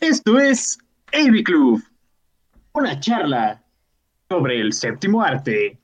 Esto 0.00 0.38
es 0.38 0.78
AV 1.12 1.42
Club, 1.44 1.82
una 2.72 2.98
charla 2.98 3.62
sobre 4.28 4.60
el 4.60 4.72
séptimo 4.72 5.22
arte. 5.22 5.78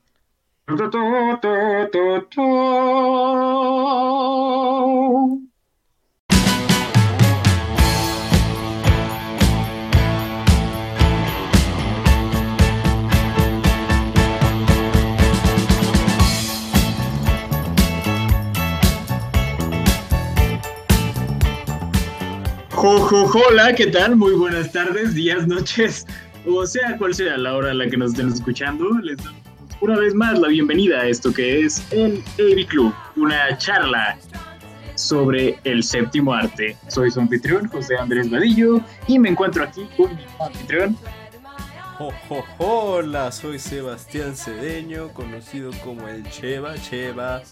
Hola, 22.85 23.73
¿qué 23.77 23.87
tal? 23.87 24.17
Muy 24.17 24.33
buenas 24.33 24.73
tardes, 24.73 25.15
días, 25.15 25.47
noches, 25.47 26.05
o 26.45 26.67
sea, 26.67 26.99
cual 26.99 27.15
sea 27.15 27.37
la 27.37 27.55
hora 27.55 27.71
a 27.71 27.75
la 27.75 27.87
que 27.87 27.97
nos 27.97 28.11
estén 28.11 28.27
escuchando. 28.27 28.99
Les 29.05 29.19
damos 29.19 29.41
una 29.81 29.97
vez 30.01 30.13
más 30.17 30.37
la 30.41 30.49
bienvenida 30.49 31.03
a 31.03 31.07
esto 31.07 31.33
que 31.33 31.61
es 31.61 31.81
el 31.93 32.25
AV 32.41 32.67
Club, 32.67 32.93
una 33.15 33.57
charla 33.57 34.19
sobre 34.97 35.61
el 35.63 35.85
séptimo 35.85 36.35
arte. 36.35 36.77
Soy 36.89 37.13
su 37.13 37.21
anfitrión, 37.21 37.69
José 37.69 37.97
Andrés 37.97 38.29
Vadillo, 38.29 38.81
y 39.07 39.17
me 39.17 39.29
encuentro 39.29 39.63
aquí 39.63 39.87
con 39.97 40.17
mi 40.17 40.23
anfitrión, 40.45 40.97
hola, 42.59 43.33
soy 43.33 43.59
Sebastián 43.59 44.37
Cedeño, 44.37 45.13
conocido 45.13 45.71
como 45.85 46.09
el 46.09 46.29
Cheva, 46.31 46.75
Cheva. 46.77 47.43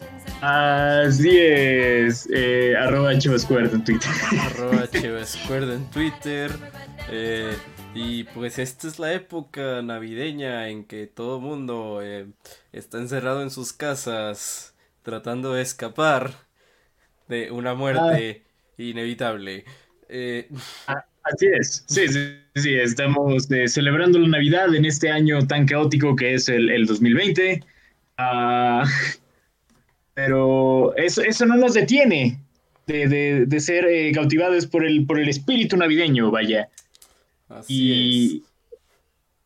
Así 0.40 1.38
es, 1.38 2.28
eh, 2.32 2.76
arroba 2.76 3.18
Chevascuerdo 3.18 3.76
en 3.76 3.84
Twitter. 3.84 4.10
Arroba 4.40 4.88
Chevascuerdo 4.90 5.74
en 5.74 5.90
Twitter. 5.90 6.50
Eh, 7.08 7.56
y 7.94 8.24
pues 8.24 8.58
esta 8.58 8.88
es 8.88 8.98
la 8.98 9.12
época 9.12 9.82
navideña 9.82 10.68
en 10.68 10.84
que 10.84 11.06
todo 11.06 11.36
el 11.36 11.42
mundo 11.42 12.00
eh, 12.02 12.28
está 12.72 12.98
encerrado 12.98 13.42
en 13.42 13.50
sus 13.50 13.72
casas 13.72 14.74
tratando 15.02 15.54
de 15.54 15.62
escapar 15.62 16.32
de 17.28 17.50
una 17.50 17.74
muerte 17.74 18.44
ah. 18.46 18.72
inevitable. 18.78 19.64
Ah, 20.86 21.04
Así 21.22 21.46
es, 21.46 21.84
sí, 21.86 22.08
sí, 22.08 22.20
sí, 22.54 22.74
estamos 22.74 23.50
eh, 23.50 23.68
celebrando 23.68 24.18
la 24.18 24.28
Navidad 24.28 24.74
en 24.74 24.84
este 24.84 25.10
año 25.10 25.46
tan 25.46 25.66
caótico 25.66 26.16
que 26.16 26.34
es 26.34 26.48
el, 26.48 26.86
2020, 26.86 27.62
ah, 28.16 28.84
pero 30.14 30.96
eso, 30.96 31.22
eso 31.22 31.46
no 31.46 31.56
nos 31.56 31.74
detiene 31.74 32.40
de, 32.86 33.60
ser 33.60 33.84
eh, 33.86 34.12
cautivados 34.12 34.66
por 34.66 34.84
el, 34.84 35.06
por 35.06 35.20
el 35.20 35.28
espíritu 35.28 35.76
navideño, 35.76 36.30
vaya. 36.30 36.68
Así 37.48 38.42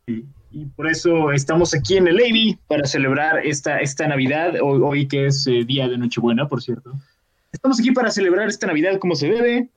y, 0.06 0.24
y, 0.52 0.64
por 0.76 0.88
eso 0.88 1.32
estamos 1.32 1.74
aquí 1.74 1.96
en 1.96 2.06
el 2.06 2.16
Lady 2.16 2.58
para 2.68 2.86
celebrar 2.86 3.44
esta, 3.44 3.80
esta 3.80 4.06
Navidad, 4.06 4.54
hoy, 4.62 4.80
hoy 4.82 5.08
que 5.08 5.26
es 5.26 5.46
eh, 5.46 5.64
día 5.64 5.88
de 5.88 5.98
Nochebuena, 5.98 6.48
por 6.48 6.62
cierto. 6.62 6.92
Estamos 7.52 7.80
aquí 7.80 7.92
para 7.92 8.10
celebrar 8.10 8.48
esta 8.48 8.66
Navidad 8.66 8.98
como 8.98 9.14
se 9.14 9.28
debe, 9.28 9.68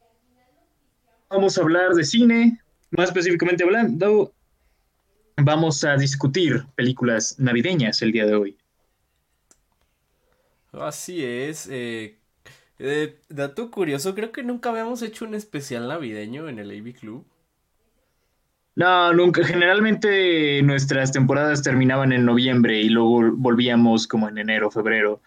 vamos 1.30 1.58
a 1.58 1.62
hablar 1.62 1.94
de 1.94 2.04
cine, 2.04 2.60
más 2.92 3.10
específicamente 3.10 3.64
hablando, 3.64 4.34
vamos 5.38 5.84
a 5.84 5.96
discutir 5.98 6.66
películas 6.76 7.36
navideñas 7.38 8.02
el 8.02 8.12
día 8.12 8.26
de 8.26 8.36
hoy. 8.36 8.58
Así 10.72 11.24
es. 11.24 11.68
Eh, 11.70 12.18
eh, 12.80 13.20
dato 13.30 13.72
curioso, 13.72 14.14
creo 14.16 14.32
que 14.32 14.44
nunca 14.44 14.70
habíamos 14.70 15.02
hecho 15.02 15.26
un 15.26 15.34
especial 15.34 15.88
navideño 15.88 16.48
en 16.50 16.60
el 16.60 16.72
AV 16.72 16.94
Club. 16.94 17.26
No, 18.76 19.12
nunca. 19.12 19.44
Generalmente 19.44 20.62
nuestras 20.62 21.12
temporadas 21.12 21.64
terminaban 21.64 22.14
en 22.14 22.26
noviembre 22.26 22.80
y 22.80 22.90
luego 22.90 23.32
volvíamos 23.34 24.08
como 24.08 24.30
en 24.30 24.38
enero, 24.38 24.70
febrero. 24.70 25.20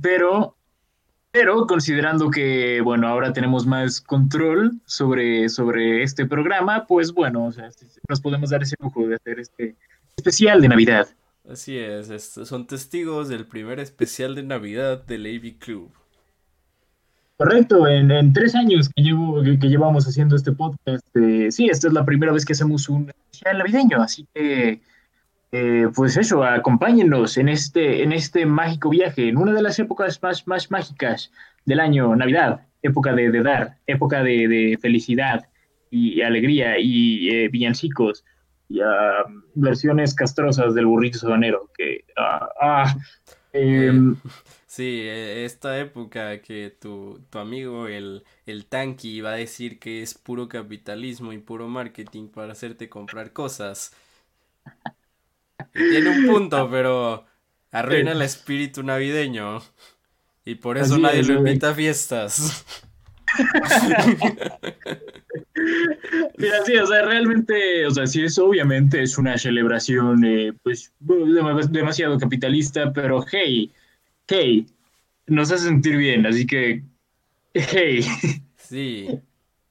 pero 0.00 0.56
pero 1.32 1.66
considerando 1.66 2.30
que, 2.30 2.80
bueno, 2.80 3.06
ahora 3.06 3.32
tenemos 3.32 3.66
más 3.66 4.00
control 4.00 4.72
sobre, 4.84 5.48
sobre 5.48 6.02
este 6.02 6.26
programa, 6.26 6.86
pues 6.86 7.12
bueno, 7.12 7.46
o 7.46 7.52
sea, 7.52 7.70
nos 8.08 8.20
podemos 8.20 8.50
dar 8.50 8.62
ese 8.62 8.76
lujo 8.80 9.06
de 9.06 9.14
hacer 9.14 9.38
este 9.38 9.76
especial 10.16 10.60
de 10.60 10.68
Navidad. 10.68 11.08
Así 11.48 11.78
es, 11.78 12.08
son 12.44 12.66
testigos 12.66 13.28
del 13.28 13.46
primer 13.46 13.80
especial 13.80 14.34
de 14.34 14.42
Navidad 14.42 15.04
del 15.04 15.26
AV 15.26 15.58
Club. 15.58 15.90
Correcto, 17.36 17.86
en, 17.86 18.32
tres 18.34 18.54
años 18.54 18.90
que, 18.94 19.02
llevo, 19.02 19.42
que, 19.42 19.68
llevamos 19.68 20.06
haciendo 20.06 20.36
este 20.36 20.52
podcast, 20.52 21.06
eh, 21.16 21.50
sí, 21.50 21.68
esta 21.70 21.88
es 21.88 21.94
la 21.94 22.04
primera 22.04 22.32
vez 22.32 22.44
que 22.44 22.52
hacemos 22.52 22.88
un 22.88 23.08
especial 23.08 23.58
navideño, 23.58 24.02
así 24.02 24.26
que 24.34 24.82
eh, 25.52 25.88
pues 25.94 26.16
eso, 26.16 26.44
acompáñenos 26.44 27.36
en 27.36 27.48
este, 27.48 28.02
en 28.02 28.12
este 28.12 28.46
mágico 28.46 28.88
viaje, 28.88 29.28
en 29.28 29.36
una 29.36 29.52
de 29.52 29.62
las 29.62 29.78
épocas 29.78 30.22
más, 30.22 30.46
más 30.46 30.70
mágicas 30.70 31.32
del 31.64 31.80
año, 31.80 32.14
Navidad, 32.14 32.66
época 32.82 33.12
de, 33.14 33.30
dar, 33.42 33.78
época 33.86 34.22
de, 34.22 34.78
felicidad 34.80 35.48
y 35.90 36.22
alegría 36.22 36.78
y 36.78 37.28
eh, 37.30 37.48
villancicos 37.48 38.24
y 38.68 38.80
ah, 38.80 39.24
versiones 39.54 40.14
castrosas 40.14 40.74
del 40.74 40.86
burrito 40.86 41.18
sabanero. 41.18 41.68
Que, 41.76 42.04
ah, 42.16 42.48
ah 42.60 42.96
em, 43.52 44.14
sí, 44.66 45.00
e, 45.02 45.44
esta 45.44 45.78
época 45.80 46.40
que 46.42 46.70
tu, 46.80 47.20
amigo 47.32 47.88
el, 47.88 48.22
el 48.46 48.66
tanqui 48.66 49.20
va 49.20 49.32
a 49.32 49.36
decir 49.36 49.80
que 49.80 50.02
es 50.02 50.14
puro 50.14 50.48
capitalismo 50.48 51.32
y 51.32 51.38
puro 51.38 51.66
marketing 51.68 52.28
para 52.28 52.52
hacerte 52.52 52.88
comprar 52.88 53.32
cosas. 53.32 53.92
Tiene 55.72 56.10
un 56.10 56.26
punto, 56.26 56.68
pero 56.70 57.24
arruina 57.70 58.12
el 58.12 58.22
espíritu 58.22 58.82
navideño. 58.82 59.60
Y 60.44 60.56
por 60.56 60.78
eso 60.78 60.98
nadie 60.98 61.22
lo 61.22 61.34
invita 61.34 61.70
a 61.70 61.74
fiestas. 61.74 62.64
Mira, 66.38 66.64
sí, 66.64 66.76
o 66.76 66.86
sea, 66.86 67.04
realmente, 67.04 67.86
o 67.86 67.90
sea, 67.90 68.06
sí 68.06 68.24
es 68.24 68.38
obviamente 68.38 69.02
es 69.02 69.18
una 69.18 69.36
celebración, 69.38 70.24
eh, 70.24 70.52
pues, 70.62 70.92
demasiado 70.98 72.18
capitalista, 72.18 72.92
pero 72.92 73.24
hey, 73.30 73.70
hey, 74.26 74.66
nos 75.26 75.52
hace 75.52 75.66
sentir 75.66 75.96
bien, 75.96 76.26
así 76.26 76.46
que, 76.46 76.82
hey. 77.54 78.04
Sí, 78.56 79.08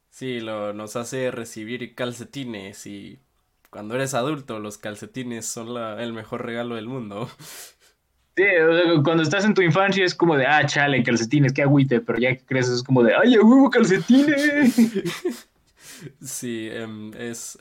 sí, 0.09 0.39
lo, 0.41 0.73
nos 0.73 0.95
hace 0.95 1.31
recibir 1.31 1.95
calcetines 1.95 2.85
y 2.85 3.17
cuando 3.69 3.95
eres 3.95 4.13
adulto, 4.13 4.59
los 4.59 4.77
calcetines 4.77 5.45
son 5.45 5.77
el 5.99 6.13
mejor 6.13 6.45
regalo 6.45 6.75
del 6.75 6.87
mundo. 6.87 7.29
Sí, 8.35 8.45
cuando 9.03 9.23
estás 9.23 9.43
en 9.43 9.53
tu 9.53 9.61
infancia 9.61 10.05
es 10.05 10.15
como 10.15 10.37
de, 10.37 10.45
ah, 10.45 10.65
chale, 10.65 11.03
calcetines, 11.03 11.51
qué 11.51 11.63
agüite, 11.63 11.99
pero 11.99 12.19
ya 12.19 12.35
que 12.35 12.45
creces 12.45 12.75
es 12.75 12.83
como 12.83 13.03
de, 13.03 13.13
ay, 13.13 13.37
huevo, 13.37 13.69
calcetines. 13.69 14.73
sí, 16.21 16.69
em, 16.71 17.13
es, 17.15 17.59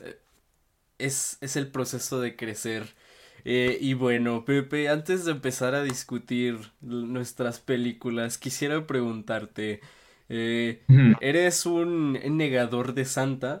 es, 0.97 1.37
es, 1.41 1.55
el 1.57 1.67
proceso 1.67 2.21
de 2.21 2.37
crecer. 2.37 2.95
Eh, 3.43 3.77
y 3.81 3.93
bueno, 3.93 4.45
Pepe, 4.45 4.87
antes 4.87 5.25
de 5.25 5.33
empezar 5.33 5.75
a 5.75 5.83
discutir 5.83 6.57
nuestras 6.79 7.59
películas, 7.59 8.37
quisiera 8.37 8.87
preguntarte, 8.87 9.81
eh, 10.29 10.81
¿eres 11.19 11.65
un 11.65 12.13
negador 12.13 12.93
de 12.93 13.03
Santa? 13.03 13.59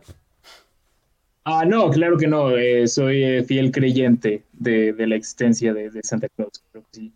Ah, 1.51 1.65
no, 1.65 1.89
claro 1.89 2.15
que 2.15 2.27
no. 2.27 2.55
Eh, 2.55 2.87
soy 2.87 3.23
eh, 3.23 3.43
fiel 3.43 3.71
creyente 3.71 4.43
de, 4.53 4.93
la 4.97 5.15
existencia 5.15 5.73
de, 5.73 5.89
Santa 6.03 6.29
Claus. 6.29 6.63
Creo 6.71 6.83
que 6.83 6.89
sí. 6.91 7.13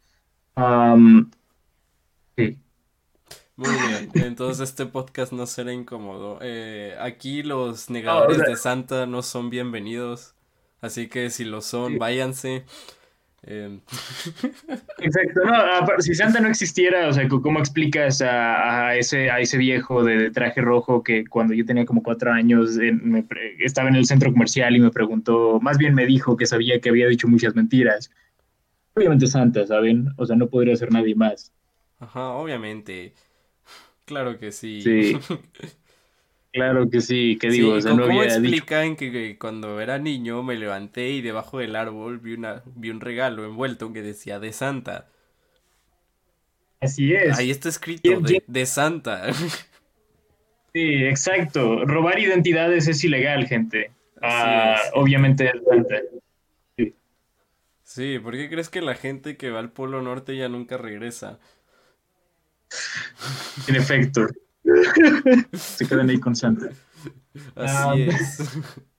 sí. 2.35 2.57
Muy 3.56 3.69
bien, 3.69 4.25
entonces 4.25 4.68
este 4.68 4.88
podcast 4.88 5.33
no 5.33 5.45
será 5.45 5.71
incómodo. 5.71 6.39
Eh, 6.41 6.95
aquí 7.00 7.44
los 7.44 7.91
negadores 7.91 8.39
de 8.39 8.56
Santa 8.56 9.06
no 9.06 9.21
son 9.21 9.51
bienvenidos, 9.51 10.33
así 10.81 11.07
que 11.07 11.30
si 11.30 11.44
lo 11.44 11.62
son, 11.62 12.00
váyanse. 12.00 12.65
Em, 13.45 13.81
Exacto, 15.00 15.42
no, 15.44 16.01
si 16.01 16.16
Santa 16.16 16.40
no 16.40 16.48
existiera, 16.48 17.10
o 17.10 17.13
sea, 17.13 17.28
¿cómo 17.28 17.60
explicas 17.60 18.22
a, 18.22 18.95
ese, 18.95 19.30
a 19.30 19.42
ese 19.42 19.57
viejo 19.57 20.04
de, 20.04 20.31
traje 20.31 20.62
rojo 20.62 21.04
que 21.04 21.25
cuando 21.25 21.54
yo 21.54 21.66
tenía 21.66 21.86
como 21.86 22.04
cuatro 22.04 22.31
años 22.31 22.78
estaba 23.60 23.90
en 23.90 23.95
el 23.95 24.06
centro 24.06 24.31
comercial 24.31 24.75
y 24.75 24.80
me 24.80 24.92
preguntó, 24.92 25.60
más 25.62 25.78
bien 25.78 25.94
me 25.94 26.06
dijo 26.06 26.38
que 26.38 26.45
sabía 26.45 26.80
que 26.80 26.90
había 26.90 27.07
dicho 27.07 27.28
muchas 27.28 27.54
mentiras? 27.54 28.12
Obviamente 28.95 29.28
Santa, 29.28 29.68
¿saben? 29.68 30.07
O 30.18 30.25
sea, 30.25 30.36
no 30.38 30.48
podría 30.48 30.75
ser 30.78 30.92
nadie 30.92 31.16
más. 31.16 31.51
Ajá, 32.00 32.30
obviamente. 32.30 33.13
Claro 34.06 34.38
que 34.40 34.51
sí. 34.51 34.81
Sí. 34.81 35.18
Claro 36.54 36.88
que 36.88 37.02
sí, 37.02 37.38
que 37.42 37.50
digo, 37.50 37.82
sí, 37.82 37.90
¿cómo, 37.90 38.22
explican 38.22 38.96
que, 38.96 39.38
cuando 39.40 39.82
era 39.82 39.98
niño 39.98 40.44
me 40.44 40.56
levanté 40.56 41.10
y 41.10 41.22
debajo 41.22 41.58
del 41.58 41.76
árbol 41.76 42.20
vi 42.20 42.34
una 42.34 42.62
vi 42.76 42.92
un 42.92 43.02
regalo 43.02 43.44
envuelto 43.44 43.92
que 43.92 44.04
decía 44.04 44.40
de 44.40 44.54
Santa? 44.54 45.10
Así 46.80 47.12
es. 47.12 47.40
Ahí 47.40 47.50
está 47.50 47.70
escrito 47.70 48.20
de, 48.22 48.44
de 48.46 48.66
Santa. 48.66 49.34
Sí, 50.76 51.06
exacto. 51.06 51.86
Robar 51.86 52.18
identidades 52.18 52.88
es 52.88 53.04
ilegal, 53.04 53.46
gente. 53.48 53.92
Ah, 54.24 54.76
obviamente 54.94 55.52
Sí. 56.76 56.96
sí, 57.84 58.20
¿por 58.20 58.34
qué 58.34 58.50
crees 58.50 58.70
que 58.70 58.82
la 58.82 58.96
gente 58.96 59.38
que 59.38 59.52
va 59.52 59.60
al 59.60 59.72
Polo 59.72 60.02
Norte 60.02 60.36
ya 60.36 60.50
nunca 60.50 60.78
regresa? 60.78 61.40
En 63.68 63.76
efecto. 63.76 64.28
Se 65.54 65.88
quedan 65.88 66.10
ahí 66.10 66.20
con 66.20 66.36
Santa. 66.36 66.70
Así 67.56 67.56
ah, 67.56 67.96
es. 67.98 68.40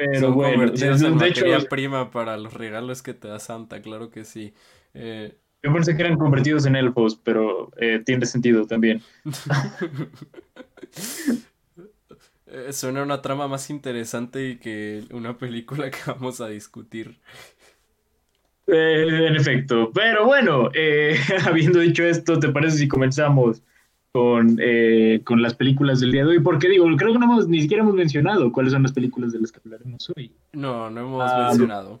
Pero 0.00 0.32
bueno, 0.32 0.70
de, 0.70 1.28
hecho, 1.28 1.44
prima 1.68 2.10
para 2.10 2.38
los 2.38 2.54
regalos 2.54 3.02
que 3.02 3.12
te 3.12 3.28
da 3.28 3.38
Santa, 3.38 3.82
claro 3.82 4.10
que 4.10 4.24
sí. 4.24 4.54
Eh, 4.94 5.36
Yo 5.62 5.72
pensé 5.74 5.94
que 5.94 6.02
eran 6.02 6.16
convertidos 6.16 6.64
en 6.64 6.74
elfos, 6.74 7.20
pero 7.22 7.70
eh, 7.76 8.02
tiene 8.04 8.26
sentido 8.26 8.66
también. 8.66 9.02
Eh, 12.52 12.72
suena 12.72 13.04
una 13.04 13.22
trama 13.22 13.46
más 13.46 13.70
interesante 13.70 14.58
que 14.58 15.04
una 15.12 15.38
película 15.38 15.88
que 15.88 15.98
vamos 16.04 16.40
a 16.40 16.48
discutir. 16.48 17.20
en 18.66 19.36
efecto, 19.36 19.92
pero 19.94 20.26
bueno, 20.26 20.68
habiendo 21.46 21.78
dicho 21.78 22.02
esto, 22.02 22.40
¿te 22.40 22.48
parece 22.48 22.78
si 22.78 22.88
comenzamos 22.88 23.62
con, 24.12 24.58
eh, 24.60 25.22
con 25.24 25.40
las 25.40 25.54
películas 25.54 26.00
del 26.00 26.12
día 26.12 26.24
de 26.24 26.30
hoy, 26.30 26.40
porque 26.40 26.68
digo, 26.68 26.84
creo 26.96 27.12
que 27.12 27.18
no 27.18 27.24
hemos, 27.26 27.48
ni 27.48 27.62
siquiera 27.62 27.82
hemos 27.82 27.94
mencionado 27.94 28.52
cuáles 28.52 28.72
son 28.72 28.82
las 28.82 28.92
películas 28.92 29.32
de 29.32 29.40
las 29.40 29.50
que 29.52 29.60
hablaremos 29.64 30.12
hoy. 30.16 30.32
No, 30.52 30.90
no 30.90 31.00
hemos 31.00 31.30
ah, 31.30 31.46
mencionado. 31.48 32.00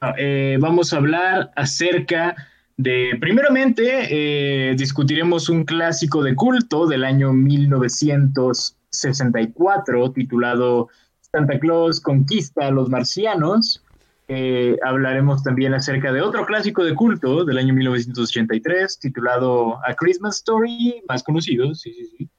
Ah, 0.00 0.14
eh, 0.16 0.56
vamos 0.58 0.92
a 0.92 0.96
hablar 0.96 1.52
acerca 1.56 2.34
de, 2.78 3.16
primeramente, 3.20 4.08
eh, 4.08 4.74
discutiremos 4.74 5.50
un 5.50 5.64
clásico 5.64 6.22
de 6.22 6.34
culto 6.34 6.86
del 6.86 7.04
año 7.04 7.34
1964 7.34 10.12
titulado 10.12 10.88
Santa 11.20 11.58
Claus 11.58 12.00
conquista 12.00 12.68
a 12.68 12.70
los 12.70 12.88
marcianos. 12.88 13.84
Eh, 14.32 14.76
hablaremos 14.84 15.42
también 15.42 15.74
acerca 15.74 16.12
de 16.12 16.22
otro 16.22 16.46
clásico 16.46 16.84
de 16.84 16.94
culto 16.94 17.44
del 17.44 17.58
año 17.58 17.74
1983 17.74 19.00
titulado 19.00 19.84
A 19.84 19.92
Christmas 19.94 20.36
Story, 20.36 21.02
más 21.08 21.24
conocido, 21.24 21.74
sí, 21.74 21.92
sí, 21.92 22.06
sí. 22.16 22.30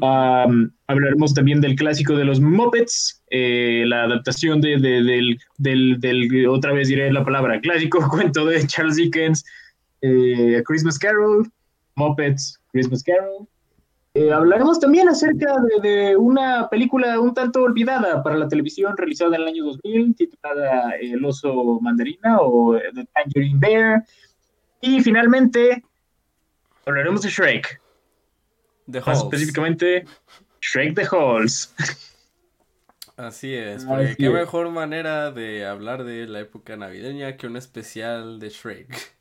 hablaremos 0.00 1.34
también 1.34 1.60
del 1.60 1.76
clásico 1.76 2.16
de 2.16 2.24
los 2.24 2.40
Muppets, 2.40 3.22
eh, 3.28 3.84
la 3.86 4.04
adaptación 4.04 4.62
de, 4.62 4.78
del, 4.78 5.38
del, 6.00 6.46
otra 6.48 6.72
vez 6.72 6.88
diré 6.88 7.12
la 7.12 7.26
palabra, 7.26 7.60
clásico 7.60 7.98
cuento 8.08 8.46
de 8.46 8.66
Charles 8.66 8.96
Dickens, 8.96 9.44
eh, 10.00 10.56
A 10.56 10.62
Christmas 10.62 10.98
Carol, 10.98 11.46
Muppets, 11.94 12.58
Christmas 12.72 13.02
Carol. 13.02 13.46
Eh, 14.18 14.32
hablaremos 14.32 14.80
también 14.80 15.08
acerca 15.08 15.54
de, 15.80 16.16
una 16.16 16.68
película 16.68 17.20
un 17.20 17.32
tanto 17.34 17.62
olvidada 17.62 18.20
para 18.20 18.36
la 18.36 18.48
televisión 18.48 18.96
realizada 18.96 19.36
en 19.36 19.42
el 19.42 19.48
año 19.48 19.64
2000, 19.66 20.16
titulada 20.16 20.96
El 21.00 21.24
oso 21.24 21.78
mandarina 21.80 22.40
o 22.40 22.76
The 22.76 23.06
Tangerine 23.14 23.60
Bear. 23.60 24.04
Y 24.80 25.00
finalmente 25.02 25.84
hablaremos 26.84 27.22
de 27.22 27.28
Shrek. 27.28 27.80
The 28.90 29.00
Más 29.02 29.18
específicamente, 29.18 30.04
Shrek 30.62 30.96
the 30.96 31.06
Halls. 31.08 31.72
Así 33.16 33.54
es, 33.54 33.84
porque 33.84 34.16
qué 34.16 34.30
mejor 34.30 34.68
manera 34.70 35.30
de 35.30 35.64
hablar 35.64 36.02
de 36.02 36.26
la 36.26 36.40
época 36.40 36.76
navideña 36.76 37.36
que 37.36 37.46
un 37.46 37.56
especial 37.56 38.40
de 38.40 38.48
Shrek. 38.48 39.17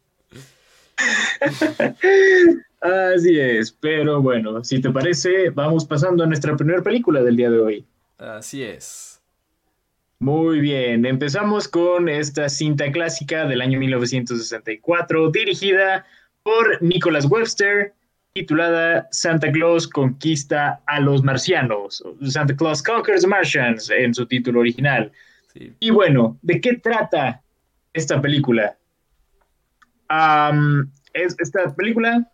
Así 2.82 3.40
es, 3.40 3.72
pero 3.72 4.22
bueno, 4.22 4.64
si 4.64 4.80
te 4.80 4.90
parece, 4.90 5.50
vamos 5.50 5.86
pasando 5.86 6.24
a 6.24 6.28
nuestra 6.28 6.56
primera 6.56 6.82
película 6.82 7.24
del 7.24 7.36
día 7.36 7.50
de 7.50 7.60
hoy. 7.60 7.86
Así 8.18 8.64
es. 8.64 9.20
Muy 10.20 10.60
bien, 10.60 11.06
empezamos 11.06 11.68
con 11.68 12.10
esta 12.10 12.50
cinta 12.50 12.92
clásica 12.92 13.46
del 13.46 13.62
año 13.62 13.80
1964, 13.80 15.30
dirigida 15.30 16.06
por 16.42 16.82
Nicholas 16.82 17.26
Webster, 17.26 17.94
titulada 18.34 19.08
Santa 19.12 19.52
Claus 19.52 19.88
conquista 19.88 20.82
a 20.88 21.00
los 21.00 21.24
marcianos, 21.24 22.04
Santa 22.28 22.56
Claus 22.56 22.82
Conquers 22.82 23.22
the 23.22 23.28
Martians 23.28 23.90
en 23.90 24.14
su 24.14 24.26
título 24.26 24.60
original. 24.62 25.12
Y 25.80 25.90
bueno, 25.90 26.38
¿de 26.42 26.62
qué 26.62 26.78
trata 26.78 27.42
esta 27.94 28.22
película? 28.22 28.76
Es, 31.13 31.36
esta 31.39 31.75
película 31.75 32.31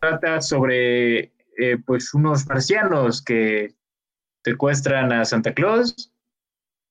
trata 0.00 0.40
sobre 0.40 1.32
eh, 1.58 1.76
pues 1.84 2.14
unos 2.14 2.46
marcianos 2.46 3.22
que 3.22 3.74
secuestran 4.44 5.12
a 5.12 5.24
Santa 5.24 5.52
Claus 5.52 6.12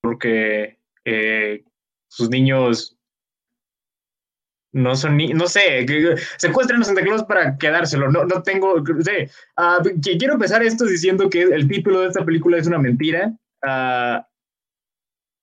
porque 0.00 0.78
eh, 1.04 1.64
sus 2.08 2.30
niños 2.30 2.96
no 4.72 4.94
son 4.94 5.16
ni, 5.16 5.32
no 5.32 5.46
sé, 5.48 5.84
secuestran 6.38 6.82
a 6.82 6.84
Santa 6.84 7.02
Claus 7.02 7.24
para 7.24 7.58
quedárselo, 7.58 8.10
no, 8.10 8.24
no 8.24 8.42
tengo, 8.42 8.76
sé, 9.00 9.30
uh, 9.58 9.82
quiero 10.00 10.34
empezar 10.34 10.62
esto 10.62 10.84
diciendo 10.84 11.28
que 11.28 11.42
el 11.42 11.66
título 11.66 12.00
de 12.00 12.08
esta 12.08 12.24
película 12.24 12.58
es 12.58 12.66
una 12.66 12.78
mentira. 12.78 13.32
Uh, 13.62 14.22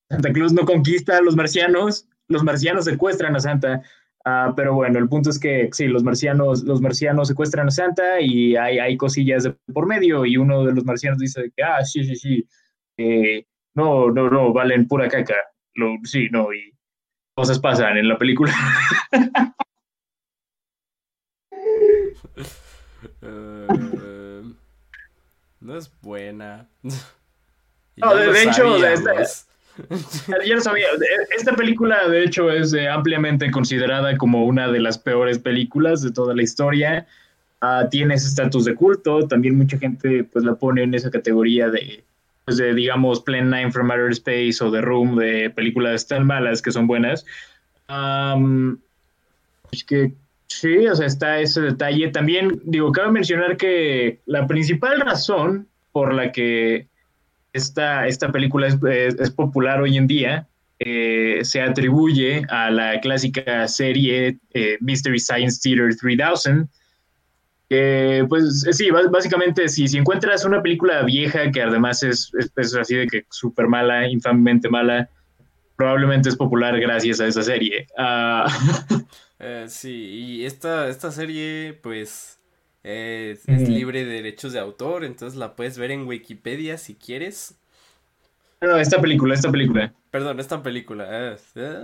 Santa 0.09 0.31
Claus 0.31 0.53
no 0.53 0.65
conquista 0.65 1.17
a 1.17 1.21
los 1.21 1.35
marcianos, 1.35 2.07
los 2.29 2.43
marcianos 2.43 2.85
secuestran 2.85 3.35
a 3.35 3.41
Santa. 3.41 3.81
Ah, 4.29 4.51
pero 4.57 4.73
bueno, 4.73 4.99
el 4.99 5.07
punto 5.07 5.29
es 5.29 5.39
que 5.39 5.69
sí, 5.71 5.87
los 5.87 6.03
marcianos, 6.03 6.61
los 6.63 6.81
marcianos 6.81 7.29
secuestran 7.29 7.69
a 7.69 7.71
Santa 7.71 8.19
y 8.19 8.57
hay, 8.57 8.77
hay 8.77 8.97
cosillas 8.97 9.43
de 9.43 9.55
por 9.73 9.87
medio 9.87 10.25
y 10.25 10.35
uno 10.35 10.65
de 10.65 10.73
los 10.73 10.83
marcianos 10.83 11.19
dice 11.19 11.49
que, 11.55 11.63
ah, 11.63 11.81
sí, 11.85 12.03
sí, 12.03 12.17
sí, 12.17 12.45
eh, 12.97 13.45
no, 13.73 14.11
no, 14.11 14.29
no, 14.29 14.51
valen 14.51 14.85
pura 14.85 15.07
caca. 15.07 15.37
Lo, 15.75 15.95
sí, 16.03 16.27
no, 16.29 16.51
y 16.51 16.73
cosas 17.35 17.57
pasan 17.59 17.95
en 17.95 18.09
la 18.09 18.17
película. 18.17 18.53
Eh, 23.21 24.43
no 25.59 25.77
es 25.77 25.91
buena. 26.01 26.67
no, 27.97 28.15
de, 28.15 28.43
hecho, 28.43 28.77
Yo 30.45 30.55
lo 30.55 30.61
sabía. 30.61 30.87
Esta 31.35 31.55
película, 31.55 32.07
de 32.07 32.23
hecho, 32.23 32.51
es 32.51 32.73
eh, 32.73 32.87
ampliamente 32.87 33.49
considerada 33.51 34.17
como 34.17 34.45
una 34.45 34.71
de 34.71 34.79
las 34.79 34.97
peores 34.97 35.39
películas 35.39 36.01
de 36.01 36.11
toda 36.11 36.35
la 36.35 36.43
historia. 36.43 37.05
Uh, 37.61 37.89
tiene 37.89 38.15
ese 38.15 38.27
estatus 38.27 38.65
de 38.65 38.75
culto. 38.75 39.27
También 39.27 39.57
mucha 39.57 39.77
gente 39.77 40.23
pues 40.23 40.45
la 40.45 40.55
pone 40.55 40.83
en 40.83 40.93
esa 40.93 41.09
categoría 41.09 41.69
de, 41.69 42.03
pues, 42.45 42.57
de 42.57 42.73
digamos, 42.73 43.21
Plan 43.21 43.49
9 43.49 43.71
from 43.71 43.91
Outer 43.91 44.11
Space 44.11 44.63
o 44.63 44.71
The 44.71 44.81
Room, 44.81 45.17
de 45.17 45.49
películas 45.49 46.07
tan 46.07 46.25
malas 46.25 46.61
que 46.61 46.71
son 46.71 46.87
buenas. 46.87 47.25
es 49.71 49.83
que 49.83 50.13
sí, 50.47 50.87
o 50.87 50.95
sea, 50.95 51.07
está 51.07 51.39
ese 51.39 51.61
detalle. 51.61 52.09
También, 52.09 52.61
digo, 52.63 52.91
cabe 52.91 53.11
mencionar 53.11 53.57
que 53.57 54.19
la 54.25 54.47
principal 54.47 55.01
razón 55.01 55.67
por 55.91 56.13
la 56.13 56.31
que 56.31 56.87
esta, 57.57 58.07
esta 58.07 58.31
película 58.31 58.67
es, 58.67 59.31
popular 59.31 59.81
hoy 59.81 59.97
en 59.97 60.07
día. 60.07 60.47
Eh, 60.79 61.39
se 61.43 61.59
atribuye 61.59 62.43
a 62.49 62.69
la 62.69 62.99
clásica 62.99 63.67
serie 63.67 64.37
eh, 64.53 64.77
Mystery 64.79 65.19
Science 65.19 65.59
Theater 65.61 65.95
3000. 65.95 66.67
pues 68.29 68.61
sí, 68.71 68.89
básicamente, 68.91 69.67
si, 69.67 69.87
si 69.87 69.97
encuentras 69.97 70.45
una 70.45 70.61
película 70.61 71.01
vieja 71.03 71.51
que 71.51 71.61
además 71.61 72.03
es, 72.03 72.31
es, 72.55 72.75
así 72.75 72.95
de 72.95 73.07
que 73.07 73.25
súper 73.29 73.67
mala, 73.67 74.07
infamemente 74.07 74.69
mala, 74.69 75.09
probablemente 75.75 76.29
es 76.29 76.35
popular 76.35 76.79
gracias 76.79 77.19
a 77.19 77.27
esa 77.27 77.43
serie. 77.43 77.87
Ah, 77.97 78.47
eh, 79.39 79.65
sí, 79.67 79.91
y 79.91 80.45
esta, 80.45 80.87
esta 80.87 81.11
serie, 81.11 81.77
pues 81.81 82.36
es, 82.87 83.47
libre 83.47 84.05
de 84.05 84.11
derechos 84.13 84.53
de 84.53 84.59
autor, 84.59 85.03
entonces 85.03 85.37
la 85.37 85.55
puedes 85.55 85.77
ver 85.77 85.91
en 85.91 86.07
Wikipedia 86.07 86.77
si 86.77 86.95
quieres. 86.95 87.55
No, 88.61 88.77
esta 88.77 88.99
película, 89.01 89.35
esta 89.35 89.51
película. 89.51 89.93
Perdón, 90.09 90.39
esta 90.39 90.63
película. 90.63 91.35
Eh, 91.55 91.81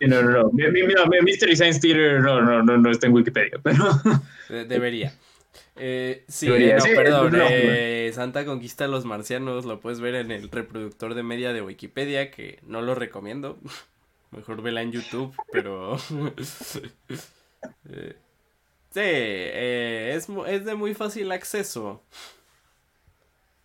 no, 0.00 0.22
no, 0.22 0.30
no. 0.30 0.50
Mira, 0.52 1.04
Mystery 1.22 1.56
Science 1.56 1.80
Theater 1.80 2.20
no, 2.20 2.42
no, 2.42 2.62
no, 2.62 2.76
no 2.76 2.90
está 2.90 3.06
en 3.06 3.14
Wikipedia, 3.14 3.58
pero. 3.62 3.84
Debería. 4.68 5.12
Eh, 5.76 6.24
sí, 6.28 6.48
no, 6.48 6.54
perdón. 6.94 7.34
Eh, 7.40 8.10
Santa 8.14 8.44
Conquista 8.44 8.84
a 8.84 8.88
los 8.88 9.04
Marcianos 9.04 9.64
lo 9.64 9.80
puedes 9.80 10.00
ver 10.00 10.14
en 10.16 10.30
el 10.30 10.50
reproductor 10.50 11.14
de 11.14 11.22
media 11.22 11.52
de 11.52 11.62
Wikipedia, 11.62 12.30
que 12.30 12.58
no 12.66 12.82
lo 12.82 12.94
recomiendo. 12.94 13.58
Mejor 14.30 14.62
vela 14.62 14.82
en 14.82 14.92
YouTube, 14.92 15.34
pero. 15.50 15.96
Sí, 18.92 19.00
eh, 19.00 20.12
es, 20.14 20.28
es, 20.48 20.64
de 20.64 20.74
muy 20.74 20.92
fácil 20.94 21.32
acceso. 21.32 22.02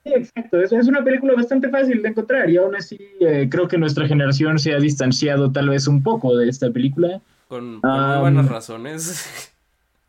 Sí, 0.05 0.13
exacto. 0.13 0.61
Es, 0.61 0.71
es, 0.71 0.87
una 0.87 1.03
película 1.03 1.33
bastante 1.35 1.69
fácil 1.69 2.01
de 2.01 2.09
encontrar 2.09 2.49
y 2.49 2.55
aún 2.57 2.75
así 2.75 2.97
eh, 3.19 3.47
creo 3.51 3.67
que 3.67 3.77
nuestra 3.77 4.07
generación 4.07 4.57
se 4.57 4.73
ha 4.73 4.77
distanciado 4.77 5.51
tal 5.51 5.69
vez 5.69 5.87
un 5.87 6.01
poco 6.01 6.35
de 6.37 6.47
esta 6.47 6.71
película. 6.71 7.21
Con, 7.49 7.81
con 7.81 7.91
um, 7.91 8.07
muy 8.07 8.19
buenas 8.19 8.49
razones. 8.49 9.53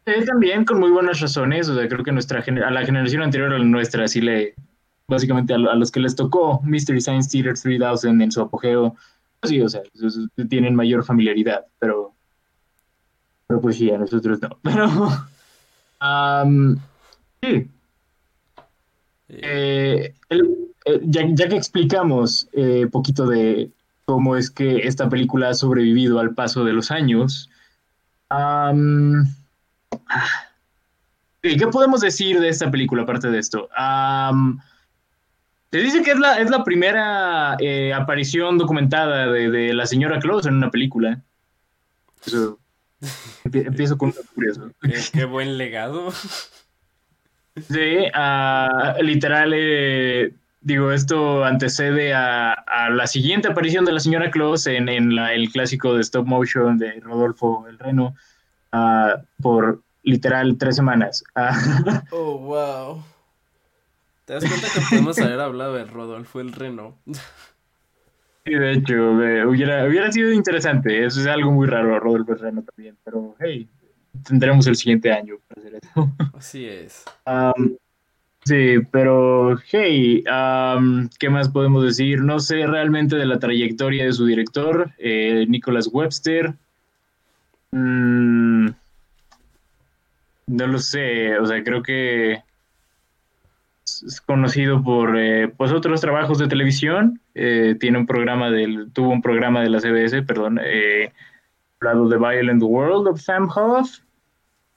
También 0.26 0.64
con 0.64 0.78
muy 0.78 0.90
buenas 0.90 1.20
razones. 1.20 1.68
O 1.68 1.74
sea, 1.74 1.88
creo 1.88 2.04
que 2.04 2.12
nuestra 2.12 2.40
a 2.40 2.70
la 2.70 2.86
generación 2.86 3.22
anterior 3.22 3.52
a 3.52 3.58
la 3.58 3.64
nuestra 3.64 4.06
sí 4.06 4.20
le, 4.20 4.54
básicamente 5.08 5.52
a, 5.52 5.56
a 5.56 5.74
los 5.74 5.90
que 5.90 6.00
les 6.00 6.14
tocó 6.14 6.60
Mystery 6.62 7.00
Science 7.00 7.28
Theater 7.30 7.58
3000 7.58 8.22
en 8.22 8.30
su 8.30 8.40
apogeo, 8.40 8.94
pues 9.40 9.50
sí, 9.50 9.60
o 9.60 9.68
sea, 9.68 9.82
tienen 10.48 10.74
mayor 10.74 11.04
familiaridad, 11.04 11.66
pero, 11.78 12.14
pero 13.48 13.60
pues 13.62 13.78
sí, 13.78 13.90
a 13.90 13.98
nosotros 13.98 14.40
no. 14.42 14.50
Pero, 14.62 14.86
um, 16.02 16.76
sí. 17.42 17.68
Eh, 19.30 20.14
el, 20.28 20.68
eh, 20.84 21.00
ya, 21.04 21.22
ya, 21.32 21.48
que 21.48 21.56
explicamos 21.56 22.48
eh, 22.52 22.86
poquito 22.92 23.26
de 23.26 23.70
cómo 24.04 24.36
es 24.36 24.50
que 24.50 24.86
esta 24.86 25.08
película 25.08 25.48
ha 25.48 25.54
sobrevivido 25.54 26.20
al 26.20 26.34
paso 26.34 26.64
de 26.64 26.72
los 26.74 26.90
años, 26.90 27.50
um, 28.30 29.24
¿qué 31.40 31.66
podemos 31.70 32.00
decir 32.02 32.40
de 32.40 32.48
esta 32.48 32.70
película 32.70 33.02
aparte 33.02 33.30
de 33.30 33.38
esto? 33.38 33.68
Um, 33.78 34.58
se 35.70 35.78
dice 35.78 36.02
que 36.02 36.12
es 36.12 36.18
la, 36.18 36.38
es 36.38 36.50
la 36.50 36.64
primera 36.64 37.56
eh, 37.60 37.92
aparición 37.94 38.58
documentada 38.58 39.30
de, 39.30 39.50
de, 39.50 39.74
la 39.74 39.86
señora 39.86 40.18
Claus 40.18 40.46
en 40.46 40.54
una 40.54 40.70
película. 40.70 41.20
Eso, 42.24 42.58
empiezo 43.44 43.96
con 43.96 44.08
un 44.08 44.14
curioso. 44.34 44.70
Qué, 44.80 44.94
qué, 45.12 45.24
buen 45.24 45.58
legado. 45.58 46.10
Sí, 46.10 47.98
uh, 48.14 49.02
literal, 49.02 49.52
eh, 49.54 50.32
digo, 50.60 50.92
esto 50.92 51.44
antecede 51.44 52.14
a, 52.14 52.52
a, 52.52 52.90
la 52.90 53.06
siguiente 53.06 53.48
aparición 53.48 53.84
de 53.84 53.92
la 53.92 54.00
señora 54.00 54.30
Claus 54.30 54.66
en, 54.66 54.88
en 54.88 55.14
la, 55.14 55.32
el 55.34 55.50
clásico 55.50 55.94
de 55.94 56.02
stop 56.02 56.26
motion 56.26 56.78
de 56.78 57.00
Rodolfo 57.00 57.66
el 57.68 57.78
Reno 57.78 58.14
uh, 58.72 59.20
por 59.42 59.82
literal 60.02 60.56
tres 60.58 60.76
semanas. 60.76 61.24
Uh, 61.34 61.98
oh, 62.12 62.38
wow. 62.38 63.04
¿Te 64.24 64.34
das 64.34 64.44
cuenta 64.44 64.68
que 64.72 64.80
podemos 64.88 65.18
haber 65.18 65.40
hablado 65.40 65.74
de 65.74 65.84
Rodolfo 65.84 66.40
el 66.40 66.52
Reno? 66.52 66.96
Sí, 68.48 68.54
de 68.54 68.72
hecho, 68.72 69.22
eh, 69.22 69.44
hubiera, 69.44 69.84
hubiera 69.84 70.10
sido 70.10 70.32
interesante. 70.32 71.04
Eso 71.04 71.20
es 71.20 71.26
algo 71.26 71.52
muy 71.52 71.66
raro, 71.66 72.00
Rodolfo 72.00 72.32
el 72.32 72.38
Reno 72.38 72.62
también. 72.62 72.96
Pero, 73.04 73.36
hey, 73.38 73.68
tendremos 74.26 74.66
el 74.66 74.76
siguiente 74.76 75.12
año 75.12 75.34
para 75.46 75.60
hacer 75.60 75.80
eso. 75.82 76.10
Así 76.34 76.64
es. 76.64 77.04
Um, 77.26 77.76
sí, 78.44 78.76
pero, 78.90 79.58
hey, 79.70 80.24
um, 80.26 81.10
¿qué 81.18 81.28
más 81.28 81.50
podemos 81.50 81.84
decir? 81.84 82.22
No 82.22 82.40
sé 82.40 82.66
realmente 82.66 83.16
de 83.16 83.26
la 83.26 83.38
trayectoria 83.38 84.06
de 84.06 84.12
su 84.12 84.24
director, 84.24 84.92
eh, 84.96 85.44
Nicholas 85.46 85.90
Webster. 85.92 86.54
Mm, 87.72 88.68
no 90.46 90.66
lo 90.66 90.78
sé, 90.78 91.38
o 91.38 91.44
sea, 91.44 91.62
creo 91.62 91.82
que 91.82 92.42
es 94.02 94.20
conocido 94.20 94.82
por 94.82 95.18
eh, 95.18 95.48
pues 95.48 95.72
otros 95.72 96.00
trabajos 96.00 96.38
de 96.38 96.48
televisión. 96.48 97.20
Eh, 97.34 97.76
tiene 97.78 97.98
un 97.98 98.06
programa 98.06 98.50
del, 98.50 98.90
tuvo 98.92 99.10
un 99.10 99.22
programa 99.22 99.62
de 99.62 99.70
la 99.70 99.80
CBS, 99.80 100.22
perdón, 100.22 100.60
eh, 100.62 101.12
hablado 101.80 102.08
de 102.08 102.18
Violent 102.18 102.62
World 102.62 103.08
of 103.08 103.20
Sam 103.20 103.48
Hoff. 103.54 103.98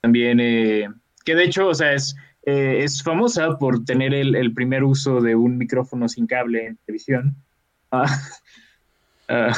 También, 0.02 0.40
eh, 0.40 0.90
que 1.26 1.36
de 1.36 1.44
hecho, 1.44 1.68
o 1.68 1.74
sea, 1.74 1.94
es, 1.94 2.16
eh, 2.44 2.80
es 2.84 3.04
famosa 3.04 3.58
por 3.58 3.86
tener 3.86 4.14
el, 4.14 4.36
el, 4.36 4.54
primer 4.54 4.84
uso 4.84 5.22
de 5.22 5.36
un 5.36 5.58
micrófono 5.58 6.10
sin 6.10 6.26
cable 6.28 6.66
en 6.68 6.78
televisión. 6.78 7.36
Ah, 7.92 8.08
uh, 9.30 9.52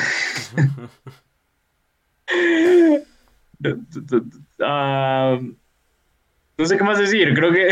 uh, 4.60 5.56
no 6.58 6.66
sé 6.66 6.78
qué 6.78 6.84
más 6.84 7.00
decir, 7.00 7.34
creo 7.34 7.52
que 7.52 7.70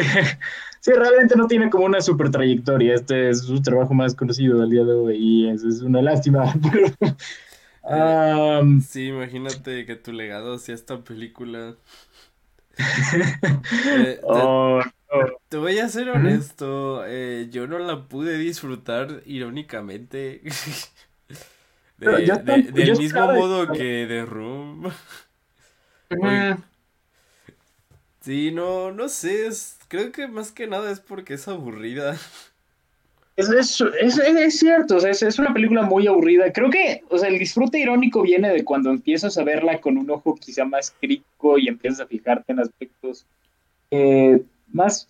sí, 0.82 0.92
realmente 0.92 1.36
no 1.38 1.48
tiene 1.48 1.70
como 1.70 1.86
una 1.86 2.02
super 2.02 2.30
trayectoria. 2.30 2.96
Este 2.96 3.30
es 3.30 3.44
su 3.44 3.62
trabajo 3.62 3.94
más 3.94 4.14
conocido 4.14 4.60
del 4.60 4.70
día 4.70 4.84
de 4.84 4.92
hoy 4.92 5.16
y 5.18 5.50
es, 5.50 5.64
es 5.64 5.82
una 5.82 6.02
lástima. 6.02 6.54
Pero, 7.84 8.60
um, 8.60 8.82
sí, 8.82 9.08
imagínate 9.08 9.86
que 9.86 9.96
tu 9.96 10.12
legado 10.12 10.60
sea 10.60 10.76
esta 10.76 11.04
película. 11.04 11.76
eh, 12.78 14.20
oh, 14.24 14.82
te, 14.84 15.18
oh. 15.18 15.42
te, 15.50 15.58
voy 15.58 15.80
a 15.80 15.90
ser 15.90 16.10
honesto, 16.10 17.04
eh, 17.06 17.48
yo 17.52 17.68
no 17.68 17.80
la 17.80 18.08
pude 18.08 18.38
disfrutar 18.38 19.22
irónicamente. 19.26 20.42
de, 21.98 22.08
de, 22.08 22.62
del 22.72 22.98
mismo 22.98 23.34
modo 23.34 23.72
que 23.72 24.06
The 24.08 24.26
Room. 24.26 24.92
Sí, 28.22 28.52
no, 28.52 28.92
no 28.92 29.10
sé, 29.10 29.48
es, 29.48 29.80
creo 29.88 30.12
que 30.12 30.28
más 30.28 30.52
que 30.52 30.68
nada 30.68 30.92
es 30.92 31.00
porque 31.00 31.34
es 31.36 31.48
aburrida. 31.48 32.16
Es, 33.38 33.50
es, 33.50 34.20
es, 34.20 34.60
cierto, 34.60 34.98
o 34.98 35.00
sea, 35.00 35.10
es, 35.10 35.40
una 35.40 35.54
película 35.54 35.84
muy 35.84 36.06
aburrida. 36.06 36.52
Creo 36.52 36.70
que, 36.70 37.02
o 37.10 37.18
sea, 37.18 37.30
el 37.30 37.40
disfrute 37.40 37.80
irónico 37.80 38.22
viene 38.22 38.50
de 38.50 38.64
cuando 38.64 38.92
empiezas 38.92 39.36
a 39.38 39.44
verla 39.44 39.80
con 39.80 39.98
un 39.98 40.12
ojo 40.12 40.36
quizá 40.36 40.66
más 40.66 40.94
crítico 41.00 41.58
y 41.58 41.70
empiezas 41.70 42.02
a 42.02 42.06
fijarte 42.06 42.52
en 42.52 42.60
aspectos 42.60 43.26
eh, 43.90 44.44
más, 44.68 45.08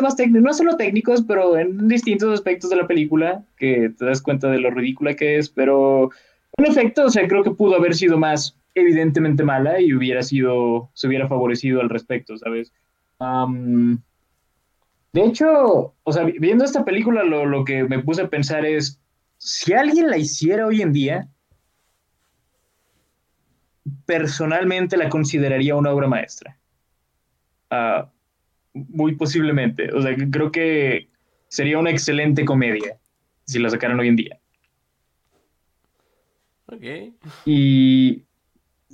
más 0.00 0.16
técnicos, 0.16 0.42
no 0.42 0.52
solo 0.52 0.76
técnicos, 0.76 1.22
pero 1.26 1.58
en 1.58 1.88
distintos 1.88 2.32
aspectos 2.32 2.70
de 2.70 2.76
la 2.76 2.86
película, 2.86 3.42
que 3.56 3.92
te 3.98 4.04
das 4.04 4.22
cuenta 4.22 4.48
de 4.48 4.60
lo 4.60 4.70
ridícula 4.70 5.14
que 5.14 5.38
es, 5.38 5.48
pero 5.48 6.10
en 6.58 6.66
efecto, 6.66 7.06
o 7.06 7.10
sea, 7.10 7.26
creo 7.26 7.42
que 7.42 7.50
pudo 7.50 7.76
haber 7.76 7.94
sido 7.94 8.18
más 8.18 8.56
evidentemente 8.74 9.44
mala 9.44 9.80
y 9.80 9.92
hubiera 9.92 10.22
sido, 10.22 10.90
se 10.94 11.08
hubiera 11.08 11.28
favorecido 11.28 11.80
al 11.80 11.90
respecto, 11.90 12.36
¿sabes? 12.36 12.72
Um, 13.18 13.98
de 15.12 15.24
hecho, 15.24 15.94
o 16.02 16.12
sea, 16.12 16.24
viendo 16.24 16.64
esta 16.64 16.84
película, 16.84 17.22
lo, 17.22 17.44
lo, 17.44 17.64
que 17.64 17.84
me 17.84 17.98
puse 17.98 18.22
a 18.22 18.30
pensar 18.30 18.64
es, 18.64 19.00
si 19.36 19.72
alguien 19.72 20.08
la 20.08 20.16
hiciera 20.16 20.66
hoy 20.66 20.80
en 20.80 20.92
día, 20.92 21.28
personalmente 24.06 24.96
la 24.96 25.08
consideraría 25.08 25.76
una 25.76 25.90
obra 25.90 26.08
maestra. 26.08 26.56
Uh, 27.70 28.06
muy 28.74 29.16
posiblemente. 29.16 29.92
O 29.92 30.00
sea, 30.00 30.14
creo 30.30 30.50
que 30.50 31.08
sería 31.48 31.78
una 31.78 31.90
excelente 31.90 32.44
comedia 32.44 32.98
si 33.44 33.58
la 33.58 33.70
sacaran 33.70 34.00
hoy 34.00 34.08
en 34.08 34.16
día. 34.16 34.38
Ok. 36.66 36.84
Y 37.44 38.24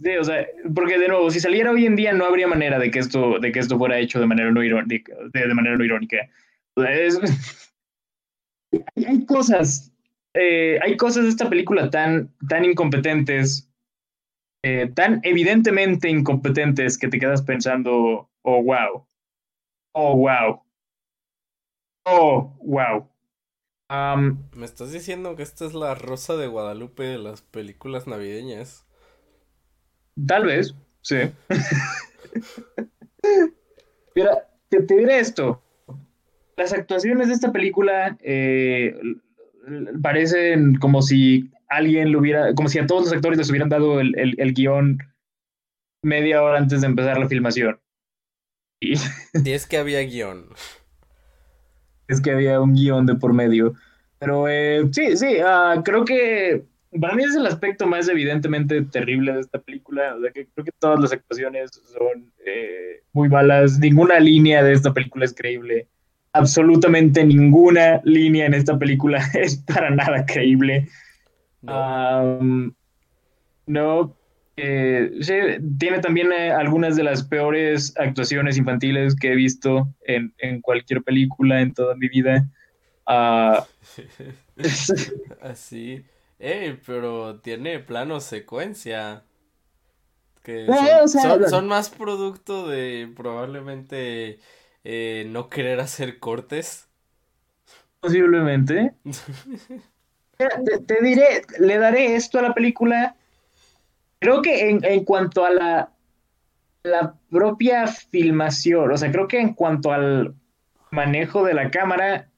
Sí, 0.03 0.17
o 0.17 0.23
sea, 0.23 0.47
porque 0.75 0.99
de 0.99 1.09
nuevo, 1.09 1.31
si 1.31 1.41
saliera 1.41 1.73
hoy 1.73 1.85
en 1.85 1.97
día 1.97 2.13
no 2.13 2.25
habría 2.25 2.47
manera 2.47 2.79
de 2.79 2.91
que 2.91 3.01
esto, 3.01 3.41
de 3.41 3.51
que 3.51 3.59
esto 3.59 3.77
fuera 3.79 3.99
hecho 3.99 4.21
de 4.21 4.27
manera 4.27 4.53
no 4.53 4.63
irónica. 4.63 5.13
De, 5.33 5.55
manera 5.55 5.85
irónica. 5.85 6.19
Hay, 8.97 9.25
cosas, 9.25 9.93
eh, 10.35 10.79
hay 10.83 10.97
cosas 10.99 11.25
de 11.25 11.31
esta 11.31 11.49
película 11.49 11.89
tan, 11.89 12.31
tan 12.49 12.67
incompetentes, 12.67 13.73
eh, 14.63 14.93
tan 14.95 15.21
evidentemente 15.25 16.11
incompetentes 16.11 16.99
que 16.99 17.09
te 17.09 17.19
quedas 17.19 17.41
pensando, 17.43 18.31
oh, 18.43 18.63
wow, 18.63 19.07
oh, 19.95 20.17
wow, 20.17 20.63
oh, 22.05 22.57
wow. 22.61 23.09
Me 24.53 24.67
estás 24.67 24.93
diciendo 24.93 25.35
que 25.35 25.43
esta 25.43 25.65
es 25.65 25.73
la 25.73 25.95
rosa 25.95 26.37
de 26.37 26.47
Guadalupe 26.47 27.05
de 27.05 27.19
las 27.19 27.41
películas 27.41 28.07
navideñas. 28.07 28.88
Tal 30.27 30.47
vez, 30.47 30.75
sí. 31.03 31.17
Mira, 34.15 34.49
te, 34.69 34.83
te, 34.83 34.97
diré 34.97 35.21
esto. 35.21 35.63
Las 36.57 36.73
actuaciones 36.73 37.29
de 37.29 37.35
esta 37.35 37.53
película 37.53 38.17
eh, 38.21 38.99
parecen 40.03 40.77
como 40.77 41.03
si 41.03 41.51
alguien 41.69 42.13
lo 42.13 42.19
hubiera, 42.21 42.55
como 42.55 42.69
si 42.69 42.79
a 42.79 42.87
todos 42.87 43.05
los 43.05 43.13
actores 43.13 43.39
les 43.39 43.51
hubieran 43.51 43.69
dado 43.69 44.01
el, 44.01 44.19
el, 44.19 44.35
el 44.39 44.55
guion 44.55 44.99
media 46.03 46.43
hora 46.43 46.59
antes 46.59 46.81
de 46.81 46.87
empezar 46.87 47.19
la 47.19 47.29
filmación. 47.29 47.81
Y, 48.81 48.95
y 49.45 49.51
es 49.53 49.67
que 49.67 49.77
había 49.77 50.01
guion. 50.01 50.49
Es 52.09 52.21
que 52.21 52.31
había 52.31 52.61
un 52.61 52.75
guion 52.75 53.07
de 53.07 53.15
por 53.15 53.33
medio. 53.33 53.75
Pero 54.19 54.49
eh, 54.49 54.89
sí, 54.93 55.17
sí, 55.17 55.37
uh, 55.43 55.83
creo 55.83 56.05
que 56.05 56.65
para 57.01 57.15
mí 57.15 57.23
es 57.23 57.35
el 57.35 57.47
aspecto 57.47 57.87
más 57.87 58.09
evidentemente 58.09 58.83
terrible 58.83 59.33
de 59.33 59.41
esta 59.41 59.59
película. 59.61 60.15
O 60.17 60.21
sea, 60.21 60.31
que 60.31 60.47
creo 60.47 60.65
que 60.65 60.73
todas 60.79 61.01
las 61.01 61.13
actuaciones 61.13 61.71
son 61.73 62.33
eh, 62.47 63.03
muy 63.13 63.29
malas. 63.29 63.79
Ninguna 63.79 64.19
línea 64.21 64.63
de 64.63 64.73
esta 64.73 64.93
película 64.93 65.25
es 65.25 65.35
creíble. 65.35 65.89
Absolutamente 66.33 67.25
ninguna 67.25 68.01
línea 68.05 68.47
en 68.47 68.55
esta 68.55 68.79
película 68.79 69.23
es 69.35 69.57
para 69.57 69.91
nada 69.91 70.25
creíble. 70.25 70.89
No. 71.63 72.39
Um, 72.41 72.73
no 73.67 74.17
eh, 74.57 75.13
sí, 75.21 75.35
tiene 75.79 76.01
también 76.01 76.33
eh, 76.33 76.51
algunas 76.51 76.97
de 76.97 77.05
las 77.05 77.23
peores 77.23 77.95
actuaciones 77.97 78.57
infantiles 78.57 79.15
que 79.15 79.33
he 79.33 79.37
visto 79.37 79.95
en, 80.05 80.35
en, 80.39 80.61
cualquier 80.61 81.03
película 81.03 81.61
en 81.61 81.75
toda 81.75 81.95
mi 81.95 82.09
vida. 82.09 82.49
Ah, 83.07 83.65
Así. 85.41 86.05
Eh, 86.39 86.81
pero 86.87 87.41
tiene 87.41 87.79
plano 87.81 88.21
secuencia. 88.21 89.25
Que 90.43 90.67
eh, 90.67 90.73
son, 90.75 91.01
o 91.03 91.09
sea, 91.09 91.23
son, 91.23 91.47
son 91.47 91.67
más 91.69 91.91
producto 91.91 92.69
de 92.69 93.13
probablemente 93.17 94.41
eh, 94.85 95.27
no 95.31 95.49
querer 95.51 95.81
hacer 95.81 96.19
cortes. 96.19 96.89
posiblemente. 98.01 98.95
Te, 100.39 100.79
te 100.87 101.03
diré, 101.03 101.43
le 101.59 101.79
daré 101.79 102.15
esto 102.15 102.39
a 102.39 102.43
la 102.43 102.55
película. 102.55 103.17
Creo 104.21 104.43
que 104.43 104.71
en, 104.71 104.85
en 104.85 105.05
cuanto 105.05 105.45
a 105.45 105.51
la, 105.51 105.93
la 106.85 107.15
propia 107.31 107.87
filmación, 107.89 108.93
o 108.93 108.97
sea, 108.97 109.13
creo 109.13 109.29
que 109.29 109.41
en 109.41 109.55
cuanto 109.55 109.93
al 109.93 110.35
manejo 110.91 111.45
de 111.45 111.55
la 111.55 111.71
cámara, 111.71 112.31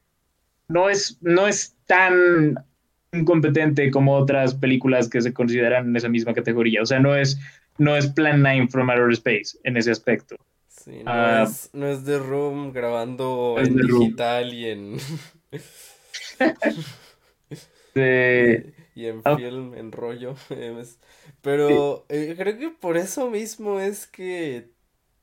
no 0.68 0.90
es, 0.90 1.18
no 1.22 1.46
es 1.48 1.76
tan 1.86 2.64
incompetente 3.12 3.90
como 3.90 4.16
otras 4.16 4.54
películas 4.54 5.08
que 5.08 5.20
se 5.20 5.32
consideran 5.34 5.88
en 5.88 5.96
esa 5.96 6.08
misma 6.08 6.34
categoría. 6.34 6.82
O 6.82 6.86
sea, 6.86 7.00
no 7.00 7.14
es, 7.16 7.38
no 7.78 7.96
es 7.96 8.06
Plan 8.08 8.42
9 8.42 8.68
from 8.70 8.90
Outer 8.90 9.10
Space 9.12 9.58
en 9.64 9.76
ese 9.76 9.90
aspecto. 9.90 10.36
Sí, 10.68 11.02
no 11.04 11.12
Ah, 11.14 11.28
es, 11.28 11.68
no 11.74 11.86
es 11.88 12.04
The 12.04 12.18
Room 12.18 12.72
grabando 12.72 13.60
en 13.62 13.78
Room. 13.80 13.80
digital 13.80 14.54
y 14.54 14.66
en, 14.70 14.96
de- 17.94 18.74
y 18.94 19.06
en 19.06 19.22
ah, 19.24 19.24
film, 19.24 19.74
en 19.74 19.92
rollo. 19.92 20.34
em, 20.50 20.96
Pero 21.42 22.06
eh, 22.08 22.34
creo 22.38 22.58
que 22.58 22.70
por 22.70 22.96
eso 22.96 23.30
mismo 23.30 23.80
es 23.80 24.06
que 24.06 24.70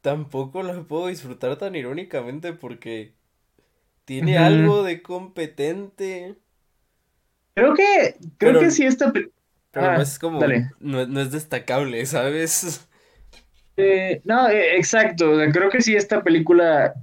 tampoco 0.01 0.63
la 0.63 0.83
puedo 0.87 1.07
disfrutar 1.07 1.57
tan 1.57 1.75
irónicamente 1.75 2.53
porque 2.53 3.15
tiene 4.05 4.39
algo 4.39 4.83
de 4.83 5.03
competente, 5.03 6.37
Creo 7.57 7.73
que, 7.73 8.15
creo 8.37 8.39
pero, 8.53 8.59
que 8.59 8.71
sí 8.71 8.85
esta... 8.85 9.11
pe- 9.11 9.31
pero 9.71 9.91
no 9.91 9.99
Ah, 9.99 10.01
es 10.01 10.19
como, 10.19 10.39
no, 10.79 11.07
no 11.07 11.21
es 11.21 11.31
destacable, 11.31 12.05
¿sabes? 12.05 12.87
Eh, 13.77 14.21
no, 14.25 14.49
eh, 14.49 14.75
exacto. 14.77 15.31
o 15.31 15.37
sea, 15.37 15.51
creo 15.51 15.69
que 15.69 15.81
si 15.81 15.95
esta 15.95 16.23
película 16.23 16.93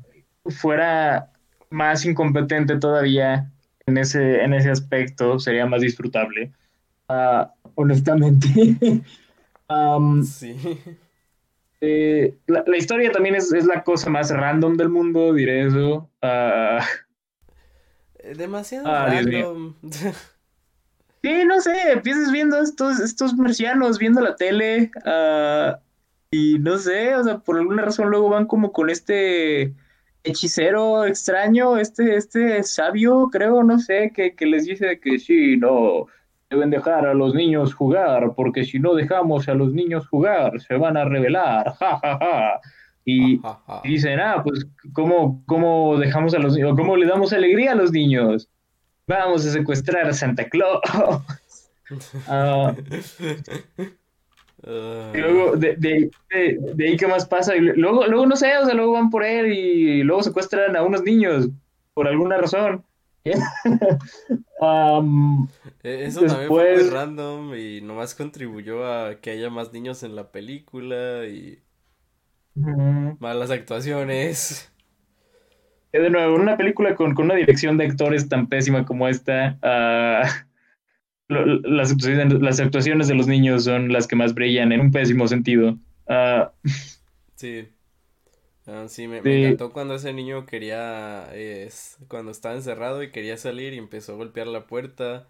fuera 0.61 1.31
más 1.71 2.05
incompetente 2.05 2.79
todavía 2.79 3.51
en 3.87 3.99
ese, 3.99 4.43
en 4.43 4.55
ese 4.55 4.71
aspecto, 4.71 5.39
sería 5.39 5.67
más 5.67 5.83
disfrutable. 5.83 6.53
Ah, 7.09 7.53
honestamente. 7.77 8.49
Am, 9.69 10.23
Sí. 10.23 10.57
eh, 11.81 12.35
la, 12.47 12.65
la 12.67 12.77
historia 12.77 13.13
también 13.13 13.35
es, 13.35 13.53
es 13.53 13.67
la 13.67 13.83
cosa 13.85 14.11
más 14.11 14.31
random 14.31 14.77
del 14.77 14.89
mundo, 14.89 15.33
diré 15.35 15.67
eso. 15.67 16.11
Eh, 16.23 16.79
Demasiado 18.35 18.89
ah, 18.89 18.97
random. 18.97 19.75
Sí, 21.25 21.43
no 21.47 21.59
sé, 21.63 21.73
empiezas 21.91 22.31
viendo 22.31 22.61
estos, 22.61 23.01
estos 23.01 23.35
marcianos 23.35 23.99
viendo 23.99 24.21
la 24.21 24.37
tele, 24.37 24.91
ah, 25.07 25.79
y 26.31 26.59
no 26.59 26.77
sé, 26.77 27.17
o 27.17 27.25
sea, 27.25 27.39
por 27.39 27.57
alguna 27.57 27.81
razón 27.81 28.11
luego 28.11 28.29
van 28.29 28.45
como 28.45 28.73
con 28.73 28.91
este 28.91 29.73
hechicero 30.23 31.07
extraño, 31.07 31.79
este, 31.79 32.17
este 32.17 32.63
sabio, 32.63 33.31
creo, 33.33 33.63
no 33.63 33.79
sé, 33.79 34.13
que, 34.15 34.35
que 34.35 34.45
les 34.45 34.67
dice 34.67 35.01
que 35.01 35.19
sí, 35.19 35.57
no, 35.57 36.09
deben 36.51 36.69
dejar 36.69 37.07
a 37.07 37.15
los 37.15 37.33
niños 37.33 37.73
jugar, 37.73 38.35
porque 38.37 38.65
si 38.65 38.79
no 38.79 38.93
dejamos 38.95 39.49
a 39.49 39.55
los 39.55 39.73
niños 39.73 40.07
jugar, 40.07 40.61
se 40.61 40.77
van 40.77 40.99
a 40.99 41.07
rebelar, 41.07 41.73
ja, 41.81 42.01
ja, 42.01 42.19
ja. 42.19 42.61
Y, 43.07 43.41
dicen, 43.85 44.21
ah, 44.21 44.43
pues, 44.45 44.67
¿cómo, 44.93 45.43
cómo 45.47 45.97
dejamos 45.97 46.35
a 46.35 46.39
los 46.39 46.55
niños, 46.55 46.77
cómo 46.77 46.99
le 46.99 47.07
damos 47.07 47.33
alegría 47.33 47.73
a 47.73 47.77
los 47.77 47.93
niños? 47.93 48.51
Vamos 49.07 49.47
a 49.47 49.51
secuestrar 49.51 50.07
a 50.07 50.13
Santa 50.13 50.49
Claus. 50.49 50.81
Ah, 52.27 52.75
y 55.13 55.19
luego, 55.19 55.57
de, 55.57 55.77
de, 55.77 56.11
de- 56.31 56.59
de 56.75 56.89
ahí, 56.89 56.97
¿qué 56.97 57.07
más 57.07 57.27
pasa? 57.27 57.55
Y 57.55 57.61
luego, 57.61 58.07
luego, 58.07 58.27
no 58.27 58.37
sé, 58.37 58.57
o 58.57 58.65
sea, 58.65 58.75
luego 58.75 58.93
van 58.93 59.11
por 59.11 59.23
él 59.25 59.53
y 59.53 60.03
luego 60.03 60.23
secuestran 60.23 60.75
a 60.77 60.83
unos 60.83 61.03
niños 61.03 61.49
por 61.93 62.09
alguna 62.09 62.39
razón. 62.39 62.85
E- 65.83 66.05
Eso 66.07 66.25
también 66.27 66.49
fue 66.49 66.75
muy 66.75 66.83
random 66.83 67.55
y 67.55 67.81
nomás 67.81 68.15
contribuyó 68.15 68.87
a 68.87 69.21
que 69.21 69.31
haya 69.31 69.51
más 69.51 69.73
niños 69.73 70.03
en 70.03 70.17
la 70.17 70.31
película 70.33 71.27
y 71.27 71.63
malas 73.19 73.51
actuaciones. 73.51 74.71
Que 75.95 76.01
de 76.01 76.11
nuevo, 76.11 76.35
una 76.35 76.57
película 76.57 76.97
con, 76.97 77.15
con 77.15 77.27
una 77.27 77.37
dirección 77.37 77.79
de 77.79 77.85
actores 77.87 78.29
tan 78.29 78.49
pésima 78.49 78.85
como 78.85 79.07
esta, 79.07 79.59
lo- 81.29 81.47
lo- 81.47 81.61
las 81.61 81.93
actuaciones, 81.93 82.33
las 82.43 82.61
actuaciones 82.61 83.09
de 83.09 83.15
los 83.15 83.27
niños 83.29 83.65
son 83.65 83.93
las 83.93 84.07
que 84.07 84.17
más 84.17 84.35
brillan 84.35 84.73
en 84.73 84.81
un 84.81 84.91
pésimo 84.91 85.29
sentido. 85.29 85.79
Ah, 86.09 86.53
Sí, 87.37 87.69
Ah, 88.67 88.87
sí, 88.89 89.09
me, 89.09 89.19
encantó 89.19 89.73
cuando 89.73 89.95
ese 89.95 90.13
niño 90.15 90.47
quería, 90.47 91.29
cuando 92.09 92.31
estaba 92.33 92.55
encerrado 92.55 93.03
y 93.03 93.11
quería 93.13 93.37
salir 93.37 93.75
y 93.75 93.79
empezó 93.79 94.13
a 94.13 94.17
golpear 94.17 94.47
la 94.47 94.67
puerta 94.67 95.29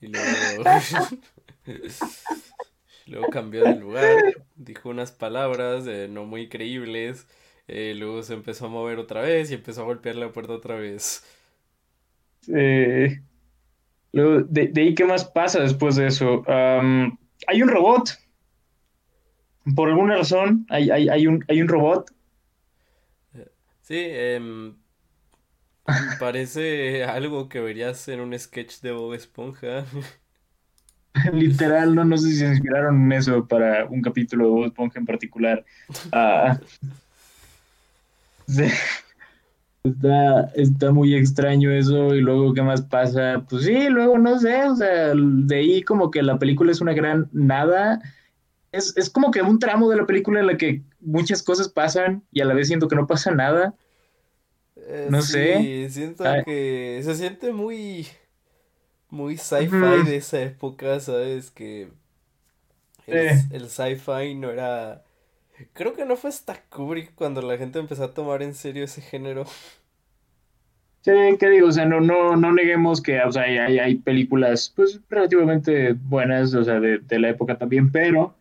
y 0.00 0.08
luego, 0.08 0.64
luego 3.06 3.30
cambió 3.30 3.66
de 3.66 3.74
lugar, 3.74 4.26
dijo 4.56 4.88
unas 4.88 5.12
palabras 5.12 5.86
eh, 5.86 6.08
no 6.10 6.24
muy 6.24 6.48
creíbles, 6.48 7.26
eh, 7.68 7.94
luego 7.96 8.22
se 8.22 8.34
empezó 8.34 8.66
a 8.66 8.68
mover 8.68 8.98
otra 8.98 9.22
vez 9.22 9.50
y 9.50 9.54
empezó 9.54 9.82
a 9.82 9.84
golpear 9.84 10.16
la 10.16 10.32
puerta 10.32 10.52
otra 10.54 10.76
vez. 10.76 11.24
eh, 12.48 13.20
luego, 14.12 14.42
de, 14.48 14.68
de 14.68 14.82
ahí, 14.82 14.94
¿qué 14.94 15.04
más 15.04 15.24
pasa 15.26 15.60
después 15.60 15.96
de 15.96 16.08
eso? 16.08 16.44
Hay 17.48 17.62
un 17.62 17.68
robot. 17.68 18.10
Por 19.76 19.88
alguna 19.90 20.16
razón, 20.16 20.66
hay, 20.70 20.90
hay, 20.90 21.08
hay 21.08 21.26
un, 21.26 21.44
hay 21.48 21.60
un 21.60 21.68
robot. 21.68 22.10
Sí, 23.80 23.94
em, 23.96 24.76
parece 26.18 27.04
algo 27.04 27.48
que 27.48 27.60
verías 27.60 28.08
en 28.08 28.20
un 28.20 28.38
sketch 28.38 28.80
de 28.80 28.92
Bob 28.92 29.14
Esponja. 29.14 29.84
Literal, 31.32 31.94
no, 31.94 32.04
no 32.04 32.16
sé 32.18 32.28
si 32.30 32.36
se 32.38 32.46
inspiraron 32.46 33.02
en 33.04 33.12
eso 33.12 33.46
para 33.48 33.86
un 33.86 34.02
capítulo 34.02 34.44
de 34.44 34.50
Bob 34.50 34.64
Esponja 34.66 34.98
en 34.98 35.06
particular. 35.06 35.64
Ah, 36.12 36.58
sí, 38.46 38.64
está, 39.84 40.42
está 40.54 40.92
muy 40.92 41.14
extraño 41.14 41.70
eso. 41.72 42.14
Y 42.14 42.20
luego, 42.20 42.54
¿qué 42.54 42.62
más 42.62 42.82
pasa? 42.82 43.44
Pues 43.48 43.64
sí, 43.64 43.88
luego 43.88 44.18
no 44.18 44.38
sé. 44.38 44.64
O 44.64 44.76
sea, 44.76 45.12
de 45.14 45.56
ahí 45.56 45.82
como 45.82 46.10
que 46.10 46.22
la 46.22 46.38
película 46.38 46.72
es 46.72 46.80
una 46.80 46.92
gran 46.94 47.28
nada. 47.32 48.00
Es, 48.72 48.96
es 48.96 49.10
como 49.10 49.30
que 49.32 49.42
un 49.42 49.58
tramo 49.58 49.90
de 49.90 49.96
la 49.98 50.06
película 50.06 50.40
en 50.40 50.46
la 50.48 50.58
que 50.58 50.84
muchas 51.00 51.42
cosas 51.42 51.68
pasan 51.70 52.24
y 52.32 52.40
a 52.42 52.46
la 52.46 52.54
vez 52.54 52.68
siento 52.68 52.88
que 52.88 52.96
no 52.96 53.06
pasa 53.08 53.32
nada. 53.32 53.74
Eh, 54.76 55.12
No 55.14 55.22
sé. 55.22 55.44
sí, 55.44 55.88
siento 55.90 56.24
Ah, 56.24 56.42
que 56.44 57.00
se 57.04 57.14
siente 57.16 57.52
muy, 57.52 58.06
muy 59.10 59.36
sci-fi 59.38 60.02
de 60.04 60.16
esa 60.16 60.42
época, 60.42 61.00
¿sabes? 61.00 61.50
Que 61.50 61.90
el 63.50 63.68
sci-fi 63.68 64.34
no 64.34 64.50
era... 64.50 65.05
Creo 65.72 65.94
que 65.94 66.04
no 66.04 66.16
fue 66.16 66.30
hasta 66.30 66.62
Kubrick 66.68 67.14
cuando 67.14 67.42
la 67.42 67.56
gente 67.56 67.78
empezó 67.78 68.04
a 68.04 68.14
tomar 68.14 68.42
en 68.42 68.54
serio 68.54 68.84
ese 68.84 69.00
género. 69.00 69.44
Sí, 71.02 71.12
¿qué 71.38 71.48
digo? 71.48 71.68
O 71.68 71.72
sea, 71.72 71.86
no, 71.86 72.00
no, 72.00 72.36
no 72.36 72.52
neguemos 72.52 73.00
que 73.00 73.20
o 73.20 73.30
sea, 73.30 73.42
hay, 73.42 73.78
hay, 73.78 73.94
películas 73.94 74.72
pues 74.74 75.00
relativamente 75.08 75.92
buenas, 75.92 76.52
o 76.54 76.64
sea, 76.64 76.80
de, 76.80 76.98
de 76.98 77.18
la 77.20 77.28
época 77.30 77.56
también, 77.56 77.92
pero 77.92 78.34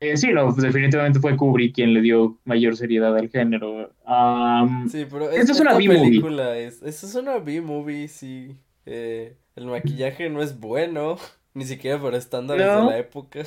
eh, 0.00 0.16
sí, 0.16 0.32
no, 0.32 0.46
pues, 0.46 0.62
definitivamente 0.62 1.20
fue 1.20 1.36
Kubrick 1.36 1.74
quien 1.74 1.92
le 1.92 2.00
dio 2.00 2.38
mayor 2.44 2.74
seriedad 2.74 3.14
al 3.14 3.28
género. 3.28 3.92
Am, 4.06 4.88
Sí, 4.88 5.06
pero 5.10 5.30
es, 5.30 5.50
es 5.50 5.60
una 5.60 5.74
B-movie. 5.74 6.00
película 6.00 6.56
es... 6.56 6.82
Esta 6.82 7.06
es 7.06 7.14
una 7.14 7.36
B-movie, 7.36 8.08
sí. 8.08 8.56
Eh, 8.86 9.36
el 9.56 9.66
maquillaje 9.66 10.30
no 10.30 10.42
es 10.42 10.58
bueno, 10.58 11.18
ni 11.54 11.66
siquiera 11.66 12.00
para 12.00 12.16
estándares 12.16 12.66
de 12.66 12.82
la 12.82 12.98
época. 12.98 13.40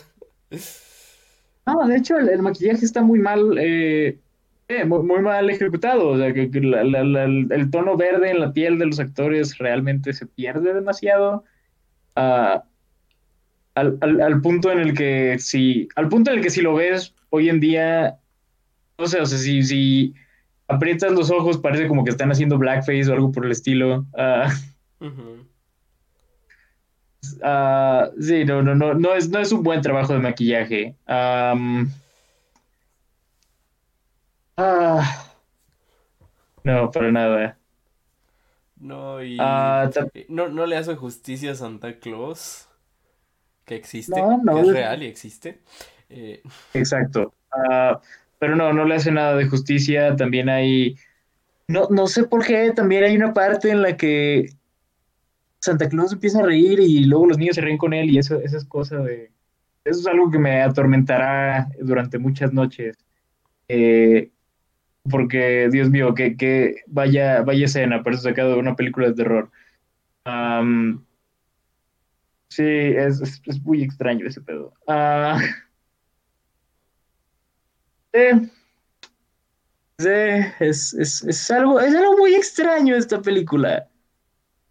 no, 1.65 1.87
de 1.87 1.97
hecho 1.97 2.17
el, 2.17 2.41
maquillaje 2.41 2.85
está 2.85 3.01
muy 3.01 3.19
mal, 3.19 3.57
eh, 3.57 4.17
eh, 4.67 4.85
muy, 4.85 5.21
mal 5.21 5.49
ejecutado, 5.49 6.09
o 6.09 6.17
sea, 6.17 6.33
que, 6.33 6.49
el 6.53 7.71
tono 7.71 7.97
verde 7.97 8.31
en 8.31 8.39
la 8.39 8.53
piel 8.53 8.79
de 8.79 8.87
los 8.87 8.99
actores 8.99 9.57
realmente 9.57 10.13
se 10.13 10.25
pierde 10.25 10.73
demasiado. 10.73 11.43
Ah, 12.15 12.63
al, 13.75 14.41
punto 14.41 14.71
en 14.71 14.79
el 14.79 14.93
que 14.93 15.37
si, 15.39 15.87
al 15.95 16.09
punto 16.09 16.31
en 16.31 16.37
el 16.37 16.43
que 16.43 16.51
si 16.51 16.61
lo 16.61 16.75
ves 16.75 17.15
hoy 17.29 17.49
en 17.49 17.59
día, 17.59 18.17
no 18.99 19.07
sé, 19.07 19.19
o 19.19 19.25
sea, 19.25 19.37
si, 19.37 19.63
si 19.63 20.13
aprietas 20.67 21.11
los 21.11 21.31
ojos 21.31 21.57
parece 21.57 21.87
como 21.87 22.03
que 22.03 22.11
están 22.11 22.31
haciendo 22.31 22.57
blackface 22.57 23.09
o 23.09 23.13
algo 23.13 23.31
por 23.31 23.45
el 23.45 23.51
estilo. 23.51 24.05
Ujú. 24.99 25.45
Ah, 27.41 28.09
sí, 28.19 28.45
no, 28.45 28.61
no, 28.61 28.75
no, 28.75 28.93
no 28.93 29.13
es, 29.13 29.29
no 29.29 29.39
es 29.39 29.51
un 29.51 29.63
buen 29.63 29.81
trabajo 29.81 30.13
de 30.13 30.19
maquillaje. 30.19 30.95
Ah, 31.07 31.55
no, 36.63 36.91
para 36.91 37.11
nada. 37.11 37.57
No, 38.77 39.23
y 39.23 39.37
Ah, 39.39 39.89
eh, 40.13 40.25
no, 40.29 40.49
no 40.49 40.65
le 40.65 40.75
hace 40.75 40.95
justicia 40.95 41.51
a 41.51 41.55
Santa 41.55 41.99
Claus, 41.99 42.67
que 43.65 43.75
existe, 43.75 44.19
no, 44.19 44.41
no, 44.43 44.55
que 44.55 44.61
es 44.61 44.73
real 44.73 45.03
y 45.03 45.05
existe. 45.05 45.61
Eh, 46.09 46.41
exacto. 46.73 47.33
Pero 48.39 48.55
no, 48.55 48.73
no 48.73 48.83
le 48.85 48.95
hace 48.95 49.11
nada 49.11 49.35
de 49.37 49.47
justicia. 49.47 50.15
También 50.15 50.49
hay, 50.49 50.97
no, 51.67 51.87
no 51.89 52.07
sé 52.07 52.25
por 52.25 52.45
qué, 52.45 52.71
también 52.71 53.05
hay 53.05 53.15
una 53.15 53.33
parte 53.33 53.69
en 53.69 53.81
la 53.81 53.95
que 53.95 54.49
Santa 55.63 55.87
Claus 55.87 56.11
empieza 56.11 56.39
a 56.39 56.43
reír 56.43 56.81
y 56.81 57.05
luego 57.05 57.27
los 57.27 57.37
niños 57.37 57.55
se 57.55 57.61
ríen 57.61 57.77
con 57.77 57.93
él 57.93 58.09
y 58.09 58.17
eso, 58.17 58.35
eso 58.41 58.57
es 58.57 58.65
cosa 58.65 58.97
de, 58.97 59.31
eso 59.85 60.01
es 60.01 60.07
algo 60.07 60.29
que 60.29 60.37
me 60.37 60.61
atormentará 60.61 61.69
durante 61.79 62.19
muchas 62.19 62.51
noches. 62.51 62.97
Eh, 63.69 64.29
porque, 65.09 65.69
Dios 65.71 65.89
mío, 65.89 66.13
que, 66.15 66.35
que 66.35 66.81
vaya, 66.87 67.43
vaya 67.43 67.63
escena, 67.63 68.03
por 68.03 68.11
eso 68.11 68.23
sacado 68.23 68.51
de 68.51 68.59
una 68.59 68.75
película 68.75 69.07
de 69.07 69.13
terror. 69.13 69.51
Am, 70.25 71.05
sí, 72.49 72.65
es, 72.65 73.21
es, 73.45 73.61
muy 73.63 73.83
extraño 73.83 74.27
ese 74.27 74.41
pedo. 74.41 74.73
Sí, 78.11 78.49
sí, 79.99 80.09
es, 80.59 80.93
es, 80.93 81.23
es 81.23 81.51
algo, 81.51 81.79
es 81.79 81.95
algo 81.95 82.17
muy 82.17 82.35
extraño 82.35 82.97
esta 82.97 83.21
película. 83.21 83.87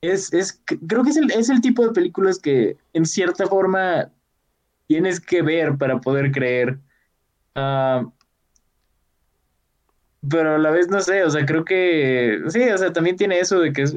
Es, 0.02 0.32
es, 0.32 0.60
creo 0.88 1.04
que 1.04 1.10
es 1.10 1.16
el, 1.16 1.30
es 1.30 1.48
el 1.48 1.60
tipo 1.60 1.86
de 1.86 1.92
películas 1.92 2.38
que 2.38 2.76
en 2.92 3.06
cierta 3.06 3.46
forma 3.46 4.10
tienes 4.88 5.20
que 5.20 5.42
ver 5.42 5.78
para 5.78 6.00
poder 6.00 6.32
creer. 6.32 6.78
Ah, 7.54 8.04
pero 10.28 10.56
a 10.56 10.58
la 10.58 10.70
vez 10.70 10.88
no 10.88 11.00
sé, 11.00 11.24
o 11.24 11.30
sea, 11.30 11.46
creo 11.46 11.64
que 11.64 12.40
sí, 12.48 12.62
o 12.68 12.78
sea, 12.78 12.92
también 12.92 13.16
tiene 13.16 13.38
eso 13.38 13.60
de 13.60 13.72
que 13.72 13.82
es, 13.82 13.94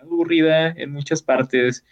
aburrida 0.00 0.68
en 0.68 0.92
muchas 0.92 1.22
partes. 1.22 1.84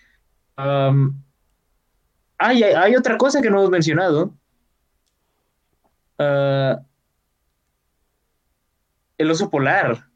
Hay, 2.39 2.63
hay 2.63 2.97
otra 2.97 3.17
cosa 3.17 3.41
que 3.41 3.51
no 3.51 3.59
hemos 3.59 3.71
mencionado. 3.71 4.35
Ah, 6.19 6.83
el 9.19 9.31
oso 9.31 9.51
polar. 9.51 10.12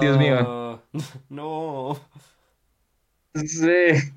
Dios 0.00 0.18
mío. 0.18 0.82
no. 1.28 1.96
Sí. 3.34 4.12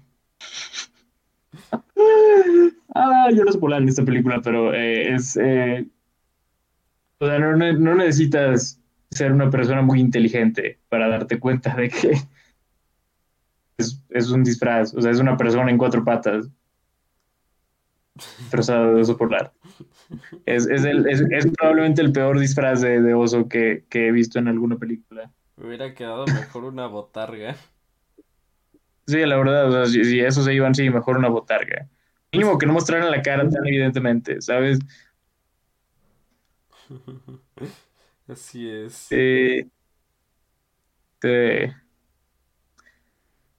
Ah, 2.98 3.28
yo 3.34 3.44
no 3.44 3.52
sé 3.52 3.58
polar 3.60 3.82
en 3.82 3.90
esta 3.90 4.06
película, 4.06 4.40
pero 4.42 4.74
eh, 4.74 5.14
es. 5.16 5.36
eh, 5.36 5.86
o 7.20 7.26
sea, 7.28 7.40
no, 7.40 7.56
no- 7.58 7.74
no 7.74 7.96
necesitas 7.96 8.80
ser 9.12 9.32
una 9.34 9.50
persona 9.50 9.82
muy 9.82 10.00
inteligente 10.00 10.80
para 10.88 11.10
darte 11.10 11.38
cuenta 11.40 11.76
de 11.76 11.90
que 11.90 12.18
es, 13.78 14.02
es 14.10 14.30
un 14.30 14.44
disfraz. 14.44 14.94
O 14.94 15.02
sea, 15.02 15.12
es 15.12 15.20
una 15.20 15.36
persona 15.36 15.70
en 15.70 15.78
cuatro 15.78 16.04
patas 16.06 16.50
disfrazada 18.38 18.94
de 18.94 19.02
oso 19.02 19.18
polar. 19.18 19.52
Es, 20.46 20.68
es, 20.68 20.84
el- 20.86 21.08
es- 21.08 21.24
es 21.32 21.48
probablemente 21.58 22.02
el 22.02 22.12
peor 22.12 22.40
disfraz 22.40 22.82
de, 22.82 23.02
de 23.02 23.14
oso 23.14 23.48
que, 23.48 23.86
que 23.90 24.08
he 24.08 24.12
visto 24.12 24.40
en 24.40 24.48
alguna 24.48 24.78
película. 24.78 25.32
Me 25.58 25.68
hubiera 25.68 25.94
quedado 25.94 26.26
mejor 26.28 26.64
una 26.66 26.88
botarga. 26.88 27.56
Sí, 29.08 29.18
la 29.26 29.38
verdad, 29.38 29.70
o 29.70 29.72
sea, 29.72 29.86
si, 29.86 30.04
si 30.04 30.20
eso 30.20 30.44
se 30.44 30.54
iban, 30.54 30.74
sí, 30.74 30.90
mejor 30.90 31.18
una 31.18 31.30
botarga. 31.30 31.88
Mínimo 32.32 32.58
que 32.58 32.66
no 32.66 32.74
mostraran 32.74 33.12
la 33.12 33.22
cara 33.22 33.48
tan 33.50 33.66
evidentemente, 33.68 34.42
¿sabes? 34.42 34.80
Así 38.28 38.70
es. 38.70 39.10
Eh, 39.10 39.66
eh, 41.24 41.74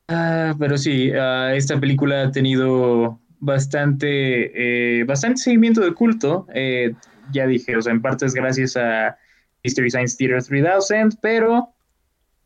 ah, 0.08 0.54
pero 0.58 0.78
sí, 0.78 1.10
ah, 1.12 1.54
esta 1.54 1.78
película 1.80 2.22
ha 2.24 2.30
tenido 2.30 3.20
bastante, 3.40 5.00
eh, 5.00 5.04
bastante 5.04 5.40
seguimiento 5.40 5.80
de 5.80 5.94
culto. 5.94 6.46
eh, 6.54 6.94
ya 7.32 7.46
dije, 7.46 7.76
o 7.76 7.82
sea, 7.82 7.92
en 7.92 8.02
parte 8.02 8.26
es 8.26 8.34
gracias 8.34 8.76
a 8.76 9.16
Mystery 9.64 9.90
Science 9.90 10.16
Theater 10.16 10.42
3000, 10.42 11.18
pero 11.20 11.74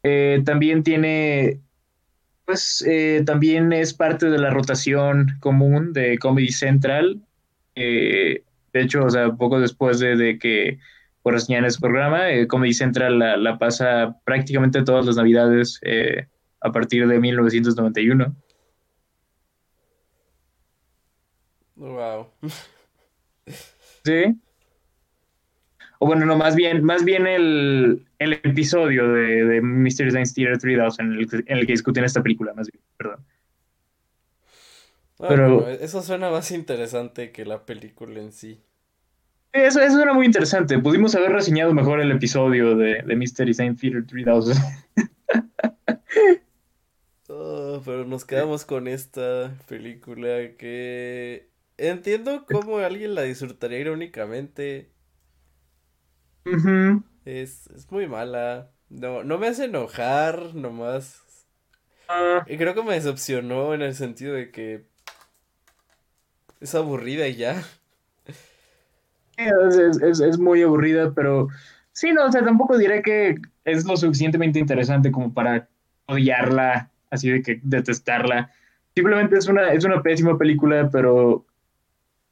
eh, 0.03 0.43
también 0.45 0.83
tiene, 0.83 1.61
pues, 2.47 2.85
eh, 2.87 3.23
también 3.27 3.73
es 3.73 3.95
parte 3.95 4.31
de 4.31 4.39
la 4.39 4.51
rotación 4.51 5.37
común 5.41 5.93
de 5.93 6.19
Comedy 6.19 6.49
Central. 6.49 7.21
Eh, 7.75 8.43
de 8.73 8.81
hecho, 8.81 9.05
o 9.05 9.11
sea, 9.11 9.33
poco 9.33 9.61
después 9.61 9.99
de, 9.99 10.17
de 10.17 10.39
que 10.39 10.79
por 11.23 11.35
reseñar 11.35 11.65
ese 11.67 11.81
programa, 11.81 12.31
eh, 12.31 12.47
Comedy 12.47 12.73
Central 12.73 13.19
la, 13.19 13.37
la 13.37 13.59
pasa 13.59 14.17
prácticamente 14.25 14.83
todas 14.83 15.05
las 15.05 15.17
navidades 15.17 15.81
a 16.63 16.73
partir 16.73 17.07
de 17.07 17.21
1991. 17.21 18.35
Wow. 21.81 22.29
Sí. 24.05 24.41
O 25.99 26.07
bueno, 26.07 26.25
no, 26.27 26.37
más 26.37 26.57
bien, 26.57 26.83
más 26.83 27.05
bien 27.05 27.27
el, 27.27 28.07
el 28.19 28.33
episodio 28.33 29.13
de, 29.13 29.45
de 29.45 29.61
Mystery 29.61 30.11
Science 30.11 30.35
Theater 30.35 30.59
3000 30.59 30.81
en 30.99 31.13
el, 31.13 31.29
que- 31.29 31.37
en 31.53 31.59
el 31.59 31.67
que 31.67 31.73
discuten 31.73 32.05
esta 32.05 32.23
película, 32.23 32.55
más 32.55 32.69
bien, 32.71 32.83
perdón. 32.97 33.25
Ah, 35.21 35.27
Pero- 35.29 35.69
eso 35.69 36.03
suena 36.03 36.31
más 36.31 36.51
interesante 36.51 37.31
que 37.31 37.45
la 37.45 37.65
película 37.65 38.21
en 38.21 38.33
sí. 38.33 38.61
Sí, 39.53 39.61
Eso, 39.63 39.81
eso 39.81 40.01
era 40.03 40.13
muy 40.15 40.27
interesante. 40.27 40.79
Pudimos 40.79 41.15
haber 41.17 41.33
reseñado 41.33 41.75
mejor 41.75 42.01
el 42.01 42.11
episodio 42.13 42.77
de, 42.77 43.03
de 43.03 43.17
Mystery 43.17 43.53
Science 43.55 43.81
Theater 43.81 44.07
3000. 44.07 44.55
Oh, 47.29 47.81
pero 47.85 48.05
nos 48.05 48.25
quedamos 48.25 48.65
con 48.65 48.89
esta 48.89 49.57
película 49.69 50.57
que 50.59 51.49
entiendo 51.89 52.47
cómo 52.47 52.79
alguien 52.79 53.15
la 53.15 53.23
disfrutaría 53.23 53.79
irónicamente. 53.81 54.93
Ujú. 56.47 57.03
Es, 57.25 57.67
es 57.69 57.91
muy 57.91 58.07
mala. 58.09 58.73
No, 58.89 59.25
no 59.25 59.39
me 59.39 59.49
hace 59.49 59.65
enojar, 59.65 60.55
nomás. 60.55 61.23
Ah, 62.09 62.47
Y 62.47 62.57
creo 62.59 62.75
que 62.75 62.83
me 62.83 62.95
decepcionó 62.95 63.73
en 63.75 63.83
el 63.83 63.95
sentido 63.95 64.35
de 64.35 64.51
que 64.51 64.87
es 66.61 66.75
aburrida 66.75 67.27
y 67.29 67.37
ya. 67.37 67.65
Es, 69.37 69.77
es- 69.77 70.03
es- 70.03 70.21
es 70.21 70.39
muy 70.39 70.63
aburrida, 70.63 71.13
pero 71.15 71.49
sí, 71.93 72.13
no, 72.13 72.27
o 72.27 72.33
sea, 72.33 72.45
tampoco 72.45 72.77
diré 72.79 73.03
que 73.03 73.37
es 73.65 73.85
lo 73.87 73.97
suficientemente 73.97 74.59
interesante 74.59 75.11
como 75.11 75.33
para 75.33 75.69
odiarla, 76.07 76.91
así 77.11 77.31
de 77.31 77.43
que 77.43 77.61
detestarla. 77.63 78.53
Simplemente 78.95 79.37
es 79.39 79.49
una, 79.49 79.73
es 79.73 79.85
una 79.85 80.03
pésima 80.03 80.37
película, 80.37 80.91
pero 80.91 81.47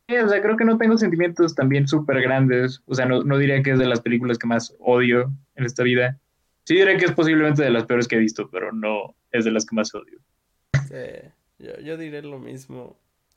o 0.09 0.29
sea, 0.29 0.41
creo 0.41 0.57
que 0.57 0.65
no 0.65 0.79
tengo 0.79 0.97
sentimientos 0.97 1.55
también 1.55 1.87
súper 1.87 2.23
grandes. 2.23 2.83
O 2.87 2.95
sea, 2.95 3.05
no, 3.07 3.23
no 3.23 3.37
diría 3.39 3.63
que 3.63 3.73
es 3.73 3.79
de 3.79 3.87
las 3.87 4.01
películas 4.01 4.39
que 4.39 4.47
más 4.47 4.75
odio 4.79 5.31
en 5.55 5.65
esta 5.67 5.83
vida. 5.83 6.19
Sí 6.65 6.75
diré 6.75 6.97
que 6.97 7.05
es 7.07 7.13
posiblemente 7.13 7.63
de 7.63 7.71
las 7.71 7.85
peores 7.85 8.09
que 8.09 8.17
he 8.17 8.19
visto, 8.19 8.51
pero 8.51 8.73
no 8.73 9.15
es 9.33 9.45
de 9.45 9.51
las 9.51 9.67
que 9.67 9.77
más 9.77 9.95
odio. 9.95 10.19
Sí, 10.89 11.29
yo, 11.59 11.79
yo 11.81 11.97
diré 11.97 12.23
lo 12.23 12.39
mismo. 12.39 12.99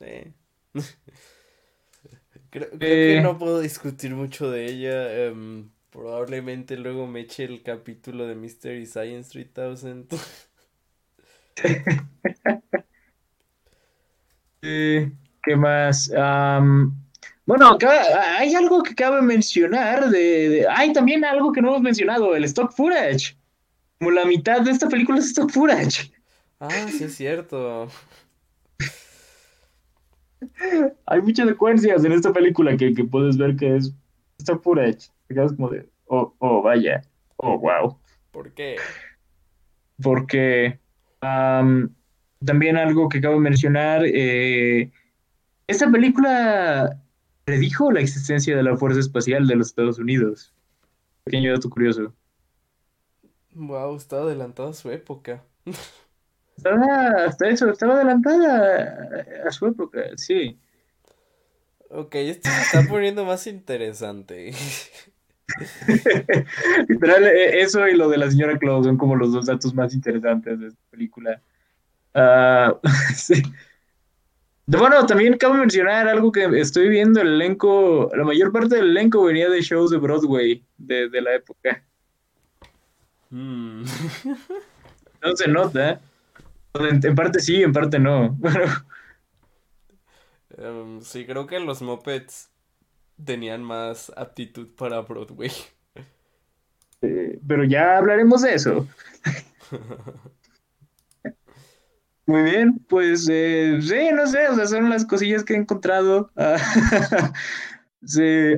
Creo, 2.50 2.68
creo 2.70 2.78
Eh. 2.80 3.14
que 3.16 3.20
no 3.22 3.38
puedo 3.38 3.60
discutir 3.60 4.14
mucho 4.14 4.50
de 4.50 4.66
ella. 4.66 5.26
em, 5.26 5.70
probablemente 5.90 6.76
luego 6.76 7.06
me 7.06 7.20
eche 7.20 7.44
el 7.44 7.62
capítulo 7.62 8.26
de 8.26 8.34
Mystery 8.34 8.86
Science 8.86 9.30
3000. 9.30 10.06
Eh, 14.62 15.10
¿qué 15.42 15.56
más? 15.56 16.10
Bueno, 17.44 17.68
acá 17.70 18.38
hay 18.38 18.54
algo 18.54 18.82
que 18.82 18.94
cabe 18.94 19.20
mencionar 19.20 20.10
de, 20.10 20.48
de- 20.48 20.66
Hay 20.68 20.92
también 20.92 21.24
algo 21.24 21.52
que 21.52 21.60
no 21.60 21.68
hemos 21.68 21.82
mencionado, 21.82 22.34
el 22.36 22.44
stock 22.44 22.72
footage. 22.72 23.36
Como 23.98 24.12
la 24.12 24.24
mitad 24.24 24.60
de 24.62 24.70
esta 24.70 24.88
película 24.88 25.18
es 25.18 25.26
stock 25.26 25.50
footage. 25.50 26.12
Ah, 26.60 26.70
sí 26.88 27.04
es 27.04 27.14
cierto. 27.16 27.88
Hay 31.06 31.20
muchas 31.22 31.48
secuencias 31.48 32.04
en 32.04 32.12
esta 32.12 32.32
película 32.32 32.76
que, 32.76 32.94
que 32.94 33.04
puedes 33.04 33.36
ver 33.36 33.56
que 33.56 33.76
es 33.76 33.92
stock 34.38 34.62
footage. 34.62 35.08
Te 35.28 35.34
quedas 35.34 35.52
como 35.52 35.68
de, 35.70 35.88
oh, 36.06 36.34
oh, 36.38 36.62
vaya, 36.62 37.02
oh, 37.36 37.58
wow. 37.58 37.98
¿Por 38.30 38.52
qué? 38.52 38.76
Porque 40.02 40.78
am, 41.20 41.94
también 42.44 42.76
algo 42.76 43.08
que 43.08 43.18
acabo 43.18 43.34
de 43.34 43.40
mencionar, 43.40 44.02
eh, 44.04 44.90
esta 45.72 45.90
película 45.90 47.00
predijo 47.44 47.90
la 47.90 48.00
existencia 48.00 48.56
de 48.56 48.62
la 48.62 48.76
Fuerza 48.76 49.00
Espacial 49.00 49.46
de 49.46 49.56
los 49.56 49.68
Estados 49.68 49.98
Unidos. 49.98 50.52
Pequeño 51.24 51.52
dato 51.52 51.68
curioso. 51.68 52.14
Wow, 53.54 53.96
está 53.96 54.16
adelantado 54.16 54.70
a 54.70 54.74
su 54.74 54.90
época. 54.90 55.42
Estaba, 56.56 57.24
hasta 57.26 57.48
eso, 57.48 57.70
estaba 57.70 57.94
adelantada 57.94 59.26
a 59.46 59.50
su 59.50 59.66
época, 59.66 60.00
sí. 60.16 60.58
Ok, 61.88 62.14
esto 62.14 62.48
se 62.48 62.60
está 62.62 62.88
poniendo 62.88 63.24
más 63.24 63.46
interesante. 63.46 64.52
Literal, 66.88 67.24
e, 67.24 67.60
eso 67.60 67.86
y 67.86 67.96
lo 67.96 68.08
de 68.08 68.18
la 68.18 68.30
señora 68.30 68.58
Claus 68.58 68.86
son 68.86 68.96
como 68.96 69.16
los 69.16 69.32
dos 69.32 69.46
datos 69.46 69.74
más 69.74 69.92
interesantes 69.94 70.60
de 70.60 70.68
esta 70.68 70.80
película. 70.90 71.42
Uh, 72.14 72.78
sí. 73.14 73.42
Bueno, 74.66 75.04
también 75.06 75.36
cabe 75.36 75.58
mencionar 75.58 76.08
algo 76.08 76.30
que 76.30 76.44
estoy 76.60 76.88
viendo 76.88 77.20
el 77.20 77.28
elenco, 77.28 78.10
la 78.14 78.24
mayor 78.24 78.52
parte 78.52 78.76
del 78.76 78.90
elenco 78.90 79.24
venía 79.24 79.48
de 79.48 79.60
shows 79.60 79.90
de 79.90 79.98
Broadway 79.98 80.64
de, 80.78 81.08
de 81.08 81.20
la 81.20 81.34
época. 81.34 81.82
Mm. 83.30 83.84
No 85.22 85.36
se 85.36 85.46
nota. 85.46 86.00
En, 86.74 87.14
parte 87.14 87.38
sí, 87.40 87.62
en 87.62 87.72
parte 87.72 87.98
no. 87.98 88.36
Em, 90.58 91.00
sí, 91.00 91.24
creo 91.24 91.46
que 91.46 91.58
los 91.60 91.80
Muppets 91.80 92.50
tenían 93.24 93.62
más 93.62 94.12
aptitud 94.16 94.68
para 94.76 95.00
Broadway. 95.00 95.50
pero 97.00 97.64
ya 97.64 97.96
hablaremos 97.96 98.42
de 98.42 98.54
eso. 98.54 98.86
Muy 102.26 102.42
bien, 102.42 102.78
pues 102.88 103.28
eh, 103.30 103.78
sí, 103.80 104.10
no 104.14 104.26
sé, 104.26 104.48
o 104.48 104.54
sea, 104.54 104.66
son 104.66 104.88
las 104.88 105.04
cosillas 105.04 105.44
que 105.44 105.54
he 105.54 105.56
encontrado. 105.56 106.30
sí, 108.04 108.56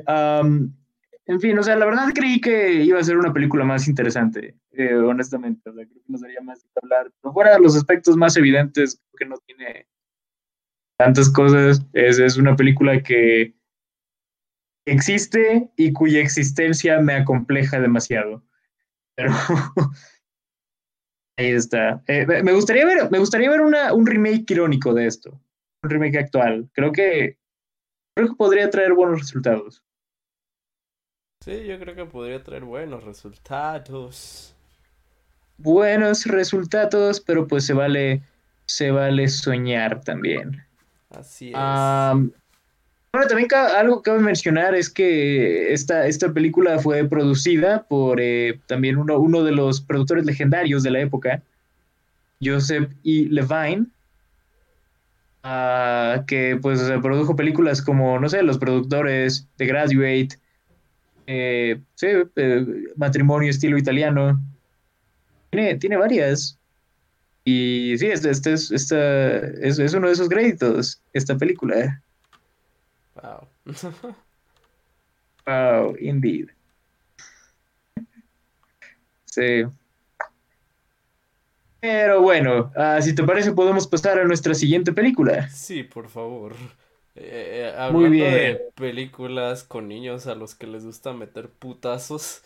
en 1.27 1.41
fin, 1.41 1.59
o 1.59 1.63
sea, 1.63 1.77
la 1.77 1.87
verdad 1.87 2.09
creí 2.15 2.41
que 2.41 2.83
iba 2.83 3.01
a 3.01 3.05
ser 3.05 3.17
una 3.17 3.33
película 3.33 3.65
más 3.65 3.89
interesante, 3.89 4.55
eh, 4.73 4.95
honestamente. 4.95 5.71
O 5.71 5.73
sea, 5.73 5.87
creo 5.87 6.03
que 6.03 6.13
nos 6.13 6.21
daría 6.21 6.43
más 6.43 6.63
de 6.63 6.69
hablar. 6.83 7.11
Pero 7.23 7.33
fuera 7.33 7.55
de 7.55 7.61
los 7.61 7.77
aspectos 7.77 8.17
más 8.17 8.37
evidentes, 8.37 9.01
que 9.17 9.25
no 9.25 9.37
tiene 9.47 9.87
tantas 10.99 11.31
cosas. 11.31 11.83
Es, 11.95 12.19
es 12.19 12.37
una 12.37 12.57
película 12.57 13.03
que 13.03 13.55
existe 14.87 15.71
y 15.77 15.95
cuya 15.95 16.21
existencia 16.21 17.01
me 17.01 17.15
acompleja 17.15 17.81
demasiado. 17.81 18.45
Pero 19.15 19.33
ahí 21.37 21.51
está. 21.51 22.03
Eh, 22.07 22.27
me 22.43 22.53
gustaría 22.53 22.85
ver, 22.85 23.11
me 23.11 23.19
gustaría 23.19 23.51
ver 23.51 23.61
una, 23.61 23.93
un 23.93 24.07
remake 24.07 24.51
irónico 24.51 24.93
de 24.95 25.07
esto. 25.07 25.41
Un 25.83 25.91
remake 25.91 26.19
actual. 26.19 26.69
Creo 26.73 26.93
que, 26.93 27.39
creo 28.15 28.29
que 28.29 28.35
podría 28.35 28.71
traer 28.71 28.95
buenos 28.95 29.21
resultados. 29.21 29.83
Sí, 31.45 31.65
yo 31.67 31.79
creo 31.79 31.95
que 31.95 32.07
podría 32.07 32.43
traer 32.43 32.65
buenos 32.65 33.05
resultados. 33.05 34.57
Buenos 35.59 36.25
resultados, 36.25 37.21
pero 37.21 37.47
pues 37.47 37.67
se 37.67 37.75
vale, 37.75 38.23
se 38.65 38.91
vale 38.91 39.29
soñar 39.29 40.01
también. 40.01 40.65
Así 41.11 41.49
es. 41.49 41.55
Bueno, 43.15 43.29
también 43.29 43.49
algo 43.55 44.03
que 44.03 44.11
cabe 44.11 44.19
mencionar 44.19 44.75
es 44.75 44.91
que 44.91 45.73
esta, 45.73 46.09
esta 46.09 46.33
película 46.33 46.81
fue 46.81 47.05
producida 47.05 47.85
por 47.85 48.21
eh, 48.21 48.59
también 48.67 48.97
uno, 48.97 49.21
uno 49.21 49.45
de 49.45 49.53
los 49.53 49.81
productores 49.81 50.25
legendarios 50.25 50.83
de 50.83 50.91
la 50.91 50.99
época, 50.99 51.41
Joseph 52.43 52.91
E. 53.05 53.29
Levine, 53.31 53.87
ah, 55.45 56.25
que 56.27 56.59
pues 56.61 56.81
produjo 57.03 57.37
películas 57.37 57.81
como, 57.81 58.19
no 58.19 58.29
sé, 58.29 58.43
los 58.43 58.59
productores 58.59 59.47
de 59.59 59.67
Graduate, 59.67 60.31
eh, 61.29 61.79
sí, 61.95 62.09
eh, 62.35 62.67
matrimonio 62.97 63.51
estilo 63.51 63.79
italiano. 63.79 64.43
Tiene, 65.51 65.77
tiene 65.77 65.97
varias. 65.99 66.59
Y 67.45 67.97
sí, 67.97 68.09
este, 68.09 68.31
este 68.31 68.55
es, 68.55 68.73
es, 68.73 68.91
es, 69.79 69.95
uno 69.95 70.09
de 70.09 70.15
esos 70.15 70.29
créditos, 70.29 71.01
esta 71.13 71.39
película. 71.39 72.03
Wow. 73.23 73.49
wow, 75.47 75.97
indeed. 76.01 76.49
Sí. 79.27 79.65
Pero 81.81 82.23
bueno, 82.23 82.73
uh, 82.77 83.03
si 83.03 83.15
te 83.15 83.23
parece, 83.25 83.53
podemos 83.53 83.87
pasar 83.87 84.19
a 84.19 84.25
nuestra 84.25 84.55
siguiente 84.55 84.93
película. 84.93 85.49
Sí, 85.51 85.83
por 85.83 86.09
favor. 86.09 86.55
Eh, 87.17 87.67
eh, 87.67 87.75
hablando 87.77 88.25
de 88.25 88.61
películas 88.75 89.63
con 89.63 89.87
niños 89.87 90.27
a 90.27 90.35
los 90.35 90.55
que 90.55 90.67
les 90.67 90.85
gusta 90.85 91.13
meter 91.13 91.49
putazos. 91.49 92.43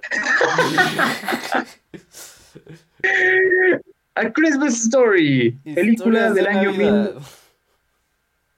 A 4.16 4.32
Christmas 4.32 4.74
Story, 4.74 5.58
película 5.74 6.32
del 6.32 6.46
año 6.46 6.72
mil... 6.72 7.14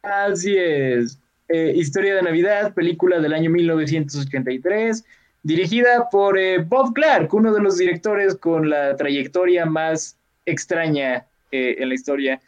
Así 0.07 0.57
es. 0.57 1.19
Eh, 1.49 1.73
Historia 1.77 2.15
de 2.15 2.23
Navidad, 2.23 2.75
película 2.75 3.21
del 3.21 3.33
año 3.33 3.51
1983, 3.51 5.05
dirigida 5.43 6.09
por 6.11 6.39
Bob 6.65 6.93
Clark, 6.95 7.33
uno 7.35 7.53
de 7.53 7.61
los 7.61 7.79
directores 7.79 8.35
con 8.35 8.69
la 8.69 8.97
trayectoria 8.97 9.65
más 9.67 10.17
extraña 10.45 11.27
en 11.53 11.89
la 11.89 11.95
historia. 11.95 12.41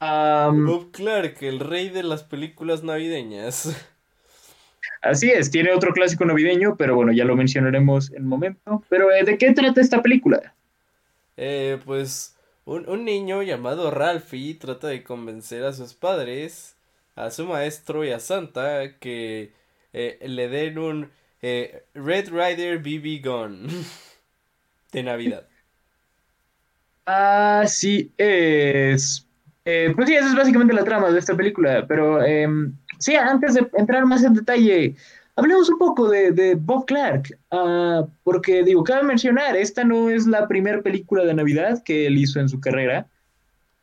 Bob 0.00 0.90
Clark, 0.92 1.36
el 1.40 1.60
rey 1.60 1.88
de 1.88 2.02
las 2.02 2.22
películas 2.22 2.82
navideñas. 2.82 3.74
Así 5.02 5.30
es, 5.30 5.50
tiene 5.50 5.72
otro 5.72 5.92
clásico 5.92 6.24
navideño, 6.24 6.76
pero 6.76 6.94
bueno, 6.96 7.12
ya 7.12 7.24
lo 7.24 7.36
mencionaremos 7.36 8.12
en 8.12 8.24
un 8.24 8.28
momento. 8.28 8.82
Pero, 8.88 9.10
eh, 9.12 9.24
¿de 9.24 9.38
qué 9.38 9.52
trata 9.52 9.80
esta 9.80 10.02
película? 10.02 10.54
Eh, 11.36 11.78
pues 11.84 12.36
un, 12.64 13.04
niño 13.04 13.42
llamado 13.42 13.90
Ralphie 13.90 14.54
trata 14.54 14.88
de 14.88 15.02
convencer 15.02 15.64
a 15.64 15.72
sus 15.72 15.94
padres, 15.94 16.75
a 17.16 17.30
su 17.30 17.46
maestro 17.46 18.04
y 18.04 18.10
a 18.12 18.20
Santa 18.20 18.98
que 18.98 19.52
eh, 19.92 20.18
le 20.26 20.48
den 20.48 20.78
un 20.78 21.10
Red 21.42 22.30
Rider 22.30 22.78
BB 22.78 23.22
Gun 23.24 23.68
de 24.92 25.02
Navidad. 25.02 25.46
Así 27.06 28.12
es. 28.18 29.26
Eh, 29.64 29.92
pues 29.94 30.08
sí, 30.08 30.14
esa 30.14 30.28
es 30.28 30.34
básicamente 30.34 30.74
la 30.74 30.84
trama 30.84 31.10
de 31.10 31.18
esta 31.18 31.36
película, 31.36 31.86
pero 31.88 32.22
em, 32.22 32.72
sí, 32.98 33.16
antes 33.16 33.54
de 33.54 33.66
entrar 33.74 34.04
más 34.06 34.22
en 34.22 34.34
detalle, 34.34 34.94
hablemos 35.34 35.68
un 35.68 35.78
poco 35.78 36.08
de, 36.08 36.56
Bob 36.56 36.86
Clark, 36.86 37.36
ah, 37.50 38.06
porque 38.22 38.62
digo, 38.62 38.84
cabe 38.84 39.02
mencionar, 39.04 39.56
esta 39.56 39.82
no 39.82 40.08
es 40.08 40.26
la 40.26 40.46
primera 40.46 40.82
película 40.82 41.24
de 41.24 41.34
Navidad 41.34 41.82
que 41.82 42.06
él 42.06 42.16
hizo 42.16 42.38
en 42.38 42.48
su 42.48 42.60
carrera. 42.60 43.08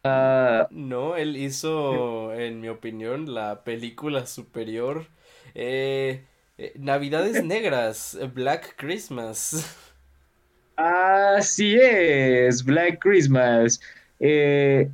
Ah, 0.04 0.68
no, 0.70 1.16
él 1.16 1.38
hizo, 1.38 2.34
en 2.34 2.60
mi 2.60 2.68
opinión, 2.68 3.34
la 3.34 3.64
película 3.64 4.26
superior. 4.26 5.08
Eh, 5.56 6.26
eh, 6.58 6.74
Navidades 6.78 7.44
Negras, 7.46 8.18
Black 8.34 8.76
Christmas. 8.76 9.78
Así 10.76 11.76
es, 11.80 12.66
Black 12.66 13.00
Christmas. 13.00 13.80
Eh, 14.20 14.90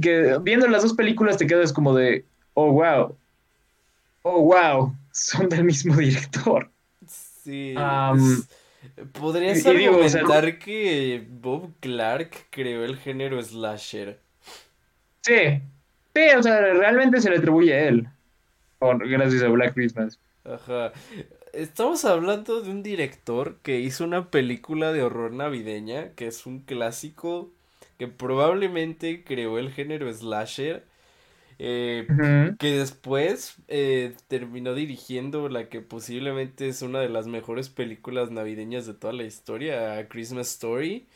que 0.00 0.38
viendo 0.42 0.66
las 0.66 0.82
dos 0.82 0.94
películas 0.94 1.36
te 1.36 1.46
quedas 1.46 1.72
como 1.72 1.94
de, 1.94 2.24
oh, 2.54 2.72
wow, 2.72 3.16
oh, 4.22 4.42
wow, 4.42 4.96
son 5.12 5.48
del 5.48 5.64
mismo 5.64 5.94
director. 5.96 6.68
Sí. 7.06 7.74
¿Podrías 9.12 9.64
argumentar 9.66 10.58
que 10.58 11.24
Bob 11.28 11.72
Clark 11.80 12.48
creó 12.50 12.84
el 12.84 12.96
género 12.96 13.40
slasher? 13.40 14.20
Sí, 15.28 15.60
sí, 16.14 16.22
o 16.38 16.42
sea, 16.42 16.60
realmente 16.72 17.20
se 17.20 17.28
le 17.28 17.36
atribuye 17.36 17.74
a 17.74 17.88
él, 17.88 18.08
gracias 18.80 19.42
a 19.42 19.48
Black 19.48 19.74
Christmas. 19.74 20.18
Ajá. 20.42 20.92
Estamos 21.52 22.06
hablando 22.06 22.62
de 22.62 22.70
un 22.70 22.82
director 22.82 23.58
que 23.62 23.80
hizo 23.80 24.04
una 24.04 24.30
película 24.30 24.92
de 24.92 25.02
horror 25.02 25.32
navideña, 25.32 26.12
que 26.14 26.26
es 26.26 26.46
un 26.46 26.60
clásico 26.60 27.50
que 27.98 28.08
probablemente 28.08 29.22
creó 29.22 29.58
el 29.58 29.70
género 29.70 30.10
slasher, 30.10 30.84
eh, 31.58 32.06
que 32.58 32.78
después 32.78 33.56
eh, 33.66 34.14
terminó 34.28 34.72
dirigiendo 34.72 35.50
la 35.50 35.68
que 35.68 35.82
posiblemente 35.82 36.68
es 36.68 36.80
una 36.80 37.00
de 37.00 37.10
las 37.10 37.26
mejores 37.26 37.68
películas 37.68 38.30
navideñas 38.30 38.86
de 38.86 38.94
toda 38.94 39.12
la 39.12 39.24
historia, 39.24 40.08
Christmas 40.08 40.52
Story. 40.52 41.06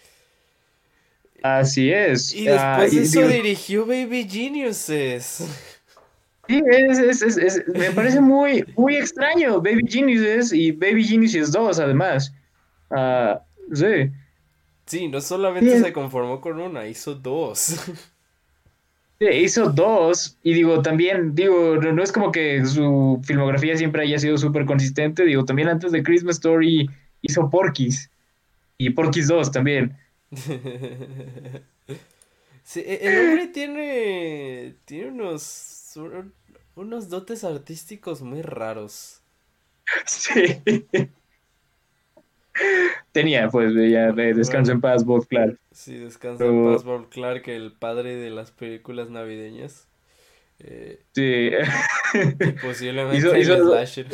Así 1.42 1.90
es. 1.92 2.35
Y 2.35 2.44
después 2.44 2.94
de 2.94 3.02
eso 3.02 3.26
dirigió 3.26 3.87
Baby 3.87 4.28
Geniuses. 4.28 5.44
Sí, 6.48 6.61
me 7.74 7.90
parece 7.92 8.20
muy, 8.20 8.64
muy 8.76 8.96
extraño. 8.96 9.61
Baby 9.61 9.85
Geniuses 9.88 10.52
y 10.52 10.72
Baby 10.72 11.05
Geniuses 11.05 11.52
2, 11.52 11.78
además. 11.78 12.33
Uh, 12.90 13.38
sí. 13.74 14.11
Sí, 14.87 15.09
no 15.09 15.20
solamente 15.20 15.81
se 15.81 15.92
conformó 15.92 16.40
con 16.40 16.61
una, 16.61 16.87
hizo 16.87 17.14
dos. 17.14 17.76
Sí, 19.18 19.28
hizo 19.28 19.70
dos, 19.70 20.37
y 20.42 20.52
digo, 20.52 20.83
también, 20.83 21.37
digo, 21.37 21.76
no 21.76 22.02
es 22.02 22.11
como 22.11 22.33
que 22.33 22.66
su 22.66 23.20
filmografía 23.22 23.76
siempre 23.76 24.02
haya 24.02 24.18
sido 24.18 24.37
súper 24.37 24.66
consistente, 24.66 25.24
digo, 25.24 25.44
también 25.44 25.68
antes 25.68 25.92
de 25.92 26.02
Christmas 26.02 26.38
Story 26.38 26.90
hizo 27.20 27.48
Porky's, 27.48 28.11
y 28.78 28.90
Porky's 28.90 29.28
2 29.28 29.52
también. 29.52 29.96
sí, 32.64 32.81
e-, 32.81 33.01
el 33.03 33.29
hombre 33.29 33.49
tiene, 33.49 34.77
tiene 34.87 35.09
unos, 35.09 35.99
unos 36.75 37.09
dotes 37.11 37.45
artísticos 37.45 38.23
muy 38.23 38.40
raros. 38.42 39.21
Sí. 40.07 40.62
Tenía, 43.12 43.49
pues, 43.49 43.75
ya, 43.75 44.12
descanso 44.12 44.73
en 44.73 44.81
paz, 44.81 45.05
Bob 45.05 45.27
Clark. 45.27 45.59
Sí, 45.71 45.97
descansa 45.97 46.45
en 46.45 46.64
paz, 46.64 46.85
Bob 46.85 47.09
Clark, 47.11 47.47
el 47.49 47.73
padre 47.73 48.16
de 48.16 48.31
las 48.31 48.51
películas 48.51 49.11
navideñas. 49.11 49.87
Eh, 50.61 51.03
sí. 51.12 51.51
posiblemente 52.62 53.29
el 53.29 53.45
slasher. 53.45 54.07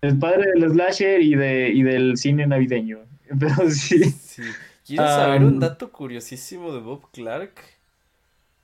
El 0.00 0.18
padre 0.18 0.52
del 0.54 0.70
slasher 0.70 1.20
y, 1.20 1.34
de, 1.34 1.68
y 1.68 1.82
del 1.82 2.16
cine 2.16 2.46
navideño. 2.46 3.00
Pero 3.38 3.70
sí. 3.70 4.04
sí. 4.10 4.42
¿Quieres 4.86 5.10
saber 5.10 5.42
un 5.42 5.60
dato 5.60 5.92
curiosísimo 5.92 6.72
de 6.72 6.80
Bob 6.80 7.10
Clark? 7.12 7.52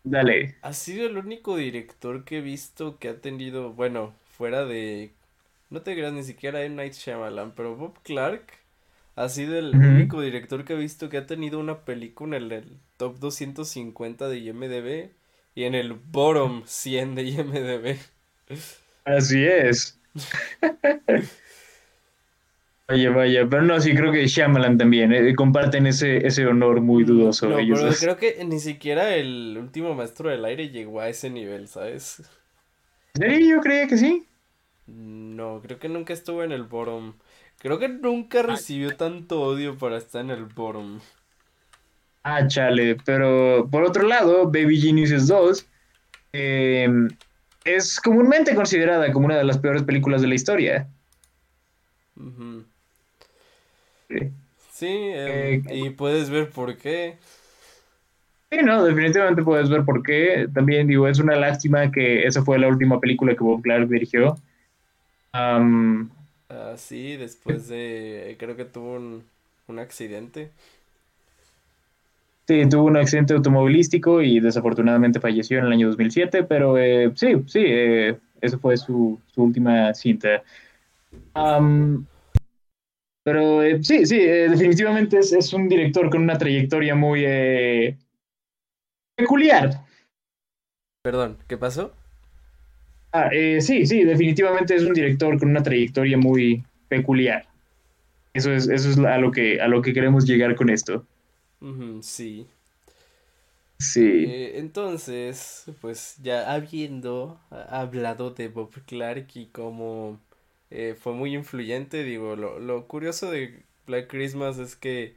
Dale. 0.04 0.57
Ha 0.62 0.72
sido 0.72 1.07
el 1.07 1.16
único 1.16 1.57
director 1.57 2.24
que 2.24 2.38
he 2.38 2.40
visto 2.40 2.98
que 2.98 3.09
ha 3.09 3.20
tenido, 3.20 3.72
bueno, 3.72 4.14
fuera 4.37 4.64
de... 4.64 5.12
No 5.70 5.83
te 5.83 5.94
creas 5.94 6.12
ni 6.12 6.24
siquiera 6.24 6.62
en 6.62 6.76
Night 6.76 6.94
Shyamalan, 6.94 7.52
pero 7.52 7.76
Bob 7.76 7.98
Clark 8.02 8.44
ha 9.16 9.28
sido 9.28 9.59
el 9.59 9.74
único 9.74 10.22
director 10.22 10.64
que 10.64 10.74
he 10.74 10.76
visto 10.76 11.09
que 11.09 11.18
ha 11.18 11.26
tenido 11.26 11.59
una 11.59 11.85
película 11.85 12.37
en 12.37 12.52
el, 12.52 12.78
top 12.98 13.18
250 13.18 14.28
de 14.28 14.38
IMDB 14.38 15.11
y 15.54 15.64
en 15.64 15.74
el 15.74 15.94
bottom 15.94 16.62
100 16.66 17.14
de 17.14 17.22
IMDB. 17.22 17.96
Así 19.04 19.44
es. 19.44 19.98
Vaya, 22.88 23.11
vaya, 23.11 23.46
pero 23.46 23.61
no, 23.62 23.79
sí 23.79 23.94
creo 23.94 24.11
que 24.11 24.27
Shyamalan 24.27 24.79
también, 24.79 25.12
eh, 25.12 25.35
comparten 25.35 25.87
ese, 25.87 26.27
ese 26.27 26.46
honor 26.46 26.81
muy 26.81 27.05
dudoso. 27.05 27.46
No, 27.46 27.57
pero 27.57 27.90
creo 28.01 28.16
que 28.16 28.42
ni 28.46 28.59
siquiera 28.61 29.14
el 29.14 29.59
último 29.61 29.94
maestro 29.94 30.31
del 30.31 30.42
aire 30.46 30.70
llegó 30.70 31.01
a 31.01 31.11
ese 31.11 31.29
nivel, 31.29 31.68
¿sabes? 31.68 32.22
Sí, 33.14 33.48
yo 33.48 33.61
creía 33.61 33.87
que 33.88 33.98
sí. 33.98 34.27
No, 34.87 35.61
creo 35.61 35.79
que 35.79 35.90
nunca 35.90 36.14
estuvo 36.14 36.42
en 36.42 36.51
el 36.51 36.62
bottom. 36.62 37.12
Creo 37.59 37.79
que 37.79 37.90
nunca 37.90 38.42
recibió 38.42 38.96
tanto 38.96 39.42
odio 39.42 39.77
para 39.77 39.98
estar 39.98 40.22
en 40.22 40.31
el 40.31 40.44
bottom. 40.46 41.01
Ah, 42.22 42.46
chale, 42.46 42.96
pero 43.05 43.68
por 43.70 43.85
otro 43.85 44.05
lado, 44.05 44.46
Baby 44.46 44.81
Geniuses 44.81 45.27
2 45.27 45.66
em, 46.33 47.09
es 47.66 48.01
comúnmente 48.01 48.55
considerada 48.55 49.12
como 49.12 49.27
una 49.27 49.37
de 49.37 49.44
las 49.44 49.59
peores 49.59 49.83
películas 49.83 50.22
de 50.22 50.29
la 50.29 50.35
historia. 50.35 50.88
Sí, 54.09 54.87
em, 54.87 55.62
eh, 55.68 55.87
y 55.87 55.90
puedes 55.90 56.31
ver 56.31 56.51
por 56.51 56.77
qué. 56.77 57.16
Sí, 58.51 58.59
no, 58.64 58.83
definitivamente 58.85 59.42
puedes 59.42 59.68
ver 59.68 59.85
por 59.85 60.03
qué. 60.03 60.49
También 60.53 60.87
digo, 60.87 61.07
es 61.07 61.18
una 61.18 61.37
lástima 61.37 61.90
que 61.90 62.27
esa 62.27 62.42
fue 62.42 62.59
la 62.59 62.68
última 62.68 62.99
película 62.99 63.35
que 63.35 63.44
Bob 63.44 63.62
Clark 63.62 63.88
dirigió. 63.88 64.37
Ah, 65.33 66.75
sí, 66.77 67.16
después 67.16 67.68
de, 67.68 68.37
creo 68.38 68.57
que 68.57 68.64
tuvo 68.64 68.94
un, 68.94 69.25
un 69.68 69.79
accidente. 69.79 70.51
Sí, 72.47 72.66
tuvo 72.66 72.85
un 72.85 72.97
accidente 72.97 73.35
automovilístico 73.35 74.23
y 74.23 74.40
desafortunadamente 74.40 75.21
falleció 75.21 75.59
en 75.59 75.66
el 75.66 75.73
año 75.73 75.88
2007, 75.88 76.44
pero 76.44 76.79
eh, 76.79 77.12
sí, 77.14 77.35
sí, 77.47 77.61
eh, 77.62 78.16
esa 78.40 78.57
fue 78.59 78.79
su, 78.79 79.21
su 79.35 79.42
última 79.42 79.92
cinta. 79.92 80.42
Pero 83.28 83.62
eh, 83.62 83.82
sí, 83.82 84.06
sí, 84.06 84.20
eh, 84.20 84.48
definitivamente 84.48 85.18
es, 85.18 85.32
es, 85.32 85.52
un 85.52 85.68
director 85.68 86.10
con 86.10 86.22
una 86.22 86.38
trayectoria 86.38 86.94
muy 86.94 87.96
peculiar. 89.16 89.84
Perdón, 91.02 91.38
¿qué 91.46 91.56
pasó? 91.56 91.92
Ah, 93.12 93.30
sí, 93.60 93.86
sí, 93.86 94.04
definitivamente 94.04 94.74
es 94.74 94.82
un 94.82 94.94
director 94.94 95.38
con 95.38 95.50
una 95.50 95.62
trayectoria 95.62 96.18
muy 96.18 96.64
peculiar. 96.88 97.46
Eso 98.34 98.52
es, 98.52 98.68
eso 98.68 98.90
es 98.90 98.98
a, 98.98 99.18
lo 99.18 99.30
que, 99.30 99.60
a 99.60 99.68
lo 99.68 99.80
que 99.82 99.92
queremos 99.92 100.26
llegar 100.26 100.54
con 100.54 100.70
esto 100.70 101.04
sí. 102.02 102.46
Sí. 103.78 104.24
Eh, 104.26 104.58
entonces, 104.58 105.64
pues 105.80 106.16
ya 106.20 106.52
habiendo 106.52 107.38
hablado 107.50 108.30
de 108.30 108.48
Bob 108.48 108.72
Clark 108.86 109.28
y 109.34 109.46
cómo 109.46 110.18
eh, 110.70 110.96
fue 110.98 111.12
muy 111.12 111.35
influyente, 111.35 112.04
digo, 112.04 112.37
lo, 112.37 112.59
lo 112.59 112.87
curioso 112.87 113.31
de 113.31 113.62
Black 113.87 114.09
Christmas 114.09 114.59
es 114.59 114.76
que 114.76 115.16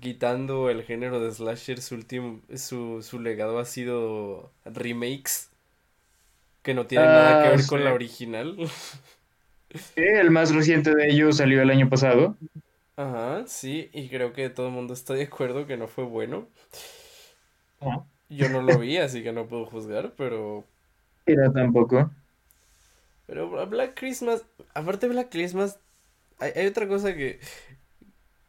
quitando 0.00 0.70
el 0.70 0.82
género 0.82 1.20
de 1.20 1.32
slasher, 1.32 1.80
su 1.80 1.94
último, 1.94 2.40
su, 2.54 3.02
su 3.02 3.20
legado 3.20 3.58
ha 3.58 3.64
sido 3.64 4.50
remakes 4.64 5.50
que 6.62 6.74
no 6.74 6.86
tienen 6.86 7.08
nada 7.08 7.44
que 7.44 7.50
ver 7.50 7.60
ah, 7.60 7.68
con 7.68 7.84
la 7.84 7.92
original. 7.92 8.56
el 9.96 10.30
más 10.30 10.54
reciente 10.54 10.94
de 10.94 11.10
ellos 11.10 11.36
salió 11.36 11.62
el 11.62 11.70
año 11.70 11.88
pasado. 11.88 12.36
Ajá, 12.96 13.44
sí, 13.46 13.90
y 13.92 14.08
creo 14.08 14.32
que 14.32 14.48
todo 14.50 14.68
el 14.68 14.72
mundo 14.72 14.94
está 14.94 15.14
de 15.14 15.24
acuerdo 15.24 15.66
que 15.66 15.76
no 15.76 15.88
fue 15.88 16.04
bueno. 16.04 16.48
Yo 18.30 18.48
no 18.48 18.62
lo 18.62 18.78
vi, 18.78 18.96
así 18.96 19.22
que 19.22 19.32
no 19.32 19.46
puedo 19.46 19.66
juzgar, 19.66 20.14
pero... 20.16 20.64
Era 21.26 21.52
tampoco. 21.52 22.10
Pero 23.26 23.66
Black 23.66 23.94
Christmas, 23.94 24.44
aparte 24.74 25.06
de 25.06 25.14
Black 25.14 25.30
Christmas, 25.30 25.78
hay, 26.38 26.66
otra 26.66 26.86
cosa 26.86 27.14
que, 27.14 27.40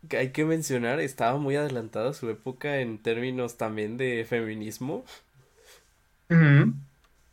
que, 0.10 0.18
hay 0.18 0.30
que 0.32 0.46
mencionar, 0.46 1.00
estaba 1.00 1.38
muy 1.38 1.56
adelantada 1.56 2.14
su 2.14 2.30
época 2.30 2.80
en 2.80 2.98
términos 2.98 3.58
también 3.58 3.98
de 3.98 4.26
feminismo. 4.28 5.06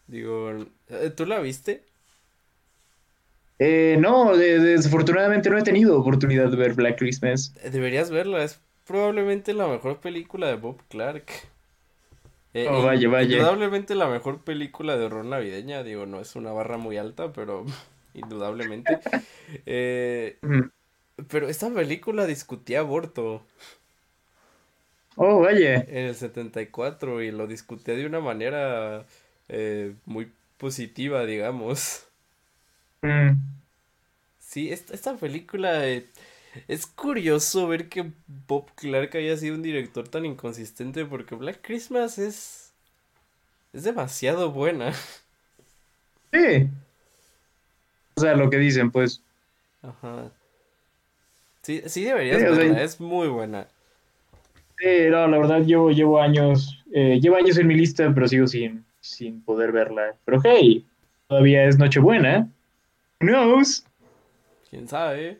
Digo, 0.06 0.50
eh, 0.88 1.10
¿tú 1.16 1.26
la 1.26 1.40
viste? 1.40 1.84
Eh, 3.58 3.96
no, 4.00 4.36
desafortunadamente 4.36 5.48
no 5.48 5.58
he 5.58 5.62
tenido 5.62 5.98
oportunidad 5.98 6.50
de 6.50 6.56
ver 6.56 6.74
Black 6.74 6.98
Christmas. 6.98 7.54
Deberías 7.70 8.10
verla, 8.10 8.44
es 8.44 8.60
probablemente 8.86 9.54
la 9.54 9.68
mejor 9.68 10.00
película 10.00 10.48
de 10.48 10.56
Bob 10.56 10.80
Clark. 10.88 11.24
Eh, 12.54 12.66
oh, 12.68 12.82
vaya, 12.82 13.08
vaya. 13.08 13.36
Indudablemente 13.36 13.94
la 13.94 14.08
mejor 14.08 14.42
película 14.42 14.96
de 14.96 15.06
horror 15.06 15.24
navideña, 15.24 15.82
digo, 15.82 16.06
no 16.06 16.20
es 16.20 16.36
una 16.36 16.52
barra 16.52 16.76
muy 16.76 16.98
alta, 16.98 17.32
pero 17.32 17.64
indudablemente. 18.14 19.00
Eh, 19.66 20.38
pero 21.28 21.48
esta 21.48 21.70
película 21.70 22.26
discutía 22.26 22.80
aborto. 22.80 23.46
Oh, 25.16 25.40
vaya. 25.40 25.76
En 25.76 26.06
el 26.06 26.14
74 26.14 27.22
y 27.22 27.30
lo 27.30 27.46
discutía 27.46 27.94
de 27.94 28.06
una 28.06 28.20
manera 28.20 29.04
muy 30.06 30.32
positiva, 30.56 31.26
digamos. 31.26 32.06
Mm. 33.02 33.52
Sí, 34.52 34.70
esta, 34.70 35.16
película 35.16 35.88
eh, 35.88 36.06
es 36.68 36.86
curioso 36.86 37.68
ver 37.68 37.88
que 37.88 38.12
Bob 38.46 38.70
Clark 38.74 39.16
haya 39.16 39.36
sido 39.36 39.54
un 39.54 39.62
director 39.62 40.08
tan 40.08 40.24
inconsistente 40.24 41.04
porque 41.04 41.34
Black 41.34 41.60
Christmas 41.62 42.18
es 42.18 42.72
es 43.72 43.84
demasiado 43.84 44.50
buena. 44.52 44.92
Sí. 46.32 46.68
O 48.14 48.20
sea, 48.20 48.34
lo 48.34 48.48
que 48.50 48.58
dicen, 48.58 48.90
pues. 48.90 49.22
Ajá. 49.82 50.30
Sí, 51.62 51.82
sí 51.86 52.04
deberías 52.04 52.42
verla, 52.42 52.82
es 52.82 53.00
muy 53.00 53.28
buena. 53.28 53.66
Sí, 54.78 55.08
no, 55.10 55.28
la 55.28 55.38
verdad 55.38 55.60
llevo, 55.60 55.90
llevo 55.90 56.20
años, 56.20 56.82
eh, 56.92 57.18
llevo 57.20 57.36
años 57.36 57.56
en 57.58 57.66
mi 57.66 57.74
lista, 57.74 58.10
pero 58.14 58.26
sigo 58.26 58.46
sin, 58.46 58.84
sin 59.00 59.42
poder 59.42 59.72
verla. 59.72 60.14
Pero 60.24 60.40
hey, 60.42 60.86
todavía 61.28 61.64
es 61.64 61.78
Nochebuena 61.78 62.48
knows? 63.22 63.84
¿Quién 64.68 64.88
sabe? 64.88 65.38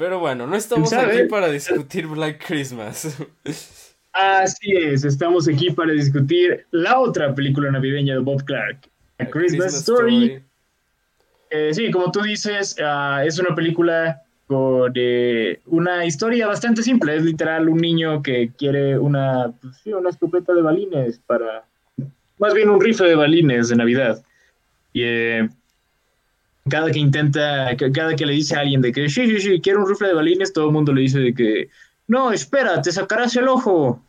Pero 0.00 0.18
bueno, 0.18 0.46
no 0.46 0.56
estamos 0.56 0.90
aquí 0.94 1.24
para 1.28 1.50
discutir 1.50 2.06
Black 2.06 2.42
Christmas. 2.46 3.18
Así 4.14 4.72
es, 4.74 5.04
estamos 5.04 5.46
aquí 5.46 5.70
para 5.72 5.92
discutir 5.92 6.64
la 6.70 6.98
otra 6.98 7.34
película 7.34 7.70
navideña 7.70 8.14
de 8.14 8.20
Bob 8.20 8.42
Clark, 8.44 8.78
A 9.18 9.26
Christmas, 9.26 9.74
Story. 9.74 10.42
Eh, 11.50 11.74
sí, 11.74 11.90
como 11.90 12.10
tú 12.10 12.22
dices, 12.22 12.76
ah, 12.82 13.22
es 13.26 13.38
una 13.38 13.54
película 13.54 14.22
con 14.46 14.90
eh, 14.94 15.60
una 15.66 16.06
historia 16.06 16.46
bastante 16.46 16.82
simple. 16.82 17.16
Es 17.16 17.22
literal 17.22 17.68
un 17.68 17.76
niño 17.76 18.22
que 18.22 18.52
quiere 18.56 18.98
una, 18.98 19.52
pues 19.60 19.84
una 19.84 20.08
escopeta 20.08 20.54
de 20.54 20.62
balines 20.62 21.20
para, 21.26 21.66
más 22.38 22.54
bien 22.54 22.70
un 22.70 22.80
rifle 22.80 23.06
de 23.06 23.16
balines 23.16 23.68
de 23.68 23.76
Navidad. 23.76 24.24
Y 24.94 25.02
eh, 25.02 25.48
cada 26.70 26.90
que 26.90 26.98
intenta, 26.98 27.76
cada 27.92 28.16
que 28.16 28.24
le 28.24 28.32
dice 28.32 28.56
a 28.56 28.60
alguien 28.60 28.80
de 28.80 28.92
que 28.92 29.10
sí, 29.10 29.26
sí, 29.26 29.40
sí, 29.40 29.60
quiero 29.60 29.80
un 29.80 29.88
rifle 29.88 30.08
de 30.08 30.14
balines, 30.14 30.52
todo 30.54 30.66
el 30.66 30.72
mundo 30.72 30.94
le 30.94 31.02
dice 31.02 31.18
de 31.18 31.34
que 31.34 31.68
no, 32.08 32.32
espera, 32.32 32.80
te 32.82 32.90
sacarás 32.90 33.36
el 33.36 33.46
ojo. 33.46 34.02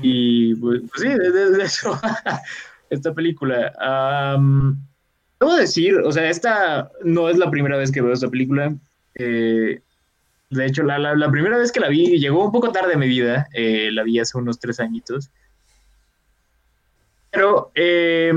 Y 0.00 0.54
pues, 0.54 0.82
pues, 0.88 1.02
sí, 1.02 1.08
de, 1.08 1.64
eso, 1.64 1.98
esta 2.90 3.12
película. 3.12 3.72
debo 5.40 5.54
decir, 5.54 5.96
o 5.98 6.12
sea, 6.12 6.30
esta 6.30 6.90
no 7.02 7.28
es 7.28 7.38
la 7.38 7.50
primera 7.50 7.76
vez 7.76 7.90
que 7.90 8.00
veo 8.00 8.12
esta 8.12 8.28
película. 8.28 8.74
Eh, 9.16 9.80
de 10.50 10.66
hecho, 10.66 10.84
la, 10.84 10.98
la, 10.98 11.30
primera 11.30 11.58
vez 11.58 11.72
que 11.72 11.80
la 11.80 11.88
vi, 11.88 12.18
llegó 12.18 12.44
un 12.44 12.52
poco 12.52 12.70
tarde 12.70 12.94
a 12.94 12.98
mi 12.98 13.08
vida, 13.08 13.48
eh, 13.52 13.90
la 13.90 14.04
vi 14.04 14.20
hace 14.20 14.38
unos 14.38 14.60
tres 14.60 14.78
añitos. 14.78 15.30
Pero 17.32 17.72
eh, 17.74 18.32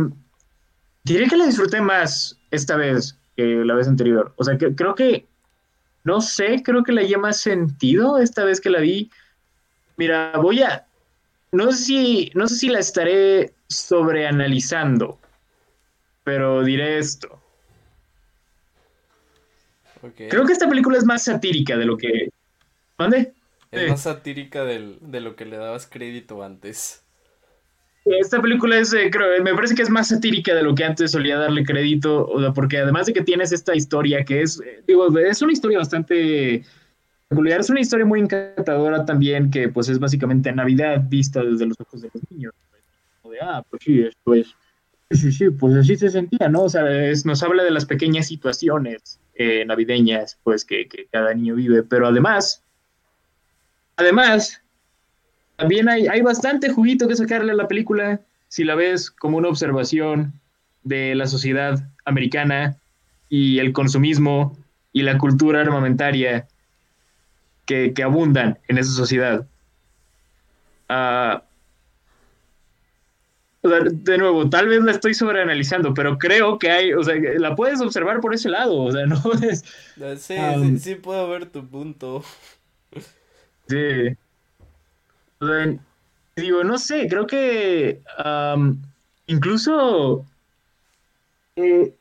diré 1.03 1.27
que 1.27 1.37
la 1.37 1.45
disfruté 1.45 1.79
más 1.79 2.36
esta 2.51 2.75
vez 2.75 3.17
que 3.35 3.43
la 3.43 3.75
vez 3.75 3.87
anterior. 3.87 4.33
O 4.37 4.43
sea, 4.43 4.57
que 4.57 4.75
creo 4.75 4.95
que 4.95 5.25
no 6.07 6.21
sé, 6.21 6.63
creo 6.63 6.85
que 6.85 6.93
la 6.93 7.01
haya 7.01 7.17
más 7.17 7.41
sentido 7.41 8.17
esta 8.17 8.45
vez 8.45 8.61
que 8.61 8.69
la 8.69 8.79
vi. 8.79 9.11
Mira, 9.97 10.31
voy 10.37 10.61
a, 10.61 10.85
no 11.51 11.71
sé 11.73 11.83
si, 11.83 12.31
no 12.33 12.47
sé 12.47 12.55
si 12.55 12.69
la 12.69 12.79
estaré 12.79 13.53
sobreanalizando, 13.67 15.19
pero 16.23 16.63
diré 16.63 16.97
esto. 16.97 17.41
Creo 20.15 20.45
que 20.45 20.53
esta 20.53 20.69
película 20.69 20.97
es 20.97 21.03
más 21.03 21.25
satírica 21.25 21.75
de 21.75 21.85
lo 21.85 21.97
que... 21.97 22.29
¿Dónde? 22.97 23.33
Es 23.71 23.89
más 23.89 24.03
satírica 24.03 24.63
de 24.63 25.19
lo 25.19 25.35
que 25.35 25.45
le 25.45 25.57
dabas 25.57 25.87
crédito 25.87 26.41
antes. 26.41 27.03
Esta 28.19 28.41
película 28.41 28.77
es, 28.77 28.93
eh, 28.93 29.09
creo, 29.11 29.43
me 29.43 29.53
parece 29.53 29.75
que 29.75 29.81
es 29.81 29.89
más 29.89 30.07
satírica 30.07 30.53
de 30.55 30.63
lo 30.63 30.73
que 30.75 30.85
antes 30.85 31.11
solía 31.11 31.37
darle 31.37 31.65
crédito, 31.65 32.29
porque 32.55 32.77
además 32.77 33.07
de 33.07 33.13
que 33.13 33.21
tienes 33.21 33.51
esta 33.51 33.75
historia 33.75 34.23
que 34.23 34.41
es, 34.41 34.61
eh, 34.61 34.81
digo, 34.87 35.17
es 35.19 35.41
una 35.41 35.51
historia 35.51 35.79
bastante 35.79 36.63
peculiar, 37.27 37.59
es 37.59 37.69
una 37.69 37.81
historia 37.81 38.05
muy 38.05 38.21
encantadora 38.21 39.05
también, 39.05 39.51
que 39.51 39.67
pues 39.69 39.89
es 39.89 39.99
básicamente 39.99 40.51
Navidad 40.53 41.03
vista 41.09 41.43
desde 41.43 41.65
los 41.65 41.79
ojos 41.81 42.01
de 42.01 42.09
los 42.13 42.23
niños. 42.31 42.53
de, 43.23 43.39
ah, 43.41 43.63
pues 43.69 43.83
sí, 43.83 45.31
sí, 45.31 45.49
pues 45.49 45.75
así 45.75 45.95
se 45.95 46.09
sentía, 46.09 46.47
¿no? 46.47 46.63
O 46.63 46.69
sea, 46.69 46.83
nos 47.25 47.43
habla 47.43 47.63
de 47.63 47.71
las 47.71 47.85
pequeñas 47.85 48.27
situaciones 48.27 49.19
eh, 49.35 49.65
navideñas, 49.65 50.39
pues, 50.43 50.63
que, 50.63 50.87
que 50.87 51.07
cada 51.11 51.33
niño 51.33 51.55
vive, 51.55 51.83
pero 51.83 52.07
además, 52.07 52.63
además, 53.97 54.61
también 55.57 55.89
hay, 55.89 56.07
hay 56.07 56.21
bastante 56.21 56.69
juguito 56.69 57.07
que 57.07 57.15
sacarle 57.15 57.51
a 57.51 57.55
la 57.55 57.67
película 57.67 58.21
si 58.47 58.63
la 58.63 58.75
ves 58.75 59.09
como 59.11 59.37
una 59.37 59.49
observación 59.49 60.33
de 60.83 61.15
la 61.15 61.25
sociedad 61.25 61.89
americana 62.05 62.77
y 63.27 63.59
el 63.59 63.73
consumismo 63.73 64.55
y 64.93 65.01
la 65.01 65.17
cultura 65.17 65.61
armamentaria 65.61 66.47
que, 67.65 67.93
abundan 68.03 68.59
en 68.69 68.77
esa 68.77 68.91
sociedad. 68.91 69.45
Ah, 70.87 71.43
de 73.63 74.17
nuevo, 74.17 74.49
tal 74.49 74.69
vez 74.69 74.81
la 74.83 74.91
estoy 74.91 75.13
sobreanalizando, 75.13 75.93
pero 75.93 76.17
creo 76.17 76.57
que 76.59 76.71
hay, 76.71 76.93
o 76.93 77.03
sea, 77.03 77.15
la 77.37 77.55
puedes 77.55 77.81
observar 77.81 78.21
por 78.21 78.33
ese 78.33 78.47
lado, 78.47 78.77
o 78.77 78.91
sea, 78.91 79.05
no 79.07 79.21
es... 79.41 79.65
Sí, 80.19 80.37
sí, 80.61 80.79
sí 80.79 80.95
puedo 80.95 81.27
ver 81.27 81.47
tu 81.47 81.67
punto. 81.67 82.23
Sí 83.67 84.15
digo, 86.35 86.63
no 86.63 86.77
sé, 86.77 87.07
creo 87.07 87.27
que 87.27 88.01
incluso 89.27 90.25
eh, 91.55 91.93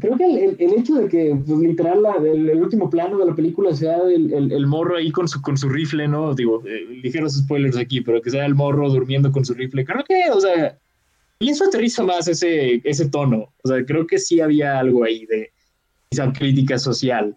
creo 0.00 0.16
que 0.16 0.44
el, 0.44 0.72
hecho 0.72 0.94
de 0.94 1.08
que 1.08 1.36
pues, 1.46 1.58
literal 1.58 2.04
el, 2.24 2.62
último 2.62 2.90
plano 2.90 3.18
de 3.18 3.26
la 3.26 3.34
película 3.34 3.74
sea 3.74 3.98
el, 4.08 4.66
morro 4.66 4.96
ahí 4.96 5.10
con 5.10 5.28
su, 5.28 5.40
con 5.40 5.56
su 5.56 5.68
rifle, 5.68 6.08
¿no? 6.08 6.34
Digo, 6.34 6.62
eh, 6.66 6.86
ligeros 7.02 7.34
spoilers 7.34 7.76
aquí, 7.76 8.00
pero 8.00 8.20
que 8.20 8.30
sea 8.30 8.46
el 8.46 8.54
morro 8.54 8.88
durmiendo 8.90 9.30
con 9.30 9.44
su 9.44 9.54
rifle, 9.54 9.84
creo 9.84 10.04
que, 10.04 10.30
o 10.32 10.40
sea, 10.40 10.78
y 11.38 11.50
eso 11.50 11.64
aterriza 11.64 12.02
más 12.02 12.28
ese, 12.28 12.80
ese 12.84 13.08
tono, 13.08 13.52
o 13.62 13.68
sea, 13.68 13.84
creo 13.84 14.06
que 14.06 14.18
sí 14.18 14.40
había 14.40 14.78
algo 14.78 15.04
ahí 15.04 15.26
de 15.26 15.50
esa 16.10 16.32
crítica 16.32 16.78
social. 16.78 17.36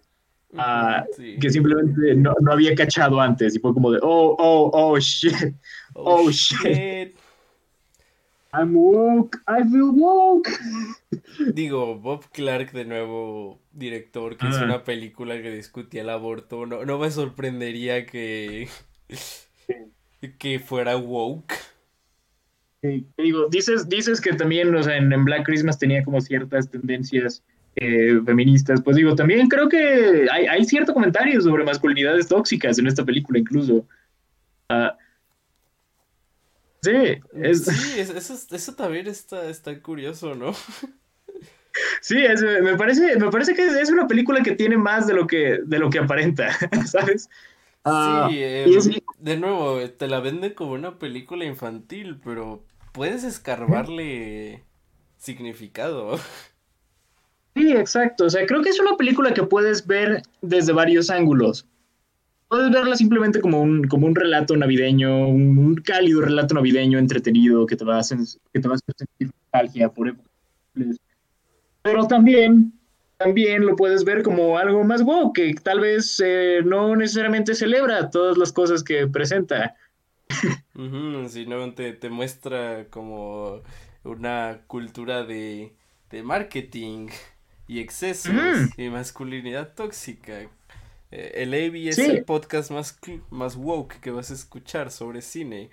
Ah, 0.58 1.06
que 1.41 1.50
simplemente 1.50 2.16
no, 2.16 2.34
no, 2.41 2.54
había 2.54 2.76
cachado 2.76 3.20
antes 3.20 3.56
y 3.56 3.60
fue 3.60 3.74
como 3.74 3.91
de, 3.91 4.00
oh, 4.02 4.36
oh, 4.39 4.72
oh, 4.74 5.00
shit, 5.00 5.56
oh, 5.93 6.26
oh 6.26 6.32
shit. 6.32 7.14
I'm 8.54 8.74
woke, 8.74 9.38
I 9.48 9.64
feel 9.70 9.91
woke. 9.93 10.50
Digo, 11.54 12.00
Bob 12.00 12.24
Clark 12.32 12.72
de 12.72 12.86
nuevo 12.86 13.60
director 13.74 14.38
que 14.38 14.48
hizo 14.48 14.64
una 14.64 14.86
película 14.86 15.41
que 15.41 15.52
discutía 15.52 16.04
el 16.04 16.10
aborto, 16.10 16.66
no, 16.66 16.86
no 16.86 16.98
me 16.98 17.12
sorprendería 17.12 18.06
que, 18.06 18.70
que 20.38 20.60
fuera 20.60 20.96
woke. 20.96 21.54
Digo, 23.18 23.48
dices, 23.50 23.89
dices 23.89 24.22
que 24.22 24.34
también, 24.34 24.74
o 24.74 24.84
sea, 24.84 24.96
en 24.96 25.26
Black 25.26 25.46
Christmas 25.46 25.78
tenía 25.78 26.04
como 26.06 26.22
ciertas 26.22 26.70
tendencias 26.70 27.43
eh, 27.76 28.19
feministas, 28.26 28.82
pues 28.82 28.95
digo, 28.95 29.15
también 29.15 29.47
creo 29.47 29.67
que 29.67 30.28
hay, 30.32 30.63
cierto 30.65 30.93
comentario 30.93 31.41
sobre 31.41 31.63
masculinidades 31.63 32.28
tóxicas 32.28 32.80
en 32.80 32.88
esta 32.88 33.03
película 33.03 33.39
incluso. 33.39 33.86
Ah, 34.69 34.97
sí, 36.82 37.19
eso, 37.36 38.73
también 38.76 39.07
está, 39.07 39.49
está 39.49 39.80
curioso, 39.82 40.36
¿no? 40.36 40.53
Sí, 41.99 42.15
me, 42.61 42.78
parece, 42.78 43.17
me 43.17 43.30
parece 43.30 43.53
que 43.53 43.65
es 43.65 43.89
una 43.89 44.07
película 44.07 44.41
que 44.41 44.55
tiene 44.55 44.78
más 44.78 45.07
de 45.07 45.13
lo 45.13 45.28
que, 45.28 45.59
de 45.65 45.78
lo 45.78 45.89
que 45.89 45.99
aparenta, 45.99 46.49
¿sabes? 46.86 47.30
Ah, 47.84 48.28
sí, 48.30 48.41
em, 48.41 49.01
de 49.19 49.38
nuevo, 49.38 49.82
te 49.89 50.07
la 50.07 50.21
venden 50.21 50.53
como 50.53 50.71
una 50.71 50.97
película 50.97 51.43
infantil, 51.43 52.19
pero 52.23 52.63
puedes 52.93 53.26
escarbarle 53.26 54.63
significado. 55.17 56.17
Sí, 57.56 57.72
exacto. 57.72 58.26
O 58.26 58.30
sea, 58.30 58.45
creo 58.45 58.62
que 58.62 58.70
es 58.70 58.80
una 58.80 58.97
película 58.97 59.34
que 59.34 59.43
puedes 59.43 59.88
ver 59.88 60.22
desde 60.41 60.74
varios 60.74 61.10
ángulos. 61.10 61.66
Puedes 62.49 62.70
verla 62.70 62.95
simplemente 62.95 63.39
como 63.39 63.62
un, 63.62 63.88
como 63.88 64.08
un 64.08 64.14
relato 64.14 64.56
navideño, 64.58 65.28
un, 65.28 65.76
cálido 65.76 66.22
relato 66.22 66.53
navideño 66.53 66.99
entretenido 66.99 67.66
que 67.66 67.76
te 67.76 67.86
va 67.86 67.97
a 67.97 68.01
que 68.53 68.60
te 68.60 68.68
va 68.68 68.76
hacer 68.76 68.93
sentir 68.97 69.32
nostalgia 69.41 69.89
por 69.89 70.10
épocas. 70.10 70.32
Pero 71.82 72.08
también, 72.08 72.74
también 73.18 73.66
lo 73.66 73.76
puedes 73.76 74.03
ver 74.03 74.22
como 74.22 74.58
algo 74.58 74.84
más 74.84 75.01
wow, 75.03 75.32
que 75.32 75.53
tal 75.56 75.80
vez 75.80 76.22
eh, 76.24 76.60
no 76.64 76.95
necesariamente 76.95 77.56
celebra 77.56 78.10
todas 78.10 78.38
las 78.38 78.51
cosas 78.51 78.84
que 78.84 79.08
presenta. 79.08 79.76
sino 81.30 81.74
te, 81.74 81.93
te 81.93 82.10
muestra 82.10 82.88
como 82.89 83.62
una 84.03 84.62
cultura 84.68 85.24
de, 85.24 85.74
de 86.10 86.22
marketing 86.22 87.08
y 87.68 87.80
excesos 87.80 88.34
y 88.78 88.89
masculinidad 88.89 89.74
tóxica. 89.74 90.41
Eh, 91.11 91.32
el 91.36 91.53
AV 91.53 91.88
es 91.88 91.97
el 91.97 92.24
podcast 92.24 92.72
más, 92.72 92.97
más 93.30 93.55
woke 93.55 93.99
que 93.99 94.11
vas 94.11 94.32
a 94.32 94.34
escuchar 94.34 94.91
sobre 94.91 95.22
cine. 95.22 95.70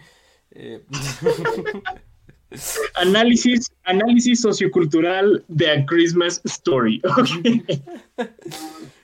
Eh, 0.50 0.84
análisis, 2.94 3.72
análisis 3.84 4.40
sociocultural 4.40 5.44
de 5.48 5.70
A 5.70 5.86
Christmas 5.86 6.40
Story. 6.44 7.00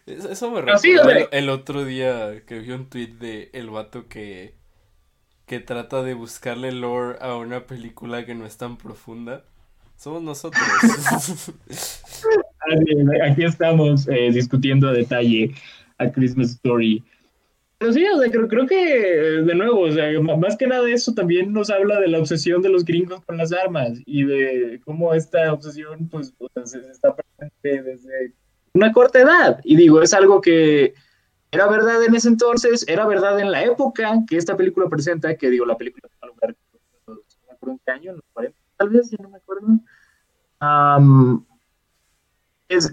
Eso 0.07 0.51
me 0.51 0.63
recuerda 0.63 1.29
el, 1.33 1.51
otro 1.51 1.85
día 1.85 2.43
que 2.47 2.61
vi 2.61 2.71
un 2.71 2.89
tweet 2.89 3.19
de 3.19 3.51
el 3.53 3.69
vato 3.69 4.09
que, 4.09 4.55
que 5.45 5.61
trata 5.61 6.03
de 6.03 6.15
buscarle 6.15 6.73
lore 6.73 7.19
a 7.21 7.37
una 7.37 7.67
película 7.67 8.25
que 8.25 8.35
no 8.35 8.47
es 8.47 8.57
tan 8.57 8.79
profunda. 8.79 9.45
Somos 9.99 10.23
nosotros. 10.23 10.63
Aquí 13.25 13.45
estamos 13.45 14.07
eh, 14.07 14.31
discutiendo 14.33 14.89
a 14.89 14.93
detalle 14.93 15.53
a 15.99 16.11
Christmas 16.13 16.51
Story. 16.51 17.03
Pero 17.79 17.93
sí, 17.93 18.05
o 18.07 18.19
sea, 18.19 18.31
creo, 18.31 18.47
creo, 18.47 18.67
que, 18.67 18.77
de 18.77 19.55
nuevo, 19.57 19.81
o 19.81 19.91
sea, 19.91 20.09
más 20.21 20.57
que 20.57 20.69
nada 20.69 20.89
eso 20.89 21.15
también 21.15 21.53
nos 21.53 21.69
habla 21.71 21.99
de 22.01 22.09
la 22.09 22.21
obsesión 22.21 22.63
de 22.63 22.69
los 22.69 22.85
gringos 22.85 23.25
con 23.25 23.37
las 23.37 23.53
armas 23.53 23.99
y 24.07 24.23
de 24.25 24.81
cómo 24.85 25.15
esta 25.15 25.53
obsesión, 25.53 26.09
pues, 26.09 26.33
se 26.65 26.79
está 26.91 27.17
presente 27.17 27.83
desde 27.83 28.33
una 28.75 28.93
corta 28.93 29.21
edad. 29.21 29.61
Y 29.65 29.75
digo, 29.75 30.01
es 30.01 30.15
algo 30.15 30.41
que 30.41 30.95
era 31.51 31.67
verdad 31.67 32.05
en 32.05 32.15
ese 32.15 32.29
entonces, 32.29 32.87
era 32.87 33.05
verdad 33.05 33.41
en 33.41 33.51
la 33.51 33.65
época 33.65 34.23
que 34.29 34.37
esta 34.37 34.57
película 34.57 34.89
presenta, 34.89 35.37
que 35.37 35.51
digo, 35.51 35.67
la 35.67 35.77
película 35.77 36.09
no 36.23 36.29
me 36.29 37.53
acuerdo 37.53 37.81
en 37.87 37.93
año, 37.93 38.11
en 38.11 38.17
los 38.17 38.25
40, 38.33 38.59
tal 38.79 38.89
vez, 38.89 39.11
ya 39.11 39.19
no 39.21 39.29
me 39.29 39.37
acuerdo 39.37 39.67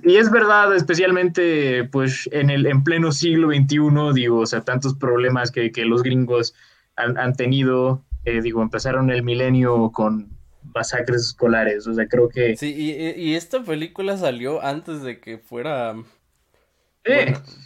y 0.04 0.16
es 0.16 0.32
verdad, 0.32 0.74
especialmente 0.74 1.84
pues 1.86 2.30
en 2.32 2.50
el 2.50 2.66
en 2.66 2.84
pleno 2.84 3.12
siglo 3.12 3.50
XXI, 3.50 4.14
digo, 4.14 4.40
o 4.40 4.46
sea, 4.46 4.62
tantos 4.62 4.96
problemas 4.96 5.52
que, 5.52 5.72
los 5.86 6.02
gringos 6.02 6.56
han, 6.96 7.34
tenido, 7.34 8.04
eh, 8.24 8.42
digo, 8.42 8.62
empezaron 8.62 9.12
el 9.12 9.24
milenio 9.24 9.92
con 9.92 10.30
masacres 10.74 11.22
escolares, 11.22 11.86
o 11.88 11.94
sea, 11.94 12.08
creo 12.08 12.30
que... 12.30 12.56
Sí, 12.56 12.74
y, 12.74 13.36
esta 13.36 13.64
película 13.64 14.18
salió 14.18 14.64
antes 14.64 15.02
de 15.02 15.20
que 15.20 15.38
fuera... 15.38 15.96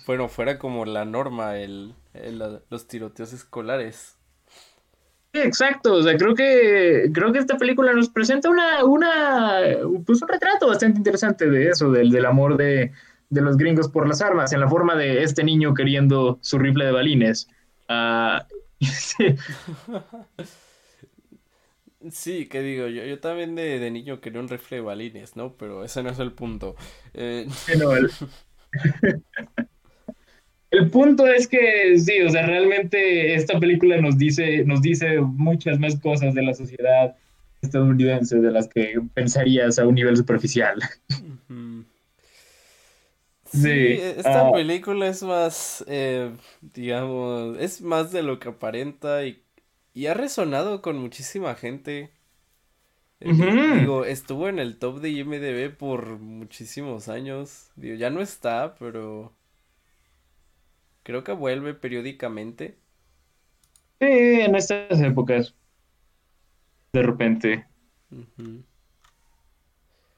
Bueno, 0.05 0.28
fuera 0.28 0.59
como 0.59 0.84
la 0.84 1.05
norma 1.05 1.57
el, 1.57 1.93
los 2.70 2.88
tiroteos 2.88 3.32
escolares. 3.32 4.18
Sí, 5.34 5.41
exacto. 5.41 5.93
O 5.93 6.01
sea, 6.01 6.17
creo 6.17 6.34
que 6.34 7.11
creo 7.13 7.32
que 7.32 7.39
esta 7.39 7.57
película 7.57 7.93
nos 7.93 8.09
presenta 8.09 8.49
una, 8.49 8.84
una 8.84 9.59
pues 10.05 10.21
un 10.21 10.27
retrato 10.27 10.67
bastante 10.67 10.97
interesante 10.97 11.49
de 11.49 11.69
eso, 11.69 11.91
del, 11.91 12.09
del 12.09 12.25
amor 12.25 12.57
de, 12.57 12.91
los 13.30 13.57
gringos 13.57 13.89
por 13.89 14.07
las 14.07 14.21
armas, 14.21 14.53
en 14.53 14.59
la 14.59 14.67
forma 14.67 14.95
de 14.95 15.21
este 15.21 15.43
niño 15.43 15.75
queriendo 15.75 16.39
su 16.41 16.57
rifle 16.57 16.86
de 16.86 16.91
balines. 16.91 17.47
Ah, 17.88 18.47
sí. 22.09 22.47
que 22.47 22.61
digo, 22.61 22.88
yo, 22.88 23.03
yo 23.03 23.19
también 23.19 23.53
de, 23.53 23.91
niño 23.91 24.21
quería 24.21 24.39
un 24.39 24.49
rifle 24.49 24.77
de 24.77 24.84
balines, 24.84 25.36
¿no? 25.36 25.53
Pero 25.53 25.84
ese 25.84 26.01
no 26.01 26.09
es 26.09 26.17
el 26.17 26.32
punto. 26.32 26.75
Eh... 27.13 27.47
el 27.67 28.09
punto 30.91 31.28
es 31.28 31.47
que 31.47 31.97
sí, 31.97 32.22
o 32.22 32.30
sea, 32.30 32.45
realmente 32.45 33.34
esta 33.34 33.59
película 33.59 33.99
nos 34.01 34.17
dice, 34.17 34.63
nos 34.65 34.82
dice 34.82 35.20
muchas 35.20 35.80
más 35.80 35.99
cosas 35.99 36.34
de 36.34 36.43
la 36.43 36.53
sociedad 36.53 37.15
estadounidense 37.61 38.39
de 38.39 38.51
las 38.51 38.67
que 38.67 39.01
pensarías 39.13 39.80
a 39.80 39.88
un 39.88 39.95
nivel 39.95 40.15
superficial. 40.15 40.80
Sí, 43.51 43.97
esta 44.17 44.47
ah. 44.47 44.51
película 44.51 45.07
es 45.07 45.24
más, 45.24 45.84
eh, 45.88 46.32
digamos, 46.61 47.57
es 47.59 47.82
más 47.82 48.11
de 48.11 48.22
lo 48.22 48.38
que 48.38 48.49
aparenta 48.49 49.26
y, 49.26 49.41
y 49.95 50.05
ha 50.05 50.13
resonado 50.13 50.84
con 50.84 50.99
muchísima 50.99 51.55
gente. 51.55 52.11
Eh, 53.22 53.34
digo, 53.80 54.05
estuvo 54.05 54.47
en 54.47 54.59
el 54.59 54.78
top 54.78 55.01
de 55.01 55.09
IMDB 55.09 55.76
por 55.76 56.20
muchísimos 56.20 57.09
años. 57.09 57.72
Digo, 57.76 57.95
ya 57.95 58.09
no 58.09 58.22
está, 58.22 58.76
pero 58.78 59.34
creo 61.10 61.24
que 61.24 61.32
vuelve 61.32 61.74
periódicamente. 61.74 62.78
Sí, 63.99 64.05
en 64.05 64.53
estas 64.53 65.01
épocas. 65.01 65.55
De 66.93 67.01
repente. 67.01 67.66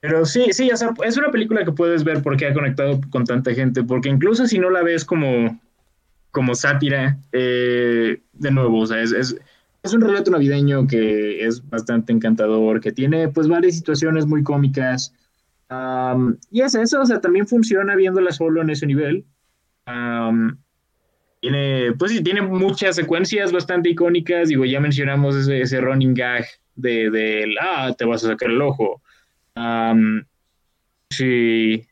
Pero 0.02 0.26
sí, 0.26 0.52
sí, 0.52 0.70
o 0.70 0.76
sea, 0.76 0.90
es 1.06 1.16
una 1.16 1.32
película 1.32 1.64
que 1.64 1.72
puedes 1.72 2.04
ver 2.04 2.22
porque 2.22 2.46
ha 2.46 2.54
conectado 2.54 3.00
con 3.10 3.24
tanta 3.24 3.54
gente, 3.54 3.84
porque 3.84 4.10
incluso 4.10 4.46
si 4.48 4.60
no 4.60 4.70
la 4.70 4.84
ves 4.84 5.06
como, 5.06 5.58
como 6.32 6.56
sátira, 6.56 7.18
eh, 7.32 8.22
de 8.34 8.52
nuevo, 8.52 8.80
o 8.80 8.86
sea, 8.86 9.02
es 9.02 9.14
es 9.84 9.94
un 9.94 10.02
relato 10.02 10.30
navideño 10.30 10.88
que 10.88 11.46
es 11.46 11.68
bastante 11.70 12.12
encantador, 12.12 12.82
que 12.82 12.92
tiene 12.92 13.30
pues 13.30 13.48
varias 13.48 13.78
situaciones 13.78 14.26
muy 14.26 14.44
cómicas. 14.44 15.14
y 16.52 16.62
es 16.62 16.76
eso, 16.76 17.00
o 17.00 17.06
sea, 17.06 17.22
también 17.22 17.48
funciona 17.48 17.96
viéndola 17.96 18.34
solo 18.34 18.62
en 18.62 18.72
ese 18.72 18.86
nivel. 18.86 19.26
Tiene, 21.42 21.92
pues 21.98 22.12
sí, 22.12 22.24
tiene 22.24 22.42
muchas 22.42 22.96
secuencias 22.96 23.52
bastante 23.52 23.90
icónicas. 23.90 24.48
Digo, 24.50 24.64
ya 24.64 24.80
mencionamos 24.80 25.36
ese, 25.36 25.62
ese 25.62 25.82
running 25.82 26.14
gag 26.14 26.46
de, 26.76 27.10
de, 27.10 27.56
ah, 27.62 27.94
te 27.98 28.06
vas 28.06 28.24
a 28.24 28.30
sacar 28.30 28.50
el 28.50 28.62
ojo. 28.62 29.02
sí. 31.10 31.86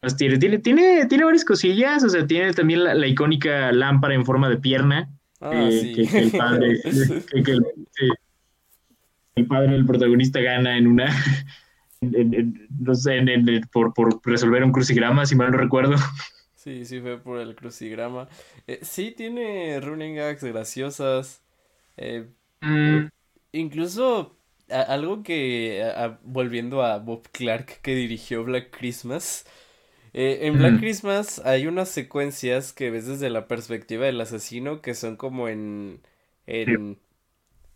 Pues 0.00 0.18
tiene, 0.18 0.36
tiene, 0.36 0.58
tiene, 0.58 1.06
tiene, 1.06 1.24
varias 1.24 1.46
cosillas, 1.46 2.04
o 2.04 2.10
sea, 2.10 2.26
tiene 2.26 2.52
también 2.52 2.84
la 2.84 3.06
icónica 3.06 3.72
lámpara 3.72 4.12
en 4.12 4.26
forma 4.26 4.50
de 4.50 4.58
pierna, 4.58 5.08
Ah, 5.44 5.68
que, 5.68 6.08
el 6.18 6.30
padre, 6.30 6.80
el 9.34 9.46
padre 9.46 9.72
del 9.72 9.84
protagonista 9.84 10.40
gana 10.40 10.78
en 10.78 10.86
una, 10.86 11.14
no 12.00 12.94
sé, 12.94 13.22
por, 13.70 13.92
resolver 14.24 14.64
un 14.64 14.72
crucigrama, 14.72 15.26
si 15.26 15.36
mal 15.36 15.50
no 15.50 15.58
recuerdo. 15.58 15.96
Sí, 16.64 16.86
sí 16.86 16.98
fue 16.98 17.18
por 17.18 17.40
el 17.40 17.54
crucigrama. 17.54 18.26
Eh, 18.66 18.78
sí 18.80 19.10
tiene 19.10 19.78
running 19.80 20.16
gags 20.16 20.42
graciosas. 20.42 21.42
Eh, 21.98 22.26
mm. 22.62 23.08
Incluso 23.52 24.38
algo 24.70 25.22
que, 25.22 25.84
volviendo 26.22 26.82
a 26.82 27.00
Bob 27.00 27.28
Clark 27.32 27.82
que 27.82 27.94
dirigió 27.94 28.44
Black 28.44 28.74
Christmas, 28.74 29.44
eh, 30.14 30.38
en 30.46 30.56
Black 30.56 30.80
Christmas 30.80 31.42
hay 31.44 31.66
unas 31.66 31.90
secuencias 31.90 32.72
que 32.72 32.90
ves 32.90 33.06
desde 33.06 33.28
la 33.28 33.46
perspectiva 33.46 34.06
del 34.06 34.22
asesino 34.22 34.80
que 34.80 34.94
son 34.94 35.16
como 35.16 35.48
en... 35.48 36.00
en 36.46 36.98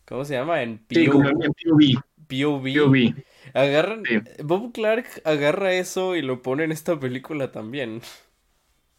¿Cómo 0.06 0.24
se 0.24 0.32
llama? 0.32 0.62
En 0.62 0.78
POV. 0.78 2.00
POV. 2.26 3.14
Agarran... 3.52 4.02
Bob 4.42 4.72
Clark 4.72 5.06
agarra 5.24 5.74
eso 5.74 6.16
y 6.16 6.22
lo 6.22 6.40
pone 6.40 6.64
en 6.64 6.72
esta 6.72 6.98
película 6.98 7.52
también. 7.52 8.00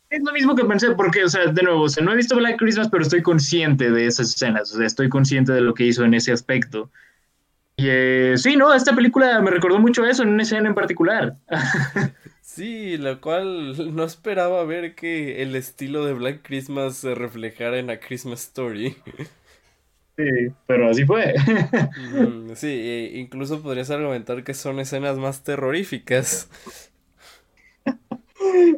Es 0.09 0.23
lo 0.23 0.31
mismo 0.31 0.55
que 0.55 0.65
pensé, 0.65 0.91
porque, 0.91 1.23
o 1.23 1.29
sea, 1.29 1.45
de 1.45 1.61
nuevo, 1.61 1.83
o 1.83 1.89
sea, 1.89 2.03
no 2.03 2.13
he 2.13 2.15
visto 2.15 2.35
Black 2.35 2.57
Christmas, 2.57 2.89
pero 2.89 3.03
estoy 3.03 3.21
consciente 3.21 3.91
de 3.91 4.07
esas 4.07 4.29
escenas, 4.33 4.73
o 4.73 4.77
sea, 4.77 4.87
estoy 4.87 5.07
consciente 5.09 5.51
de 5.51 5.61
lo 5.61 5.73
que 5.73 5.85
hizo 5.85 6.03
en 6.03 6.15
ese 6.15 6.31
aspecto. 6.31 6.89
Y 7.77 7.85
eh, 7.87 8.33
sí, 8.37 8.57
no, 8.57 8.73
esta 8.73 8.95
película 8.95 9.39
me 9.39 9.51
recordó 9.51 9.79
mucho 9.79 10.05
eso 10.05 10.23
en 10.23 10.29
una 10.29 10.43
escena 10.43 10.69
en 10.69 10.75
particular. 10.75 11.37
Sí, 12.41 12.97
lo 12.97 13.21
cual 13.21 13.95
no 13.95 14.03
esperaba 14.03 14.65
ver 14.65 14.95
que 14.95 15.43
el 15.43 15.55
estilo 15.55 16.03
de 16.05 16.13
Black 16.13 16.41
Christmas 16.41 16.97
se 16.97 17.13
reflejara 17.13 17.77
en 17.77 17.91
A 17.91 17.99
Christmas 17.99 18.41
Story. 18.47 18.97
Sí, 20.17 20.25
pero 20.65 20.89
así 20.89 21.05
fue. 21.05 21.35
sí, 22.55 22.67
e 22.67 23.19
incluso 23.19 23.61
podrías 23.61 23.89
argumentar 23.91 24.43
que 24.43 24.53
son 24.53 24.79
escenas 24.79 25.17
más 25.17 25.43
terroríficas. 25.43 26.49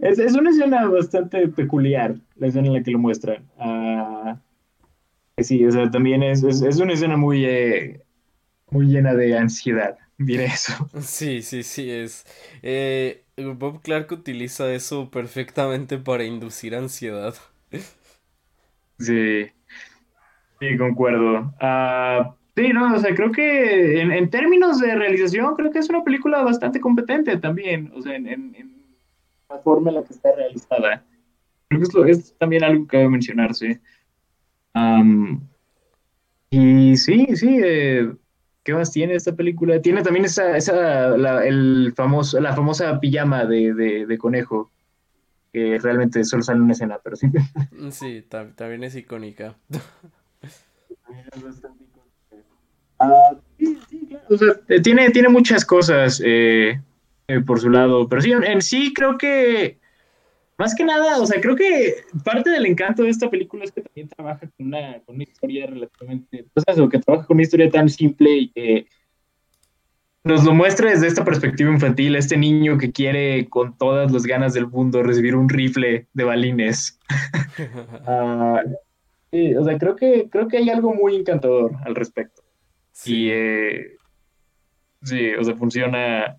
Es, 0.01 0.33
una 0.33 0.49
escena 0.49 0.87
bastante 0.87 1.47
peculiar, 1.47 2.15
la 2.35 2.47
escena 2.47 2.67
en 2.67 2.73
la 2.73 2.83
que 2.83 2.91
lo 2.91 2.99
muestran. 2.99 3.43
Uh, 3.57 4.35
sí, 5.43 5.63
o 5.65 5.71
sea, 5.71 5.89
también 5.91 6.23
es, 6.23 6.43
es, 6.43 6.79
una 6.79 6.93
escena 6.93 7.15
muy, 7.15 7.45
eh, 7.45 8.01
muy 8.69 8.87
llena 8.87 9.13
de 9.13 9.37
ansiedad, 9.37 9.97
diré 10.17 10.45
eso. 10.45 10.73
Sí, 11.01 11.41
sí, 11.41 11.63
sí, 11.63 11.89
es. 11.91 12.25
Eh, 12.63 13.23
Bob 13.37 13.81
Clark 13.81 14.11
utiliza 14.11 14.71
eso 14.73 15.09
perfectamente 15.09 15.97
para 15.97 16.23
inducir 16.23 16.75
ansiedad. 16.75 17.35
Sí, 18.99 19.47
sí, 20.59 20.77
concuerdo. 20.77 21.53
Ah, 21.59 22.35
sí, 22.55 22.69
no, 22.69 22.93
o 22.93 22.99
sea, 22.99 23.15
creo 23.15 23.31
que 23.31 24.01
en, 24.01 24.29
términos 24.29 24.79
de 24.79 24.95
realización, 24.95 25.55
creo 25.55 25.71
que 25.71 25.79
es 25.79 25.89
una 25.89 26.03
película 26.03 26.43
bastante 26.43 26.79
competente 26.79 27.37
también, 27.37 27.91
o 27.95 28.01
sea, 28.01 28.15
en, 28.15 28.80
la 29.51 29.59
forma 29.59 29.89
en 29.89 29.95
la 29.95 30.03
que 30.03 30.13
está 30.13 30.31
realizada. 30.35 31.03
Creo 31.67 32.05
que 32.05 32.11
es, 32.11 32.33
también 32.37 32.63
algo 32.63 32.87
que 32.87 32.97
debe 32.97 33.09
mencionarse. 33.09 33.79
y 36.49 36.97
sí, 36.97 37.27
sí, 37.35 37.59
eh, 37.63 38.11
¿Qué 38.63 38.73
más 38.75 38.91
tiene 38.91 39.15
esta 39.15 39.35
película? 39.35 39.81
Tiene 39.81 40.03
también 40.03 40.25
esa, 40.25 40.55
esa 40.55 41.17
la, 41.17 41.43
el 41.45 41.93
famoso, 41.95 42.39
la 42.39 42.55
famosa 42.55 42.99
pijama 42.99 43.45
de, 43.45 43.73
de, 43.73 44.17
conejo, 44.19 44.71
que 45.51 45.79
realmente 45.79 46.23
solo 46.23 46.43
sale 46.43 46.57
en 46.57 46.63
una 46.63 46.73
escena, 46.73 46.99
pero 47.03 47.15
sí. 47.15 47.27
Sí, 47.89 48.23
también 48.29 48.83
es 48.83 48.95
icónica. 48.95 49.55
Ah, 53.03 53.35
sí, 53.57 53.79
sí, 53.89 54.05
claro. 54.07 54.25
O 54.29 54.37
sea, 54.37 54.53
eh, 54.69 54.79
tiene, 54.79 55.09
tiene 55.09 55.27
muchas 55.27 55.65
cosas 55.65 56.21
eh, 56.23 56.79
eh, 57.31 57.41
por 57.41 57.59
su 57.59 57.69
lado, 57.69 58.07
pero 58.07 58.21
sí, 58.21 58.31
en 58.31 58.61
sí 58.61 58.93
creo 58.93 59.17
que 59.17 59.79
más 60.57 60.75
que 60.75 60.83
nada, 60.83 61.19
o 61.19 61.25
sea, 61.25 61.41
creo 61.41 61.55
que 61.55 61.95
parte 62.23 62.51
del 62.51 62.67
encanto 62.67 63.01
de 63.01 63.09
esta 63.09 63.29
película 63.31 63.63
es 63.63 63.71
que 63.71 63.81
también 63.81 64.07
trabaja 64.09 64.41
con 64.41 64.67
una, 64.67 64.99
con 65.05 65.15
una 65.15 65.23
historia 65.23 65.65
relativamente, 65.65 66.45
pues 66.53 66.63
eso, 66.67 66.87
que 66.87 66.99
trabaja 66.99 67.25
con 67.25 67.37
una 67.37 67.43
historia 67.43 67.69
tan 67.69 67.89
simple 67.89 68.29
y 68.31 68.49
que 68.51 68.85
nos 70.23 70.43
lo 70.43 70.53
muestra 70.53 70.91
desde 70.91 71.07
esta 71.07 71.25
perspectiva 71.25 71.71
infantil, 71.71 72.15
este 72.15 72.37
niño 72.37 72.77
que 72.77 72.91
quiere 72.91 73.49
con 73.49 73.75
todas 73.75 74.11
las 74.11 74.23
ganas 74.23 74.53
del 74.53 74.67
mundo 74.67 75.01
recibir 75.01 75.35
un 75.35 75.49
rifle 75.49 76.07
de 76.13 76.23
balines. 76.23 76.99
Ah, 78.07 78.61
sí, 79.31 79.55
o 79.55 79.63
sea, 79.63 79.77
creo 79.77 79.95
que, 79.95 80.29
creo 80.29 80.47
que 80.47 80.57
hay 80.57 80.69
algo 80.69 80.93
muy 80.93 81.15
encantador 81.15 81.71
al 81.85 81.95
respecto. 81.95 82.43
Sí. 82.91 83.15
Y 83.15 83.29
eh, 83.31 83.97
sí, 85.03 85.33
o 85.33 85.43
sea, 85.43 85.55
funciona, 85.55 86.37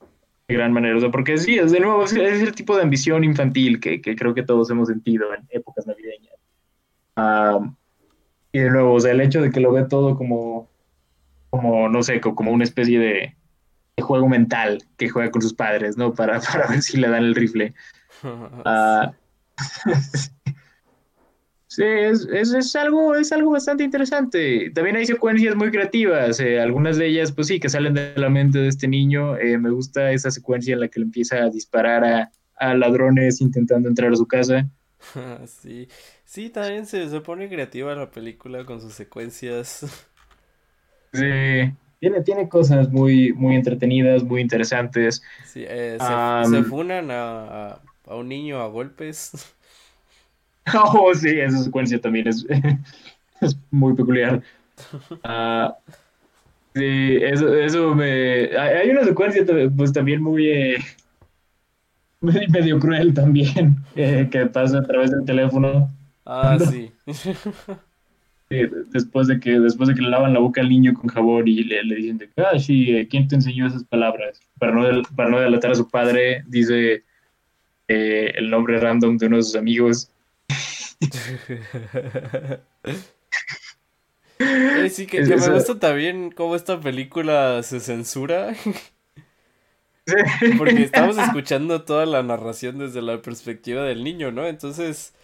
gran 0.53 0.73
manera. 0.73 0.97
O 0.97 1.01
sea, 1.01 1.11
porque 1.11 1.39
sí, 1.39 1.59
es 1.59 1.73
de 1.73 1.81
nuevo, 1.81 2.05
es, 2.05 2.13
el 2.13 2.55
tipo 2.55 2.77
de 2.77 2.83
ambición 2.83 3.25
infantil 3.25 3.81
que, 3.81 4.01
creo 4.01 4.35
que 4.35 4.43
todos 4.43 4.71
hemos 4.71 4.89
sentido 4.89 5.33
en 5.35 5.47
épocas 5.51 5.87
navideñas. 5.87 6.35
y 8.53 8.59
de 8.59 8.71
nuevo, 8.71 8.95
o 8.95 9.01
sea, 9.01 9.13
el 9.13 9.21
hecho 9.21 9.43
de 9.43 9.51
que 9.51 9.61
lo 9.61 9.73
ve 9.73 9.85
todo 9.85 10.17
como, 10.17 10.69
como 11.51 11.89
no 11.89 12.03
sé, 12.03 12.21
como 12.21 12.51
una 12.53 12.65
especie 12.65 12.99
de, 12.99 13.37
juego 14.01 14.29
mental 14.29 14.83
que 14.97 15.09
juega 15.09 15.31
con 15.31 15.43
sus 15.43 15.55
padres, 15.55 15.97
¿no? 15.97 16.13
Para, 16.15 16.41
para 16.53 16.67
ver 16.67 16.83
si 16.83 16.99
le 16.99 17.09
dan 17.09 17.25
el 17.25 17.35
rifle. 17.35 17.75
Uh, 18.25 19.11
Sí, 21.75 21.85
es, 21.85 22.27
es, 22.27 22.77
algo, 22.77 23.15
es 23.15 23.33
algo 23.33 23.53
bastante 23.53 23.83
interesante. 23.83 24.69
También 24.75 24.97
hay 24.97 25.07
secuencias 25.07 25.57
muy 25.57 25.71
creativas, 25.71 26.39
eh, 26.39 26.61
algunas 26.61 26.99
de 26.99 27.07
ellas, 27.07 27.33
pues 27.33 27.47
sí, 27.47 27.61
que 27.61 27.71
salen 27.71 27.95
de 27.95 28.13
la 28.15 28.29
mente 28.29 28.59
de 28.59 28.69
este 28.69 28.87
niño. 28.87 29.39
Eh, 29.39 29.57
me 29.57 29.71
gusta 29.71 30.13
esa 30.13 30.31
secuencia 30.31 30.75
en 30.75 30.81
la 30.81 30.89
que 30.89 31.01
le 31.01 31.07
empieza 31.07 31.37
a 31.37 31.49
disparar 31.49 32.05
a, 32.05 32.31
a 32.57 32.75
ladrones 32.75 33.41
intentando 33.41 33.89
entrar 33.89 34.13
a 34.13 34.17
su 34.17 34.27
casa. 34.27 34.69
sí, 35.47 35.89
sí, 36.27 36.51
también 36.51 36.85
se, 36.85 37.09
se 37.09 37.21
pone 37.23 37.49
creativa 37.49 37.95
la 37.95 38.11
película 38.11 38.67
con 38.67 38.79
sus 38.83 38.93
secuencias. 38.93 39.87
Sí, 41.15 41.27
tiene, 42.01 42.23
tiene 42.23 42.49
cosas 42.49 42.91
muy, 42.91 43.35
muy 43.35 43.55
entretenidas, 43.55 44.23
muy 44.23 44.41
interesantes. 44.41 45.23
Sí, 45.45 45.63
eh, 45.69 45.99
se, 46.01 46.63
funan 46.63 47.11
a, 47.11 47.83
a 48.07 48.15
un 48.15 48.29
niño 48.29 48.63
a 48.63 48.69
golpes. 48.69 49.55
Oh, 50.75 51.13
sí, 51.15 51.29
esa 51.29 51.59
secuencia 51.59 52.01
también 52.01 52.29
es, 52.29 52.47
es 53.41 53.57
muy 53.71 53.95
peculiar. 53.95 54.43
Uh, 55.25 55.73
sí, 56.75 57.19
eso, 57.21 57.55
eso 57.55 57.95
me... 57.95 58.57
Hay 58.57 58.91
una 58.91 59.05
secuencia 59.05 59.45
pues 59.77 59.93
también 59.93 60.23
muy... 60.23 60.49
Eh, 60.49 60.77
medio 62.21 62.79
cruel 62.79 63.13
también, 63.13 63.77
eh, 63.97 64.29
que 64.31 64.47
pasa 64.47 64.79
a 64.79 64.83
través 64.85 65.11
del 65.11 65.25
teléfono. 65.25 65.91
Ah, 66.25 66.57
sí. 66.59 66.93
después 68.93 69.27
de 69.27 69.41
que 69.41 69.59
después 69.59 69.89
de 69.89 69.97
que 69.97 70.03
le 70.03 70.11
lavan 70.11 70.35
la 70.35 70.39
boca 70.39 70.61
al 70.61 70.69
niño 70.69 70.95
con 70.95 71.09
jabón 71.09 71.49
y 71.49 71.65
le, 71.65 71.83
le 71.83 71.97
dicen 71.97 72.19
de 72.19 72.29
ah, 72.37 72.59
sí, 72.61 72.95
eh, 72.95 73.09
¿quién 73.09 73.27
te 73.27 73.35
enseñó 73.35 73.67
esas 73.67 73.83
palabras? 73.83 74.41
Para 74.59 74.73
no, 74.73 75.03
para 75.17 75.31
no 75.31 75.41
delatar 75.41 75.73
a 75.73 75.75
su 75.75 75.89
padre, 75.89 76.45
dice 76.47 77.03
eh, 77.89 78.33
el 78.37 78.51
nombre 78.51 78.79
random 78.79 79.19
de 79.19 79.27
uno 79.27 79.37
de 79.39 79.43
sus 79.43 79.57
amigos. 79.57 80.12
Sí, 84.91 85.07
que, 85.07 85.23
me 85.23 85.49
gusta 85.49 85.79
también 85.79 86.31
cómo 86.31 86.57
esta 86.57 86.81
película 86.81 87.63
se 87.63 87.81
censura. 87.81 88.55
Porque 90.59 90.83
estamos 90.83 91.17
escuchando 91.19 91.83
toda 91.83 92.07
la 92.07 92.23
narración 92.23 92.79
desde 92.79 93.03
la 93.03 93.23
perspectiva 93.23 93.85
del 93.85 94.03
niño, 94.03 94.33
¿no? 94.33 94.47
Entonces, 94.47 95.15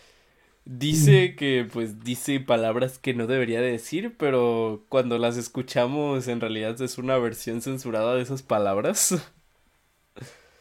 dice 0.64 1.34
que 1.34 1.66
pues 1.70 2.04
dice 2.04 2.40
palabras 2.40 2.98
que 2.98 3.14
no 3.14 3.26
debería 3.26 3.60
decir, 3.60 4.14
pero 4.18 4.84
cuando 4.88 5.18
las 5.18 5.36
escuchamos 5.36 6.28
en 6.28 6.40
realidad 6.40 6.80
es 6.80 6.98
una 6.98 7.16
versión 7.16 7.62
censurada 7.62 8.14
de 8.14 8.22
esas 8.22 8.42
palabras. 8.42 9.32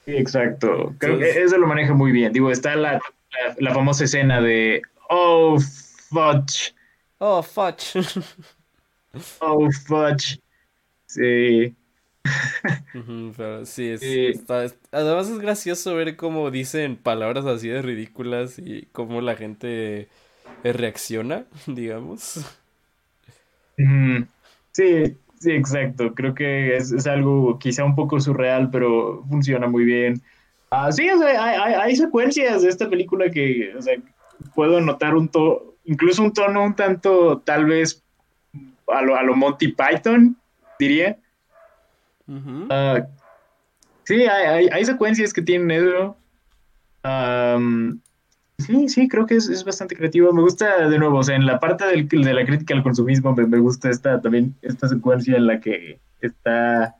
Sí, 0.05 0.15
exacto. 0.15 0.95
Creo 0.99 1.19
que 1.19 1.29
eso 1.43 1.57
lo 1.57 1.67
maneja 1.67 1.93
muy 1.93 2.13
bien. 2.13 2.31
Digo, 2.31 2.49
está 2.49 2.77
la, 2.77 3.01
la, 3.57 3.73
famosa 3.73 4.05
escena 4.05 4.39
de 4.39 4.81
Oh, 5.09 5.59
fudge. 6.09 6.73
Oh, 7.19 7.41
fudge. 7.41 7.95
oh, 9.41 9.69
fudge. 9.87 10.39
Sí 11.07 11.75
pero 13.37 13.65
sí, 13.65 13.95
además 14.91 15.29
es 15.29 15.39
gracioso 15.39 15.95
ver 15.95 16.15
cómo 16.15 16.51
dicen 16.51 16.95
palabras 16.95 17.45
así 17.45 17.67
de 17.67 17.81
ridículas 17.81 18.59
y 18.59 18.87
cómo 18.91 19.21
la 19.21 19.35
gente 19.35 20.07
eh, 20.63 20.73
reacciona, 20.73 21.45
digamos. 21.67 22.39
Sí, 24.71 25.17
sí, 25.39 25.51
exacto. 25.51 26.13
Creo 26.13 26.33
que 26.33 26.77
es, 26.77 27.07
algo 27.07 27.59
quizá 27.59 27.83
un 27.83 27.95
poco 27.95 28.19
surreal, 28.19 28.69
pero 28.71 29.23
funciona 29.29 29.67
muy 29.67 29.85
bien. 29.85 30.21
Ah, 30.69 30.91
sí, 30.91 31.07
hay, 31.07 31.95
secuencias 31.95 32.61
de 32.63 32.69
esta 32.69 32.89
película 32.89 33.29
que 33.29 33.73
puedo 34.55 34.81
notar 34.81 35.15
un 35.15 35.29
tono, 35.29 35.61
incluso 35.85 36.23
un 36.23 36.33
tono 36.33 36.63
un 36.63 36.75
tanto, 36.75 37.39
tal 37.45 37.65
vez, 37.65 38.03
a 38.87 39.01
lo, 39.01 39.15
a 39.15 39.23
lo 39.23 39.35
Monty 39.35 39.69
Python, 39.69 40.37
diría 40.79 41.17
Ah, 42.69 43.07
sí, 44.03 44.25
hay, 44.25 44.85
secuencias 44.85 45.33
que 45.33 45.41
tienen 45.41 45.71
eso. 45.71 46.17
sí, 48.57 48.89
sí, 48.89 49.07
creo 49.07 49.25
que 49.25 49.35
es, 49.35 49.63
bastante 49.63 49.95
creativo. 49.95 50.33
Me 50.33 50.41
gusta, 50.41 50.89
de 50.89 50.99
nuevo, 50.99 51.19
o 51.19 51.23
sea, 51.23 51.35
en 51.35 51.45
la 51.45 51.59
parte 51.59 51.85
del, 51.85 52.07
de 52.07 52.33
la 52.33 52.45
crítica 52.45 52.73
al 52.73 52.83
consumismo, 52.83 53.33
me, 53.33 53.59
gusta 53.59 53.89
esta 53.89 54.21
también 54.21 54.55
esta 54.61 54.87
secuencia 54.87 55.37
en 55.37 55.47
la 55.47 55.59
que 55.59 55.99
está 56.21 56.95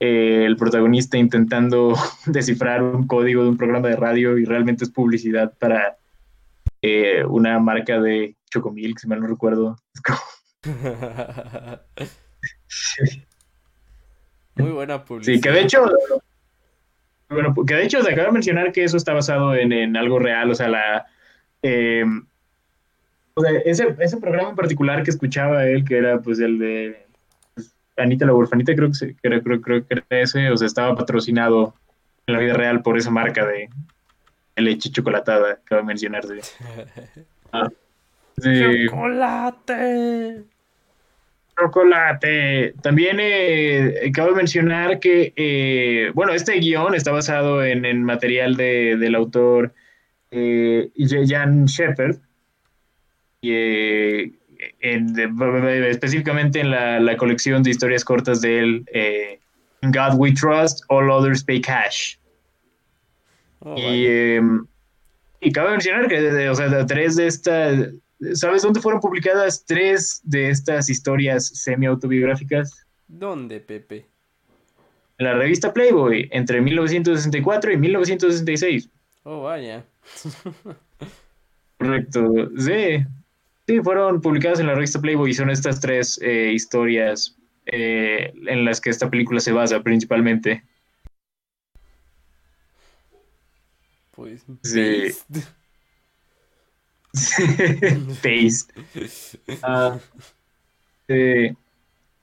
eh, 0.00 0.44
el 0.46 0.56
protagonista 0.56 1.16
intentando 1.16 1.94
descifrar 2.26 2.82
un 2.82 3.06
código 3.06 3.44
de 3.44 3.50
un 3.50 3.56
programa 3.56 3.88
de 3.88 3.96
radio 3.96 4.36
y 4.38 4.44
realmente 4.44 4.84
es 4.84 4.90
publicidad 4.90 5.52
para 5.58 5.96
eh, 6.86 7.24
una 7.24 7.58
marca 7.58 8.00
de 8.00 8.36
Chocomilk, 8.50 8.98
si 8.98 9.08
mal 9.08 9.20
no 9.20 9.26
recuerdo. 9.26 9.76
Muy 14.56 14.70
buena 14.70 15.04
publicidad. 15.04 15.34
Sí, 15.34 15.40
que 15.40 15.50
de 15.50 15.60
hecho, 15.60 15.84
bueno, 17.28 17.54
que 17.66 17.74
de 17.74 17.84
hecho 17.84 18.02
se 18.02 18.12
acaba 18.12 18.28
de 18.28 18.32
mencionar 18.32 18.72
que 18.72 18.84
eso 18.84 18.96
está 18.96 19.12
basado 19.12 19.54
en, 19.54 19.96
algo 19.96 20.18
real, 20.18 20.50
o 20.50 20.54
sea, 20.54 20.68
la... 20.68 21.06
Em, 21.62 22.26
o 23.34 23.42
sea, 23.42 23.50
ese, 23.64 23.94
ese, 23.98 24.16
programa 24.16 24.50
en 24.50 24.56
particular 24.56 25.02
que 25.02 25.10
escuchaba 25.10 25.66
él, 25.66 25.84
que 25.84 25.98
era 25.98 26.20
pues 26.20 26.38
el 26.38 26.58
de 26.58 27.06
pues, 27.54 27.74
Anita 27.98 28.24
la 28.24 28.32
Orfanita, 28.32 28.74
creo 28.74 28.90
que, 28.90 29.14
creo, 29.16 29.42
creo, 29.42 29.60
creo, 29.60 29.86
que 29.86 29.94
era 29.94 30.04
ese, 30.08 30.50
o 30.50 30.56
sea, 30.56 30.66
estaba 30.66 30.94
patrocinado 30.94 31.74
en 32.26 32.34
la 32.34 32.40
vida 32.40 32.54
real 32.54 32.82
por 32.82 32.96
esa 32.96 33.10
marca 33.10 33.44
de 33.44 33.68
leche 34.56 34.90
chocolatada 34.90 35.60
de 35.70 35.82
mencionarse. 35.82 36.40
Ah, 37.52 37.68
sí. 38.38 38.86
¡Chocolate! 38.86 40.44
Chocolate. 41.58 42.74
También 42.82 43.18
eh, 43.20 44.08
acabo 44.10 44.30
de 44.30 44.36
mencionar 44.36 45.00
que, 45.00 45.32
eh, 45.36 46.10
bueno, 46.14 46.32
este 46.32 46.54
guion 46.58 46.94
está 46.94 47.12
basado 47.12 47.64
en, 47.64 47.84
en 47.84 48.02
material 48.02 48.56
de, 48.56 48.96
del 48.96 49.14
autor 49.14 49.72
eh, 50.30 50.90
Jan 50.98 51.64
Shepard, 51.66 52.16
y, 53.40 53.52
eh, 53.52 54.32
específicamente 54.80 56.60
en 56.60 56.70
la, 56.70 57.00
la, 57.00 57.16
colección 57.16 57.62
de 57.62 57.70
historias 57.70 58.04
cortas 58.04 58.40
de 58.40 58.58
él, 58.58 58.84
In 59.82 59.92
God 59.92 60.18
We 60.18 60.32
Trust, 60.32 60.80
All 60.88 61.10
Others 61.10 61.44
Pay 61.44 61.60
Cash. 61.60 62.16
Oh, 63.68 63.74
y, 63.76 64.06
em, 64.06 64.64
y 65.40 65.50
cabe 65.50 65.72
mencionar 65.72 66.06
que, 66.06 66.48
o 66.48 66.54
sea, 66.54 66.86
tres 66.86 67.16
de 67.16 67.26
estas 67.26 67.90
¿Sabes 68.32 68.62
dónde 68.62 68.80
fueron 68.80 69.00
publicadas 69.00 69.64
tres 69.66 70.22
de 70.24 70.48
estas 70.48 70.88
historias 70.88 71.48
semi-autobiográficas? 71.48 72.86
¿Dónde, 73.08 73.60
Pepe? 73.60 74.06
En 75.18 75.26
la 75.26 75.34
revista 75.34 75.72
Playboy, 75.72 76.28
entre 76.32 76.60
1964 76.60 77.72
y 77.72 77.76
1966. 77.76 78.88
Oh, 79.24 79.42
vaya. 79.42 79.84
Correcto, 81.78 82.50
sí. 82.58 83.04
Sí, 83.66 83.80
fueron 83.80 84.20
publicadas 84.20 84.60
en 84.60 84.68
la 84.68 84.74
revista 84.74 85.00
Playboy 85.00 85.30
y 85.30 85.34
son 85.34 85.50
estas 85.50 85.80
tres 85.80 86.18
eh, 86.22 86.52
historias 86.54 87.36
eh, 87.66 88.32
en 88.46 88.64
las 88.64 88.80
que 88.80 88.90
esta 88.90 89.10
película 89.10 89.40
se 89.40 89.52
basa 89.52 89.82
principalmente. 89.82 90.64
Pues, 94.16 94.44
sí. 94.62 95.12
Taste. 98.22 98.74
Ah, 99.62 99.98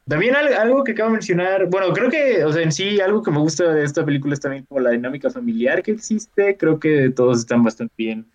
también 0.05 0.35
algo 0.35 0.83
que 0.83 0.91
acabo 0.91 1.09
de 1.09 1.13
mencionar, 1.13 1.69
bueno, 1.69 1.93
creo 1.93 2.09
que, 2.09 2.43
o 2.43 2.51
sea, 2.51 2.61
en 2.61 2.73
sí, 2.73 2.99
algo 2.99 3.23
que 3.23 3.31
me 3.31 3.39
gusta 3.39 3.73
de 3.73 3.85
esta 3.85 4.03
película 4.03 4.33
es 4.33 4.41
también 4.41 4.65
como 4.65 4.81
la 4.81 4.89
dinámica 4.89 5.29
familiar 5.29 5.81
que 5.81 5.91
existe. 5.91 6.57
Creo 6.57 6.79
que 6.79 7.09
todos 7.09 7.39
están 7.39 7.63
bastante 7.63 7.93
bien 7.97 8.25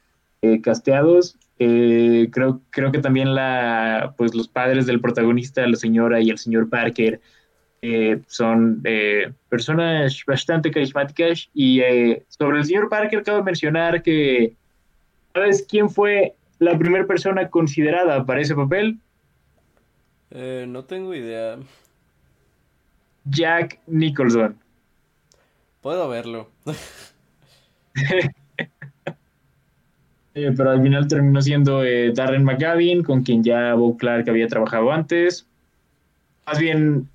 eh, 0.41 0.63
casteados. 0.63 1.37
Eh, 1.59 2.29
creo, 2.33 2.63
creo 2.71 2.91
que 2.91 3.01
también 3.01 3.35
la, 3.35 4.15
pues 4.17 4.35
los 4.35 4.49
padres 4.49 4.87
del 4.87 5.01
protagonista, 5.01 5.67
la 5.67 5.77
señora 5.77 6.21
y 6.21 6.31
el 6.31 6.39
señor 6.39 6.71
Parker, 6.71 7.21
eh, 7.83 8.21
son 8.27 8.83
personas 9.49 10.23
bastante 10.27 10.71
carismáticas. 10.71 11.49
Y 11.55 11.81
sobre 12.29 12.59
el 12.59 12.65
señor 12.65 12.89
Parker, 12.89 13.21
acabo 13.21 13.39
de 13.39 13.45
mencionar 13.45 14.03
que, 14.03 14.55
¿sabes 15.33 15.67
quién 15.69 15.89
fue 15.89 16.35
la 16.59 16.77
primera 16.79 17.07
persona 17.07 17.49
considerada 17.49 18.25
para 18.25 18.41
ese 18.41 18.55
papel? 18.55 18.99
Eh, 20.31 20.67
no 20.69 20.85
tengo 20.85 21.15
idea. 21.15 21.59
Jack 23.25 23.81
Nicholson. 23.87 24.59
Puedo 25.81 26.09
verlo. 26.09 26.49
Eh, 30.35 30.53
pero 30.57 30.71
al 30.71 30.81
final 30.81 31.09
terminó 31.09 31.43
siendo 31.43 31.83
eh, 31.83 32.13
Darren 32.15 32.45
McGavin, 32.45 33.03
con 33.03 33.25
quien 33.25 33.43
ya 33.43 33.75
Bob 33.75 33.97
Clark 33.97 34.29
había 34.31 34.47
trabajado 34.47 34.93
antes. 34.93 35.48
Más 36.49 36.59
bien, 36.59 37.09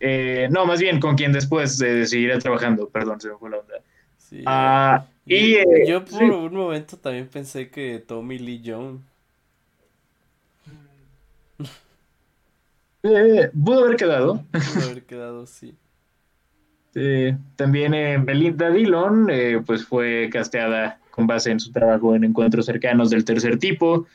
no, 0.52 0.66
más 0.66 0.80
bien 0.80 1.00
con 1.00 1.16
quien 1.16 1.34
después 1.34 1.78
seguirá 1.78 2.38
trabajando. 2.38 2.88
Perdón, 2.90 3.20
se 3.20 3.30
me 3.30 3.38
fue 3.38 3.50
la 3.50 3.58
onda. 3.58 3.76
Ah, 4.46 5.06
y, 5.26 5.56
yo 5.88 6.04
por 6.04 6.24
un 6.24 6.56
momento 6.56 6.98
también 6.98 7.28
pensé 7.28 7.70
que 7.70 8.00
Tommy 8.00 8.40
Lee 8.40 8.62
Jones. 8.66 9.02
Eh, 13.06 13.52
pudo 13.52 13.84
haber 13.84 13.98
quedado. 13.98 14.46
Pudo 14.50 14.86
haber 14.90 15.04
quedado, 15.04 15.46
sí. 15.46 15.76
también 17.58 17.94
eh, 17.94 18.18
Belinda 18.18 18.70
Dillon, 18.70 19.28
eh, 19.30 19.62
pues 19.66 19.86
fue 19.86 20.30
casteada 20.32 21.02
con 21.12 21.28
base 21.28 21.52
en 21.52 21.60
su 21.60 21.74
trabajo 21.74 22.16
en 22.16 22.24
encuentros 22.24 22.66
cercanos 22.66 23.10
del 23.10 23.26
tercer 23.26 23.60
tipo. 23.60 24.08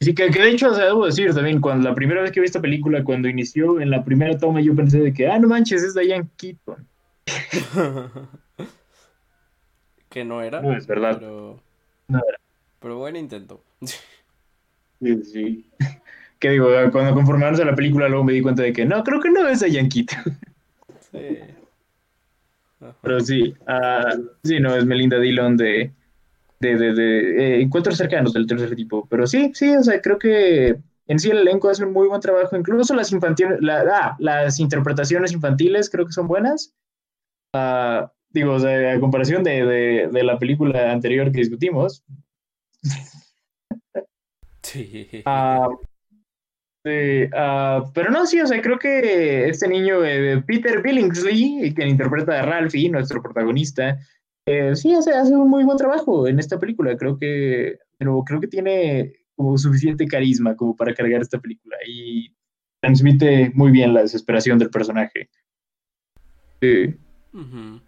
Sí, 0.00 0.14
que, 0.14 0.30
de 0.30 0.50
hecho, 0.50 0.70
debo 0.72 1.06
decir 1.06 1.34
también, 1.34 1.60
cuando 1.60 1.88
la 1.88 1.94
primera 1.94 2.22
vez 2.22 2.32
que 2.32 2.40
vi 2.40 2.46
esta 2.46 2.60
película, 2.60 3.04
cuando 3.04 3.28
inició 3.28 3.80
en 3.80 3.90
la 3.90 4.04
primera 4.04 4.38
toma, 4.38 4.60
yo 4.60 4.74
pensé 4.74 5.00
de 5.00 5.12
que, 5.12 5.28
ah, 5.28 5.38
no 5.38 5.48
manches, 5.48 5.82
es 5.82 5.94
Diane 5.94 6.28
Keaton. 6.36 6.86
que 10.08 10.24
no 10.24 10.42
era. 10.42 10.60
No, 10.60 10.76
es 10.76 10.86
verdad. 10.86 11.18
Pero, 11.18 11.60
no 12.08 12.18
era. 12.18 12.38
pero 12.80 12.98
buen 12.98 13.16
intento. 13.16 13.62
sí, 15.00 15.24
sí 15.24 15.70
que 16.40 16.50
digo, 16.50 16.70
cuando 16.90 17.14
conformamos 17.14 17.60
a 17.60 17.64
la 17.64 17.74
película, 17.74 18.08
luego 18.08 18.24
me 18.24 18.32
di 18.32 18.40
cuenta 18.40 18.62
de 18.62 18.72
que 18.72 18.86
no, 18.86 19.04
creo 19.04 19.20
que 19.20 19.30
no 19.30 19.46
es 19.46 19.62
a 19.62 19.68
Yankito. 19.68 20.16
Sí. 21.12 21.38
Pero 23.02 23.20
sí, 23.20 23.54
uh, 23.68 24.26
sí, 24.42 24.58
no, 24.58 24.74
es 24.74 24.86
Melinda 24.86 25.18
Dillon 25.18 25.58
de, 25.58 25.92
de, 26.60 26.76
de, 26.76 26.94
de 26.94 27.20
eh, 27.58 27.62
encuentros 27.62 27.96
cercanos 27.96 28.32
del 28.32 28.46
tercer 28.46 28.74
tipo. 28.76 29.06
Pero 29.08 29.26
sí, 29.26 29.50
sí, 29.54 29.74
o 29.74 29.82
sea, 29.82 30.00
creo 30.00 30.18
que 30.18 30.76
en 31.06 31.18
sí 31.18 31.30
el 31.30 31.38
elenco 31.38 31.68
hace 31.68 31.84
un 31.84 31.92
muy 31.92 32.06
buen 32.06 32.20
trabajo. 32.20 32.56
Incluso 32.56 32.94
las 32.94 33.10
infantiles, 33.12 33.58
la, 33.60 33.84
ah, 33.92 34.16
las 34.18 34.60
interpretaciones 34.60 35.32
infantiles 35.32 35.90
creo 35.90 36.06
que 36.06 36.12
son 36.12 36.28
buenas. 36.28 36.74
Uh, 37.54 38.06
digo, 38.28 38.52
o 38.52 38.60
sea, 38.60 38.92
a 38.92 39.00
comparación 39.00 39.42
de, 39.42 39.64
de, 39.64 40.08
de, 40.12 40.22
la 40.22 40.38
película 40.38 40.92
anterior 40.92 41.32
que 41.32 41.40
discutimos. 41.40 42.04
Sí. 44.62 45.22
Uh, 45.26 45.76
Sí, 46.82 47.24
uh, 47.24 47.92
pero 47.92 48.10
no, 48.10 48.24
sí, 48.24 48.40
o 48.40 48.46
sea, 48.46 48.62
creo 48.62 48.78
que 48.78 49.50
este 49.50 49.68
niño, 49.68 50.02
eh, 50.02 50.42
Peter 50.46 50.80
Billingsley, 50.80 51.74
que 51.74 51.86
interpreta 51.86 52.38
a 52.40 52.42
Ralphie, 52.42 52.88
nuestro 52.88 53.20
protagonista, 53.20 53.98
eh, 54.46 54.74
sí, 54.74 54.94
hace, 54.94 55.12
hace 55.12 55.34
un 55.34 55.48
muy 55.48 55.64
buen 55.64 55.76
trabajo 55.76 56.26
en 56.26 56.38
esta 56.38 56.58
película. 56.58 56.96
Creo 56.96 57.18
que, 57.18 57.78
pero 57.98 58.22
creo 58.24 58.40
que 58.40 58.48
tiene 58.48 59.12
como 59.36 59.56
suficiente 59.58 60.06
carisma 60.06 60.56
como 60.56 60.76
para 60.76 60.94
cargar 60.94 61.22
esta 61.22 61.38
película 61.38 61.76
y 61.86 62.34
transmite 62.80 63.50
muy 63.54 63.70
bien 63.70 63.94
la 63.94 64.02
desesperación 64.02 64.58
del 64.58 64.70
personaje. 64.70 65.30
Sí. 66.60 66.94
Uh 67.32 67.38
-huh. 67.38 67.80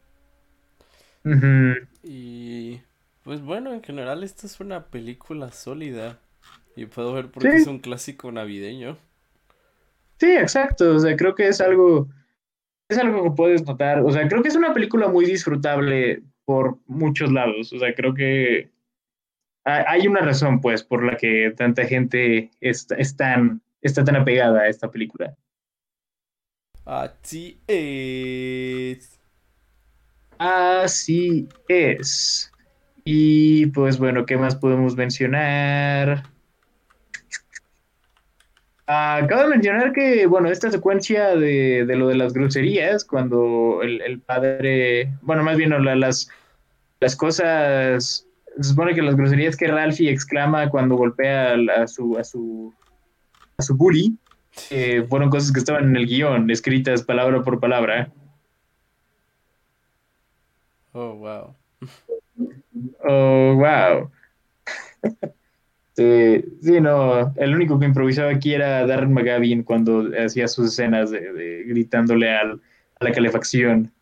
Uh 1.24 1.30
-huh. 1.30 1.88
Y 2.02 2.80
pues 3.22 3.40
bueno, 3.42 3.72
en 3.72 3.82
general 3.82 4.24
esta 4.24 4.46
es 4.46 4.60
una 4.60 4.86
película 4.86 5.52
sólida. 5.52 6.18
Y 6.74 6.86
puedo 6.86 7.12
ver 7.12 7.30
por 7.30 7.42
qué 7.42 7.52
sí. 7.52 7.56
es 7.58 7.66
un 7.66 7.80
clásico 7.80 8.32
navideño. 8.32 8.96
Sí, 10.18 10.30
exacto. 10.30 10.94
O 10.94 10.98
sea, 10.98 11.16
creo 11.16 11.34
que 11.34 11.48
es 11.48 11.60
algo. 11.60 12.08
Es 12.88 12.98
algo 12.98 13.24
que 13.24 13.30
puedes 13.30 13.64
notar. 13.66 14.00
O 14.00 14.10
sea, 14.10 14.26
creo 14.28 14.42
que 14.42 14.48
es 14.48 14.56
una 14.56 14.72
película 14.72 15.08
muy 15.08 15.24
disfrutable 15.26 16.22
por 16.44 16.78
muchos 16.86 17.32
lados. 17.32 17.72
O 17.72 17.78
sea, 17.78 17.94
creo 17.94 18.14
que 18.14 18.70
hay 19.64 20.06
una 20.08 20.20
razón, 20.20 20.60
pues, 20.60 20.82
por 20.82 21.04
la 21.04 21.16
que 21.16 21.52
tanta 21.56 21.84
gente 21.84 22.50
está, 22.60 22.96
es 22.96 23.16
tan, 23.16 23.62
está 23.80 24.04
tan 24.04 24.16
apegada 24.16 24.62
a 24.62 24.68
esta 24.68 24.90
película. 24.90 25.36
Así 26.84 27.60
es. 27.68 29.20
Así 30.38 31.48
es. 31.68 32.52
Y 33.04 33.66
pues 33.66 33.98
bueno, 33.98 34.26
¿qué 34.26 34.36
más 34.36 34.56
podemos 34.56 34.96
mencionar? 34.96 36.24
Acabo 38.92 39.42
de 39.42 39.48
mencionar 39.48 39.92
que, 39.92 40.26
bueno, 40.26 40.50
esta 40.50 40.70
secuencia 40.70 41.36
de, 41.36 41.84
de 41.86 41.96
lo 41.96 42.08
de 42.08 42.16
las 42.16 42.32
groserías, 42.32 43.04
cuando 43.04 43.80
el, 43.82 44.00
el 44.02 44.20
padre, 44.20 45.12
bueno, 45.22 45.42
más 45.42 45.56
bien 45.56 45.70
no, 45.70 45.78
la, 45.78 45.94
las, 45.94 46.28
las 47.00 47.16
cosas, 47.16 48.26
se 48.56 48.62
supone 48.62 48.94
que 48.94 49.02
las 49.02 49.16
groserías 49.16 49.56
que 49.56 49.68
Ralphie 49.68 50.10
exclama 50.10 50.68
cuando 50.68 50.96
golpea 50.96 51.54
a, 51.54 51.82
a 51.82 51.86
su, 51.86 52.18
a 52.18 52.24
su, 52.24 52.74
a 53.56 53.62
su 53.62 53.76
bully, 53.76 54.16
eh, 54.70 55.06
fueron 55.08 55.30
cosas 55.30 55.52
que 55.52 55.60
estaban 55.60 55.84
en 55.84 55.96
el 55.96 56.06
guion, 56.06 56.50
escritas 56.50 57.02
palabra 57.02 57.42
por 57.42 57.60
palabra. 57.60 58.10
Oh, 60.92 61.14
wow. 61.14 61.54
Oh, 63.04 63.54
wow. 63.54 64.10
Sí, 65.94 66.44
sí, 66.62 66.80
no, 66.80 67.34
el 67.36 67.54
único 67.54 67.78
que 67.78 67.84
improvisaba 67.84 68.30
aquí 68.30 68.54
era 68.54 68.86
Darren 68.86 69.12
McGavin 69.12 69.62
cuando 69.62 70.08
hacía 70.24 70.48
sus 70.48 70.68
escenas 70.68 71.10
gritándole 71.12 72.34
al, 72.34 72.60
a 72.98 73.04
la 73.04 73.12
calefacción. 73.12 73.92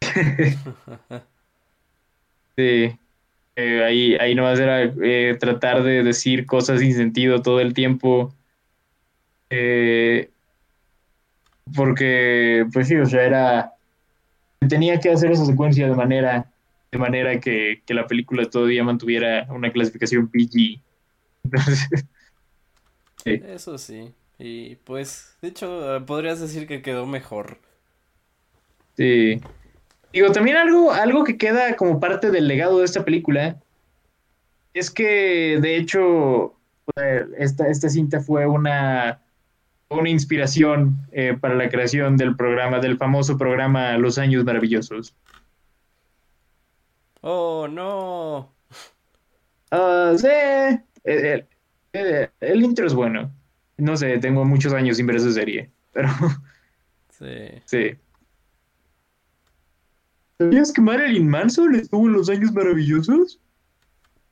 sí, 2.56 2.96
eh, 3.56 3.84
ahí, 3.84 4.14
ahí 4.14 4.34
nomás 4.34 4.58
era 4.58 4.82
eh, 4.82 5.36
tratar 5.38 5.82
de 5.82 6.02
decir 6.02 6.46
cosas 6.46 6.80
sin 6.80 6.94
sentido 6.94 7.42
todo 7.42 7.60
el 7.60 7.74
tiempo. 7.74 8.34
Eh, 9.50 10.30
porque, 11.74 12.66
pues 12.72 12.88
sí, 12.88 12.96
o 12.96 13.06
sea, 13.06 13.22
era. 13.22 13.72
Tenía 14.68 15.00
que 15.00 15.10
hacer 15.10 15.32
esa 15.32 15.44
secuencia 15.44 15.88
de 15.88 15.94
manera 15.94 16.51
de 16.92 16.98
manera 16.98 17.40
que, 17.40 17.82
que, 17.86 17.94
la 17.94 18.06
película 18.06 18.44
todavía 18.44 18.84
mantuviera 18.84 19.46
una 19.50 19.72
clasificación 19.72 20.28
PG. 20.28 20.80
sí. 23.24 23.42
Eso 23.46 23.78
sí. 23.78 24.12
Y 24.38 24.76
pues, 24.76 25.36
de 25.40 25.48
hecho, 25.48 26.04
podrías 26.06 26.40
decir 26.40 26.66
que 26.66 26.82
quedó 26.82 27.06
mejor. 27.06 27.58
Sí. 28.96 29.40
Digo, 30.12 30.30
también 30.32 30.58
algo, 30.58 30.92
algo 30.92 31.24
que 31.24 31.38
queda 31.38 31.76
como 31.76 31.98
parte 31.98 32.30
del 32.30 32.46
legado 32.46 32.78
de 32.78 32.84
esta 32.84 33.04
película 33.04 33.56
es 34.74 34.90
que, 34.90 35.58
de 35.62 35.76
hecho, 35.76 36.54
esta, 37.38 37.68
esta 37.68 37.88
cinta 37.88 38.20
fue 38.20 38.46
una, 38.46 39.22
una 39.88 40.10
inspiración 40.10 40.98
eh, 41.12 41.36
para 41.40 41.54
la 41.54 41.70
creación 41.70 42.18
del 42.18 42.36
programa, 42.36 42.80
del 42.80 42.98
famoso 42.98 43.38
programa 43.38 43.96
Los 43.96 44.18
Años 44.18 44.44
Maravillosos. 44.44 45.14
Oh, 47.22 47.68
no. 47.68 48.52
Uh, 49.70 50.18
sí. 50.18 50.28
El, 51.04 51.46
el, 51.92 52.30
el, 52.40 52.62
intro 52.62 52.86
es 52.86 52.94
bueno. 52.94 53.32
No 53.78 53.96
sé, 53.96 54.18
tengo 54.18 54.44
muchos 54.44 54.72
años 54.72 54.96
sin 54.96 55.06
ver 55.06 55.16
esa 55.16 55.32
serie, 55.32 55.70
pero... 55.92 56.08
Sí. 57.10 57.62
Sí. 57.66 57.96
¿Sabías 60.38 60.72
que 60.72 60.80
Marilyn 60.80 61.28
Manson 61.28 61.76
estuvo 61.76 62.08
en 62.08 62.14
los 62.14 62.28
años 62.28 62.52
maravillosos? 62.52 63.40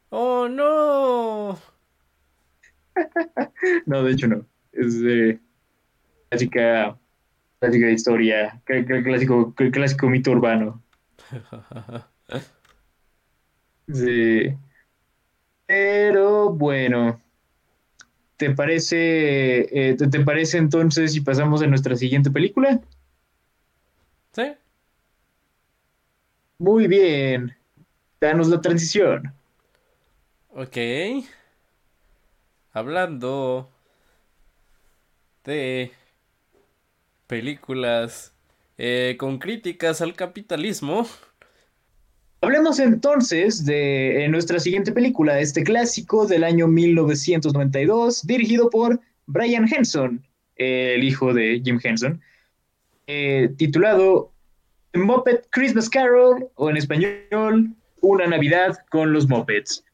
Oh, 0.09 0.49
no. 0.49 1.57
no, 3.86 4.03
de 4.03 4.12
hecho 4.12 4.26
no. 4.26 4.45
Es 4.72 5.01
de 5.01 5.30
eh, 5.30 5.41
clásica, 6.30 6.99
clásica 7.61 7.91
historia, 7.91 8.61
clásico, 8.64 9.55
clásico 9.55 10.09
mito 10.09 10.32
urbano. 10.32 10.82
Sí. 13.93 14.57
Pero 15.66 16.51
bueno, 16.53 17.20
¿te 18.36 18.51
parece, 18.51 19.91
eh, 19.91 19.95
te, 19.97 20.09
¿te, 20.09 20.20
parece 20.20 20.59
entonces 20.59 21.12
si 21.12 21.20
pasamos 21.20 21.62
a 21.62 21.66
nuestra 21.66 21.97
siguiente 21.97 22.30
película? 22.30 22.80
Sí. 24.32 24.55
Muy 26.59 26.86
bien. 26.86 27.57
Danos 28.20 28.49
la 28.49 28.61
transición. 28.61 29.32
Ok. 30.51 30.76
Hablando 32.72 33.70
de 35.45 35.93
películas 37.26 38.34
eh, 38.76 39.16
con 39.18 39.38
críticas 39.38 40.01
al 40.01 40.14
capitalismo. 40.14 41.07
Hablemos 42.43 42.78
entonces 42.78 43.66
de 43.66 44.26
nuestra 44.30 44.59
siguiente 44.61 44.93
película, 44.93 45.41
este 45.41 45.62
clásico 45.62 46.26
del 46.26 46.43
año 46.43 46.68
1992, 46.68 48.26
dirigido 48.26 48.70
por 48.70 48.99
Brian 49.26 49.68
Henson, 49.70 50.26
el 50.57 51.05
hijo 51.05 51.34
de 51.34 51.61
Jim 51.62 51.78
Henson, 51.82 52.18
eh, 53.07 53.51
titulado 53.59 54.32
Muppet 54.95 55.49
Christmas 55.51 55.91
Carol, 55.91 56.49
o 56.55 56.70
en 56.70 56.78
español, 56.78 57.74
Una 58.01 58.26
Navidad 58.26 58.78
con 58.91 59.12
los 59.12 59.28
Muppets. 59.28 59.84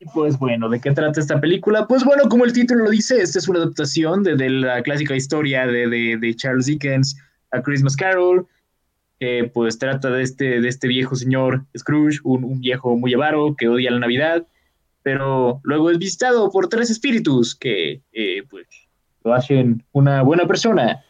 Y 0.00 0.04
pues 0.06 0.38
bueno, 0.38 0.68
¿de 0.68 0.80
qué 0.80 0.90
trata 0.90 1.18
esta 1.18 1.40
película? 1.40 1.86
Pues 1.86 2.04
bueno, 2.04 2.28
como 2.28 2.44
el 2.44 2.52
título 2.52 2.84
lo 2.84 2.90
dice, 2.90 3.22
esta 3.22 3.38
es 3.38 3.48
una 3.48 3.60
adaptación 3.60 4.22
de, 4.22 4.36
de 4.36 4.50
la 4.50 4.82
clásica 4.82 5.16
historia 5.16 5.66
de, 5.66 5.88
de, 5.88 6.18
de 6.20 6.34
Charles 6.36 6.66
Dickens, 6.66 7.16
A 7.52 7.62
Christmas 7.62 7.96
Carol, 7.96 8.46
eh, 9.20 9.50
pues 9.52 9.78
trata 9.78 10.10
de 10.10 10.22
este, 10.22 10.60
de 10.60 10.68
este 10.68 10.88
viejo 10.88 11.14
señor 11.14 11.64
Scrooge, 11.76 12.20
un, 12.24 12.44
un, 12.44 12.60
viejo 12.60 12.96
muy 12.96 13.14
avaro 13.14 13.54
que 13.56 13.68
odia 13.68 13.90
la 13.90 14.00
Navidad, 14.00 14.46
pero 15.02 15.60
luego 15.62 15.90
es 15.90 15.98
visitado 15.98 16.50
por 16.50 16.68
tres 16.68 16.90
espíritus 16.90 17.54
que 17.54 18.02
eh, 18.12 18.42
pues 18.50 18.66
lo 19.22 19.34
hacen 19.34 19.84
una 19.92 20.22
buena 20.22 20.46
persona. 20.46 21.04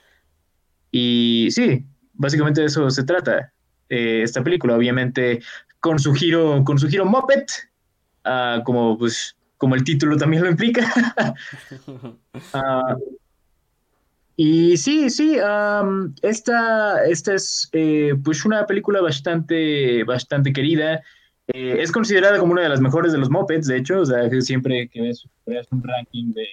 Y 0.91 1.49
sí, 1.51 1.85
básicamente 2.13 2.61
de 2.61 2.67
eso 2.69 2.91
se 2.91 3.05
trata 3.05 3.53
eh, 3.89 4.23
esta 4.23 4.43
película, 4.43 4.77
obviamente 4.77 5.41
con 5.81 5.99
su 5.99 6.15
giro, 6.15 6.65
con 6.65 6.79
su 6.79 6.89
giro 6.89 7.05
Muppet, 7.05 7.51
uh, 8.25 8.63
como 8.65 8.97
pues 8.97 9.37
como 9.59 9.75
el 9.75 9.85
título 9.85 10.17
también 10.17 10.43
lo 10.43 10.51
implica. 10.51 10.93
uh, 12.55 12.99
y 14.37 14.77
sí, 14.77 15.11
sí, 15.11 15.37
esta, 16.23 17.05
esta 17.07 17.35
es 17.35 17.69
eh, 17.73 18.15
pues 18.23 18.45
una 18.45 18.67
película 18.67 19.01
bastante, 19.01 20.05
bastante 20.05 20.53
querida. 20.53 21.03
Eh, 21.49 21.77
es 21.81 21.93
considerada 21.93 22.39
como 22.39 22.53
una 22.53 22.63
de 22.63 22.69
las 22.69 22.81
mejores 22.81 23.13
de 23.13 23.19
los 23.19 23.31
Muppets, 23.31 23.67
de 23.67 23.77
hecho, 23.77 24.03
siempre 24.41 24.89
que 24.89 25.03
ves, 25.03 25.27
ves 25.47 25.67
un 25.71 25.83
ranking 25.83 26.33
de 26.33 26.47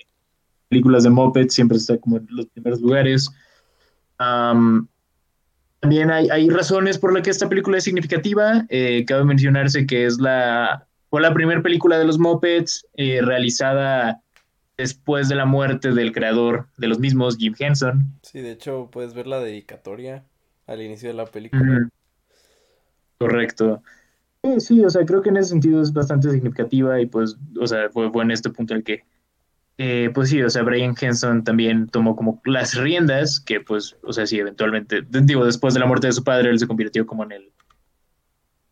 películas 0.68 1.04
de 1.04 1.10
Muppets, 1.10 1.54
siempre 1.54 1.78
está 1.78 1.98
como 1.98 2.18
en 2.18 2.28
los 2.30 2.46
primeros 2.48 2.82
lugares. 2.82 3.30
Um, 4.20 4.88
también 5.80 6.12
hay, 6.12 6.30
hay 6.30 6.50
razones 6.50 7.00
por 7.00 7.12
las 7.12 7.24
que 7.24 7.32
esta 7.32 7.50
película 7.50 7.78
es 7.78 7.84
significativa. 7.84 8.66
Eh, 8.70 9.04
cabe 9.06 9.24
mencionarse 9.26 9.88
que 9.88 10.06
es 10.06 10.20
la, 10.20 10.88
fue 11.10 11.22
la 11.22 11.34
primera 11.34 11.62
película 11.62 11.98
de 11.98 12.06
los 12.06 12.20
eh, 12.94 13.20
realizada 13.22 14.22
después 14.82 15.30
de 15.30 15.36
la 15.36 15.46
muerte 15.46 15.92
del 15.92 16.12
creador 16.12 16.68
de 16.78 16.88
los 16.88 17.00
mismos, 17.00 17.38
Jim 17.38 17.54
Henson. 17.58 18.14
Sí, 18.24 18.42
de 18.42 18.52
hecho 18.52 18.90
puedes 18.92 19.14
ver 19.14 19.28
la 19.28 19.40
dedicatoria 19.40 20.26
al 20.66 20.82
inicio 20.82 21.10
de 21.10 21.14
la 21.14 21.26
película. 21.26 21.88
Correcto. 23.20 23.84
Sí, 24.44 24.60
sí, 24.60 24.84
o 24.84 24.90
sea, 24.90 25.06
creo 25.06 25.22
que 25.22 25.30
en 25.30 25.38
ese 25.38 25.50
sentido 25.50 25.82
es 25.82 25.94
bastante 25.94 26.32
significativa 26.32 27.00
y 27.00 27.06
pues, 27.06 27.38
o 27.60 27.68
sea, 27.68 27.90
fue, 27.92 28.12
fue 28.12 28.24
en 28.24 28.32
este 28.32 28.50
punto 28.50 28.74
el 28.74 28.84
que, 28.84 29.06
eh, 29.78 30.10
pues 30.16 30.30
sí, 30.30 30.42
o 30.42 30.50
sea, 30.50 30.64
Brian 30.64 30.96
Henson 31.00 31.44
también 31.44 31.88
tomó 31.88 32.16
como 32.16 32.42
las 32.46 32.76
riendas, 32.76 33.40
que 33.40 33.60
pues, 33.60 33.96
o 34.02 34.12
sea, 34.14 34.26
sí, 34.26 34.40
eventualmente, 34.40 35.04
digo, 35.08 35.46
después 35.46 35.76
de 35.76 35.80
la 35.80 35.86
muerte 35.86 36.08
de 36.08 36.14
su 36.14 36.24
padre, 36.24 36.50
él 36.50 36.58
se 36.58 36.66
convirtió 36.66 37.06
como 37.06 37.24
en 37.26 37.34
el, 37.34 37.52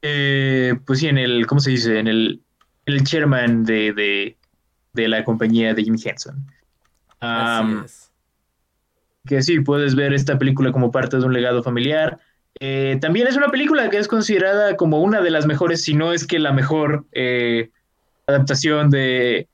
eh, 0.01 0.74
pues 0.88 0.99
sí, 0.99 1.07
en 1.07 1.20
el, 1.20 1.45
¿cómo 1.45 1.62
se 1.62 1.70
dice? 1.70 1.99
En 1.99 2.07
el, 2.07 2.41
el 2.88 3.03
chairman 3.03 3.64
de, 3.64 3.93
de, 3.93 4.39
de 4.94 5.08
la 5.08 5.24
compañía 5.24 5.74
de 5.74 5.84
Jim 5.84 5.96
Henson. 6.04 6.46
Así 7.20 7.74
es. 7.86 8.12
Que 9.26 9.42
sí, 9.42 9.60
puedes 9.60 9.96
ver 9.96 10.14
esta 10.14 10.38
película 10.40 10.72
como 10.72 10.92
parte 10.92 11.18
de 11.18 11.26
un 11.26 11.34
legado 11.34 11.62
familiar 11.62 12.20
eh, 12.60 12.98
también 13.00 13.28
es 13.28 13.38
una 13.38 13.48
película 13.48 13.90
que 13.90 13.98
es 13.98 14.08
considerada 14.08 14.76
como 14.76 15.02
una 15.02 15.22
de 15.22 15.30
las 15.30 15.46
mejores, 15.46 15.84
si 15.84 15.94
no 15.94 16.12
es 16.12 16.28
que 16.28 16.40
la 16.40 16.52
mejor 16.52 17.06
eh, 17.14 17.70
adaptación 18.28 18.90
de 18.90 19.48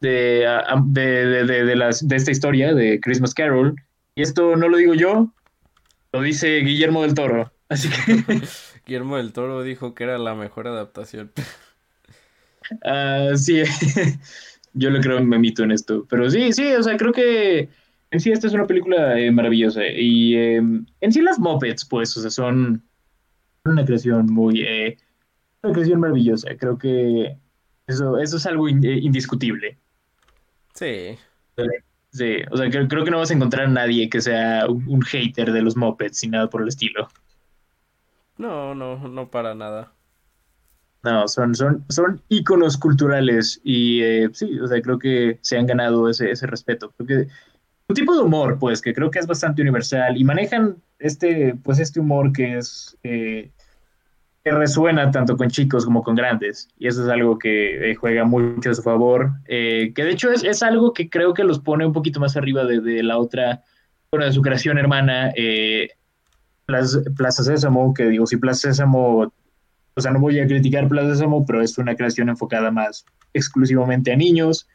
de, 0.00 0.46
de, 0.90 2.16
esta 2.16 2.30
historia 2.30 2.74
de 2.74 3.00
Christmas 3.00 3.32
Carol. 3.32 3.74
Y 4.14 4.22
esto 4.22 4.54
no 4.56 4.68
lo 4.68 4.76
digo 4.76 4.92
yo, 4.94 5.32
lo 6.12 6.20
dice 6.20 6.58
Guillermo 6.58 7.02
del 7.02 7.14
Toro. 7.14 7.52
Así 7.68 7.88
que. 7.88 8.22
Guillermo 8.86 9.16
del 9.16 9.32
Toro 9.32 9.62
dijo 9.62 9.94
que 9.94 10.04
era 10.04 10.18
la 10.18 10.34
mejor 10.34 10.68
adaptación. 10.68 11.32
Ah, 12.84 13.30
sí, 13.36 13.62
yo 14.74 14.90
le 14.90 15.00
creo, 15.00 15.22
me 15.22 15.38
mito 15.38 15.62
en 15.62 15.72
esto. 15.72 16.06
Pero 16.08 16.30
sí, 16.30 16.52
sí, 16.52 16.72
o 16.72 16.82
sea, 16.82 16.96
creo 16.96 17.12
que 17.12 17.68
en 18.10 18.20
sí 18.20 18.30
esta 18.30 18.46
es 18.46 18.52
una 18.52 18.66
película 18.66 19.18
eh, 19.18 19.30
maravillosa. 19.30 19.86
Y 19.86 20.36
em, 20.36 20.86
en 21.00 21.12
sí 21.12 21.20
las 21.20 21.38
Muppets, 21.38 21.84
pues, 21.84 22.16
o 22.16 22.20
sea, 22.20 22.30
son 22.30 22.82
una 23.64 23.84
creación 23.84 24.26
muy, 24.26 24.62
eh, 24.62 24.98
una 25.62 25.72
creación 25.72 26.00
maravillosa. 26.00 26.56
Creo 26.56 26.78
que 26.78 27.36
eso, 27.86 28.18
eso 28.18 28.36
es 28.36 28.46
algo 28.46 28.68
eh, 28.68 28.72
indiscutible. 28.72 29.78
Sí. 30.74 31.16
Sí, 32.10 32.36
o 32.50 32.56
sea, 32.56 32.70
creo, 32.70 32.86
creo, 32.86 33.04
que 33.04 33.10
no 33.10 33.18
vas 33.18 33.32
a 33.32 33.34
encontrar 33.34 33.64
a 33.64 33.68
nadie 33.68 34.08
que 34.08 34.20
sea 34.20 34.66
un, 34.68 35.02
hater 35.02 35.50
de 35.50 35.62
los 35.62 35.76
Muppets 35.76 36.22
y 36.22 36.28
nada 36.28 36.48
por 36.48 36.62
el 36.62 36.68
estilo. 36.68 37.08
No, 38.38 38.74
no, 38.76 39.08
no 39.08 39.30
para 39.30 39.56
nada. 39.56 39.93
No, 41.04 41.28
son, 41.28 41.54
son, 41.54 41.84
son 41.88 42.20
íconos 42.28 42.76
culturales 42.76 43.60
y 43.62 44.00
sí, 44.32 44.58
o 44.58 44.66
sea, 44.66 44.80
creo 44.80 44.98
que 44.98 45.38
se 45.42 45.58
han 45.58 45.66
ganado 45.66 46.08
ese, 46.08 46.30
ese 46.30 46.46
respeto. 46.46 46.92
Un 47.86 47.94
tipo 47.94 48.14
de 48.14 48.22
humor, 48.22 48.58
pues, 48.58 48.80
que 48.80 48.94
creo 48.94 49.10
que 49.10 49.18
es 49.18 49.26
bastante 49.26 49.60
universal 49.60 50.16
y 50.16 50.24
manejan 50.24 50.76
este, 50.98 51.54
pues, 51.62 51.78
este 51.78 52.00
humor 52.00 52.32
que 52.32 52.56
es, 52.56 52.96
eh, 53.02 53.50
que 54.42 54.50
resuena 54.50 55.10
tanto 55.10 55.36
con 55.36 55.50
chicos 55.50 55.84
como 55.84 56.02
con 56.02 56.14
grandes 56.14 56.68
y 56.78 56.86
eso 56.86 57.02
es 57.04 57.10
algo 57.10 57.38
que 57.38 57.90
eh, 57.90 57.94
juega 57.94 58.24
mucho 58.24 58.70
a 58.70 58.74
su 58.74 58.82
favor, 58.82 59.32
eh, 59.46 59.92
que 59.94 60.02
de 60.02 60.12
hecho 60.12 60.30
es, 60.30 60.44
es, 60.44 60.62
algo 60.62 60.94
que 60.94 61.10
creo 61.10 61.34
que 61.34 61.44
los 61.44 61.60
pone 61.60 61.84
un 61.84 61.92
poquito 61.92 62.20
más 62.20 62.36
arriba 62.38 62.64
de, 62.64 62.80
de 62.80 63.02
la 63.02 63.18
otra, 63.18 63.62
bueno, 64.10 64.24
de 64.24 64.32
su 64.32 64.40
creación 64.40 64.78
hermana, 64.78 65.32
Plaza, 66.64 67.00
Plaza 67.14 67.42
Sésamo, 67.42 67.92
que 67.92 68.06
digo, 68.06 68.26
si 68.26 68.38
Plaza 68.38 68.68
Sésamo, 68.68 69.30
o 69.96 70.00
sea, 70.00 70.10
no 70.12 70.20
voy 70.20 70.40
a 70.40 70.46
criticar 70.46 70.88
Plaza 70.88 71.14
Sésamo, 71.14 71.44
pero 71.46 71.62
es 71.62 71.78
una 71.78 71.94
creación 71.96 72.28
enfocada 72.28 72.70
más 72.70 73.04
exclusivamente 73.32 74.12
a 74.12 74.16
niños, 74.16 74.68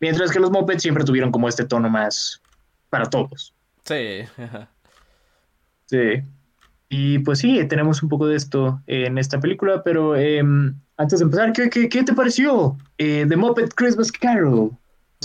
Mientras 0.00 0.30
que 0.30 0.40
los 0.40 0.50
Muppets 0.50 0.82
siempre 0.82 1.04
tuvieron 1.04 1.32
como 1.32 1.48
este 1.48 1.64
tono 1.64 1.88
más 1.88 2.42
para 2.90 3.06
todos. 3.06 3.54
Sí. 3.84 4.20
sí. 5.86 6.22
Y 6.88 7.18
pues 7.20 7.40
sí, 7.40 7.64
tenemos 7.66 8.02
un 8.02 8.08
poco 8.08 8.26
de 8.26 8.36
esto 8.36 8.80
en 8.86 9.18
esta 9.18 9.40
película, 9.40 9.82
pero 9.82 10.14
em, 10.14 10.74
antes 10.96 11.18
de 11.18 11.24
empezar, 11.24 11.52
¿qué, 11.52 11.68
qué, 11.68 12.04
te 12.04 12.12
pareció 12.12 12.76
eh, 12.98 13.26
The 13.28 13.36
Muppet 13.36 13.74
Christmas 13.74 14.12
Carol? 14.12 14.70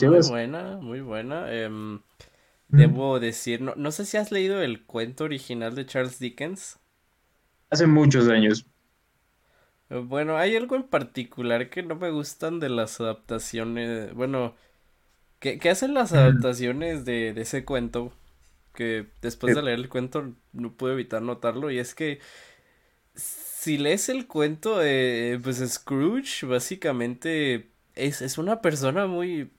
muy 0.02 0.28
buena, 0.28 0.78
muy 0.78 1.02
buena. 1.02 1.54
Em, 1.54 2.00
debo 2.70 3.20
decir, 3.20 3.62
no, 3.62 3.76
no 3.76 3.92
sé 3.92 4.06
si 4.06 4.18
has 4.18 4.32
leído 4.32 4.62
el 4.62 4.86
cuento 4.86 5.26
original 5.26 5.76
de 5.76 5.86
Charles 5.86 6.18
Dickens. 6.18 6.80
Hace 7.72 7.88
muchos 7.88 8.28
años. 8.28 8.66
Bueno, 9.90 10.38
hay 10.38 10.56
algo 10.58 10.76
en 10.76 10.84
particular 10.84 11.70
que 11.70 11.84
no 11.84 11.96
me 11.96 12.12
gustan 12.12 12.60
de 12.60 12.70
las 12.70 13.00
adaptaciones. 13.00 14.14
Bueno, 14.14 14.56
¿qué, 15.40 15.60
hacen 15.70 15.94
las 15.94 16.12
adaptaciones 16.12 17.06
de, 17.06 17.30
ese 17.30 17.64
cuento? 17.64 18.14
Que 18.74 19.08
después 19.22 19.56
de 19.56 19.62
leer 19.62 19.80
el 19.80 19.90
cuento 19.90 20.34
no 20.52 20.74
puedo 20.74 20.94
evitar 20.94 21.22
notarlo. 21.22 21.72
Y 21.72 21.80
es 21.80 21.96
que 21.96 22.20
si 23.16 23.78
lees 23.78 24.10
el 24.10 24.28
cuento, 24.28 24.78
de 24.80 25.40
pues 25.42 25.58
Scrooge 25.58 26.46
básicamente 26.46 27.72
es, 27.96 28.22
es 28.22 28.38
una 28.38 28.62
persona 28.62 29.08
muy... 29.08 29.50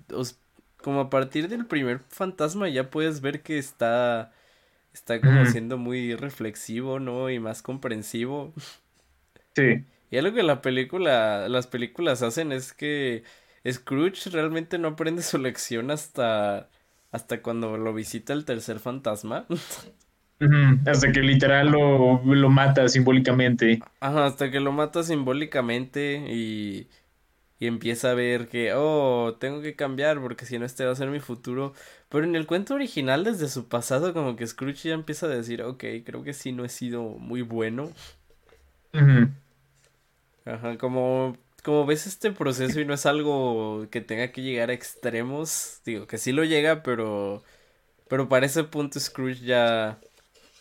como 0.78 1.00
a 1.00 1.10
partir 1.10 1.48
del 1.48 1.66
primer 1.66 2.00
fantasma 2.08 2.68
ya 2.68 2.90
puedes 2.90 3.22
ver 3.22 3.42
que 3.42 3.56
está... 3.56 4.32
Está 4.92 5.20
como 5.20 5.46
siendo 5.46 5.78
muy 5.78 6.14
reflexivo, 6.14 7.00
¿no? 7.00 7.30
Y 7.30 7.38
más 7.38 7.62
comprensivo. 7.62 8.52
Sí. 9.54 9.84
Y 10.10 10.18
algo 10.18 10.34
que 10.34 10.42
la 10.42 10.60
película, 10.60 11.48
las 11.48 11.66
películas 11.66 12.22
hacen 12.22 12.52
es 12.52 12.74
que 12.74 13.24
Scrooge 13.70 14.30
realmente 14.30 14.78
no 14.78 14.88
aprende 14.88 15.22
su 15.22 15.38
lección 15.38 15.90
hasta, 15.90 16.68
hasta 17.10 17.40
cuando 17.40 17.78
lo 17.78 17.94
visita 17.94 18.32
el 18.32 18.44
tercer 18.44 18.78
fantasma. 18.78 19.46
Hasta 20.86 21.12
que 21.12 21.20
literal 21.20 21.70
lo, 21.70 22.20
lo, 22.24 22.50
mata 22.50 22.88
simbólicamente. 22.88 23.80
Ajá, 24.00 24.26
hasta 24.26 24.50
que 24.50 24.58
lo 24.58 24.72
mata 24.72 25.04
simbólicamente 25.04 26.24
y, 26.28 26.88
y 27.62 27.68
empieza 27.68 28.10
a 28.10 28.14
ver 28.14 28.48
que, 28.48 28.72
oh, 28.74 29.36
tengo 29.38 29.62
que 29.62 29.76
cambiar 29.76 30.20
porque 30.20 30.46
si 30.46 30.58
no 30.58 30.66
este 30.66 30.84
va 30.84 30.90
a 30.90 30.96
ser 30.96 31.10
mi 31.10 31.20
futuro. 31.20 31.74
Pero 32.08 32.24
en 32.24 32.34
el 32.34 32.44
cuento 32.44 32.74
original, 32.74 33.22
desde 33.22 33.48
su 33.48 33.68
pasado, 33.68 34.12
como 34.12 34.34
que 34.34 34.48
Scrooge 34.48 34.88
ya 34.88 34.94
empieza 34.94 35.26
a 35.26 35.28
decir, 35.28 35.62
ok, 35.62 35.84
creo 36.04 36.24
que 36.24 36.32
sí 36.34 36.50
no 36.50 36.64
he 36.64 36.68
sido 36.68 37.04
muy 37.04 37.42
bueno. 37.42 37.92
Ajá, 40.44 40.76
como, 40.76 41.36
como 41.62 41.86
ves 41.86 42.08
este 42.08 42.32
proceso 42.32 42.80
y 42.80 42.84
no 42.84 42.94
es 42.94 43.06
algo 43.06 43.86
que 43.92 44.00
tenga 44.00 44.32
que 44.32 44.42
llegar 44.42 44.70
a 44.70 44.72
extremos, 44.72 45.82
digo 45.84 46.08
que 46.08 46.18
sí 46.18 46.32
lo 46.32 46.42
llega, 46.42 46.82
pero, 46.82 47.44
pero 48.08 48.28
para 48.28 48.46
ese 48.46 48.64
punto 48.64 48.98
Scrooge 48.98 49.44
ya, 49.44 50.00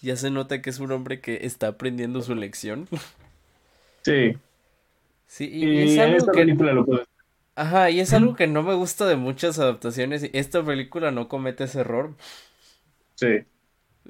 ya 0.04 0.16
se 0.16 0.30
nota 0.30 0.62
que 0.62 0.70
es 0.70 0.78
un 0.78 0.92
hombre 0.92 1.20
que 1.20 1.48
está 1.48 1.70
aprendiendo 1.70 2.22
su 2.22 2.36
lección. 2.36 2.88
Sí. 4.04 4.38
Sí, 5.32 5.50
y, 5.50 5.94
es 5.94 5.98
algo 5.98 6.30
que... 6.34 7.06
Ajá, 7.56 7.90
y 7.90 8.02
es 8.02 8.12
algo 8.12 8.36
que 8.36 8.48
no 8.48 8.64
me 8.64 8.74
gusta 8.74 9.06
de 9.06 9.16
muchas 9.16 9.60
adaptaciones. 9.60 10.30
Esta 10.34 10.62
película 10.62 11.12
no 11.12 11.30
comete 11.30 11.64
ese 11.64 11.80
error. 11.80 12.18
Sí. 13.16 13.46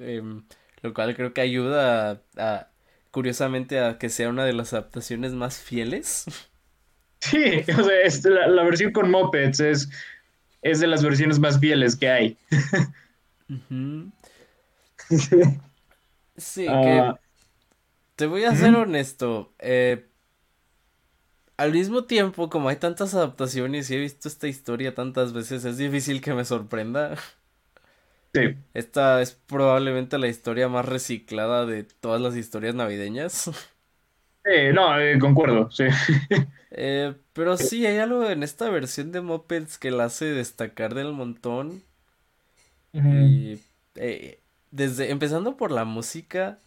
Em, 0.00 0.42
lo 0.80 0.92
cual 0.92 1.14
creo 1.14 1.32
que 1.32 1.40
ayuda 1.40 2.20
a, 2.36 2.66
curiosamente 3.12 3.78
a 3.78 3.98
que 3.98 4.08
sea 4.08 4.30
una 4.30 4.44
de 4.44 4.52
las 4.52 4.72
adaptaciones 4.72 5.32
más 5.32 5.58
fieles. 5.58 6.26
Sí, 7.20 7.38
o 7.78 7.84
sea, 7.84 8.00
este, 8.02 8.30
la, 8.30 8.64
versión 8.64 8.90
con 8.90 9.08
mopeds 9.08 9.60
es, 9.60 9.88
es 10.60 10.80
de 10.80 10.88
las 10.88 11.04
versiones 11.04 11.38
más 11.38 11.60
fieles 11.60 11.94
que 11.94 12.08
hay. 12.10 12.36
sí, 16.36 16.64
que 16.64 16.68
ah. 16.68 17.14
te 18.16 18.26
voy 18.26 18.42
a 18.42 18.56
ser 18.56 18.74
honesto. 18.74 19.52
Eh, 19.60 20.04
al 21.62 21.72
mismo 21.72 22.04
tiempo, 22.04 22.50
como 22.50 22.68
hay 22.68 22.76
tantas 22.76 23.14
adaptaciones 23.14 23.88
y 23.90 23.94
he 23.94 23.98
visto 23.98 24.28
esta 24.28 24.48
historia 24.48 24.94
tantas 24.94 25.32
veces, 25.32 25.64
es 25.64 25.78
difícil 25.78 26.20
que 26.20 26.34
me 26.34 26.44
sorprenda. 26.44 27.16
Sí. 28.34 28.56
Esta 28.74 29.22
es 29.22 29.32
probablemente 29.32 30.18
la 30.18 30.26
historia 30.26 30.68
más 30.68 30.86
reciclada 30.86 31.66
de 31.66 31.84
todas 31.84 32.20
las 32.20 32.34
historias 32.34 32.74
navideñas. 32.74 33.50
Sí, 34.44 34.72
no, 34.74 34.98
eh, 34.98 35.18
concuerdo, 35.18 35.70
sí. 35.70 35.84
Eh, 36.74 37.14
pero 37.34 37.58
sí, 37.58 37.84
hay 37.84 37.98
algo 37.98 38.26
en 38.30 38.42
esta 38.42 38.70
versión 38.70 39.12
de 39.12 39.20
Muppets 39.20 39.76
que 39.76 39.90
la 39.90 40.04
hace 40.04 40.24
destacar 40.24 40.94
del 40.94 41.12
montón. 41.12 41.82
Y 42.94 43.60
eh, 43.96 44.40
desde, 44.70 45.10
empezando 45.10 45.58
por 45.58 45.70
la 45.70 45.84
música. 45.84 46.58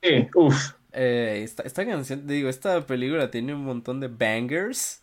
Sí, 0.00 0.28
uff. 0.36 0.74
Esta, 0.92 1.62
esta, 1.62 1.86
canción, 1.86 2.26
digo, 2.26 2.48
esta 2.48 2.86
película 2.86 3.30
tiene 3.30 3.54
un 3.54 3.64
montón 3.64 4.00
de 4.00 4.08
bangers. 4.08 5.02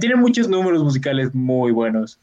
Tiene 0.00 0.16
muchos 0.16 0.48
números 0.48 0.82
musicales 0.82 1.34
muy 1.34 1.70
buenos. 1.72 2.18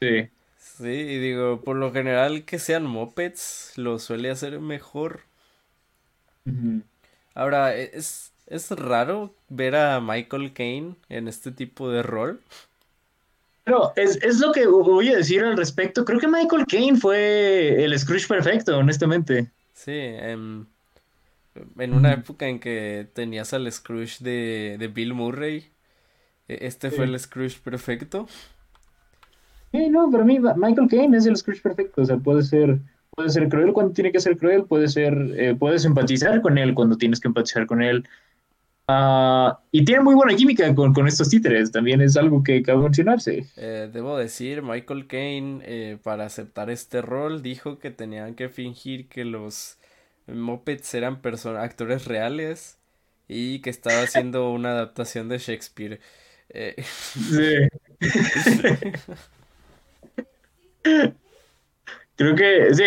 Sí. 0.00 0.28
Sí, 0.58 0.88
y 0.88 1.18
digo, 1.18 1.60
por 1.60 1.76
lo 1.76 1.92
general 1.92 2.44
que 2.44 2.58
sean 2.58 2.86
mopeds 2.86 3.72
lo 3.76 3.98
suele 3.98 4.30
hacer 4.30 4.60
mejor. 4.60 5.20
Ahora, 7.34 7.76
e, 7.76 7.90
es, 7.94 8.32
es 8.46 8.70
raro 8.70 9.34
ver 9.48 9.76
a 9.76 10.00
Michael 10.00 10.52
Caine 10.52 10.96
en 11.08 11.28
este 11.28 11.52
tipo 11.52 11.90
de 11.90 12.02
rol. 12.02 12.40
Pero 13.64 13.92
es, 13.96 14.16
es, 14.22 14.40
lo 14.40 14.52
que 14.52 14.66
voy 14.66 15.10
a 15.10 15.16
decir 15.16 15.44
al 15.44 15.56
respecto. 15.56 16.04
Creo 16.04 16.18
que 16.18 16.28
Michael 16.28 16.66
Caine 16.66 16.98
fue 16.98 17.84
el 17.84 17.98
Scrooge 17.98 18.26
perfecto, 18.26 18.76
honestamente. 18.76 19.50
Sí, 19.80 19.92
en, 19.94 20.66
en 21.78 21.94
una 21.94 22.12
época 22.12 22.46
en 22.46 22.60
que 22.60 23.08
tenías 23.14 23.54
al 23.54 23.72
Scrooge 23.72 24.22
de, 24.22 24.76
de 24.78 24.88
Bill 24.88 25.14
Murray, 25.14 25.70
e, 26.48 26.66
este 26.66 26.90
fue 26.90 27.06
el 27.06 27.18
Scrooge 27.18 27.58
perfecto. 27.64 28.26
Sí, 29.72 29.88
no, 29.88 30.10
para 30.10 30.24
mí 30.24 30.38
Michael 30.38 30.86
Caine 30.90 31.16
es 31.16 31.24
el 31.24 31.34
Scrooge 31.34 31.62
perfecto. 31.62 32.02
O 32.02 32.04
sea, 32.04 32.18
puede 32.18 32.42
ser, 32.42 32.78
puede 33.16 33.30
ser 33.30 33.48
cruel 33.48 33.72
cuando 33.72 33.94
tiene 33.94 34.12
que 34.12 34.20
ser 34.20 34.36
cruel, 34.36 34.64
puede 34.64 34.86
ser, 34.86 35.14
eh, 35.38 35.56
puedes 35.58 35.86
empatizar 35.86 36.42
con 36.42 36.58
él 36.58 36.74
cuando 36.74 36.98
tienes 36.98 37.18
que 37.18 37.28
empatizar 37.28 37.64
con 37.64 37.82
él. 37.82 38.06
Ah, 38.92 39.60
y 39.70 39.84
tiene 39.84 40.02
muy 40.02 40.14
buena 40.14 40.34
química 40.34 40.74
con, 40.74 40.92
con, 40.92 41.06
estos 41.06 41.28
títeres, 41.28 41.70
también 41.70 42.00
es 42.00 42.16
algo 42.16 42.42
que 42.42 42.62
cabe 42.62 42.82
mencionarse. 42.82 43.46
Eh, 43.56 43.88
debo 43.92 44.16
decir, 44.16 44.62
Michael 44.62 45.06
Caine, 45.06 45.62
eh, 45.64 45.98
para 46.02 46.26
aceptar 46.26 46.70
este 46.70 47.02
rol, 47.02 47.42
dijo 47.42 47.78
que 47.78 47.90
tenían 47.90 48.34
que 48.34 48.48
fingir 48.48 49.08
que 49.08 49.24
los 49.24 49.78
Muppets 50.26 50.94
eran 50.94 51.20
actores 51.58 52.06
reales 52.06 52.78
y 53.28 53.60
que 53.60 53.70
estaba 53.70 54.02
haciendo 54.02 54.50
una 54.52 54.70
adaptación 54.70 55.28
de 55.28 55.38
Shakespeare. 55.38 56.00
Sí. 56.82 57.68
Creo 62.20 62.34
que, 62.34 62.74
sí, 62.74 62.84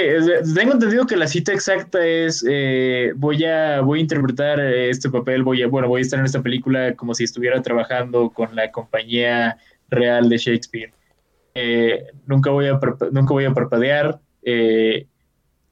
tengo 0.53 0.73
entendido 0.73 1.07
que 1.07 1.17
la 1.17 1.25
cita 1.25 1.53
exacta 1.53 2.05
es, 2.05 2.45
eh, 2.47 3.13
voy, 3.15 3.43
a, 3.43 3.81
voy 3.81 3.97
a 3.97 4.01
interpretar 4.03 4.59
este 4.59 5.09
papel, 5.09 5.41
voy 5.41 5.63
a, 5.63 5.67
bueno, 5.67 5.87
voy 5.87 6.01
a 6.01 6.03
estar 6.03 6.19
en 6.19 6.25
esta 6.25 6.43
película 6.43 6.93
como 6.93 7.15
si 7.15 7.23
estuviera 7.23 7.59
trabajando 7.63 8.29
con 8.29 8.55
la 8.55 8.71
compañía 8.71 9.57
real 9.89 10.29
de 10.29 10.37
Shakespeare. 10.37 10.93
Eh, 11.55 12.03
nunca, 12.27 12.51
voy 12.51 12.67
a, 12.67 12.79
nunca 13.11 13.33
voy 13.33 13.45
a 13.45 13.53
parpadear, 13.55 14.19
eh, 14.43 15.07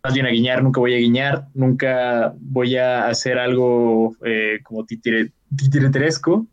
más 0.04 0.16
bien 0.16 0.26
a 0.26 0.32
guiñar, 0.32 0.64
nunca 0.64 0.80
voy 0.80 0.96
a 0.96 0.98
guiñar, 0.98 1.46
nunca 1.54 2.34
voy 2.40 2.78
a 2.78 3.10
hacer 3.10 3.38
algo 3.38 4.16
como 4.64 4.88
titireteresco. 4.88 6.48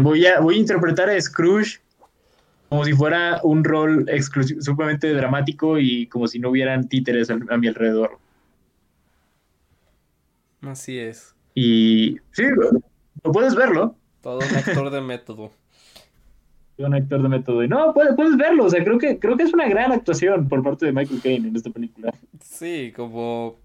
voy, 0.00 0.26
a, 0.26 0.40
voy 0.40 0.56
a 0.56 0.58
interpretar 0.58 1.08
a 1.08 1.20
Scrooge 1.20 1.78
como 2.68 2.84
si 2.84 2.92
fuera 2.92 3.40
un 3.42 3.64
rol 3.64 4.04
exclusivamente 4.08 5.12
dramático 5.14 5.78
y 5.78 6.06
como 6.06 6.28
si 6.28 6.38
no 6.38 6.50
hubieran 6.50 6.88
títeres 6.88 7.30
a, 7.30 7.36
mi 7.36 7.66
alrededor. 7.66 8.18
Así 10.62 10.98
es. 10.98 11.34
Y 11.54 12.18
sí, 12.32 12.44
lo 13.24 13.32
puedes 13.32 13.54
verlo. 13.54 13.96
Todo 14.20 14.38
un 14.38 14.56
actor 14.56 14.90
de 14.90 15.00
método. 15.00 15.50
un 16.76 16.94
actor 16.94 17.22
de 17.22 17.28
método. 17.28 17.64
Y 17.64 17.68
no, 17.68 17.94
puedes, 17.94 18.14
puedes 18.14 18.36
verlo. 18.36 18.64
O 18.64 18.70
sea, 18.70 18.84
creo 18.84 18.98
que, 18.98 19.18
creo 19.18 19.36
que 19.36 19.44
es 19.44 19.54
una 19.54 19.68
gran 19.68 19.92
actuación 19.92 20.48
por 20.48 20.62
parte 20.62 20.86
de 20.86 20.92
Michael 20.92 21.20
Caine 21.22 21.48
en 21.48 21.56
esta 21.56 21.70
película. 21.70 22.12
Sí, 22.40 22.92
como 22.94 23.56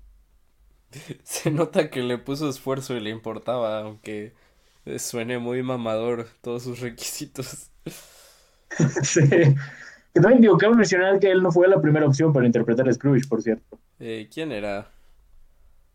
se 1.23 1.51
nota 1.51 1.89
que 1.89 2.03
le 2.03 2.17
puso 2.17 2.49
esfuerzo 2.49 2.95
y 2.95 3.01
le 3.01 3.09
importaba, 3.09 3.79
aunque 3.79 4.33
suene 4.97 5.39
muy 5.39 5.61
mamador 5.61 6.27
todos 6.41 6.63
sus 6.63 6.79
requisitos. 6.79 7.69
sí. 9.03 9.21
Que 10.13 10.21
también 10.21 10.41
digo, 10.41 10.57
cabe 10.57 10.75
mencionar 10.75 11.19
que 11.19 11.31
él 11.31 11.41
no 11.41 11.51
fue 11.51 11.67
la 11.67 11.81
primera 11.81 12.05
opción 12.05 12.31
para 12.31 12.45
interpretar 12.45 12.87
a 12.87 12.93
Scrooge, 12.93 13.27
por 13.27 13.41
cierto. 13.41 13.79
Eh, 13.99 14.29
¿Quién 14.31 14.51
era? 14.51 14.87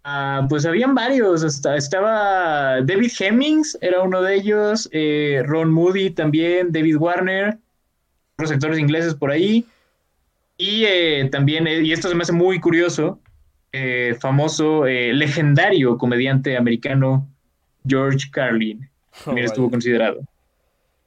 Ah, 0.02 0.44
pues 0.48 0.66
habían 0.66 0.94
varios. 0.94 1.44
Hasta, 1.44 1.76
estaba 1.76 2.80
David 2.82 3.12
Hemmings, 3.18 3.78
era 3.80 4.02
uno 4.02 4.22
de 4.22 4.34
ellos. 4.34 4.88
Eh, 4.92 5.42
Ron 5.46 5.70
Moody 5.70 6.10
también. 6.10 6.72
David 6.72 6.96
Warner. 6.96 7.58
Los 8.38 8.50
actores 8.50 8.78
ingleses 8.78 9.14
por 9.14 9.30
ahí. 9.30 9.64
Y 10.56 10.84
eh, 10.84 11.28
también, 11.30 11.68
y 11.68 11.92
esto 11.92 12.08
se 12.08 12.16
me 12.16 12.22
hace 12.22 12.32
muy 12.32 12.58
curioso, 12.58 13.20
famoso, 14.18 14.84
legendario 14.86 15.96
comediante 15.96 16.56
americano 16.56 17.28
George 17.86 18.28
Carlin. 18.32 18.88
También 19.24 19.46
oh, 19.46 19.50
estuvo 19.50 19.70
considerado. 19.70 20.20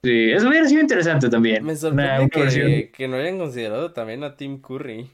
Sí, 0.03 0.31
eso 0.31 0.49
hubiera 0.49 0.67
sido 0.67 0.81
interesante 0.81 1.29
también. 1.29 1.63
Me 1.63 1.75
sorprende 1.75 2.29
que, 2.29 2.91
que, 2.91 3.07
no 3.07 3.17
hayan 3.17 3.37
considerado 3.37 3.93
también 3.93 4.23
a 4.23 4.35
Tim 4.35 4.59
Curry. 4.59 5.09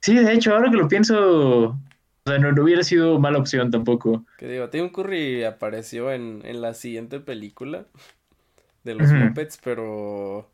Sí, 0.00 0.14
de 0.14 0.32
hecho, 0.34 0.54
ahora 0.54 0.70
que 0.70 0.76
lo 0.76 0.88
pienso, 0.88 1.68
o 1.68 1.78
sea, 2.26 2.38
no, 2.38 2.62
hubiera 2.62 2.82
sido 2.82 3.18
mala 3.18 3.38
opción 3.38 3.70
tampoco. 3.70 4.24
Que 4.36 4.46
digo, 4.46 4.68
Tim 4.68 4.90
Curry 4.90 5.44
apareció 5.44 6.12
en, 6.12 6.42
en 6.44 6.60
la 6.60 6.74
siguiente 6.74 7.18
película 7.18 7.86
de 8.84 8.94
los 8.94 9.10
Muppets, 9.10 9.58
pero... 9.62 10.48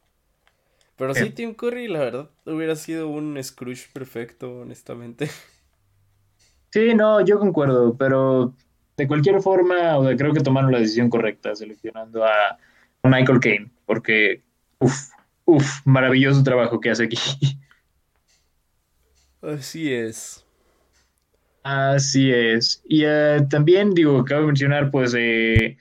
Pero 0.96 1.14
sí, 1.14 1.30
Tim 1.30 1.54
Curry, 1.54 1.88
la 1.88 1.98
verdad, 1.98 2.30
hubiera 2.46 2.76
sido 2.76 3.08
un 3.08 3.42
Scrooge 3.42 3.88
perfecto, 3.92 4.60
honestamente. 4.60 5.28
Sí, 6.70 6.94
no, 6.94 7.20
yo 7.22 7.38
concuerdo, 7.38 7.96
pero 7.98 8.54
de 8.96 9.06
cualquier 9.06 9.42
forma, 9.42 9.98
o 9.98 10.04
creo 10.16 10.32
que 10.32 10.40
tomaron 10.40 10.72
la 10.72 10.78
decisión 10.78 11.10
correcta 11.10 11.54
seleccionando 11.54 12.24
a 12.24 12.56
Michael 13.04 13.40
Caine, 13.40 13.70
porque, 13.86 14.42
uff, 14.78 15.10
uff, 15.44 15.86
maravilloso 15.86 16.42
trabajo 16.42 16.80
que 16.80 16.90
hace 16.90 17.04
aquí. 17.04 17.18
Así 19.42 19.92
es. 19.92 20.44
Así 21.64 22.32
es. 22.32 22.82
Y 22.88 23.04
eh, 23.04 23.46
también, 23.50 23.94
digo, 23.94 24.24
cabe 24.24 24.46
mencionar, 24.46 24.90
pues, 24.90 25.14
eh, 25.16 25.76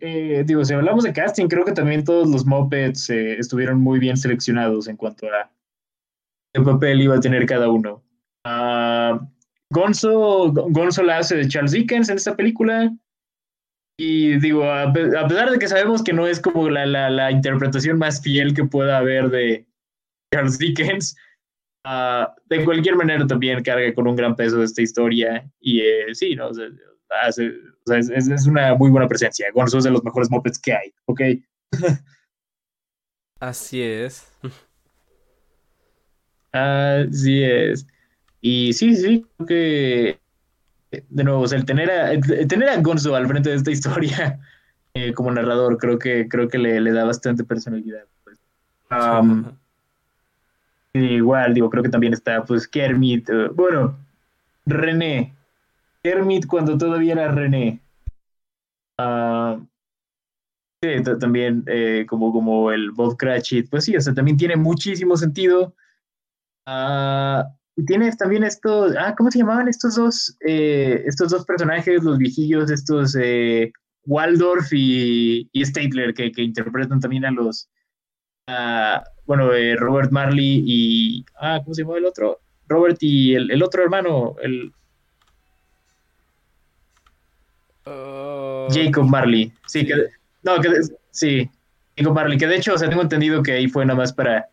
eh, 0.00 0.44
digo, 0.46 0.64
si 0.64 0.74
hablamos 0.74 1.04
de 1.04 1.12
casting, 1.12 1.48
creo 1.48 1.64
que 1.64 1.72
también 1.72 2.04
todos 2.04 2.28
los 2.28 2.46
Muppets 2.46 3.10
estuvieron 3.10 3.80
muy 3.80 3.98
bien 3.98 4.16
seleccionados 4.16 4.88
en 4.88 4.96
cuanto 4.96 5.26
a 5.26 5.50
qué 6.52 6.60
papel 6.60 7.02
iba 7.02 7.16
a 7.16 7.20
tener 7.20 7.46
cada 7.46 7.68
uno. 7.68 8.02
Uh, 8.44 9.18
Gonzo, 9.70 10.52
Gonzo 10.52 11.02
la 11.02 11.18
hace 11.18 11.36
de 11.36 11.48
Charles 11.48 11.72
Dickens 11.72 12.08
en 12.08 12.16
esta 12.16 12.36
película. 12.36 12.92
Y 13.98 14.38
digo, 14.38 14.64
a, 14.64 14.92
pesar 14.92 15.50
de 15.50 15.58
que 15.58 15.68
sabemos 15.68 16.02
que 16.02 16.12
no 16.12 16.26
es 16.26 16.40
como 16.40 16.68
la, 16.68 16.86
la, 16.86 17.30
interpretación 17.30 17.98
más 17.98 18.22
fiel 18.22 18.54
que 18.54 18.64
pueda 18.64 18.98
haber 18.98 19.28
de 19.28 19.66
Charles 20.32 20.58
Dickens, 20.58 21.16
ah, 21.84 22.34
de 22.46 22.64
cualquier 22.64 22.96
manera 22.96 23.26
también 23.26 23.62
carga 23.62 23.92
con 23.94 24.06
un 24.06 24.16
gran 24.16 24.34
peso 24.34 24.62
esta 24.62 24.82
historia. 24.82 25.48
Y 25.60 25.80
eh, 25.80 26.14
sí, 26.14 26.34
¿no? 26.34 26.50
es, 26.50 26.58
es, 27.38 28.46
una 28.46 28.74
muy 28.74 28.90
buena 28.90 29.08
presencia. 29.08 29.50
Gonzo 29.52 29.78
es 29.78 29.84
de 29.84 29.90
los 29.90 30.04
mejores 30.04 30.30
mopeds 30.30 30.58
que 30.58 30.72
hay, 30.72 30.94
¿ok? 31.06 31.20
Así 33.40 33.82
es. 33.82 34.32
Así 36.52 37.42
es. 37.42 37.86
Y 38.40 38.72
sí, 38.72 38.96
sí, 38.96 39.26
creo 39.36 39.46
que 39.46 40.21
de 41.08 41.24
nuevo, 41.24 41.44
el 41.46 41.64
tener 41.64 41.90
a, 41.90 42.20
tener 42.46 42.68
a 42.68 42.76
Gonzo 42.80 43.16
al 43.16 43.26
frente 43.26 43.50
de 43.50 43.56
esta 43.56 43.70
historia 43.70 44.38
eh, 44.94 45.12
como 45.14 45.30
narrador, 45.30 45.78
creo 45.78 45.98
que, 45.98 46.28
creo 46.28 46.48
que 46.48 46.58
le, 46.58 46.80
le 46.80 46.92
da 46.92 47.04
bastante 47.04 47.44
personalidad. 47.44 48.04
Pues. 48.24 48.38
igual, 50.92 51.54
digo, 51.54 51.70
creo 51.70 51.82
que 51.82 51.88
también 51.88 52.12
está, 52.12 52.44
pues, 52.44 52.68
Kermit, 52.68 53.28
eh, 53.30 53.48
bueno, 53.54 53.96
René, 54.66 55.34
Kermit 56.02 56.46
cuando 56.46 56.76
todavía 56.76 57.14
era 57.14 57.32
René. 57.32 57.80
sí, 60.82 61.02
también 61.20 61.64
eh, 61.66 62.04
como, 62.08 62.32
como 62.32 62.70
el 62.70 62.90
Bob 62.90 63.16
Cratchit, 63.16 63.70
pues 63.70 63.84
sí, 63.84 63.96
o 63.96 64.00
sea, 64.00 64.12
también 64.12 64.36
tiene 64.36 64.56
muchísimo 64.56 65.16
sentido. 65.16 65.74
Uh, 66.66 67.42
y 67.76 67.84
tienes 67.84 68.16
también 68.18 68.44
estos, 68.44 68.94
ah, 68.98 69.14
¿cómo 69.16 69.30
se 69.30 69.38
llamaban 69.38 69.68
estos 69.68 69.94
dos, 69.94 70.36
eh, 70.46 71.02
estos 71.06 71.30
dos 71.30 71.44
personajes, 71.46 72.02
los 72.02 72.18
viejillos, 72.18 72.70
estos 72.70 73.16
eh, 73.18 73.72
Waldorf 74.04 74.72
y, 74.72 75.48
y 75.52 75.64
Statler, 75.64 76.12
que, 76.12 76.32
que, 76.32 76.42
interpretan 76.42 77.00
también 77.00 77.24
a 77.24 77.30
los, 77.30 77.68
bueno, 79.26 79.52
eh, 79.52 79.76
Robert 79.76 80.10
Marley 80.10 80.62
y, 80.66 81.24
ah, 81.40 81.60
¿cómo 81.62 81.74
se 81.74 81.82
llama 81.82 81.96
el 81.96 82.04
otro? 82.04 82.40
Robert 82.68 82.98
y 83.00 83.34
el, 83.34 83.50
el 83.50 83.62
otro 83.62 83.82
hermano, 83.82 84.36
el... 84.42 84.72
Oh. 87.84 88.68
Jacob 88.70 89.06
Marley, 89.06 89.52
sí, 89.66 89.84
que, 89.86 89.94
no, 90.42 90.60
que, 90.60 90.68
sí, 91.10 91.50
Jacob 91.96 92.14
Marley, 92.14 92.38
que 92.38 92.46
de 92.46 92.56
hecho, 92.56 92.74
o 92.74 92.78
sea, 92.78 92.88
tengo 92.88 93.02
entendido 93.02 93.42
que 93.42 93.52
ahí 93.52 93.68
fue 93.68 93.84
nada 93.86 93.98
más 93.98 94.12
para 94.12 94.48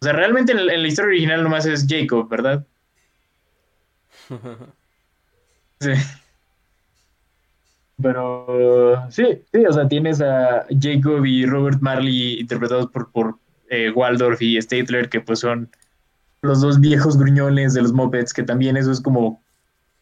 o 0.00 0.04
sea, 0.04 0.12
realmente 0.12 0.52
en, 0.52 0.66
la 0.66 0.88
historia 0.88 1.08
original 1.08 1.42
nomás 1.42 1.66
es 1.66 1.86
Jacob, 1.88 2.28
¿verdad? 2.28 2.66
Sí. 5.80 5.92
Pero 8.02 9.06
sí, 9.10 9.42
sí, 9.52 9.64
o 9.64 9.72
sea, 9.72 9.86
tienes 9.86 10.20
a 10.20 10.66
Jacob 10.80 11.24
y 11.24 11.46
Robert 11.46 11.80
Marley 11.80 12.40
interpretados 12.40 12.88
por, 12.88 13.12
por 13.12 13.38
eh, 13.70 13.90
Waldorf 13.90 14.42
y 14.42 14.60
Statler, 14.60 15.08
que 15.08 15.20
pues 15.20 15.38
son 15.38 15.70
los 16.42 16.60
dos 16.60 16.80
viejos 16.80 17.18
gruñones 17.18 17.74
de 17.74 17.82
los 17.82 17.92
Muppets, 17.92 18.32
que 18.32 18.42
también 18.42 18.76
eso 18.76 18.90
es 18.90 19.00
como, 19.00 19.42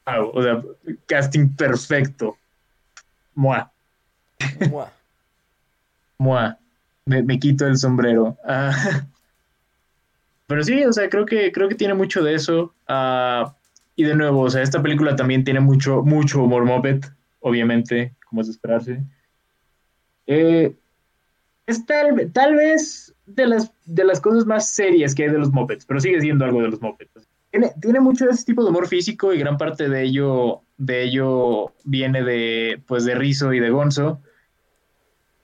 o 0.06 0.42
sea, 0.42 0.62
casting 1.06 1.48
perfecto. 1.56 2.36
Mua. 3.34 3.70
Mua. 4.70 4.92
Mua. 6.18 6.58
Me, 7.06 7.38
quito 7.38 7.66
el 7.66 7.76
sombrero. 7.76 8.36
Ah. 8.44 8.74
Pero 10.46 10.62
sí, 10.62 10.84
o 10.84 10.92
sea, 10.92 11.08
creo 11.08 11.26
que, 11.26 11.50
creo 11.52 11.68
que 11.68 11.74
tiene 11.74 11.94
mucho 11.94 12.22
de 12.22 12.34
eso. 12.34 12.74
Ah, 12.86 13.56
y 13.96 14.04
de 14.04 14.14
nuevo, 14.14 14.42
o 14.42 14.50
sea, 14.50 14.62
esta 14.62 14.82
película 14.82 15.16
también 15.16 15.42
tiene 15.42 15.60
mucho, 15.60 16.02
mucho 16.02 16.42
humor 16.42 16.64
Muppet, 16.64 17.10
obviamente, 17.40 18.14
como 18.28 18.42
es 18.42 18.46
de 18.46 18.52
esperarse. 18.52 19.02
Eh, 20.26 20.74
es 21.66 21.86
tal, 21.86 22.30
tal 22.32 22.54
vez 22.54 23.14
de 23.26 23.46
las, 23.46 23.72
de 23.86 24.04
las 24.04 24.20
cosas 24.20 24.46
más 24.46 24.68
serias 24.68 25.14
que 25.14 25.24
hay 25.24 25.30
de 25.30 25.38
los 25.38 25.50
Muppets, 25.50 25.84
pero 25.84 25.98
sigue 25.98 26.20
siendo 26.20 26.44
algo 26.44 26.62
de 26.62 26.68
los 26.68 26.80
Muppets. 26.80 27.28
Tiene, 27.50 27.72
tiene 27.80 28.00
mucho 28.00 28.26
de 28.26 28.32
ese 28.32 28.44
tipo 28.44 28.62
de 28.62 28.70
humor 28.70 28.86
físico 28.86 29.32
y 29.32 29.38
gran 29.38 29.56
parte 29.56 29.88
de 29.88 30.02
ello, 30.02 30.62
de 30.76 31.04
ello 31.04 31.72
viene 31.84 32.22
de, 32.22 32.82
pues, 32.86 33.04
de 33.04 33.14
Rizzo 33.14 33.52
y 33.52 33.60
de 33.60 33.70
Gonzo. 33.70 34.20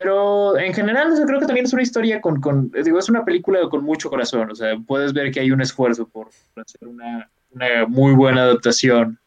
Pero 0.03 0.59
en 0.59 0.75
general, 0.75 1.13
creo 1.27 1.39
que 1.39 1.47
también 1.47 1.67
es 1.67 1.73
una 1.73 1.83
historia 1.83 2.21
con, 2.21 2.41
con, 2.41 2.71
digo, 2.71 2.99
es 2.99 3.09
una 3.09 3.25
película 3.25 3.61
con 3.71 3.85
mucho 3.85 4.11
corazón. 4.11 4.51
O 4.51 4.55
sea, 4.55 4.77
puedes 4.85 5.13
ver 5.13 5.31
que 5.31 5.41
hay 5.41 5.53
un 5.53 5.61
esfuerzo 5.61 6.09
por, 6.09 6.29
hacer 6.57 6.89
una, 6.89 7.31
una, 7.53 7.87
muy 7.87 8.13
buena 8.13 8.43
adaptación 8.43 9.19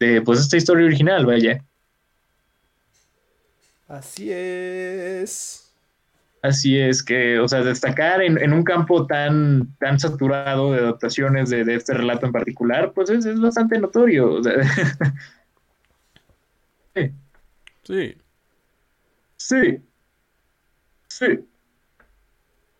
de, 0.00 0.20
pues, 0.22 0.40
esta 0.40 0.56
historia 0.56 0.86
original, 0.86 1.24
vaya. 1.24 1.62
Así 3.86 4.32
es. 4.32 5.72
Así 6.42 6.78
es 6.78 7.02
que, 7.02 7.38
o 7.38 7.48
sea, 7.48 7.62
destacar 7.62 8.22
en, 8.22 8.52
un 8.52 8.62
campo 8.62 9.06
tan, 9.06 9.74
tan 9.78 9.98
saturado 9.98 10.72
de 10.72 10.80
adaptaciones 10.80 11.50
de, 11.50 11.62
este 11.74 11.94
relato 11.94 12.26
en 12.26 12.32
particular, 12.32 12.92
pues 12.92 13.10
es, 13.10 13.40
bastante 13.40 13.78
notorio. 13.78 14.40
sí. 16.94 17.12
Sí. 17.82 18.16
Sí. 19.46 19.78
Sí. 21.06 21.38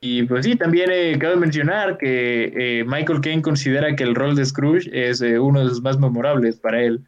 Y 0.00 0.24
pues 0.24 0.44
sí, 0.44 0.56
también 0.56 0.90
eh, 0.92 1.16
cabe 1.16 1.36
mencionar 1.36 1.96
que 1.96 2.52
eh, 2.56 2.84
Michael 2.84 3.20
Caine 3.20 3.40
considera 3.40 3.94
que 3.94 4.02
el 4.02 4.16
rol 4.16 4.34
de 4.34 4.44
Scrooge 4.44 4.90
es 4.92 5.20
eh, 5.20 5.38
uno 5.38 5.60
de 5.60 5.66
los 5.66 5.80
más 5.80 5.96
memorables 5.96 6.56
para 6.56 6.82
él. 6.82 7.06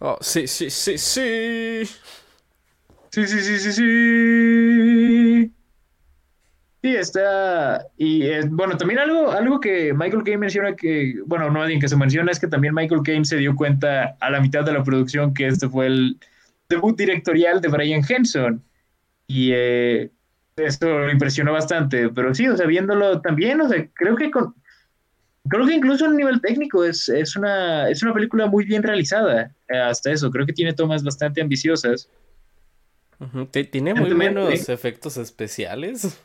Oh, 0.00 0.18
sí, 0.20 0.48
sí, 0.48 0.70
sí, 0.70 0.98
sí. 0.98 1.84
Sí, 3.10 3.26
sí, 3.26 3.40
sí, 3.40 3.58
sí, 3.58 3.72
sí. 3.72 5.52
Sí, 6.82 6.96
está. 6.96 7.86
Y 7.96 8.26
eh, 8.26 8.42
bueno, 8.50 8.76
también 8.76 8.98
algo, 8.98 9.30
algo 9.30 9.60
que 9.60 9.94
Michael 9.94 10.24
Caine 10.24 10.38
menciona 10.38 10.74
que, 10.74 11.14
bueno, 11.26 11.48
no 11.48 11.62
alguien 11.62 11.80
que 11.80 11.88
se 11.88 11.96
menciona 11.96 12.32
es 12.32 12.40
que 12.40 12.48
también 12.48 12.74
Michael 12.74 13.02
Caine 13.04 13.24
se 13.24 13.36
dio 13.36 13.54
cuenta 13.54 14.16
a 14.18 14.30
la 14.30 14.40
mitad 14.40 14.64
de 14.64 14.72
la 14.72 14.82
producción 14.82 15.32
que 15.32 15.46
este 15.46 15.68
fue 15.68 15.86
el 15.86 16.18
debut 16.68 16.96
directorial 16.96 17.60
de 17.60 17.68
Brian 17.68 18.02
Henson. 18.06 18.62
Y 19.26 19.50
eh, 19.52 20.10
esto 20.56 20.86
lo 20.86 21.10
impresionó 21.10 21.52
bastante. 21.52 22.08
Pero 22.10 22.34
sí, 22.34 22.48
o 22.48 22.56
sea, 22.56 22.66
viéndolo 22.66 23.20
también, 23.20 23.60
o 23.60 23.68
sea, 23.68 23.86
creo 23.94 24.16
que 24.16 24.30
con. 24.30 24.54
Creo 25.48 25.66
que 25.66 25.74
incluso 25.74 26.04
a 26.04 26.10
nivel 26.10 26.42
técnico 26.42 26.84
es, 26.84 27.08
es, 27.08 27.34
una, 27.34 27.88
es 27.88 28.02
una 28.02 28.12
película 28.12 28.46
muy 28.46 28.66
bien 28.66 28.82
realizada. 28.82 29.54
Eh, 29.68 29.78
hasta 29.78 30.10
eso, 30.10 30.30
creo 30.30 30.44
que 30.44 30.52
tiene 30.52 30.74
tomas 30.74 31.02
bastante 31.02 31.40
ambiciosas. 31.40 32.10
Tiene 33.70 33.94
muy 33.94 34.12
buenos 34.12 34.68
efectos 34.68 35.16
especiales. 35.16 36.20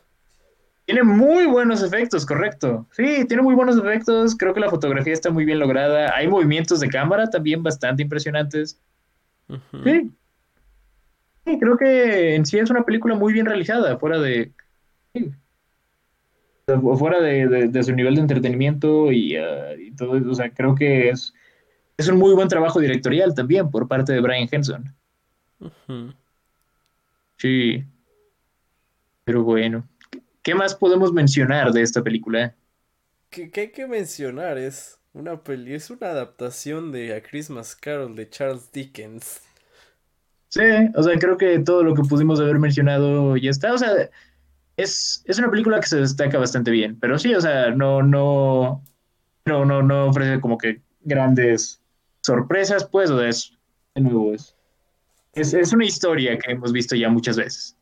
Tiene 0.85 1.03
muy 1.03 1.45
buenos 1.45 1.81
efectos, 1.81 2.25
correcto. 2.25 2.85
Sí, 2.91 3.23
tiene 3.25 3.41
muy 3.41 3.55
buenos 3.55 3.77
efectos. 3.77 4.35
Creo 4.35 4.53
que 4.53 4.59
la 4.59 4.69
fotografía 4.69 5.13
está 5.13 5.31
muy 5.31 5.45
bien 5.45 5.59
lograda. 5.59 6.13
Hay 6.13 6.27
movimientos 6.27 6.81
de 6.81 6.89
cámara 6.89 7.29
también 7.29 7.63
bastante 7.63 8.03
impresionantes. 8.03 8.77
Sí. 9.83 10.11
Sí, 11.45 11.59
creo 11.59 11.77
que 11.77 12.35
en 12.35 12.45
sí 12.45 12.57
es 12.57 12.69
una 12.69 12.83
película 12.83 13.15
muy 13.15 13.33
bien 13.33 13.45
realizada, 13.45 13.97
fuera 13.97 14.19
de. 14.19 14.51
Fuera 16.97 17.19
de, 17.19 17.83
su 17.83 17.93
nivel 17.93 18.15
de 18.15 18.21
entretenimiento 18.21 19.11
y, 19.11 19.37
uh, 19.37 19.77
y, 19.77 19.91
todo 19.91 20.17
eso. 20.17 20.31
O 20.31 20.35
sea, 20.35 20.49
creo 20.49 20.75
que 20.75 21.09
es, 21.09 21.33
es 21.97 22.07
un 22.07 22.17
muy 22.17 22.33
buen 22.33 22.47
trabajo 22.47 22.79
directorial 22.79 23.35
también 23.35 23.69
por 23.69 23.87
parte 23.87 24.13
de 24.13 24.21
Brian 24.21 24.47
Henson. 24.49 24.95
Sí. 27.37 27.83
Pero 29.25 29.43
bueno. 29.43 29.87
¿Qué 30.41 30.55
más 30.55 30.75
podemos 30.75 31.13
mencionar 31.13 31.71
de 31.71 31.81
esta 31.81 32.03
película? 32.03 32.53
¿Qué, 33.29 33.49
hay 33.55 33.71
que 33.71 33.87
mencionar? 33.87 34.57
Es 34.57 34.99
una 35.13 35.41
peli, 35.41 35.73
es 35.73 35.89
una 35.89 36.07
adaptación 36.07 36.91
de 36.91 37.15
A 37.15 37.23
Christmas 37.23 37.75
Carol 37.75 38.15
de 38.15 38.29
Charles 38.29 38.71
Dickens. 38.71 39.41
Sí, 40.53 40.61
o 40.93 41.01
sea, 41.01 41.17
creo 41.17 41.35
que 41.35 41.57
todo 41.57 41.81
lo 41.81 41.95
que 41.95 42.03
pudimos 42.03 42.39
haber 42.39 42.59
mencionado 42.59 43.35
ya 43.37 43.49
está. 43.49 43.73
O 43.73 43.77
sea, 43.79 44.07
es, 44.77 45.23
es 45.25 45.39
una 45.39 45.49
película 45.49 45.79
que 45.79 45.87
se 45.87 45.97
destaca 45.97 46.37
bastante 46.37 46.69
bien. 46.69 46.99
Pero 46.99 47.17
sí, 47.17 47.33
o 47.33 47.41
sea, 47.41 47.71
no, 47.71 48.03
no, 48.03 48.83
no, 49.45 49.65
no, 49.65 49.81
no 49.81 50.05
ofrece 50.05 50.39
como 50.39 50.59
que 50.59 50.79
grandes 51.01 51.81
sorpresas, 52.21 52.85
pues, 52.85 53.09
o 53.09 53.17
sea, 53.17 53.29
es, 53.29 53.57
de 53.95 54.01
nuevo, 54.01 54.31
es 54.31 54.55
es, 55.33 55.73
una 55.73 55.85
historia 55.85 56.37
que 56.37 56.51
hemos 56.51 56.71
visto 56.71 56.95
ya 56.95 57.09
muchas 57.09 57.35
veces. 57.35 57.75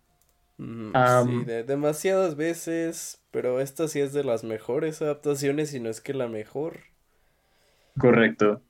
Mm, 0.57 0.93
sí, 1.25 1.43
de 1.43 1.63
demasiadas 1.65 2.37
veces, 2.37 3.21
pero 3.31 3.59
esta 3.59 3.89
sí 3.89 3.99
es 3.99 4.13
de 4.13 4.23
las 4.23 4.45
mejores 4.45 5.01
adaptaciones 5.01 5.73
y 5.73 5.81
no 5.81 5.89
es 5.89 5.99
que 5.99 6.13
la 6.13 6.29
mejor. 6.29 6.79
Correcto. 7.99 8.61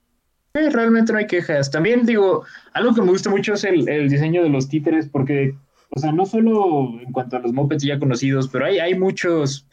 Realmente 0.54 1.14
no 1.14 1.20
hay 1.20 1.28
quejas. 1.28 1.72
También 1.72 2.06
digo, 2.06 2.44
algo 2.74 2.94
que 2.94 3.02
me 3.02 3.12
gusta 3.12 3.30
mucho 3.30 3.54
es 3.54 3.64
el, 3.64 4.10
diseño 4.10 4.44
de 4.44 4.50
los 4.50 4.68
títeres, 4.68 5.08
porque, 5.08 5.56
o 5.90 6.00
sea, 6.00 6.12
no 6.12 6.26
solo 6.26 7.00
en 7.00 7.12
cuanto 7.12 7.38
a 7.38 7.40
los 7.40 7.54
mopeds 7.54 7.84
ya 7.84 8.00
conocidos, 8.00 8.50
pero 8.50 8.66
hay, 8.66 8.80
hay 8.80 8.98
muchos, 8.98 9.66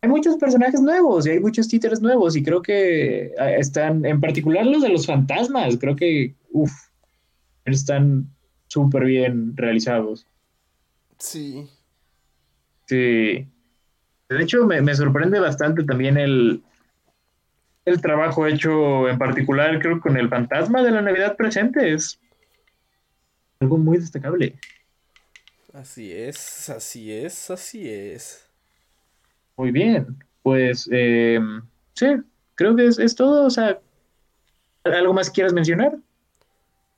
hay 0.00 0.08
muchos 0.08 0.36
personajes 0.36 0.80
nuevos 0.80 1.26
y 1.26 1.30
hay 1.30 1.40
muchos 1.40 1.68
títeres 1.68 2.00
nuevos 2.00 2.36
y 2.36 2.42
creo 2.42 2.62
que 2.62 3.32
ah, 3.38 3.50
están, 3.50 4.04
en 4.04 4.20
particular 4.20 4.66
los 4.66 4.82
de 4.82 4.88
los 4.88 5.06
fantasmas, 5.06 5.76
creo 5.78 5.96
que, 5.96 6.34
uff, 6.52 6.72
están 7.64 8.28
súper 8.68 9.04
bien 9.04 9.56
realizados. 9.56 10.26
Sí. 11.18 11.68
Sí. 12.86 13.46
De 14.28 14.42
hecho, 14.42 14.66
me, 14.66 14.94
sorprende 14.94 15.40
bastante 15.40 15.84
también 15.84 16.16
el, 16.16 16.62
el 17.88 18.00
trabajo 18.00 18.46
hecho 18.46 19.08
en 19.08 19.18
particular, 19.18 19.78
creo, 19.80 20.00
con 20.00 20.16
el 20.16 20.28
fantasma 20.28 20.82
de 20.82 20.90
la 20.90 21.02
Navidad 21.02 21.36
presente. 21.36 21.92
Es 21.92 22.20
algo 23.60 23.78
muy 23.78 23.98
destacable. 23.98 24.56
Así 25.72 26.12
es, 26.12 26.70
así 26.70 27.12
es, 27.12 27.50
así 27.50 27.88
es. 27.88 28.48
Muy 29.56 29.70
bien. 29.70 30.16
Pues 30.42 30.88
eh, 30.90 31.40
sí, 31.94 32.06
creo 32.54 32.74
que 32.74 32.86
es, 32.86 32.98
es 32.98 33.14
todo. 33.14 33.46
O 33.46 33.50
sea, 33.50 33.78
¿algo 34.84 35.12
más 35.12 35.30
quieras 35.30 35.52
mencionar? 35.52 35.98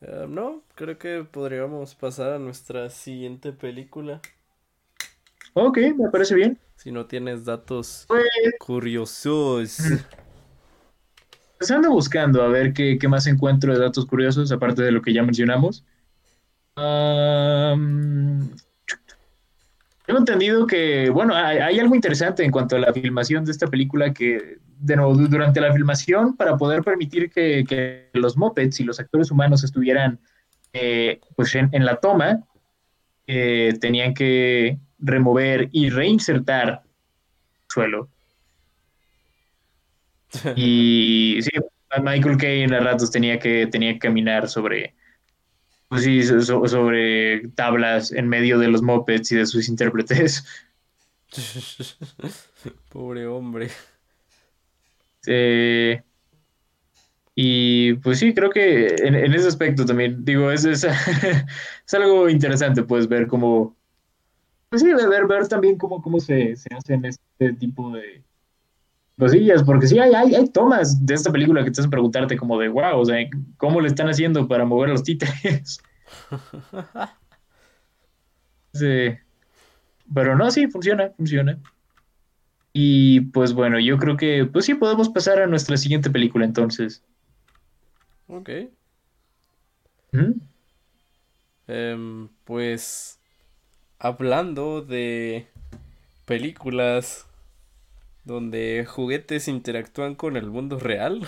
Eh, 0.02 0.26
no, 0.28 0.62
creo 0.74 0.98
que 0.98 1.26
podríamos 1.30 1.94
pasar 1.94 2.32
a 2.32 2.38
nuestra 2.38 2.88
siguiente 2.90 3.52
película. 3.52 4.20
Ok, 5.54 5.78
me 5.96 6.10
parece 6.10 6.34
bien. 6.34 6.58
Si 6.76 6.90
no 6.90 7.06
tienes 7.06 7.44
datos 7.44 8.06
pues, 8.08 8.24
curiosos. 8.58 9.78
Pues 11.60 11.70
ando 11.72 11.90
buscando 11.90 12.42
a 12.42 12.48
ver 12.48 12.72
qué, 12.72 12.98
más 13.06 13.26
encuentro 13.26 13.74
de 13.74 13.80
datos 13.80 14.06
curiosos, 14.06 14.50
aparte 14.50 14.82
de 14.82 14.92
lo 14.92 15.02
que 15.02 15.12
ya 15.12 15.22
mencionamos. 15.22 15.84
tengo 20.06 20.18
entendido 20.18 20.66
que, 20.66 21.10
bueno, 21.10 21.34
hay, 21.34 21.78
algo 21.78 21.94
interesante 21.94 22.42
en 22.44 22.50
cuanto 22.50 22.76
a 22.76 22.78
la 22.78 22.94
filmación 22.94 23.44
de 23.44 23.52
esta 23.52 23.66
película 23.66 24.14
que 24.14 24.56
de 24.78 24.96
nuevo, 24.96 25.14
durante 25.14 25.60
la 25.60 25.70
filmación, 25.74 26.34
para 26.34 26.56
poder 26.56 26.82
permitir 26.82 27.30
que, 27.30 28.08
los 28.14 28.38
mopeds 28.38 28.80
y 28.80 28.84
los 28.84 28.98
actores 28.98 29.30
humanos 29.30 29.62
estuvieran 29.62 30.18
eh, 30.72 31.20
pues 31.36 31.54
en, 31.54 31.84
la 31.84 31.96
toma, 31.96 32.42
eh, 33.26 33.76
tenían 33.78 34.14
que 34.14 34.78
remover 34.98 35.68
y 35.72 35.90
reinsertar 35.90 36.84
suelo. 37.68 38.08
Y 40.56 41.38
sí, 41.42 41.50
Michael 42.02 42.36
Caine 42.36 42.76
a 42.76 42.80
ratos 42.80 43.10
tenía 43.10 43.38
que, 43.38 43.66
tenía 43.66 43.92
que 43.94 43.98
caminar 43.98 44.48
sobre, 44.48 44.94
pues 45.88 46.04
sí, 46.04 46.22
sobre 46.22 47.48
tablas 47.54 48.12
en 48.12 48.28
medio 48.28 48.58
de 48.58 48.68
los 48.68 48.82
mopeds 48.82 49.32
y 49.32 49.36
de 49.36 49.46
sus 49.46 49.68
intérpretes. 49.68 50.44
Pobre 52.90 53.26
hombre. 53.26 53.68
Eh, 55.26 56.02
y 57.34 57.94
pues 57.94 58.18
sí, 58.18 58.34
creo 58.34 58.50
que 58.50 58.86
en, 58.98 59.14
ese 59.14 59.48
aspecto 59.48 59.84
también, 59.84 60.24
digo, 60.24 60.50
es, 60.50 60.64
es, 60.64 60.84
algo 61.92 62.28
interesante, 62.28 62.82
pues 62.82 63.08
ver 63.08 63.26
cómo, 63.26 63.76
pues 64.68 64.82
sí, 64.82 64.92
ver, 64.92 65.26
ver 65.26 65.48
también 65.48 65.76
cómo, 65.76 66.02
cómo 66.02 66.20
se, 66.20 66.56
se 66.56 66.68
hacen 66.74 67.04
este 67.04 67.52
tipo 67.54 67.90
de 67.92 68.22
cosillas, 69.20 69.62
porque 69.62 69.86
sí 69.86 70.00
hay, 70.00 70.14
hay, 70.14 70.34
hay 70.34 70.48
tomas 70.48 71.06
de 71.06 71.14
esta 71.14 71.30
película 71.30 71.62
que 71.62 71.70
te 71.70 71.80
hacen 71.80 71.90
preguntarte 71.90 72.36
como 72.36 72.58
de 72.58 72.68
wow, 72.68 72.98
o 72.98 73.04
sea, 73.04 73.18
¿cómo 73.56 73.80
le 73.80 73.86
están 73.86 74.08
haciendo 74.08 74.48
para 74.48 74.64
mover 74.64 74.88
los 74.88 75.04
títeres? 75.04 75.80
sí. 78.74 79.16
Pero 80.12 80.36
no, 80.36 80.50
sí, 80.50 80.66
funciona, 80.66 81.10
funciona. 81.16 81.56
Y 82.72 83.20
pues 83.20 83.52
bueno, 83.52 83.78
yo 83.78 83.96
creo 83.98 84.16
que 84.16 84.44
pues 84.44 84.64
sí 84.64 84.74
podemos 84.74 85.08
pasar 85.08 85.40
a 85.40 85.46
nuestra 85.46 85.76
siguiente 85.76 86.10
película 86.10 86.44
entonces. 86.44 87.04
Ok. 88.26 88.50
Em, 91.68 92.28
pues 92.44 93.20
hablando 93.98 94.82
de 94.82 95.46
películas 96.26 97.26
donde 98.24 98.84
juguetes 98.86 99.48
interactúan 99.48 100.14
con 100.14 100.36
el 100.36 100.50
mundo 100.50 100.78
real. 100.78 101.26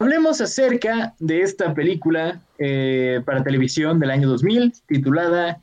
Hablemos 0.00 0.40
acerca 0.40 1.14
de 1.18 1.42
esta 1.42 1.74
película 1.74 2.42
eh, 2.58 3.20
para 3.26 3.44
televisión 3.44 4.00
del 4.00 4.10
año 4.10 4.28
2000 4.28 4.72
titulada 4.86 5.60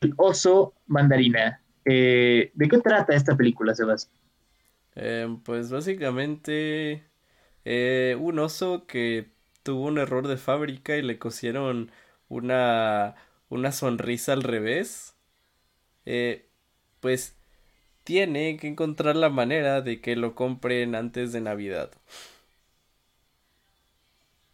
El 0.00 0.14
oso 0.16 0.74
mandarina. 0.86 1.60
Eh, 1.84 2.52
¿De 2.54 2.68
qué 2.68 2.78
trata 2.78 3.14
esta 3.14 3.36
película, 3.36 3.74
Sebas? 3.74 4.08
Em, 4.94 5.40
pues 5.40 5.70
básicamente 5.70 7.02
eh, 7.64 8.16
un 8.20 8.38
oso 8.38 8.86
que 8.86 9.32
tuvo 9.64 9.86
un 9.86 9.98
error 9.98 10.28
de 10.28 10.36
fábrica 10.36 10.96
y 10.96 11.02
le 11.02 11.18
cosieron 11.18 11.90
una, 12.28 13.16
una 13.48 13.72
sonrisa 13.72 14.34
al 14.34 14.44
revés. 14.44 15.16
pues 17.00 17.36
tiene 18.06 18.56
que 18.58 18.68
encontrar 18.68 19.16
la 19.16 19.30
manera 19.30 19.82
de 19.82 20.00
que 20.00 20.16
lo 20.16 20.34
compren 20.34 20.94
antes 20.96 21.32
de 21.34 21.42
Navidad. 21.42 21.92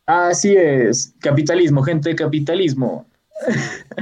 Así 0.07 0.55
es, 0.57 1.12
capitalismo, 1.20 1.83
gente, 1.83 2.15
capitalismo. 2.15 3.07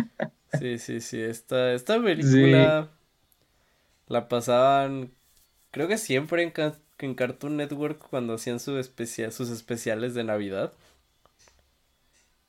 Sí, 0.48 0.78
sí, 0.78 1.01
sí, 1.01 1.20
esta, 1.22 1.72
esta 1.74 2.02
película 2.02 2.90
la 4.09 4.28
pasaban, 4.28 5.12
creo 5.72 5.89
que 5.89 5.98
siempre 5.98 6.43
en, 6.44 6.52
en 7.01 7.14
Cartoon 7.16 7.56
Network 7.59 7.98
cuando 8.10 8.35
hacían 8.35 8.60
su 8.60 8.82
sus 9.32 9.51
especiales 9.51 10.14
de 10.14 10.24
Navidad. 10.24 10.74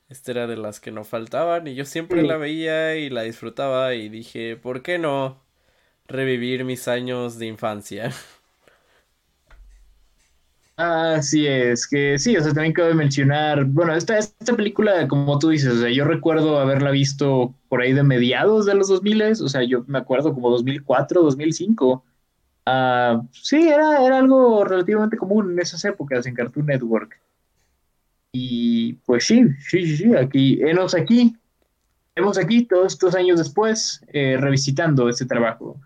Esta 0.08 0.30
era 0.30 0.46
de 0.46 0.56
las 0.56 0.78
que 0.78 0.92
no 0.92 1.02
faltaban 1.02 1.66
y 1.66 1.74
yo 1.74 1.84
siempre 1.84 2.22
la 2.22 2.36
veía 2.36 2.94
y 2.96 3.10
la 3.10 3.22
disfrutaba 3.22 3.94
y 3.94 4.08
dije, 4.08 4.56
¿por 4.56 4.82
qué 4.82 4.98
no? 5.00 5.41
Revivir 6.12 6.64
mis 6.64 6.86
años 6.88 7.38
de 7.38 7.46
infancia. 7.46 8.12
Así 10.76 11.46
es, 11.46 11.86
que 11.86 12.18
sí, 12.18 12.36
o 12.36 12.42
sea, 12.42 12.52
también 12.52 12.72
cabe 12.72 12.94
mencionar, 12.94 13.64
bueno, 13.66 13.94
esta, 13.94 14.18
esta 14.18 14.54
película, 14.56 15.06
como 15.06 15.38
tú 15.38 15.50
dices, 15.50 15.74
o 15.74 15.80
sea, 15.80 15.90
yo 15.90 16.04
recuerdo 16.04 16.58
haberla 16.58 16.90
visto 16.90 17.54
por 17.68 17.82
ahí 17.82 17.92
de 17.92 18.02
mediados 18.02 18.66
de 18.66 18.74
los 18.74 18.88
2000, 18.88 19.22
o 19.22 19.48
sea, 19.48 19.62
yo 19.62 19.84
me 19.86 19.98
acuerdo 19.98 20.34
como 20.34 20.50
2004, 20.50 21.22
2005. 21.22 22.04
Ah, 22.66 23.22
sí, 23.32 23.68
era, 23.68 24.04
era 24.04 24.18
algo 24.18 24.64
relativamente 24.64 25.16
común 25.16 25.52
en 25.52 25.60
esas 25.60 25.84
épocas 25.84 26.26
en 26.26 26.34
Cartoon 26.34 26.66
Network. 26.66 27.20
Y 28.32 28.94
pues 29.04 29.24
sí, 29.26 29.44
sí, 29.60 29.86
sí, 29.86 29.96
sí, 29.98 30.16
aquí, 30.16 30.60
enos 30.62 30.94
aquí, 30.94 31.36
hemos 32.14 32.38
aquí 32.38 32.64
todos 32.64 32.94
estos 32.94 33.14
años 33.14 33.38
después, 33.38 34.02
eh, 34.12 34.36
revisitando 34.40 35.08
este 35.08 35.26
trabajo. 35.26 35.78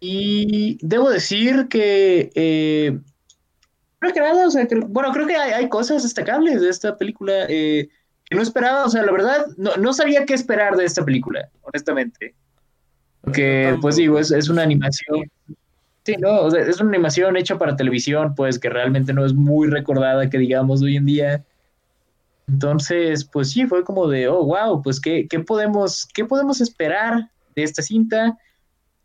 Y 0.00 0.78
debo 0.82 1.10
decir 1.10 1.68
que, 1.68 2.30
eh, 2.34 2.98
creo 4.00 4.12
que 4.12 4.20
nada, 4.20 4.46
o 4.46 4.50
sea, 4.50 4.66
bueno, 4.88 5.12
creo 5.12 5.26
que 5.26 5.36
hay, 5.36 5.68
cosas 5.68 6.02
destacables 6.02 6.60
de 6.60 6.68
esta 6.68 6.96
película 6.96 7.46
eh, 7.48 7.88
que 8.24 8.34
no 8.34 8.42
esperaba, 8.42 8.84
o 8.84 8.90
sea, 8.90 9.04
la 9.04 9.12
verdad, 9.12 9.46
no, 9.56 9.92
sabía 9.92 10.26
qué 10.26 10.34
esperar 10.34 10.76
de 10.76 10.84
esta 10.84 11.04
película, 11.04 11.48
honestamente. 11.62 12.34
Porque, 13.20 13.76
pues 13.80 13.94
digo, 13.94 14.18
es, 14.18 14.32
es 14.32 14.48
una 14.48 14.64
animación. 14.64 15.30
Sí, 16.04 16.16
no, 16.18 16.40
o 16.40 16.50
sea, 16.50 16.62
es 16.62 16.80
una 16.80 16.90
animación 16.90 17.36
hecha 17.36 17.56
para 17.56 17.76
televisión, 17.76 18.34
pues 18.34 18.58
que 18.58 18.68
realmente 18.68 19.12
no 19.12 19.24
es 19.24 19.34
muy 19.34 19.68
recordada, 19.68 20.28
que 20.28 20.38
digamos, 20.38 20.82
hoy 20.82 20.96
en 20.96 21.06
día. 21.06 21.44
Entonces, 22.48 23.24
pues 23.24 23.50
sí, 23.52 23.66
fue 23.66 23.84
como 23.84 24.08
de, 24.08 24.26
oh, 24.26 24.44
wow, 24.44 24.82
pues 24.82 25.00
qué, 25.00 25.28
qué 25.30 25.38
podemos, 25.38 26.08
qué 26.12 26.24
podemos 26.24 26.60
esperar 26.60 27.30
de 27.54 27.62
esta 27.62 27.82
cinta. 27.82 28.36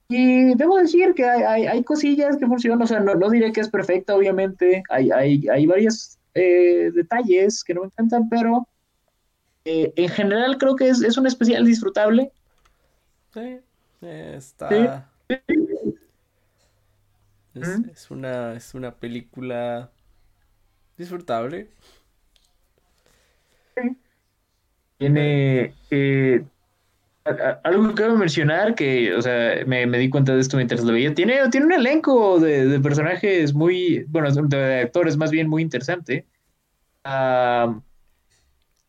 Y 0.10 0.56
debo 0.56 0.78
decir 0.78 1.14
que 1.14 1.26
hay, 1.26 1.68
hay, 1.68 1.84
cosillas 1.84 2.38
que 2.38 2.48
funcionan, 2.48 2.82
o 2.82 2.88
sea, 2.88 3.00
no, 3.02 3.14
no, 3.16 3.30
diré 3.30 3.52
que 3.52 3.60
es 3.60 3.70
perfecta, 3.70 4.16
obviamente, 4.16 4.82
hay, 4.90 5.12
hay, 5.12 5.48
hay 5.50 5.66
varios 5.66 6.18
eh, 6.34 6.92
detalles 6.94 7.64
que 7.64 7.74
no 7.74 7.82
me 7.82 7.88
encantan, 7.88 8.30
pero 8.30 8.68
eh, 9.66 9.92
en 9.98 10.08
general 10.08 10.58
creo 10.58 10.78
que 10.78 10.88
es, 10.88 11.02
es, 11.02 11.18
un 11.18 11.28
especial 11.28 11.66
disfrutable. 11.66 12.32
Sí, 13.34 13.60
está... 14.02 15.10
Es, 17.54 18.12
una, 18.12 18.54
es 18.54 18.74
una 18.74 18.96
película 18.96 19.92
disfrutable. 20.96 21.70
Tiene, 24.98 25.74
eh, 25.92 26.46
algo 27.64 27.90
que 27.90 27.94
quiero 27.96 28.18
mencionar, 28.18 28.76
que, 28.76 29.14
o 29.14 29.22
sea, 29.22 29.66
me, 29.66 29.86
di 29.86 30.10
cuenta 30.10 30.34
de 30.34 30.42
esto 30.42 30.58
mientras 30.58 30.84
lo 30.84 30.94
veía, 30.94 31.14
tiene, 31.14 31.48
tiene 31.50 31.66
un 31.66 31.74
elenco 31.74 32.40
de, 32.40 32.80
personajes 32.80 33.54
muy, 33.54 34.06
bueno, 34.10 34.30
de 34.32 34.82
actores 34.82 35.18
más 35.18 35.32
bien 35.32 35.50
muy 35.50 35.62
interesante. 35.62 36.26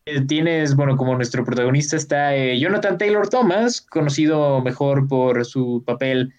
Eh, 0.05 0.21
tienes, 0.27 0.75
bueno, 0.75 0.97
como 0.97 1.15
nuestro 1.15 1.45
protagonista 1.45 1.95
está 1.95 2.35
eh, 2.35 2.59
Jonathan 2.59 2.97
Taylor 2.97 3.29
Thomas, 3.29 3.81
conocido 3.81 4.61
mejor 4.61 5.07
por 5.07 5.45
su 5.45 5.83
papel 5.85 6.33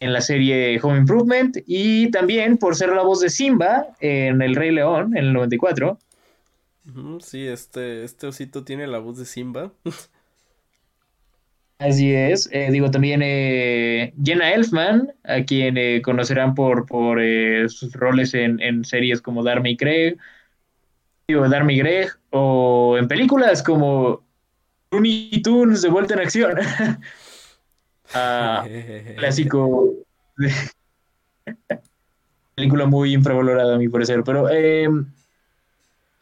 en 0.00 0.12
la 0.12 0.20
serie 0.20 0.78
Home 0.82 0.98
Improvement 0.98 1.56
y 1.66 2.10
también 2.10 2.58
por 2.58 2.76
ser 2.76 2.90
la 2.90 3.02
voz 3.02 3.20
de 3.20 3.30
Simba 3.30 3.86
en 4.00 4.42
El 4.42 4.54
Rey 4.54 4.70
León 4.70 5.16
en 5.16 5.26
el 5.26 5.32
94. 5.32 5.98
Sí, 7.20 7.46
este, 7.46 8.04
este 8.04 8.26
osito 8.26 8.64
tiene 8.64 8.86
la 8.86 8.98
voz 8.98 9.18
de 9.18 9.24
Simba. 9.24 9.72
Así 11.84 12.14
es. 12.14 12.48
Eh, 12.50 12.70
digo, 12.70 12.90
también 12.90 13.20
eh, 13.22 14.14
Jenna 14.24 14.54
Elfman, 14.54 15.12
a 15.22 15.44
quien 15.44 15.76
eh, 15.76 16.00
conocerán 16.02 16.54
por, 16.54 16.86
por 16.86 17.20
sus 17.68 17.92
roles 17.92 18.32
en, 18.32 18.84
series 18.84 19.20
como 19.20 19.42
Darmy 19.42 19.72
y 19.72 19.76
Greg, 19.76 20.16
digo, 21.28 21.46
Darmy 21.46 21.76
Greg, 21.76 22.08
o 22.30 22.96
en 22.98 23.06
películas 23.06 23.62
como 23.62 24.24
Looney 24.90 25.42
Tunes 25.42 25.82
de 25.82 25.90
vuelta 25.90 26.14
en 26.14 26.20
acción. 26.20 26.58
Ah, 28.12 28.64
clásico. 29.16 29.94
película 32.54 32.86
muy 32.86 33.14
infravalorada 33.14 33.74
a 33.74 33.78
mi 33.78 33.88
parecer, 33.88 34.22
pero 34.24 34.46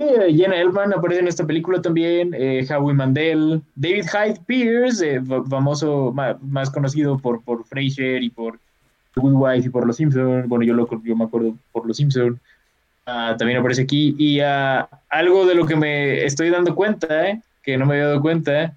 eh, 0.03 0.35
Jenna 0.35 0.57
Elfman 0.57 0.93
aparece 0.93 1.20
en 1.20 1.29
esta 1.29 1.47
película 1.47 1.81
también, 1.81 2.35
eh, 2.35 2.66
Howie 2.69 2.95
Mandel, 2.95 3.62
David 3.74 4.07
Hyde 4.07 4.41
Pierce, 4.47 5.16
eh, 5.16 5.23
famoso, 5.49 6.12
más, 6.12 6.70
conocido 6.70 7.19
por, 7.19 7.43
por 7.43 7.65
Frasier 7.65 8.23
y 8.23 8.31
por 8.31 8.59
Good 9.16 9.35
Wife 9.35 9.66
y 9.66 9.70
por 9.70 9.87
Los 9.87 9.97
Simpsons, 9.97 10.49
bueno, 10.49 10.65
yo, 10.65 10.74
lo, 10.74 10.89
yo 11.03 11.16
me 11.16 11.24
acuerdo 11.24 11.55
por 11.73 11.87
Los 11.87 11.97
Simpsons, 11.97 12.39
ah, 13.07 13.35
también 13.39 13.59
aparece 13.59 13.83
aquí, 13.83 14.15
y 14.19 14.41
uh, 14.41 14.87
algo 15.11 15.47
de 15.47 15.55
lo 15.55 15.66
que 15.66 15.77
me 15.77 16.24
estoy 16.24 16.51
dando 16.51 16.74
cuenta, 16.74 17.29
eh, 17.29 17.41
que 17.62 17.77
no 17.77 17.87
me 17.87 17.95
había 17.95 18.07
dado 18.09 18.20
cuenta, 18.20 18.74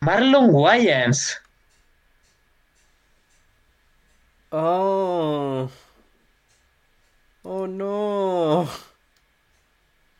Marlon 0.00 0.48
Wayans. 0.50 1.40
Oh. 4.50 5.70
Oh 7.44 7.66
no. 7.66 8.68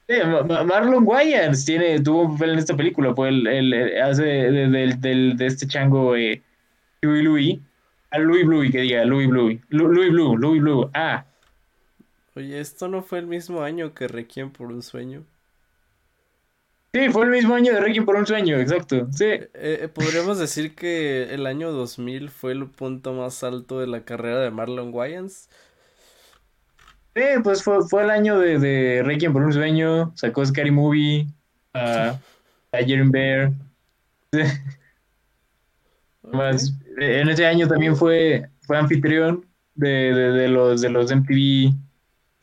Marlon 0.09 1.07
Wayans 1.07 1.65
tiene, 1.65 2.01
tuvo 2.01 2.23
un 2.23 2.33
papel 2.33 2.51
en 2.51 2.59
esta 2.59 2.77
película, 2.77 3.15
pues 3.15 3.33
él, 3.33 3.75
hace 4.03 4.25
de, 4.25 5.37
este 5.39 5.67
chango 5.67 6.17
eh, 6.17 6.43
Louis 7.01 7.25
Louis, 7.25 7.61
a 8.11 8.19
Louis 8.19 8.45
Blue, 8.45 8.71
que 8.71 8.81
diga 8.81 9.05
Louis 9.05 9.29
Blue, 9.29 9.59
Louis 9.71 10.11
Blue, 10.11 10.37
Louis 10.37 10.61
Blue, 10.61 10.91
ah. 10.95 11.25
Oye, 12.35 12.61
¿esto 12.61 12.89
no 12.89 13.03
fue 13.03 13.19
el 13.19 13.27
mismo 13.27 13.63
año 13.63 13.95
que 13.95 14.09
Requiem 14.09 14.51
por 14.51 14.69
un 14.69 14.83
sueño? 14.83 15.25
Sí, 16.95 17.09
fue 17.11 17.25
el 17.25 17.31
mismo 17.31 17.55
año 17.55 17.73
de 17.73 17.81
Requiem 17.81 18.05
por 18.05 18.17
un 18.17 18.27
sueño, 18.27 18.59
exacto, 18.59 19.07
sí. 19.13 19.25
Eh, 19.25 19.49
eh, 19.55 19.89
podríamos 19.89 20.39
decir 20.39 20.75
que 20.75 21.33
el 21.33 21.47
año 21.47 21.71
2000 21.73 22.29
fue 22.29 22.53
el 22.53 22.67
punto 22.67 23.15
más 23.15 23.43
alto 23.45 23.81
de 23.81 23.87
la 23.87 24.05
carrera 24.05 24.41
de 24.41 24.51
Marlon 24.51 24.93
Wayans. 24.93 25.49
Sí, 27.15 27.23
pues 27.43 27.63
fue, 27.63 27.83
fue 27.89 28.05
el 28.05 28.11
año 28.11 28.39
de, 28.39 28.59
de 28.59 29.03
Requiem 29.03 29.33
por 29.33 29.43
un 29.43 29.53
sueño, 29.53 30.13
sacó 30.17 30.45
Scary 30.45 30.71
Movie, 30.71 31.27
uh, 31.75 32.17
Tiger 32.71 33.05
Bear. 33.05 33.53
Más, 36.23 36.73
en 36.97 37.29
ese 37.29 37.47
año 37.47 37.69
también 37.69 37.97
fue, 37.97 38.49
fue 38.63 38.79
anfitrión 38.79 39.45
de, 39.75 39.89
de, 39.89 40.33
de 40.33 40.49
los, 40.49 40.81
de 40.81 40.89
los 40.89 41.11
MTV, 41.11 41.75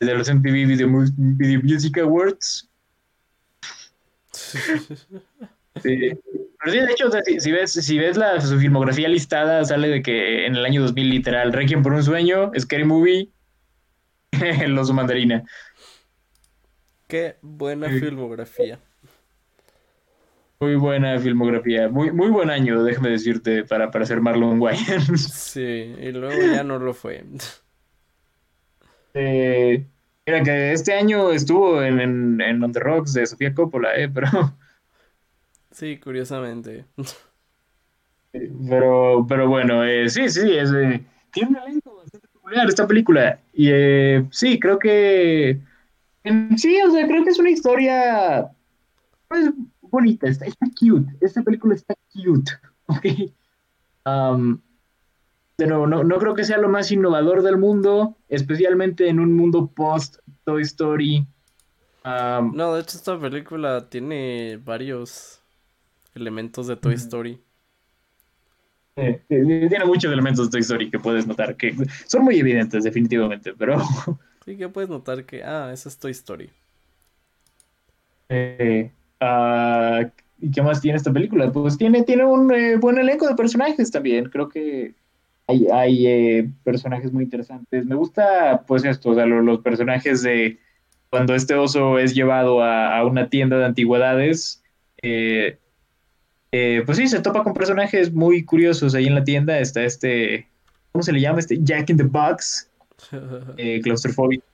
de 0.00 0.14
los 0.14 0.32
MTV 0.32 0.66
Video, 0.66 0.88
Video 1.16 1.60
Music 1.62 1.98
Awards. 1.98 2.68
Sí. 5.82 6.10
Pero 6.58 6.72
sí, 6.72 6.78
de 6.80 6.92
hecho, 6.92 7.06
o 7.06 7.10
sea, 7.10 7.22
si, 7.22 7.40
si, 7.40 7.52
ves, 7.52 7.72
si 7.72 7.98
ves 7.98 8.16
la, 8.16 8.40
su 8.40 8.58
filmografía 8.58 9.08
listada, 9.08 9.64
sale 9.64 9.88
de 9.88 10.02
que 10.02 10.44
en 10.44 10.56
el 10.56 10.64
año 10.64 10.82
2000, 10.82 11.08
literal, 11.08 11.52
Requiem 11.52 11.82
por 11.82 11.92
un 11.92 12.02
sueño, 12.02 12.50
Scary 12.58 12.84
Movie, 12.84 13.30
El 14.40 14.78
oso 14.78 14.94
mandarina. 14.94 15.44
Qué 17.08 17.36
buena 17.42 17.88
sí. 17.88 18.00
filmografía. 18.00 18.78
Muy 20.60 20.76
buena 20.76 21.18
filmografía. 21.18 21.88
Muy, 21.88 22.12
muy 22.12 22.28
buen 22.28 22.50
año, 22.50 22.82
déjame 22.82 23.10
decirte, 23.10 23.64
para, 23.64 23.90
para 23.90 24.04
ser 24.04 24.20
Marlon 24.20 24.60
Wayans. 24.60 25.32
Sí, 25.50 25.60
y 25.60 26.12
luego 26.12 26.46
ya 26.52 26.62
no 26.64 26.78
lo 26.78 26.94
fue. 26.94 27.24
Eh, 29.12 29.88
mira 30.26 30.42
que 30.44 30.72
este 30.72 30.94
año 30.94 31.32
estuvo 31.32 31.82
en, 31.82 31.98
en, 32.00 32.40
en 32.40 32.62
On 32.62 32.72
the 32.72 32.78
Rocks 32.78 33.12
de 33.12 33.26
Sofía 33.26 33.52
Coppola, 33.54 33.96
eh, 33.96 34.08
pero. 34.08 34.28
Sí, 35.70 35.98
curiosamente. 35.98 36.86
Pero, 38.32 39.26
pero 39.28 39.48
bueno, 39.48 39.84
eh, 39.84 40.08
sí, 40.08 40.28
sí, 40.28 40.56
es, 40.56 40.72
eh, 40.72 41.04
tiene 41.32 41.50
un 41.50 41.56
elenco 41.56 41.96
esta 42.68 42.86
película. 42.86 43.38
Y 43.52 43.68
eh, 43.70 44.26
sí, 44.30 44.58
creo 44.58 44.78
que. 44.78 45.60
Sí, 46.56 46.78
o 46.82 46.90
sea, 46.90 47.06
creo 47.06 47.24
que 47.24 47.30
es 47.30 47.38
una 47.38 47.50
historia. 47.50 48.50
Pues 49.28 49.50
bonita, 49.82 50.28
está, 50.28 50.46
está 50.46 50.66
cute. 50.78 51.12
Esta 51.20 51.42
película 51.42 51.74
está 51.74 51.94
cute. 52.12 52.52
Ok. 52.90 53.06
Um, 54.04 54.58
de 55.56 55.66
nuevo, 55.68 55.86
no, 55.86 56.02
no 56.02 56.18
creo 56.18 56.34
que 56.34 56.42
sea 56.42 56.58
lo 56.58 56.68
más 56.68 56.90
innovador 56.90 57.42
del 57.42 57.56
mundo, 57.56 58.16
especialmente 58.28 59.08
en 59.08 59.20
un 59.20 59.36
mundo 59.36 59.68
post 59.68 60.16
Toy 60.44 60.62
Story. 60.62 61.24
Um, 62.04 62.56
no, 62.56 62.74
de 62.74 62.80
hecho, 62.80 62.96
esta 62.96 63.16
película 63.16 63.88
tiene 63.88 64.58
varios 64.64 65.40
elementos 66.14 66.66
de 66.66 66.76
Toy 66.76 66.94
Story. 66.94 67.40
Eh, 68.96 69.20
tiene 69.28 69.84
muchos 69.84 70.12
elementos 70.12 70.46
de 70.46 70.50
Toy 70.50 70.60
Story 70.60 70.90
que 70.90 70.98
puedes 70.98 71.26
notar, 71.26 71.56
que 71.56 71.74
son 72.06 72.24
muy 72.24 72.38
evidentes, 72.38 72.84
definitivamente, 72.84 73.52
pero. 73.56 73.78
Sí, 74.44 74.56
que 74.56 74.70
puedes 74.70 74.88
notar 74.88 75.26
que, 75.26 75.44
ah, 75.44 75.70
esa 75.72 75.90
es 75.90 75.98
Toy 75.98 76.12
Story. 76.12 76.50
Eh, 78.30 78.90
uh, 79.20 80.08
¿Y 80.40 80.50
qué 80.50 80.62
más 80.62 80.80
tiene 80.80 80.96
esta 80.96 81.12
película? 81.12 81.52
Pues 81.52 81.76
tiene, 81.76 82.02
tiene 82.04 82.24
un 82.24 82.52
eh, 82.52 82.76
buen 82.76 82.98
elenco 82.98 83.28
de 83.28 83.34
personajes 83.34 83.90
también. 83.90 84.30
Creo 84.30 84.48
que 84.48 84.94
hay, 85.46 85.66
hay 85.70 86.06
eh, 86.06 86.50
personajes 86.64 87.12
muy 87.12 87.24
interesantes. 87.24 87.84
Me 87.84 87.94
gusta, 87.94 88.64
pues, 88.66 88.84
esto, 88.84 89.10
o 89.10 89.14
sea, 89.14 89.26
los, 89.26 89.44
los 89.44 89.60
personajes 89.60 90.22
de 90.22 90.58
cuando 91.10 91.34
este 91.34 91.54
oso 91.54 91.98
es 91.98 92.14
llevado 92.14 92.62
a, 92.62 92.96
a 92.96 93.04
una 93.04 93.28
tienda 93.28 93.58
de 93.58 93.66
antigüedades. 93.66 94.62
Eh, 95.02 95.58
eh, 96.52 96.82
pues 96.84 96.98
sí, 96.98 97.06
se 97.06 97.20
topa 97.20 97.44
con 97.44 97.54
personajes 97.54 98.12
muy 98.12 98.44
curiosos 98.44 98.94
ahí 98.94 99.06
en 99.06 99.14
la 99.14 99.24
tienda. 99.24 99.58
Está 99.58 99.84
este, 99.84 100.48
¿cómo 100.92 101.02
se 101.02 101.12
le 101.12 101.20
llama? 101.20 101.38
Este 101.38 101.58
Jack 101.62 101.90
in 101.90 101.96
the 101.96 102.04
Box, 102.04 102.68
eh, 103.56 103.80
claustrofóbico. 103.82 104.44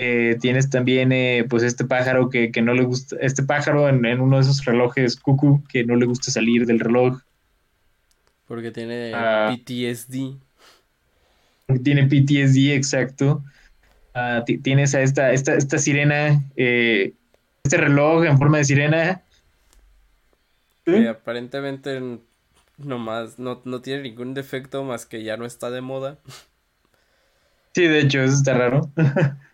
Eh, 0.00 0.36
tienes 0.40 0.70
también, 0.70 1.10
eh, 1.10 1.44
pues, 1.48 1.64
este 1.64 1.84
pájaro 1.84 2.28
que, 2.30 2.52
que, 2.52 2.62
no 2.62 2.72
le 2.72 2.84
gusta, 2.84 3.16
este 3.20 3.42
pájaro 3.42 3.88
en, 3.88 4.04
en, 4.04 4.20
uno 4.20 4.36
de 4.36 4.42
esos 4.42 4.64
relojes 4.64 5.16
cuckoo 5.16 5.64
que 5.68 5.82
no 5.84 5.96
le 5.96 6.06
gusta 6.06 6.30
salir 6.30 6.66
del 6.66 6.78
reloj. 6.78 7.20
Porque 8.46 8.70
tiene 8.70 9.12
uh, 9.12 9.56
PTSD. 9.56 10.36
Tiene 11.82 12.06
PTSD, 12.06 12.74
exacto. 12.74 13.42
Uh, 14.14 14.42
tienes 14.62 14.94
a 14.94 15.02
esta, 15.02 15.32
esta, 15.32 15.54
esta 15.54 15.78
sirena, 15.78 16.42
este 16.56 17.76
reloj 17.76 18.24
en 18.24 18.38
forma 18.38 18.58
de 18.58 18.64
sirena. 18.64 19.22
Que 20.88 21.08
aparentemente 21.08 22.18
nomás 22.78 23.38
no, 23.38 23.60
no 23.64 23.82
tiene 23.82 24.02
ningún 24.02 24.32
defecto 24.34 24.82
más 24.84 25.04
que 25.04 25.22
ya 25.22 25.36
no 25.36 25.44
está 25.44 25.70
de 25.70 25.82
moda. 25.82 26.18
Sí, 27.74 27.84
de 27.84 28.00
hecho, 28.00 28.20
eso 28.22 28.34
está 28.34 28.54
raro. 28.54 28.90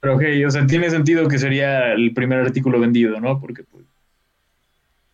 Pero 0.00 0.16
ok, 0.16 0.22
o 0.46 0.50
sea, 0.50 0.66
tiene 0.66 0.90
sentido 0.90 1.28
que 1.28 1.38
sería 1.38 1.92
el 1.92 2.12
primer 2.14 2.40
artículo 2.40 2.80
vendido, 2.80 3.20
¿no? 3.20 3.40
Porque 3.40 3.62
pues... 3.64 3.84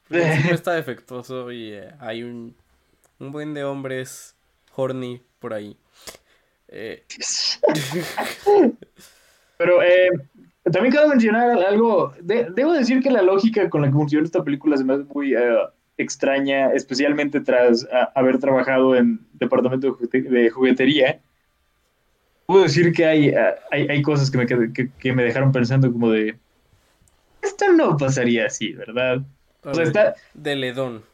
pues 0.09 0.45
no 0.45 0.51
está 0.55 0.73
defectuoso 0.73 1.53
y 1.53 1.73
eh, 1.73 1.93
hay 1.99 2.23
un, 2.23 2.57
un 3.19 3.33
buen 3.33 3.55
de 3.55 3.65
hombres 3.65 4.37
horny 4.75 5.23
por 5.39 5.55
ahí. 5.55 5.77
Eh... 6.69 7.05
Pero 9.61 9.83
eh, 9.83 10.09
también 10.65 10.93
quiero 10.93 11.09
mencionar 11.09 11.51
algo. 11.63 12.13
De, 12.21 12.49
debo 12.55 12.73
decir 12.73 13.01
que 13.03 13.11
la 13.11 13.23
lógica 13.23 13.69
con 13.71 13.83
la 13.83 13.89
que 13.89 13.95
funciona 13.95 14.25
esta 14.25 14.45
película 14.45 14.77
se 14.77 14.85
me 14.85 14.95
hace 14.95 15.05
muy 15.15 15.35
uh, 15.35 15.69
extraña, 15.97 16.73
especialmente 16.73 17.41
tras 17.41 17.87
haber 18.15 18.39
trabajado 18.39 18.95
en 18.95 19.21
departamento 19.35 19.99
de, 20.13 20.23
de 20.23 20.51
juguetería 20.51 21.21
puedo 22.51 22.65
decir 22.65 22.93
que 22.93 23.07
hay, 23.07 23.33
hay, 23.71 23.87
hay 23.89 24.03
cosas 24.03 24.29
que 24.29 24.39
me, 24.39 24.73
que, 24.73 24.91
que, 24.99 25.13
me 25.13 25.23
dejaron 25.23 25.53
pensando 25.53 25.93
como 25.93 26.11
de, 26.11 26.37
esto 27.43 27.73
no 27.73 27.97
pasaría 27.97 28.47
así, 28.47 28.73
¿verdad? 28.73 29.23
O 29.63 29.73
sea, 29.73 29.85
está... 29.85 30.15
De 30.35 30.57
ledón. 30.57 31.05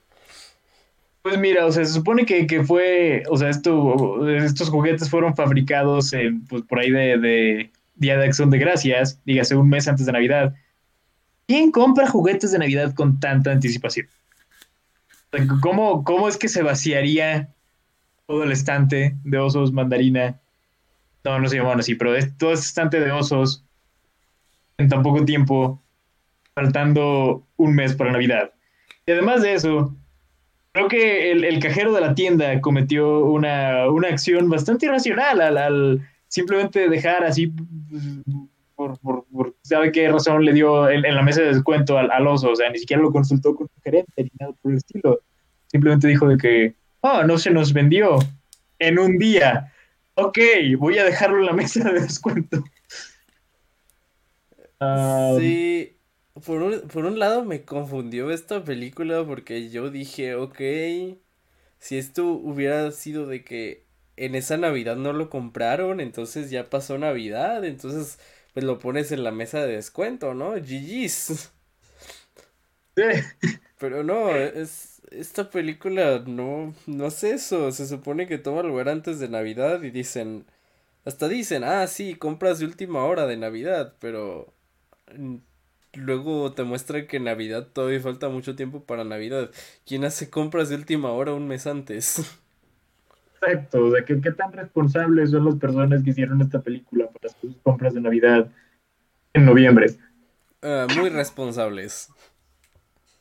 Pues 1.20 1.38
mira, 1.38 1.66
o 1.66 1.72
sea, 1.72 1.84
se 1.84 1.92
supone 1.92 2.24
que, 2.24 2.46
que 2.46 2.64
fue, 2.64 3.22
o 3.28 3.36
sea, 3.36 3.50
esto, 3.50 4.26
estos 4.30 4.70
juguetes 4.70 5.10
fueron 5.10 5.36
fabricados 5.36 6.14
en, 6.14 6.42
pues, 6.46 6.62
por 6.62 6.78
ahí 6.78 6.90
de, 6.90 7.18
de 7.18 7.70
Día 7.96 8.16
de 8.16 8.26
Acción 8.26 8.50
de 8.50 8.58
Gracias, 8.58 9.20
dígase 9.24 9.56
un 9.56 9.68
mes 9.68 9.88
antes 9.88 10.06
de 10.06 10.12
Navidad. 10.12 10.54
¿Quién 11.46 11.70
compra 11.70 12.06
juguetes 12.06 12.52
de 12.52 12.58
Navidad 12.58 12.94
con 12.94 13.20
tanta 13.20 13.52
anticipación? 13.52 14.06
¿Cómo, 15.60 16.04
cómo 16.04 16.28
es 16.28 16.36
que 16.36 16.48
se 16.48 16.62
vaciaría 16.62 17.50
todo 18.26 18.44
el 18.44 18.52
estante 18.52 19.16
de 19.24 19.38
osos 19.38 19.72
mandarina 19.72 20.40
no, 21.26 21.40
no 21.40 21.48
se 21.48 21.56
llamaban 21.56 21.80
así, 21.80 21.94
pero 21.96 22.14
es 22.14 22.36
todo 22.38 22.52
este 22.52 22.66
estante 22.66 23.00
de 23.00 23.10
osos 23.10 23.64
en 24.78 24.88
tan 24.88 25.02
poco 25.02 25.24
tiempo, 25.24 25.82
faltando 26.54 27.44
un 27.56 27.74
mes 27.74 27.94
para 27.94 28.12
Navidad. 28.12 28.52
Y 29.06 29.12
además 29.12 29.42
de 29.42 29.54
eso, 29.54 29.94
creo 30.72 30.88
que 30.88 31.32
el, 31.32 31.44
el 31.44 31.58
cajero 31.58 31.92
de 31.92 32.00
la 32.00 32.14
tienda 32.14 32.60
cometió 32.60 33.24
una, 33.24 33.88
una 33.88 34.08
acción 34.08 34.48
bastante 34.48 34.86
irracional 34.86 35.40
al, 35.40 35.58
al, 35.58 36.08
simplemente 36.28 36.88
dejar 36.88 37.24
así, 37.24 37.52
por, 38.74 38.98
¿sabe 39.62 39.92
qué 39.92 40.08
razón 40.08 40.44
le 40.44 40.52
dio 40.52 40.88
en, 40.88 41.02
la 41.02 41.22
mesa 41.22 41.42
de 41.42 41.48
descuento 41.48 41.98
al, 41.98 42.26
oso? 42.26 42.50
O 42.50 42.56
sea, 42.56 42.70
ni 42.70 42.78
siquiera 42.78 43.02
lo 43.02 43.12
consultó 43.12 43.54
con 43.54 43.68
su 43.68 43.80
gerente 43.82 44.22
ni 44.22 44.30
nada 44.38 44.52
por 44.60 44.72
el 44.72 44.78
estilo. 44.78 45.20
Simplemente 45.66 46.08
dijo 46.08 46.28
de 46.28 46.36
que, 46.36 46.74
oh, 47.00 47.22
no 47.24 47.38
se 47.38 47.50
nos 47.50 47.72
vendió 47.72 48.18
en 48.78 48.98
un 48.98 49.18
día 49.18 49.72
ok, 50.16 50.38
voy 50.78 50.98
a 50.98 51.04
dejarlo 51.04 51.38
en 51.38 51.46
la 51.46 51.52
mesa 51.54 51.90
de 51.90 52.00
descuento. 52.00 52.64
Um, 54.80 55.38
sí, 55.38 55.96
por 56.44 56.62
un, 56.62 56.80
por 56.88 57.06
un 57.06 57.18
lado 57.18 57.44
me 57.44 57.64
confundió 57.64 58.30
esta 58.30 58.64
película 58.64 59.24
porque 59.24 59.70
yo 59.70 59.90
dije, 59.90 60.34
ok, 60.34 60.58
si 61.78 61.96
esto 61.96 62.26
hubiera 62.26 62.90
sido 62.90 63.26
de 63.26 63.44
que 63.44 63.85
en 64.16 64.34
esa 64.34 64.56
Navidad 64.56 64.96
no 64.96 65.12
lo 65.12 65.30
compraron, 65.30 66.00
entonces 66.00 66.50
ya 66.50 66.70
pasó 66.70 66.98
Navidad, 66.98 67.64
entonces 67.64 68.18
pues 68.54 68.64
lo 68.64 68.78
pones 68.78 69.12
en 69.12 69.24
la 69.24 69.32
mesa 69.32 69.64
de 69.66 69.74
descuento, 69.76 70.34
¿no? 70.34 70.52
GG's. 70.54 71.52
Sí. 72.96 73.02
Pero 73.78 74.02
no, 74.02 74.34
es 74.34 74.96
esta 75.10 75.50
película 75.50 76.22
no, 76.26 76.74
no 76.86 77.06
hace 77.06 77.30
eso. 77.32 77.72
Se 77.72 77.86
supone 77.86 78.26
que 78.26 78.38
toma 78.38 78.62
lugar 78.62 78.88
antes 78.88 79.18
de 79.18 79.28
Navidad 79.28 79.82
y 79.82 79.90
dicen, 79.90 80.46
hasta 81.04 81.28
dicen, 81.28 81.64
ah, 81.64 81.86
sí, 81.86 82.16
compras 82.16 82.58
de 82.60 82.66
última 82.66 83.04
hora 83.04 83.26
de 83.26 83.36
Navidad, 83.36 83.94
pero 84.00 84.52
luego 85.94 86.52
te 86.52 86.64
muestra 86.64 87.06
que 87.06 87.20
Navidad 87.20 87.68
todavía 87.72 88.00
falta 88.00 88.28
mucho 88.28 88.56
tiempo 88.56 88.84
para 88.84 89.04
Navidad. 89.04 89.50
¿Quién 89.86 90.04
hace 90.04 90.30
compras 90.30 90.68
de 90.68 90.76
última 90.76 91.12
hora 91.12 91.32
un 91.34 91.48
mes 91.48 91.66
antes? 91.66 92.38
Exacto, 93.46 93.84
o 93.84 93.90
sea, 93.90 94.04
¿qué, 94.04 94.20
qué 94.20 94.32
tan 94.32 94.52
responsables 94.52 95.30
son 95.30 95.44
las 95.44 95.54
personas 95.56 96.02
que 96.02 96.10
hicieron 96.10 96.40
esta 96.42 96.60
película 96.60 97.06
para 97.08 97.32
sus 97.40 97.56
compras 97.62 97.94
de 97.94 98.00
Navidad 98.00 98.50
en 99.32 99.44
noviembre? 99.44 99.86
Uh, 100.62 100.92
muy 100.98 101.10
responsables 101.10 102.10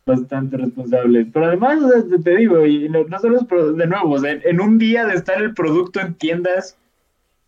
bastante 0.06 0.58
responsables. 0.58 1.28
Pero 1.34 1.48
además, 1.48 1.80
te 2.24 2.36
digo, 2.36 2.66
y 2.66 2.88
no, 2.90 3.04
no 3.06 3.20
solo 3.20 3.40
es 3.40 3.78
de 3.78 3.88
nuevo, 3.88 4.12
o 4.12 4.20
sea, 4.20 4.32
en 4.32 4.62
un 4.62 4.78
día 4.78 5.06
de 5.06 5.16
estar 5.16 5.42
el 5.42 5.54
producto 5.54 6.00
en 6.00 6.14
tiendas, 6.14 6.78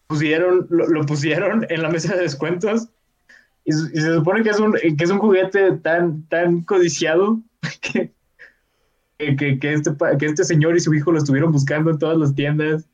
pusieron, 0.07 0.67
lo, 0.69 0.87
lo 0.87 1.05
pusieron 1.05 1.65
en 1.69 1.81
la 1.81 1.89
mesa 1.89 2.15
de 2.15 2.23
descuentos 2.23 2.89
y, 3.65 3.71
y, 3.71 4.01
se 4.01 4.13
supone 4.15 4.43
que 4.43 4.49
es 4.49 4.59
un, 4.59 4.73
que 4.73 5.03
es 5.03 5.09
un 5.09 5.19
juguete 5.19 5.73
tan, 5.73 6.23
tan 6.29 6.61
codiciado 6.61 7.39
que, 7.81 8.11
que, 9.17 9.59
que, 9.59 9.73
este, 9.73 9.91
que 10.19 10.25
este 10.25 10.43
señor 10.43 10.75
y 10.75 10.79
su 10.79 10.93
hijo 10.93 11.11
lo 11.11 11.17
estuvieron 11.17 11.51
buscando 11.51 11.91
en 11.91 11.99
todas 11.99 12.17
las 12.17 12.35
tiendas. 12.35 12.87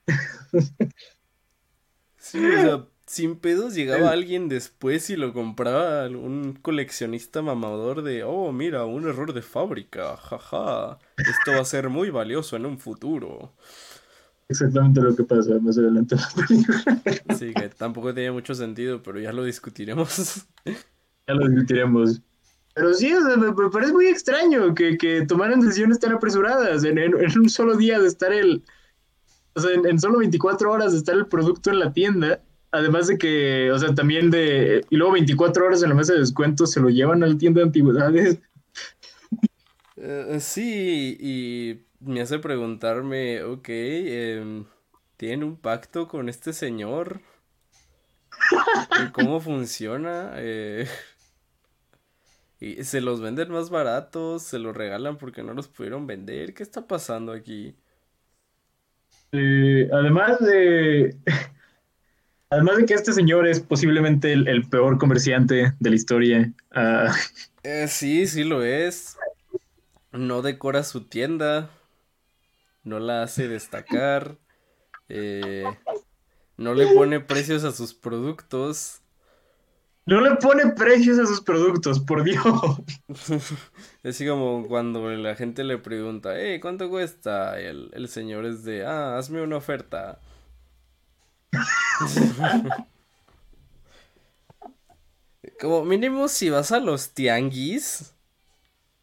Sí, 2.17 2.43
o 2.45 2.61
sea, 2.61 2.85
sin 3.05 3.35
pedos 3.35 3.75
llegaba 3.75 4.11
alguien 4.11 4.47
después 4.47 5.09
y 5.09 5.15
lo 5.15 5.33
compraba 5.33 6.07
un 6.07 6.57
coleccionista 6.61 7.41
mamador 7.41 8.01
de, 8.01 8.23
oh, 8.23 8.51
mira, 8.51 8.85
un 8.85 9.07
error 9.07 9.33
de 9.33 9.41
fábrica, 9.41 10.17
jaja, 10.17 10.97
esto 11.17 11.51
va 11.51 11.59
a 11.59 11.65
ser 11.65 11.89
muy 11.89 12.09
valioso 12.09 12.55
en 12.55 12.65
un 12.65 12.79
futuro. 12.79 13.53
Exactamente 14.49 15.01
lo 15.01 15.15
que 15.15 15.23
pasa 15.23 15.59
más 15.59 15.77
adelante. 15.77 16.15
Sí, 17.37 17.53
que 17.53 17.69
tampoco 17.69 18.13
tenía 18.13 18.31
mucho 18.31 18.55
sentido, 18.55 19.01
pero 19.01 19.19
ya 19.19 19.31
lo 19.31 19.43
discutiremos. 19.43 20.45
Ya 20.65 21.33
lo 21.33 21.47
discutiremos. 21.47 22.21
Pero 22.73 22.93
sí, 22.93 23.13
me, 23.37 23.69
parece 23.69 23.93
muy 23.93 24.07
extraño 24.07 24.73
que, 24.73 24.97
que 24.97 25.25
tomaran 25.25 25.59
decisiones 25.59 25.99
tan 25.99 26.11
apresuradas 26.11 26.83
en, 26.83 26.97
en, 26.97 27.15
un 27.15 27.49
solo 27.49 27.75
día 27.75 27.99
de 27.99 28.07
estar 28.07 28.33
el... 28.33 28.63
O 29.55 29.61
sea, 29.61 29.71
en, 29.73 29.99
solo 29.99 30.19
24 30.19 30.71
horas 30.71 30.91
de 30.93 30.97
estar 30.97 31.15
el 31.15 31.27
producto 31.27 31.69
en 31.69 31.79
la 31.79 31.93
tienda 31.93 32.41
Además 32.73 33.05
de 33.05 33.19
que, 33.19 33.71
o 33.71 33.77
sea, 33.77 33.93
también 33.93 34.31
de. 34.31 34.83
Y 34.89 34.95
luego 34.95 35.13
24 35.13 35.63
horas 35.63 35.83
en 35.83 35.89
la 35.89 35.95
mesa 35.95 36.13
de 36.13 36.19
descuento 36.19 36.65
se 36.65 36.79
lo 36.79 36.89
llevan 36.89 37.21
a 37.21 37.27
la 37.27 37.37
tienda 37.37 37.59
de 37.59 37.67
antigüedades. 37.67 38.39
Eh, 39.95 40.39
sí, 40.41 41.15
y 41.19 41.85
me 41.99 42.21
hace 42.21 42.39
preguntarme, 42.39 43.43
ok, 43.43 43.65
eh, 43.69 44.63
¿tiene 45.17 45.45
un 45.45 45.55
pacto 45.55 46.07
con 46.07 46.29
este 46.29 46.51
señor? 46.51 47.21
¿Cómo 49.13 49.39
funciona? 49.39 50.33
Eh, 50.37 50.87
¿Y 52.63 52.81
se 52.85 53.01
los 53.01 53.19
venden 53.19 53.51
más 53.51 53.69
baratos? 53.69 54.43
¿Se 54.43 54.57
los 54.57 54.73
regalan 54.73 55.17
porque 55.17 55.43
no 55.43 55.53
los 55.53 55.67
pudieron 55.67 56.07
vender? 56.07 56.53
¿Qué 56.53 56.63
está 56.63 56.87
pasando 56.87 57.33
aquí? 57.33 57.75
Eh, 59.33 59.89
además 59.91 60.39
de. 60.39 61.17
Además 62.49 62.77
de 62.77 62.85
que 62.85 62.93
este 62.93 63.11
señor 63.11 63.47
es 63.47 63.59
posiblemente 63.59 64.31
el, 64.31 64.69
peor 64.69 64.97
comerciante 64.97 65.73
de 65.77 65.89
la 65.89 65.95
historia. 65.95 66.53
Ah, 66.71 67.13
eh, 67.63 67.87
sí, 67.89 68.27
sí 68.27 68.45
lo 68.45 68.63
es. 68.63 69.17
No 70.13 70.41
decora 70.41 70.83
su 70.83 71.03
tienda. 71.03 71.69
No 72.83 72.99
la 72.99 73.23
hace 73.23 73.49
destacar. 73.49 74.37
Eh, 75.09 75.65
no 76.55 76.75
le 76.75 76.93
pone 76.93 77.19
precios 77.19 77.65
a 77.65 77.73
sus 77.73 77.93
productos. 77.93 79.02
No 80.05 80.19
le 80.19 80.35
pone 80.35 80.73
precios 80.73 81.17
a 81.19 81.25
sus 81.25 81.41
productos, 81.41 81.99
por 81.99 82.23
Dios. 82.23 82.43
es 83.07 84.15
así 84.15 84.27
como 84.27 84.67
cuando 84.67 85.09
la 85.11 85.35
gente 85.35 85.63
le 85.63 85.77
pregunta, 85.77 86.33
hey, 86.35 86.59
¿cuánto 86.59 86.89
cuesta? 86.89 87.59
El, 87.59 87.89
el 87.93 88.09
señor 88.09 88.45
es 88.45 88.63
de, 88.63 88.85
ah, 88.85 89.17
hazme 89.17 89.41
una 89.41 89.57
oferta. 89.57 90.19
Como 95.59 95.83
mínimo 95.85 96.27
si 96.27 96.49
vas 96.49 96.71
a 96.71 96.79
los 96.79 97.13
tianguis 97.13 98.15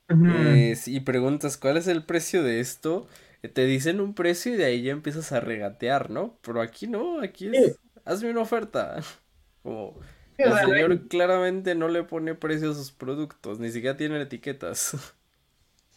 eh, 0.09 0.77
y 0.87 1.01
preguntas 1.01 1.57
cuál 1.57 1.77
es 1.77 1.87
el 1.87 2.05
precio 2.05 2.43
de 2.43 2.61
esto, 2.61 3.07
eh, 3.43 3.49
te 3.49 3.65
dicen 3.67 4.01
un 4.01 4.15
precio 4.15 4.55
y 4.55 4.57
de 4.57 4.65
ahí 4.65 4.83
ya 4.83 4.93
empiezas 4.93 5.33
a 5.33 5.41
regatear, 5.41 6.11
¿no? 6.11 6.39
Pero 6.43 6.61
aquí 6.61 6.87
no, 6.87 7.21
aquí 7.21 7.49
es, 7.49 7.79
hazme 8.05 8.31
una 8.31 8.41
oferta. 8.43 9.01
Como 9.63 10.01
el 10.45 10.53
señor 10.59 11.09
claramente 11.09 11.75
no 11.75 11.89
le 11.89 12.03
pone 12.03 12.35
precio 12.35 12.71
a 12.71 12.75
sus 12.75 12.93
productos, 12.93 13.59
ni 13.59 13.71
siquiera 13.71 13.97
tiene 13.97 14.21
etiquetas. 14.21 14.97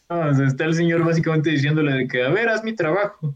está 0.47 0.65
el 0.65 0.75
señor 0.75 1.03
básicamente 1.05 1.49
diciéndole 1.49 1.93
de 1.93 2.07
que, 2.07 2.23
a 2.23 2.29
ver, 2.29 2.49
haz 2.49 2.63
mi 2.63 2.75
trabajo. 2.75 3.33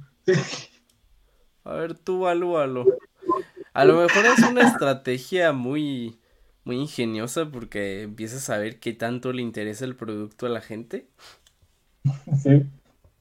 A 1.64 1.74
ver, 1.74 1.96
tú 1.96 2.22
valúalo. 2.22 2.86
A 3.74 3.86
lo 3.86 4.02
mejor 4.02 4.26
es 4.26 4.40
una 4.40 4.62
estrategia 4.62 5.52
muy, 5.54 6.18
muy 6.64 6.78
ingeniosa 6.78 7.50
porque 7.52 8.04
empiezas 8.04 8.50
a 8.50 8.58
ver 8.58 8.80
qué 8.80 8.94
tanto 8.94 9.34
le 9.34 9.42
interesa 9.42 9.86
el 9.86 9.96
producto 9.96 10.46
a 10.46 10.50
la 10.50 10.62
gente. 10.62 11.08
Sí, 12.42 12.66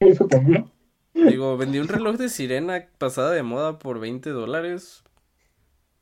eso 0.01 0.27
también. 0.27 0.71
Digo, 1.13 1.57
vendí 1.57 1.79
un 1.79 1.89
reloj 1.89 2.17
de 2.17 2.29
sirena 2.29 2.87
pasada 2.99 3.33
de 3.33 3.43
moda 3.43 3.79
por 3.79 4.01
20 4.01 4.31
dólares. 4.31 5.03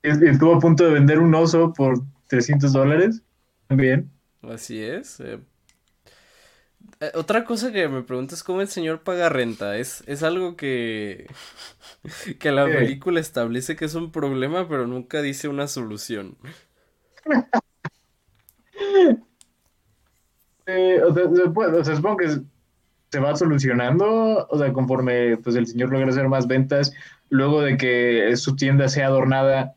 Estuvo 0.05 0.55
a 0.55 0.61
punto 0.61 0.85
de 0.85 0.93
vender 0.93 1.19
un 1.19 1.35
oso 1.35 1.73
por 1.73 1.99
300 2.29 2.75
dólares. 2.75 3.23
También. 3.69 4.11
Así 4.43 4.83
es. 4.83 5.19
Eh, 5.21 5.41
eh, 7.01 7.11
otra 7.15 7.45
cosa 7.45 7.73
que 7.73 7.89
me 7.89 8.03
preguntas 8.03 8.41
es 8.41 8.45
cómo 8.45 8.61
el 8.61 8.69
señor 8.69 9.01
paga 9.01 9.31
renta. 9.31 9.79
Es, 9.79 10.05
es 10.07 10.23
algo 10.23 10.57
que, 10.57 11.27
que 12.39 12.53
la 12.53 12.67
película 12.67 13.19
establece 13.19 13.77
que 13.77 13.87
es 13.87 13.95
un 13.95 14.13
problema, 14.13 14.69
pero 14.69 14.87
nunca 14.87 15.23
dice 15.23 15.49
una 15.49 15.69
solución. 15.69 16.37
Eh, 20.67 20.99
o, 21.03 21.13
sea, 21.13 21.95
supongo 21.95 22.17
que 22.17 22.39
se 23.13 23.21
va 23.21 23.37
solucionando, 23.37 24.47
o 24.49 24.59
sea, 24.59 24.73
conforme 24.73 25.37
pues 25.37 25.57
el 25.57 25.67
señor 25.67 25.91
logra 25.91 26.09
hacer 26.09 26.27
más 26.27 26.47
ventas, 26.47 26.91
luego 27.29 27.61
de 27.61 27.77
que 27.77 28.35
su 28.39 28.57
tienda 28.57 28.89
sea 28.89 29.09
adornada 29.09 29.75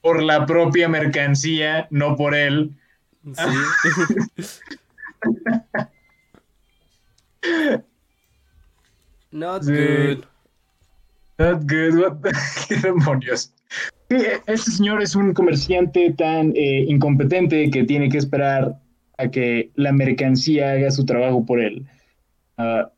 por 0.00 0.22
la 0.22 0.46
propia 0.46 0.88
mercancía, 0.88 1.86
no 1.90 2.16
por 2.16 2.34
él. 2.34 2.74
Sí. 3.34 3.42
Not 9.32 9.64
good. 9.64 10.24
Not 11.38 11.62
good. 11.62 12.26
¿Qué 12.68 12.76
demonios? 12.76 13.52
Este 14.08 14.72
señor 14.72 15.02
es 15.02 15.14
un 15.14 15.32
comerciante 15.32 16.12
tan 16.18 16.52
eh, 16.56 16.84
incompetente 16.88 17.70
que 17.70 17.84
tiene 17.84 18.08
que 18.08 18.18
esperar 18.18 18.80
a 19.18 19.30
que 19.30 19.70
la 19.76 19.92
mercancía 19.92 20.72
haga 20.72 20.90
su 20.90 21.04
trabajo 21.04 21.46
por 21.46 21.60
él. 21.60 21.86
Ah. 22.56 22.90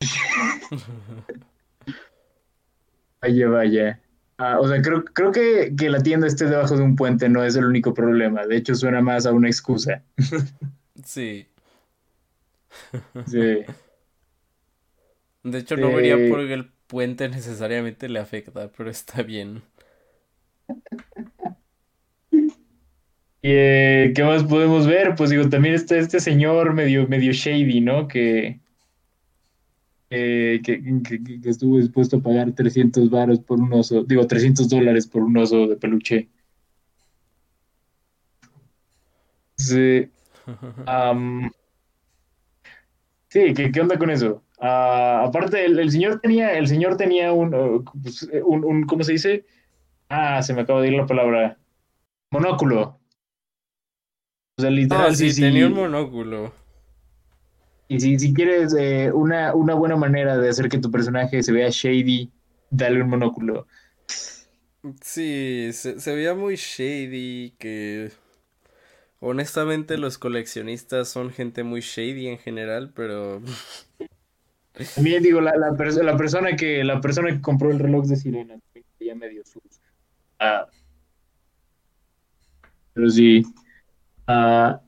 vaya, 3.20 3.48
vaya. 3.48 4.00
Ah, 4.38 4.58
o 4.60 4.66
sea, 4.66 4.82
creo, 4.82 5.04
creo 5.04 5.30
que, 5.30 5.74
que, 5.76 5.88
la 5.88 6.02
tienda 6.02 6.26
esté 6.26 6.46
debajo 6.46 6.76
de 6.76 6.82
un 6.82 6.96
puente 6.96 7.28
no 7.28 7.44
es 7.44 7.54
el 7.54 7.64
único 7.64 7.94
problema. 7.94 8.46
De 8.46 8.56
hecho, 8.56 8.74
suena 8.74 9.00
más 9.00 9.26
a 9.26 9.32
una 9.32 9.48
excusa. 9.48 10.02
sí. 11.04 11.46
Sí. 13.26 13.64
De 15.42 15.58
hecho, 15.58 15.76
no 15.76 15.92
vería 15.92 16.16
por 16.30 16.40
el 16.40 16.70
puente 16.86 17.28
necesariamente 17.28 18.08
le 18.08 18.20
afecta, 18.20 18.70
pero 18.76 18.90
está 18.90 19.22
bien. 19.22 19.62
¿Y 23.44 23.50
eh, 23.50 24.12
qué 24.14 24.22
más 24.22 24.44
podemos 24.44 24.86
ver? 24.86 25.14
Pues 25.16 25.30
digo, 25.30 25.48
también 25.48 25.74
está 25.74 25.96
este 25.96 26.20
señor 26.20 26.74
medio, 26.74 27.08
medio 27.08 27.32
shady, 27.32 27.80
¿no? 27.80 28.06
Que, 28.06 28.60
que, 30.12 31.40
estuvo 31.44 31.78
dispuesto 31.78 32.18
a 32.18 32.22
pagar 32.22 32.52
300 32.52 33.08
varos 33.10 33.40
por 33.40 33.60
un 33.60 33.72
oso, 33.72 34.04
digo, 34.04 34.26
300 34.26 34.68
dólares 34.68 35.06
por 35.06 35.22
un 35.22 35.36
oso 35.36 35.66
de 35.66 35.76
peluche. 35.76 36.28
Sí. 39.56 40.08
Sí, 43.28 43.54
¿qué, 43.54 43.80
onda 43.80 43.98
con 43.98 44.10
eso? 44.10 44.42
Ah, 44.60 45.24
aparte, 45.26 45.64
el, 45.64 45.90
señor 45.90 46.20
tenía, 46.20 46.52
el 46.52 46.66
señor 46.66 46.98
tenía 46.98 47.32
uh, 47.32 47.82
pues, 48.02 48.28
eh, 48.30 48.42
un, 48.44 48.62
un, 48.62 48.84
¿cómo 48.84 49.02
se 49.04 49.12
dice? 49.12 49.46
Ah, 50.10 50.42
se 50.42 50.52
me 50.52 50.60
acaba 50.60 50.82
de 50.82 50.88
ir 50.88 50.92
la 50.92 51.06
palabra. 51.06 51.56
Monóculo. 52.30 53.00
O 54.58 54.60
sea, 54.60 54.68
literal, 54.68 55.12
ah, 55.12 55.14
sí, 55.14 55.34
tenía 55.34 55.66
un 55.66 55.72
monóculo. 55.72 56.52
Y 57.92 58.00
si, 58.00 58.18
si 58.18 58.32
quieres 58.32 58.74
eh, 58.78 59.10
una, 59.12 59.54
una 59.54 59.74
buena 59.74 59.96
manera 59.96 60.38
de 60.38 60.48
hacer 60.48 60.68
que 60.68 60.78
tu 60.78 60.90
personaje 60.90 61.42
se 61.42 61.52
vea 61.52 61.68
shady, 61.70 62.30
dale 62.70 63.02
un 63.02 63.10
monóculo. 63.10 63.66
Sí, 65.00 65.70
se, 65.72 66.00
se 66.00 66.14
veía 66.14 66.34
muy 66.34 66.56
shady, 66.56 67.54
que 67.58 68.10
Honestamente, 69.24 69.98
los 69.98 70.18
coleccionistas 70.18 71.08
son 71.08 71.30
gente 71.30 71.62
muy 71.62 71.80
shady 71.80 72.26
en 72.26 72.38
general, 72.38 72.90
pero. 72.92 73.40
También 74.96 75.22
digo, 75.22 75.40
la, 75.40 75.52
la, 75.56 75.76
persona 76.16 76.56
que 76.56 76.82
la 76.82 77.00
persona 77.00 77.28
que 77.28 77.40
compró 77.40 77.70
el 77.70 77.78
reloj 77.78 78.06
de 78.06 78.16
sirena 78.16 78.58
ya 78.98 79.14
medio 79.14 79.44
sus. 79.44 79.62
Ah. 80.40 80.66
pero 82.92 83.08
sí. 83.10 83.44
Ah, 84.26 84.80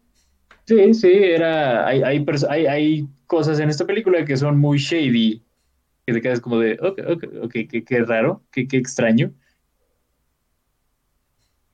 sí, 0.66 0.94
sí, 0.94 1.12
era. 1.12 1.86
Hay, 1.86 2.02
hay, 2.02 2.24
hay, 2.48 2.66
hay, 2.66 3.08
cosas 3.26 3.58
en 3.58 3.70
esta 3.70 3.86
película 3.86 4.24
que 4.24 4.36
son 4.36 4.58
muy 4.58 4.78
shady. 4.78 5.42
Que 6.06 6.12
te 6.12 6.20
quedas 6.20 6.40
como 6.40 6.58
de, 6.58 6.78
ok, 6.80 7.00
ok, 7.08 7.24
ok, 7.44 7.52
qué, 7.70 7.84
qué 7.84 8.00
raro, 8.00 8.42
qué, 8.50 8.68
qué 8.68 8.76
extraño. 8.76 9.32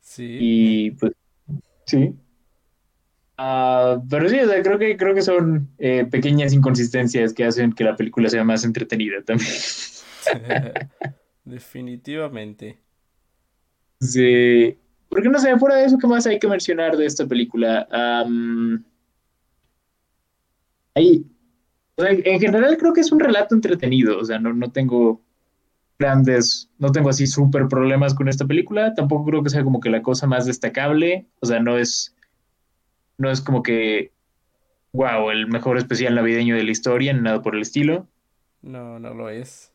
Sí. 0.00 0.38
Y 0.40 0.90
pues, 0.92 1.12
sí. 1.86 2.14
Ah, 3.36 4.02
pero 4.10 4.28
sí, 4.28 4.36
creo 4.62 4.78
que, 4.78 4.96
creo 4.98 5.14
que 5.14 5.22
son 5.22 5.70
eh, 5.78 6.04
pequeñas 6.10 6.52
inconsistencias 6.52 7.32
que 7.32 7.44
hacen 7.44 7.72
que 7.72 7.84
la 7.84 7.96
película 7.96 8.28
sea 8.28 8.44
más 8.44 8.64
entretenida 8.64 9.22
también. 9.24 9.50
Definitivamente. 11.44 12.78
Sí. 13.98 14.76
Porque 15.10 15.28
no 15.28 15.38
sé, 15.40 15.58
fuera 15.58 15.74
de 15.76 15.86
eso, 15.86 15.98
¿qué 15.98 16.06
más 16.06 16.26
hay 16.26 16.38
que 16.38 16.48
mencionar 16.48 16.96
de 16.96 17.04
esta 17.04 17.26
película? 17.26 17.86
en 20.94 22.40
general 22.40 22.76
creo 22.78 22.92
que 22.92 23.00
es 23.00 23.10
un 23.10 23.20
relato 23.20 23.54
entretenido, 23.54 24.18
o 24.18 24.24
sea, 24.24 24.38
no, 24.38 24.52
no 24.52 24.70
tengo 24.70 25.20
grandes, 25.98 26.70
no 26.78 26.92
tengo 26.92 27.10
así 27.10 27.26
súper 27.26 27.66
problemas 27.68 28.14
con 28.14 28.28
esta 28.28 28.46
película, 28.46 28.94
tampoco 28.94 29.26
creo 29.26 29.42
que 29.42 29.50
sea 29.50 29.64
como 29.64 29.80
que 29.80 29.90
la 29.90 30.00
cosa 30.00 30.26
más 30.26 30.46
destacable, 30.46 31.26
o 31.40 31.46
sea, 31.46 31.60
no 31.60 31.76
es, 31.76 32.14
no 33.18 33.30
es 33.30 33.40
como 33.40 33.62
que, 33.62 34.12
wow, 34.92 35.30
el 35.30 35.48
mejor 35.48 35.76
especial 35.76 36.14
navideño 36.14 36.54
de 36.54 36.64
la 36.64 36.70
historia, 36.70 37.12
ni 37.12 37.20
nada 37.20 37.42
por 37.42 37.56
el 37.56 37.62
estilo. 37.62 38.06
No, 38.62 39.00
no 39.00 39.12
lo 39.12 39.28
es. 39.28 39.72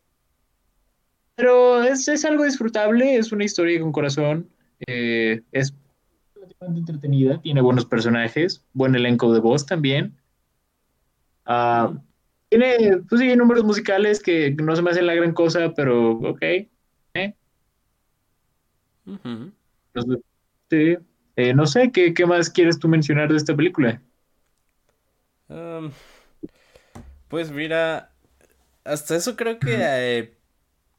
Pero 1.36 1.84
es, 1.84 2.08
es 2.08 2.24
algo 2.24 2.46
disfrutable, 2.46 3.18
es 3.18 3.34
una 3.34 3.44
historia 3.44 3.82
con 3.82 3.92
corazón, 3.92 4.50
eh, 4.88 5.42
es 5.52 5.74
relativamente 6.34 6.80
entretenida, 6.80 7.42
tiene 7.42 7.62
buenos 7.62 7.86
personajes, 7.86 8.64
buen 8.74 8.96
elenco 8.96 9.34
de 9.34 9.40
voz 9.40 9.66
también. 9.66 10.16
Ah, 11.46 11.94
tiene, 12.50 13.00
pues 13.10 13.22
sí, 13.22 13.36
números 13.36 13.64
musicales 13.64 14.22
que 14.22 14.52
no 14.52 14.76
se 14.76 14.82
me 14.82 14.92
hacen 14.92 15.08
la 15.08 15.16
gran 15.16 15.34
cosa, 15.34 15.74
pero 15.76 16.12
ok. 16.12 16.42
¿eh? 16.42 17.36
sí. 20.70 20.98
Eh, 21.38 21.54
no 21.54 21.66
sé, 21.66 21.92
¿qué, 21.92 22.14
¿qué, 22.14 22.26
más 22.26 22.50
quieres 22.50 22.80
tú 22.80 22.88
mencionar 22.88 23.30
de 23.30 23.38
esta 23.38 23.56
película? 23.56 24.02
pues 27.28 27.52
mira, 27.52 28.12
hasta 28.84 29.16
eso 29.16 29.36
creo 29.36 29.60
que 29.60 29.78
eh, 29.80 30.35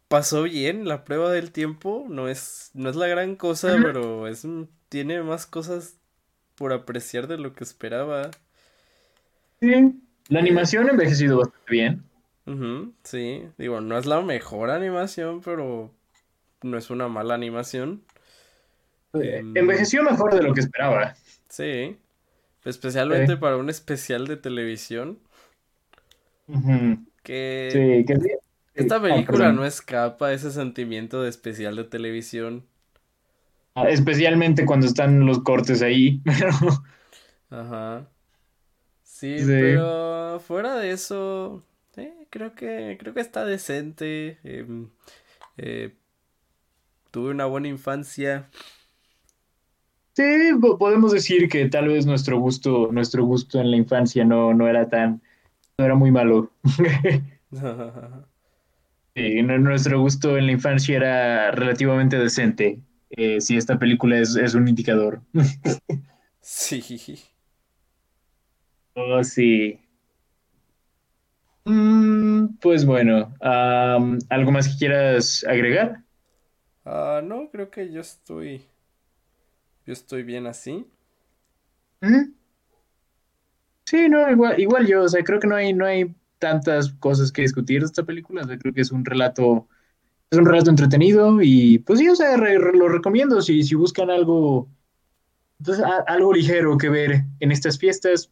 pasó 0.08 0.42
bien 0.42 0.86
la 0.86 1.04
prueba 1.04 1.30
del 1.30 1.52
tiempo. 1.52 2.06
No 2.08 2.28
es, 2.28 2.70
no 2.74 2.90
es 2.90 2.96
la 2.96 3.06
gran 3.06 3.36
cosa, 3.36 3.76
pero 3.82 4.26
es, 4.28 4.46
tiene 4.88 5.22
más 5.22 5.46
cosas 5.46 5.96
por 6.54 6.72
apreciar 6.72 7.26
de 7.26 7.38
lo 7.38 7.54
que 7.54 7.64
esperaba. 7.64 8.30
Sí, 9.60 10.00
la 10.28 10.40
animación 10.40 10.88
ha 10.88 10.92
envejecido 10.92 11.38
bastante 11.38 11.70
bien. 11.70 12.02
sí, 13.04 13.42
digo, 13.58 13.80
no 13.80 13.98
es 13.98 14.06
la 14.06 14.20
mejor 14.22 14.70
animación, 14.70 15.40
pero 15.40 15.90
no 16.62 16.78
es 16.78 16.90
una 16.90 17.08
mala 17.08 17.34
animación. 17.34 18.02
Em, 19.14 19.56
envejeció 19.56 20.02
mejor 20.02 20.34
de 20.34 20.42
lo 20.42 20.52
que 20.52 20.60
esperaba. 20.60 21.14
Sí, 21.48 21.96
especialmente 22.64 23.36
para 23.36 23.56
un 23.56 23.70
especial 23.70 24.26
de 24.26 24.36
televisión. 24.36 25.18
Que... 27.22 27.70
Sí, 27.72 28.04
que 28.04 28.38
Esta 28.76 29.00
película 29.00 29.52
no 29.52 29.64
escapa 29.64 30.32
ese 30.32 30.50
sentimiento 30.50 31.22
de 31.22 31.30
especial 31.30 31.76
de 31.76 31.84
televisión. 31.84 32.64
Ah, 33.74 33.88
especialmente 33.88 34.64
cuando 34.64 34.86
están 34.86 35.26
los 35.26 35.42
cortes 35.42 35.82
ahí. 35.82 36.22
Ajá. 37.50 38.06
Sí, 39.02 39.36
pero 39.46 40.40
fuera 40.40 40.76
de 40.76 40.90
eso, 40.90 41.62
eh, 41.96 42.26
creo 42.30 42.54
que 42.54 42.96
creo 42.98 43.14
que 43.14 43.20
está 43.20 43.44
decente. 43.44 44.38
Em, 44.44 44.90
eh, 45.56 45.94
tuve 47.10 47.30
una 47.30 47.46
buena 47.46 47.68
infancia. 47.68 48.48
Sí, 50.14 50.22
podemos 50.78 51.12
decir 51.12 51.48
que 51.48 51.68
tal 51.68 51.88
vez 51.88 52.06
nuestro 52.06 52.38
gusto, 52.38 52.88
nuestro 52.90 53.24
gusto 53.24 53.60
en 53.60 53.70
la 53.70 53.76
infancia 53.76 54.24
no, 54.24 54.54
no 54.54 54.66
era 54.66 54.88
tan, 54.88 55.20
no 55.78 55.84
era 55.84 55.94
muy 55.94 56.10
malo. 56.10 56.50
sí, 59.16 59.42
nuestro 59.42 60.00
gusto 60.00 60.36
en 60.36 60.46
la 60.46 60.52
infancia 60.52 60.96
era 60.96 61.50
relativamente 61.50 62.18
decente. 62.18 62.80
Eh, 63.10 63.40
si 63.40 63.56
esta 63.56 63.78
película 63.78 64.18
es, 64.18 64.36
es 64.36 64.54
un 64.54 64.68
indicador. 64.68 65.20
sí. 66.40 67.18
Oh, 68.96 69.22
sí. 69.22 69.78
Mm, 71.66 72.56
pues 72.60 72.86
bueno, 72.86 73.34
¿algo 73.40 74.52
más 74.52 74.68
que 74.68 74.78
quieras 74.78 75.44
agregar? 75.48 76.02
Ah, 76.86 77.20
no, 77.22 77.50
creo 77.50 77.70
que 77.70 77.90
yo 77.92 78.00
estoy. 78.00 78.64
Yo 79.86 79.94
estoy 79.94 80.22
bien 80.22 80.46
así. 80.46 80.86
¿Mm? 82.00 82.36
Sí, 83.86 84.08
no, 84.08 84.28
igual, 84.30 84.60
igual 84.60 84.86
yo, 84.86 85.02
o 85.04 85.08
sea, 85.08 85.22
creo 85.24 85.38
que 85.40 85.46
no 85.46 85.54
hay, 85.56 85.72
no 85.72 85.86
hay 85.86 86.14
tantas 86.38 86.92
cosas 86.94 87.32
que 87.32 87.42
discutir 87.42 87.80
de 87.80 87.86
esta 87.86 88.04
película. 88.04 88.42
O 88.42 88.46
sea, 88.46 88.58
creo 88.58 88.72
que 88.72 88.80
es 88.80 88.92
un 88.92 89.04
relato, 89.04 89.68
es 90.30 90.38
un 90.38 90.46
relato 90.46 90.70
entretenido 90.70 91.40
y 91.42 91.78
pues 91.78 91.98
sí, 91.98 92.08
o 92.08 92.16
sea, 92.16 92.36
lo 92.36 92.88
recomiendo 92.88 93.40
si, 93.40 93.62
si 93.62 93.74
buscan 93.74 94.10
algo, 94.10 94.68
pues, 95.64 95.80
algo 96.06 96.32
ligero 96.32 96.76
que 96.78 96.88
ver 96.88 97.24
en 97.40 97.52
estas 97.52 97.78
fiestas, 97.78 98.30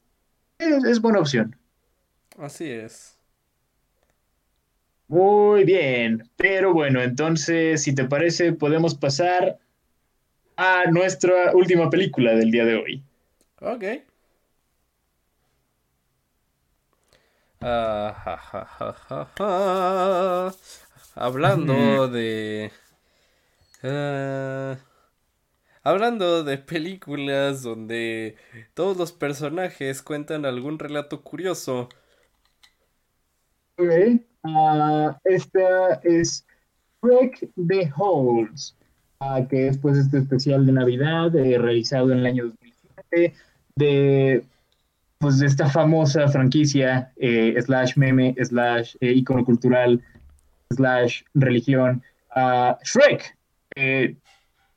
es, 0.59 1.01
buena 1.01 1.21
opción. 1.21 1.57
Así 2.39 2.71
es. 2.71 3.19
Muy 5.09 5.65
bien, 5.65 6.29
pero 6.37 6.73
bueno, 6.73 7.03
entonces, 7.03 7.83
si 7.83 7.95
te 7.95 8.05
parece, 8.05 8.53
podemos 8.53 8.95
pasar 8.95 9.59
a 10.57 10.91
nuestra 10.91 11.55
última 11.55 11.91
película 11.91 12.35
del 12.35 12.51
día 12.51 12.65
de 12.65 12.77
hoy. 12.77 13.03
Ok. 13.61 13.85
Hablando 21.15 22.09
de... 22.09 22.71
Uh, 23.83 24.77
Hablando 25.83 26.45
de 26.45 26.57
películas 26.57 27.63
donde 27.63 28.37
todos 28.73 28.97
los 28.97 29.13
personajes 29.13 30.03
cuentan 30.03 30.47
algún 30.47 30.79
relato 30.79 31.23
curioso. 31.23 31.91
Ok, 33.77 33.91
ah, 34.45 35.19
esta 35.25 36.01
es 36.03 36.47
Break 37.03 37.51
the 37.69 37.93
Holes, 37.97 38.75
uh, 39.21 39.47
que 39.47 39.69
es 39.69 39.77
pues 39.77 39.99
este 39.99 40.19
especial 40.19 40.65
de 40.65 40.73
Navidad 40.73 41.37
eh, 41.37 41.59
realizado 41.59 42.13
en 42.13 42.19
el 42.21 42.27
año 42.27 42.45
2007 42.45 43.35
de 43.77 44.45
pues 45.19 45.39
de 45.39 45.47
esta 45.47 45.69
famosa 45.69 46.29
franquicia 46.29 47.13
eh, 47.17 47.55
slash 47.61 47.97
meme 47.97 48.35
slash 48.43 48.97
eh, 49.01 49.13
icono 49.13 49.45
cultural 49.45 50.03
slash 50.71 51.23
religión 51.35 52.03
uh, 52.37 52.75
Shrek 52.85 53.37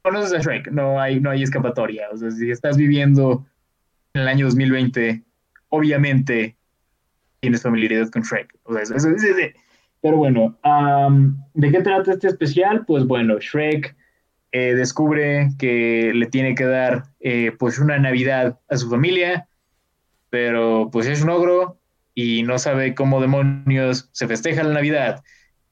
conoces 0.07 0.33
a 0.33 0.39
Shrek, 0.39 0.71
no 0.71 0.99
hay, 0.99 1.19
no 1.19 1.29
hay 1.29 1.43
escapatoria. 1.43 2.07
O 2.11 2.17
sea, 2.17 2.31
si 2.31 2.49
estás 2.49 2.77
viviendo 2.77 3.45
en 4.13 4.21
el 4.21 4.27
año 4.27 4.45
2020, 4.45 5.21
obviamente 5.69 6.55
tienes 7.41 7.61
familiaridad 7.61 8.09
con 8.09 8.21
Shrek. 8.21 8.57
O 8.63 8.73
sea, 8.73 8.83
eso, 8.83 9.09
Pero 10.01 10.17
bueno, 10.17 10.57
¿de 11.53 11.71
qué 11.71 11.81
trata 11.81 12.13
este 12.13 12.27
especial? 12.27 12.85
Pues 12.85 13.05
bueno, 13.05 13.37
Shrek 13.39 13.95
eh, 14.53 14.73
descubre 14.75 15.49
que 15.59 16.13
le 16.13 16.27
tiene 16.27 16.55
que 16.55 16.65
dar 16.65 17.03
eh, 17.19 17.51
pues 17.59 17.79
una 17.79 17.97
Navidad 17.99 18.59
a 18.69 18.77
su 18.77 18.89
familia, 18.89 19.47
pero 20.29 20.89
pues 20.91 21.07
es 21.07 21.21
un 21.21 21.29
ogro 21.29 21.79
y 22.13 22.43
no 22.43 22.57
sabe 22.59 22.95
cómo 22.95 23.21
demonios 23.21 24.09
se 24.11 24.27
festeja 24.27 24.63
la 24.63 24.73
Navidad. 24.73 25.23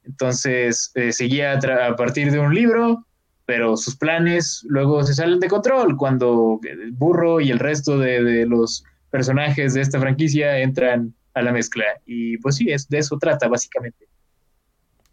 Entonces 0.04 0.92
eh, 0.94 1.12
seguía 1.12 1.52
a 1.54 1.96
partir 1.96 2.30
de 2.30 2.38
un 2.38 2.54
libro 2.54 3.06
pero 3.46 3.76
sus 3.76 3.96
planes 3.96 4.66
luego 4.68 5.04
se 5.04 5.14
salen 5.14 5.40
de 5.40 5.48
control 5.48 5.96
cuando 5.96 6.60
el 6.64 6.90
burro 6.90 7.40
y 7.40 7.50
el 7.50 7.60
resto 7.60 7.96
de, 7.96 8.44
los 8.44 8.84
personajes 9.10 9.72
de 9.72 9.80
esta 9.80 10.00
franquicia 10.00 10.58
entran 10.58 11.14
a 11.32 11.42
la 11.42 11.52
mezcla. 11.52 11.84
Y 12.04 12.36
pues 12.38 12.56
sí, 12.56 12.70
es, 12.70 12.88
de 12.88 12.98
eso 12.98 13.16
trata 13.18 13.46
básicamente. 13.46 14.08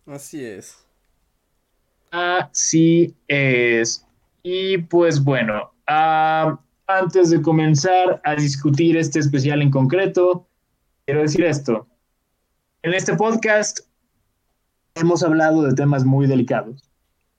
Así 0.08 0.44
es. 0.44 0.84
Así 2.10 3.16
es. 3.28 4.06
Y 4.42 4.80
pues 4.80 5.24
bueno, 5.24 5.72
antes 6.88 7.30
de 7.30 7.42
comenzar 7.42 8.22
a 8.24 8.36
discutir 8.36 8.98
este 8.98 9.20
especial 9.20 9.62
en 9.62 9.72
concreto, 9.72 10.48
quiero 11.06 11.22
decir 11.22 11.44
esto. 11.44 11.88
En 12.82 12.94
este 12.94 13.16
podcast 13.16 13.82
hemos 14.96 15.24
hablado 15.24 15.64
de 15.64 15.74
temas 15.74 16.06
muy 16.06 16.28
delicados 16.28 16.94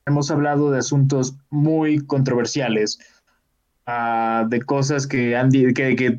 hemos 0.07 0.31
hablado 0.31 0.71
de 0.71 0.79
asuntos 0.79 1.37
muy 1.51 2.05
controversiales, 2.07 2.99
uh, 3.87 4.49
de 4.49 4.63
cosas 4.63 5.07
que, 5.07 5.37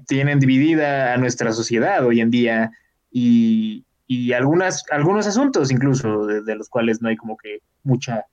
tienen 0.08 0.40
dividida 0.40 1.14
a 1.14 1.18
nuestra 1.18 1.52
sociedad 1.52 2.06
hoy 2.06 2.22
en 2.22 2.32
día 2.32 2.72
y, 3.12 3.86
y 4.08 4.34
algunas, 4.34 4.84
algunos 4.92 5.28
asuntos 5.28 5.72
incluso 5.72 6.26
de, 6.26 6.56
los 6.56 6.70
cuales 6.70 7.02
no 7.02 7.10
hay 7.10 7.16
como 7.16 7.38
que 7.38 7.60
mucha... 7.84 8.26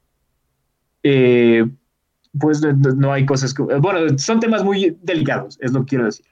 Eh, 1.02 1.66
pues 2.38 2.62
no 2.62 3.12
hay 3.12 3.26
cosas 3.26 3.52
que... 3.52 3.62
Bueno, 3.62 4.18
son 4.18 4.40
temas 4.40 4.64
muy 4.64 4.96
delicados, 5.02 5.58
es 5.60 5.72
lo 5.72 5.80
que 5.80 5.86
quiero 5.86 6.04
decir. 6.06 6.26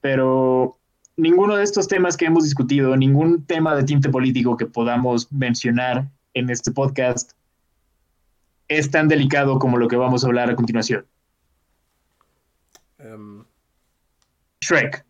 pero 0.00 0.78
ninguno 1.16 1.56
de 1.56 1.64
estos 1.64 1.88
temas 1.88 2.16
que 2.16 2.26
hemos 2.26 2.44
discutido, 2.44 2.96
ningún 2.96 3.44
tema 3.44 3.74
de 3.74 3.84
tinte 3.84 4.08
político 4.08 4.56
que 4.56 4.66
podamos 4.66 5.30
mencionar 5.32 6.08
en 6.34 6.50
este 6.50 6.70
podcast 6.70 7.32
es 8.68 8.90
tan 8.90 9.08
delicado 9.08 9.58
como 9.58 9.78
lo 9.78 9.88
que 9.88 9.96
vamos 9.96 10.24
a 10.24 10.26
hablar 10.28 10.50
a 10.50 10.56
continuación. 10.56 11.06
Em, 12.98 13.44
Shrek. 14.60 15.04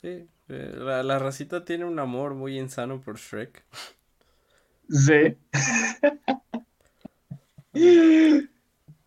Sí, 0.00 0.26
eh, 0.48 0.74
la, 0.76 1.02
la, 1.02 1.18
racita 1.18 1.64
tiene 1.64 1.84
un 1.84 1.98
amor 1.98 2.34
muy 2.34 2.58
insano 2.58 3.00
por 3.00 3.18
Shrek. 3.18 3.64
Sí. 4.90 5.36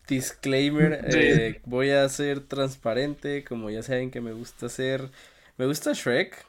Disclaimer, 0.06 1.04
eh, 1.04 1.60
voy 1.66 1.90
a 1.90 2.08
ser 2.08 2.40
transparente, 2.40 3.44
como 3.44 3.70
ya 3.70 3.82
saben 3.82 4.10
que 4.10 4.20
me 4.20 4.32
gusta 4.32 4.66
hacer. 4.66 5.10
Me 5.56 5.66
gusta 5.66 5.92
Shrek. 5.92 6.46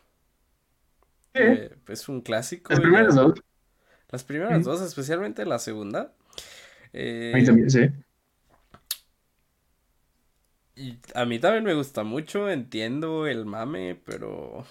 Eh, 1.34 1.76
es 1.88 2.10
un 2.10 2.22
clásico. 2.22 2.72
Las 2.72 2.82
primeras 2.82 3.16
dos. 3.16 3.34
Las 4.10 4.24
primeras 4.24 4.64
dos, 4.64 4.82
especialmente 4.82 5.46
la 5.46 5.60
segunda. 5.60 6.14
a 6.94 7.38
mí 7.38 7.46
también, 7.46 7.70
sí. 7.70 7.90
Y 10.76 10.98
a 11.14 11.26
mí 11.26 11.40
también 11.40 11.66
me 11.66 11.74
gusta 11.74 12.04
mucho, 12.04 12.50
entiendo 12.50 13.28
el 13.28 13.46
mame, 13.46 14.00
pero 14.06 14.66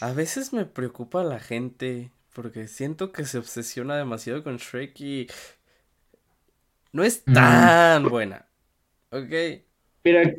a 0.00 0.12
veces 0.12 0.52
me 0.52 0.66
preocupa 0.66 1.24
la 1.24 1.40
gente 1.40 2.12
porque 2.32 2.68
siento 2.68 3.10
que 3.10 3.24
se 3.24 3.38
obsesiona 3.38 3.96
demasiado 3.96 4.44
con 4.44 4.58
Shrek 4.58 5.00
y 5.00 5.26
no 6.96 7.04
es 7.04 7.22
mm. 7.26 7.32
tan 7.34 8.08
buena. 8.08 8.46
¿Ok? 9.10 9.32
Mira, 10.02 10.32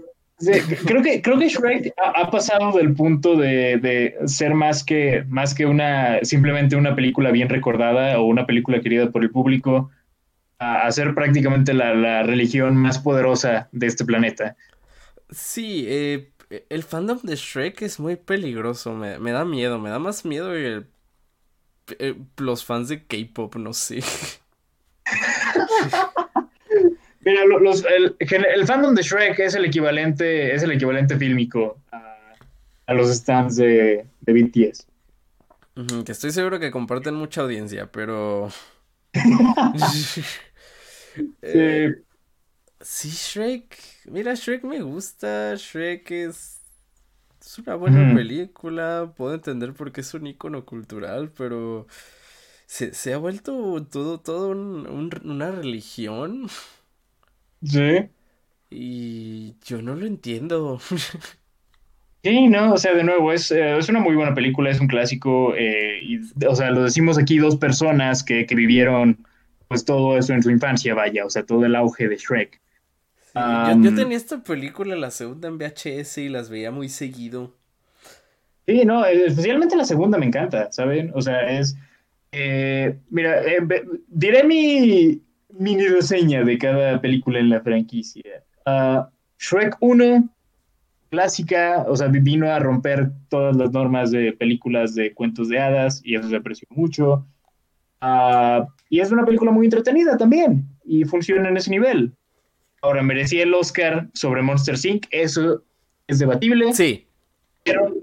creo 0.86 1.04
que, 1.04 1.22
creo 1.22 1.38
que 1.38 1.50
Shrek 1.50 1.94
ha, 1.98 2.30
pasado 2.32 2.78
del 2.78 2.94
punto 2.96 3.36
de, 3.36 4.16
ser 4.26 4.54
más 4.54 4.84
que, 4.84 5.24
más 5.28 5.54
que 5.54 5.66
una, 5.66 6.20
simplemente 6.24 6.76
una 6.76 6.96
película 6.96 7.32
bien 7.32 7.48
recordada 7.50 8.20
o 8.20 8.26
una 8.26 8.46
película 8.46 8.82
querida 8.82 9.12
por 9.12 9.24
el 9.24 9.30
público 9.30 9.92
a, 10.60 10.92
ser 10.92 11.14
prácticamente 11.14 11.74
la, 11.74 12.24
religión 12.24 12.76
más 12.76 12.98
poderosa 12.98 13.70
de 13.72 13.88
este 13.88 14.04
planeta. 14.04 14.56
Sí, 15.30 15.86
eh, 15.88 16.32
el 16.70 16.84
fandom 16.84 17.20
de 17.22 17.36
Shrek 17.36 17.84
es 17.84 18.00
muy 18.00 18.16
peligroso, 18.16 18.94
me, 18.94 19.32
da 19.32 19.46
miedo, 19.46 19.78
me 19.78 19.90
da 19.90 20.00
más 20.00 20.26
miedo 20.26 20.52
que 20.54 20.84
eh, 22.00 22.16
los 22.38 22.66
fans 22.66 22.90
de 22.90 23.06
K-Pop, 23.06 23.56
no 23.58 23.74
sé. 23.74 24.02
Mira, 27.28 27.44
los, 27.44 27.84
el, 27.86 28.66
fandom 28.66 28.96
de 28.96 29.02
Shrek 29.02 29.38
es 29.40 29.54
el 29.54 29.66
equivalente, 29.66 30.56
es 30.56 30.64
el 30.64 30.72
equivalente 30.72 31.18
fílmico 31.18 31.78
a, 31.92 32.94
los 32.94 33.14
stands 33.14 33.58
de, 33.58 34.06
de 34.22 34.34
BTS. 34.34 34.88
que 36.06 36.12
estoy 36.14 36.32
seguro 36.32 36.58
que 36.58 36.72
comparten 36.72 37.16
mucha 37.16 37.42
audiencia, 37.42 37.92
pero... 37.92 38.50
Eh, 41.42 41.96
sí. 42.80 43.10
Shrek. 43.10 43.76
Mira, 44.06 44.36
Shrek 44.36 44.64
me 44.64 44.82
gusta. 44.82 45.56
Shrek 45.56 46.12
es. 46.12 46.62
Es 47.42 47.58
una 47.58 47.74
buena 47.74 48.14
película. 48.14 49.12
Puedo 49.18 49.34
entender 49.34 49.74
por 49.74 49.92
qué 49.92 50.02
es 50.02 50.14
un 50.14 50.28
icono 50.28 50.64
cultural, 50.64 51.32
pero. 51.36 51.88
Se, 52.68 53.14
ha 53.14 53.18
vuelto 53.18 53.84
todo, 53.90 54.20
todo 54.20 54.50
una 54.50 55.52
religión. 55.52 56.48
Sí. 57.64 58.10
Y 58.70 59.56
yo 59.64 59.82
no 59.82 59.96
lo 59.96 60.06
entiendo. 60.06 60.80
Sí, 62.24 62.50
no, 62.50 62.74
o 62.74 62.78
sea, 62.78 62.94
de 62.94 63.06
nuevo, 63.06 63.32
es, 63.32 63.52
eh, 63.52 63.78
es 63.78 63.88
una 63.88 64.00
muy 64.00 64.16
buena 64.16 64.34
película, 64.34 64.70
es 64.70 64.82
un 64.82 64.88
clásico, 64.88 65.56
eh, 65.56 66.00
y, 66.02 66.46
o 66.46 66.56
sea, 66.56 66.72
lo 66.72 66.84
decimos 66.84 67.18
aquí 67.18 67.38
dos 67.38 67.56
personas 67.56 68.22
que, 68.22 68.46
que 68.46 68.56
vivieron 68.56 69.26
pues 69.68 69.86
todo 69.86 70.18
eso 70.18 70.34
en 70.34 70.44
su 70.44 70.50
infancia, 70.50 70.94
vaya, 70.94 71.26
o 71.26 71.30
sea, 71.30 71.46
todo 71.46 71.66
el 71.66 71.76
auge 71.76 72.08
de 72.08 72.18
Shrek. 72.18 72.60
yo, 73.34 73.96
tenía 73.96 74.18
esta 74.18 74.44
película, 74.44 74.96
la 74.96 75.12
segunda 75.12 75.48
en 75.48 75.58
VHS, 75.58 76.18
y 76.18 76.30
las 76.30 76.50
veía 76.50 76.72
muy 76.72 76.90
seguido. 76.90 77.56
Sí, 78.66 78.84
no, 78.84 79.06
especialmente 79.06 79.78
la 79.78 79.86
segunda 79.86 80.18
me 80.18 80.26
encanta, 80.26 80.72
¿saben? 80.72 81.12
O 81.14 81.22
sea, 81.22 81.58
es... 81.58 81.78
Eh, 82.34 82.98
mira, 83.10 83.42
eh, 83.44 83.60
diré 84.10 84.44
mi 84.44 85.22
mini 85.50 85.88
reseña 85.88 86.44
de 86.44 86.58
cada 86.58 87.00
película 87.02 87.40
en 87.40 87.50
la 87.50 87.62
franquicia. 87.62 88.44
Ah, 88.66 89.10
Shrek 89.40 89.78
1, 89.80 90.30
clásica, 91.10 91.86
o 91.88 91.96
sea, 91.96 92.08
vino 92.08 92.52
a 92.52 92.60
romper 92.60 93.12
todas 93.30 93.56
las 93.56 93.72
normas 93.72 94.12
de 94.12 94.34
películas 94.34 94.96
de 94.96 95.14
cuentos 95.14 95.50
de 95.50 95.60
hadas 95.60 96.02
y 96.04 96.16
eso 96.16 96.30
se 96.30 96.36
apreció 96.36 96.68
mucho. 96.72 97.26
Uh, 98.02 98.68
y 98.90 99.00
es 99.00 99.12
una 99.12 99.26
película 99.26 99.52
muy 99.52 99.66
entretenida 99.66 100.18
también 100.18 100.68
y 100.84 101.04
funciona 101.06 101.50
en 101.50 101.58
ese 101.58 101.72
nivel. 101.72 102.14
Ahora, 102.82 103.02
merecía 103.02 103.44
el 103.44 103.54
Oscar 103.54 104.08
sobre 104.14 104.42
Monster 104.42 104.76
Inc. 104.84 105.08
Eso 105.10 105.64
es 106.08 106.20
debatible. 106.20 106.74
Sí. 106.74 107.08
Pero. 107.64 107.96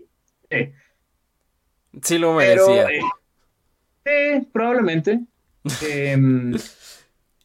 sí, 2.03 2.19
lo 2.19 2.35
merecía. 2.35 2.89
Eh, 2.89 3.01
sí, 4.05 4.49
probablemente. 4.53 5.21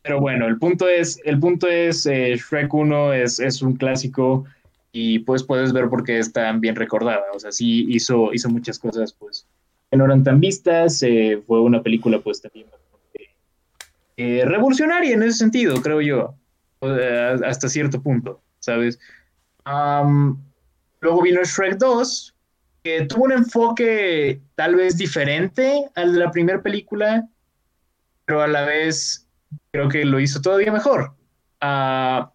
Pero 0.01 0.19
bueno, 0.19 0.47
el 0.47 0.57
punto 0.57 0.87
es: 0.87 1.19
el 1.25 1.39
punto 1.39 1.67
es 1.67 2.05
eh, 2.05 2.35
Shrek 2.35 2.73
1 2.73 3.13
es, 3.13 3.39
es, 3.39 3.61
un 3.61 3.75
clásico 3.75 4.45
y 4.91 5.19
pues 5.19 5.43
puedes 5.43 5.73
ver 5.73 5.89
por 5.89 6.03
qué 6.03 6.19
es 6.19 6.31
tan 6.31 6.61
bien 6.61 6.75
recordada. 6.75 7.25
O 7.33 7.39
sea, 7.39 7.51
sí 7.51 7.85
hizo, 7.89 8.33
hizo 8.33 8.49
muchas 8.49 8.79
cosas, 8.79 9.13
pues 9.13 9.45
que 9.91 9.97
no 9.97 10.05
eran 10.05 10.23
tan 10.23 10.39
vistas. 10.39 11.03
Eh, 11.03 11.41
fue 11.45 11.61
una 11.61 11.83
película, 11.83 12.19
pues 12.19 12.41
también 12.41 12.67
eh, 14.21 14.43
revolucionaria 14.45 15.13
en 15.13 15.23
ese 15.23 15.37
sentido, 15.37 15.81
creo 15.81 16.01
yo, 16.01 16.35
hasta 16.81 17.69
cierto 17.69 18.03
punto, 18.03 18.41
¿sabes? 18.59 18.99
luego 20.99 21.21
vino 21.21 21.41
Shrek 21.41 21.77
2, 21.77 22.35
que 22.83 23.05
tuvo 23.05 23.23
un 23.23 23.31
enfoque 23.31 24.41
tal 24.55 24.75
vez 24.75 24.97
diferente 24.97 25.89
al 25.95 26.11
de 26.11 26.19
la 26.19 26.31
primera 26.31 26.61
película, 26.61 27.29
pero 28.25 28.41
a 28.41 28.47
la 28.47 28.65
vez 28.65 29.25
creo 29.71 29.89
que 29.89 30.05
lo 30.05 30.19
hizo 30.19 30.41
todavía 30.41 30.71
mejor. 30.71 31.13
Ah, 31.61 32.31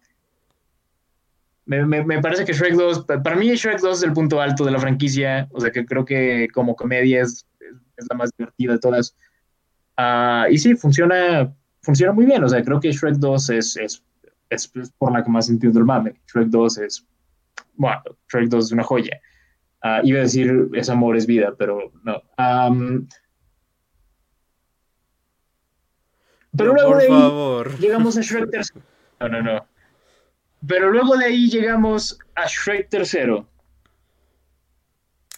me, 1.65 1.83
me, 1.85 2.21
parece 2.21 2.45
que 2.45 2.53
Shrek 2.53 2.75
2, 2.75 3.05
para 3.23 3.35
mí 3.35 3.47
Shrek 3.55 3.79
2 3.79 3.97
es 3.97 4.03
el 4.03 4.13
punto 4.13 4.39
alto 4.39 4.65
de 4.65 4.71
la 4.71 4.79
franquicia, 4.79 5.47
o 5.51 5.59
sea 5.59 5.71
que 5.71 5.85
creo 5.85 6.05
que 6.05 6.47
como 6.53 6.75
comedia 6.75 7.23
es, 7.23 7.45
es 7.97 8.05
la 8.09 8.15
más 8.15 8.29
divertida 8.37 8.73
de 8.73 8.79
todas. 8.79 9.15
Uh, 9.97 10.51
y 10.51 10.57
sí, 10.59 10.75
funciona, 10.75 11.51
funciona 11.81 12.13
muy 12.13 12.25
bien, 12.25 12.43
o 12.43 12.49
sea, 12.49 12.63
creo 12.63 12.79
que 12.79 12.91
Shrek 12.91 13.15
2 13.15 13.49
es, 13.49 13.77
es, 13.77 14.03
es, 14.49 14.71
por 14.97 15.11
la 15.11 15.23
que 15.23 15.31
más 15.31 15.49
entiendo 15.49 15.79
el 15.79 15.85
mame. 15.85 16.13
Shrek 16.27 16.49
2 16.49 16.77
es, 16.79 17.05
bueno, 17.73 18.01
Shrek 18.31 18.49
2 18.49 18.65
es 18.65 18.71
una 18.71 18.83
joya. 18.83 19.19
Uh, 19.83 20.05
iba 20.05 20.19
a 20.19 20.23
decir 20.23 20.69
es 20.73 20.89
amor, 20.89 21.17
es 21.17 21.25
vida, 21.25 21.53
pero 21.57 21.91
no. 22.03 22.21
Um, 22.37 23.07
pero 26.57 26.73
luego 26.73 26.89
por 26.89 26.97
de 26.97 27.03
ahí 27.03 27.09
favor. 27.09 27.79
llegamos 27.79 28.17
a 28.17 28.21
Shrek 28.21 28.49
3. 28.51 28.73
No, 29.21 29.29
no, 29.29 29.41
no. 29.41 29.67
Pero 30.67 30.91
luego 30.91 31.17
de 31.17 31.25
ahí 31.25 31.49
llegamos 31.49 32.17
a 32.35 32.45
Shrek 32.47 32.89
tercero. 32.89 33.47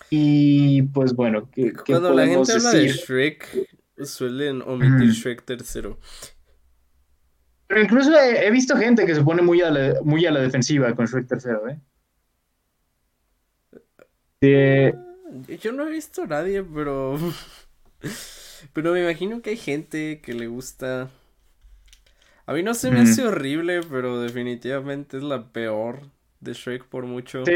Y 0.10 0.84
pues 0.84 1.14
bueno, 1.14 1.50
¿qué, 1.52 1.74
Cuando 1.74 2.14
la 2.14 2.26
gente 2.28 2.54
habla 2.54 2.72
de 2.72 2.88
Shrek, 2.88 3.68
suelen 4.04 4.62
omitir 4.62 5.10
Shrek 5.10 5.44
tercero. 5.44 6.00
Pero 7.68 7.82
incluso 7.82 8.18
he, 8.18 8.50
visto 8.50 8.78
gente 8.78 9.06
que 9.06 9.14
se 9.14 9.22
pone 9.22 9.42
muy 9.42 9.62
a 9.62 9.70
la, 9.70 9.96
muy 10.02 10.26
a 10.26 10.32
la 10.32 10.40
defensiva 10.40 10.96
con 10.96 11.06
Shrek 11.06 11.28
tercero, 11.28 11.64
¿eh? 11.68 11.78
Yo 14.42 15.74
no 15.74 15.88
he 15.88 15.92
visto 15.92 16.24
a 16.24 16.28
nadie, 16.28 16.64
pero. 16.64 17.18
pero 18.74 18.94
me 18.94 19.02
imagino 19.02 19.42
que 19.42 19.52
hay 19.52 19.58
gente 19.58 20.22
que 20.22 20.34
le 20.34 20.48
gusta 20.48 21.10
a 22.48 22.54
mí 22.54 22.64
no 22.64 22.74
se 22.74 22.90
me 22.90 23.02
hace 23.02 23.26
horrible, 23.26 23.82
pero 23.92 24.22
definitivamente 24.22 25.18
es 25.18 25.24
la 25.24 25.52
peor 25.52 26.00
de 26.40 26.54
Shrek 26.54 26.86
por 26.86 27.06
mucho. 27.06 27.46
Sí. 27.46 27.52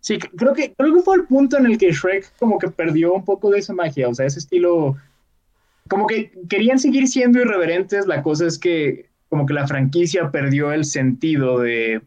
Sí, 0.00 0.18
creo 0.18 0.52
que, 0.52 0.74
creo 0.74 0.92
que 0.96 1.02
fue 1.02 1.16
el 1.18 1.26
punto 1.26 1.56
en 1.56 1.66
el 1.66 1.78
que 1.78 1.92
Shrek 1.92 2.36
como 2.40 2.58
que 2.58 2.68
perdió 2.68 3.14
un 3.14 3.24
poco 3.24 3.50
de 3.50 3.60
esa 3.60 3.72
magia, 3.72 4.08
o 4.08 4.14
sea, 4.14 4.26
ese 4.26 4.40
estilo, 4.40 4.96
como 5.86 6.08
que 6.08 6.32
querían 6.50 6.80
seguir 6.80 7.06
siendo 7.06 7.38
irreverentes, 7.38 8.08
la 8.08 8.24
cosa 8.24 8.46
es 8.46 8.58
que 8.58 9.08
como 9.28 9.46
que 9.46 9.54
la 9.54 9.68
franquicia 9.68 10.32
perdió 10.32 10.72
el 10.72 10.84
sentido 10.84 11.60
de, 11.60 12.02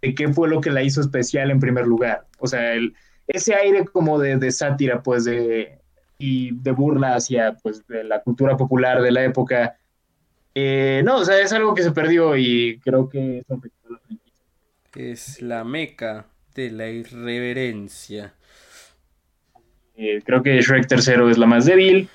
de 0.00 0.14
qué 0.14 0.28
fue 0.28 0.48
lo 0.48 0.60
que 0.60 0.70
la 0.70 0.84
hizo 0.84 1.00
especial 1.00 1.50
en 1.50 1.58
primer 1.58 1.88
lugar, 1.88 2.28
o 2.38 2.46
sea, 2.46 2.74
el, 2.74 2.94
ese 3.26 3.56
aire 3.56 3.84
como 3.86 4.20
de, 4.20 4.36
de 4.36 4.52
sátira, 4.52 5.02
pues, 5.02 5.24
de, 5.24 5.81
y 6.22 6.52
de 6.52 6.70
burla 6.70 7.16
hacia, 7.16 7.56
pues, 7.56 7.84
de 7.88 8.04
la 8.04 8.22
cultura 8.22 8.56
popular 8.56 9.02
de 9.02 9.10
la 9.10 9.24
época, 9.24 9.76
eh, 10.54 11.02
no, 11.04 11.16
o 11.16 11.24
sea, 11.24 11.40
es 11.40 11.52
algo 11.52 11.74
que 11.74 11.82
se 11.82 11.90
perdió 11.90 12.36
y 12.36 12.78
creo 12.78 13.08
que 13.08 13.38
eso 13.38 13.60
Es 14.94 15.42
la 15.42 15.64
meca 15.64 16.26
de 16.54 16.70
la 16.70 16.88
irreverencia. 16.88 18.34
Eh, 19.96 20.22
creo 20.24 20.44
que 20.44 20.60
Shrek 20.60 20.86
tercero 20.86 21.28
es 21.28 21.38
la 21.38 21.46
más 21.46 21.64
débil. 21.64 22.08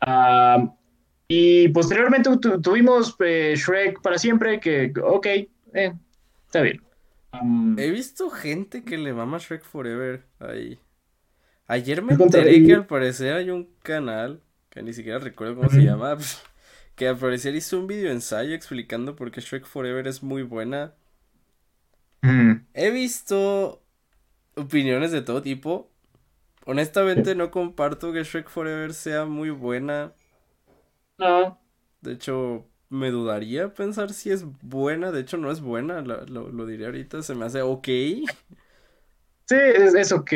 Ah, 0.00 0.74
y 1.28 1.68
posteriormente 1.68 2.30
tuvimos 2.60 3.14
eh, 3.20 3.54
Shrek 3.56 4.02
para 4.02 4.18
siempre, 4.18 4.58
que, 4.58 4.92
ok, 5.00 5.26
eh, 5.26 5.92
está 6.46 6.62
bien. 6.62 6.82
Um, 7.40 7.78
He 7.78 7.90
visto 7.90 8.28
gente 8.28 8.82
que 8.82 8.98
le 8.98 9.12
mama 9.12 9.38
Shrek 9.38 9.62
Forever 9.62 10.24
ahí. 10.40 10.80
Ayer 11.72 12.02
me 12.02 12.12
enteré 12.12 12.62
que 12.66 12.74
al 12.74 12.86
parecer 12.86 13.34
hay 13.34 13.48
un 13.48 13.66
canal, 13.82 14.42
que 14.68 14.82
ni 14.82 14.92
siquiera 14.92 15.18
recuerdo 15.18 15.56
cómo 15.56 15.70
se 15.70 15.82
llama, 15.82 16.18
que 16.96 17.08
al 17.08 17.16
parecer 17.16 17.54
hizo 17.54 17.78
un 17.78 17.86
video 17.86 18.12
ensayo 18.12 18.54
explicando 18.54 19.16
por 19.16 19.30
qué 19.30 19.40
Shrek 19.40 19.64
Forever 19.64 20.06
es 20.06 20.22
muy 20.22 20.42
buena. 20.42 20.92
He 22.74 22.90
visto 22.90 23.82
opiniones 24.54 25.12
de 25.12 25.22
todo 25.22 25.40
tipo. 25.40 25.90
Honestamente 26.66 27.34
no 27.34 27.50
comparto 27.50 28.12
que 28.12 28.22
Shrek 28.22 28.50
Forever 28.50 28.92
sea 28.92 29.24
muy 29.24 29.48
buena. 29.48 30.12
No. 31.16 31.58
De 32.02 32.12
hecho, 32.12 32.66
me 32.90 33.10
dudaría 33.10 33.72
pensar 33.72 34.12
si 34.12 34.30
es 34.30 34.44
buena. 34.60 35.10
De 35.10 35.20
hecho, 35.20 35.38
no 35.38 35.50
es 35.50 35.62
buena. 35.62 36.02
Lo, 36.02 36.26
lo, 36.26 36.66
diré 36.66 36.84
ahorita. 36.84 37.22
Se 37.22 37.34
me 37.34 37.46
hace 37.46 37.62
ok. 37.62 37.86
Sí, 39.46 39.56
es, 39.56 39.94
es 39.94 40.12
ok. 40.12 40.32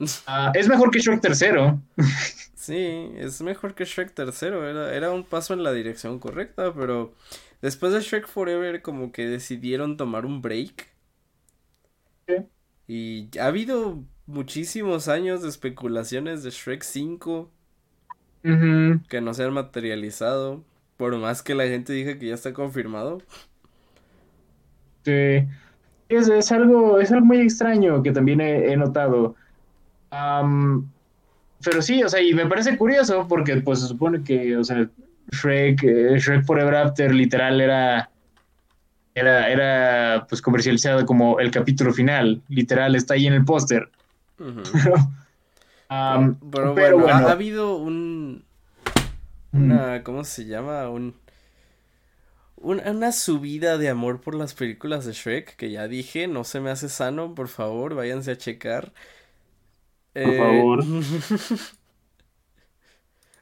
Ah, 0.26 0.50
es 0.54 0.66
mejor 0.66 0.90
que 0.90 0.98
Shrek 0.98 1.20
tercero. 1.20 1.78
sí, 2.54 3.12
es 3.16 3.42
mejor 3.42 3.74
que 3.74 3.84
Shrek 3.84 4.14
tercero. 4.14 4.66
Era, 4.66 4.94
era 4.94 5.12
un 5.12 5.24
paso 5.24 5.52
en 5.52 5.62
la 5.62 5.72
dirección 5.72 6.18
correcta, 6.18 6.72
pero 6.72 7.12
después 7.60 7.92
de 7.92 8.00
Shrek 8.00 8.26
Forever 8.26 8.80
como 8.80 9.12
que 9.12 9.26
decidieron 9.26 9.98
tomar 9.98 10.24
un 10.24 10.40
break. 10.40 10.88
Y 12.86 13.28
ha 13.38 13.46
habido 13.46 14.02
muchísimos 14.26 15.08
años 15.08 15.42
de 15.42 15.48
especulaciones 15.48 16.42
de 16.42 16.50
Shrek 16.50 16.82
5 16.82 17.50
que 18.42 19.20
no 19.20 19.34
se 19.34 19.44
han 19.44 19.52
materializado. 19.52 20.64
Por 20.96 21.16
más 21.16 21.42
que 21.42 21.54
la 21.54 21.64
gente 21.64 21.92
diga 21.92 22.18
que 22.18 22.28
ya 22.28 22.34
está 22.34 22.52
confirmado. 22.52 23.22
Sí. 25.04 25.46
Es, 26.08 26.52
algo, 26.52 27.00
es 27.00 27.12
algo 27.12 27.26
muy 27.26 27.40
extraño 27.40 28.02
que 28.02 28.12
también 28.12 28.40
he, 28.40 28.76
notado. 28.76 29.36
Pero 30.10 31.82
sí, 31.82 32.02
o 32.02 32.08
sea, 32.08 32.20
y 32.20 32.34
me 32.34 32.46
parece 32.46 32.76
curioso 32.76 33.26
porque 33.28 33.56
pues 33.56 33.80
se 33.80 33.86
supone 33.86 34.22
que, 34.22 34.56
o 34.56 34.64
sea, 34.64 34.88
Shrek, 35.30 35.82
eh, 35.84 36.18
Shrek 36.18 36.44
Forever 36.44 36.74
After 36.74 37.14
literal 37.14 37.60
era, 37.60 38.10
era, 39.14 39.48
era 39.50 40.26
pues 40.28 40.42
comercializado 40.42 41.06
como 41.06 41.38
el 41.40 41.50
capítulo 41.50 41.92
final, 41.92 42.42
literal, 42.48 42.94
está 42.94 43.14
ahí 43.14 43.26
en 43.26 43.34
el 43.34 43.44
póster. 43.44 43.90
pero, 45.90 46.74
bueno, 46.74 47.08
Ha, 47.08 47.30
habido 47.30 47.76
un. 47.76 48.44
Una. 49.52 50.02
¿Cómo 50.02 50.24
se 50.24 50.46
llama? 50.46 50.88
Un. 50.88 51.14
Una, 52.56 53.12
subida 53.12 53.78
de 53.78 53.88
amor 53.88 54.20
por 54.20 54.34
las 54.34 54.52
películas 54.54 55.06
de 55.06 55.12
Shrek, 55.12 55.56
que 55.56 55.70
ya 55.70 55.88
dije, 55.88 56.28
no 56.28 56.44
se 56.44 56.60
me 56.60 56.70
hace 56.70 56.90
sano, 56.90 57.34
por 57.34 57.48
favor, 57.48 57.94
váyanse 57.94 58.32
a 58.32 58.36
checar. 58.36 58.92
Por 60.12 60.22
eh, 60.22 60.38
favor. 60.38 60.84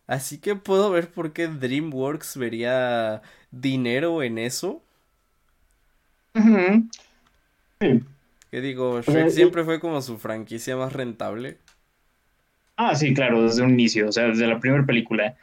Así 0.06 0.38
que 0.38 0.56
puedo 0.56 0.90
ver 0.90 1.10
por 1.10 1.32
qué 1.32 1.48
DreamWorks 1.48 2.38
vería 2.38 3.20
dinero 3.50 4.22
en 4.22 4.38
eso. 4.38 4.82
Sí. 6.34 8.02
Que 8.50 8.60
digo, 8.62 9.02
Shrek 9.02 9.28
siempre 9.28 9.64
fue 9.64 9.80
como 9.80 10.00
su 10.00 10.18
franquicia 10.18 10.76
más 10.76 10.94
rentable. 10.94 11.58
Ah, 12.76 12.94
sí, 12.94 13.12
claro, 13.12 13.42
desde 13.42 13.62
un 13.62 13.70
inicio, 13.70 14.08
o 14.08 14.12
sea, 14.12 14.28
desde 14.28 14.46
la 14.46 14.60
primera 14.60 14.86
película. 14.86 15.36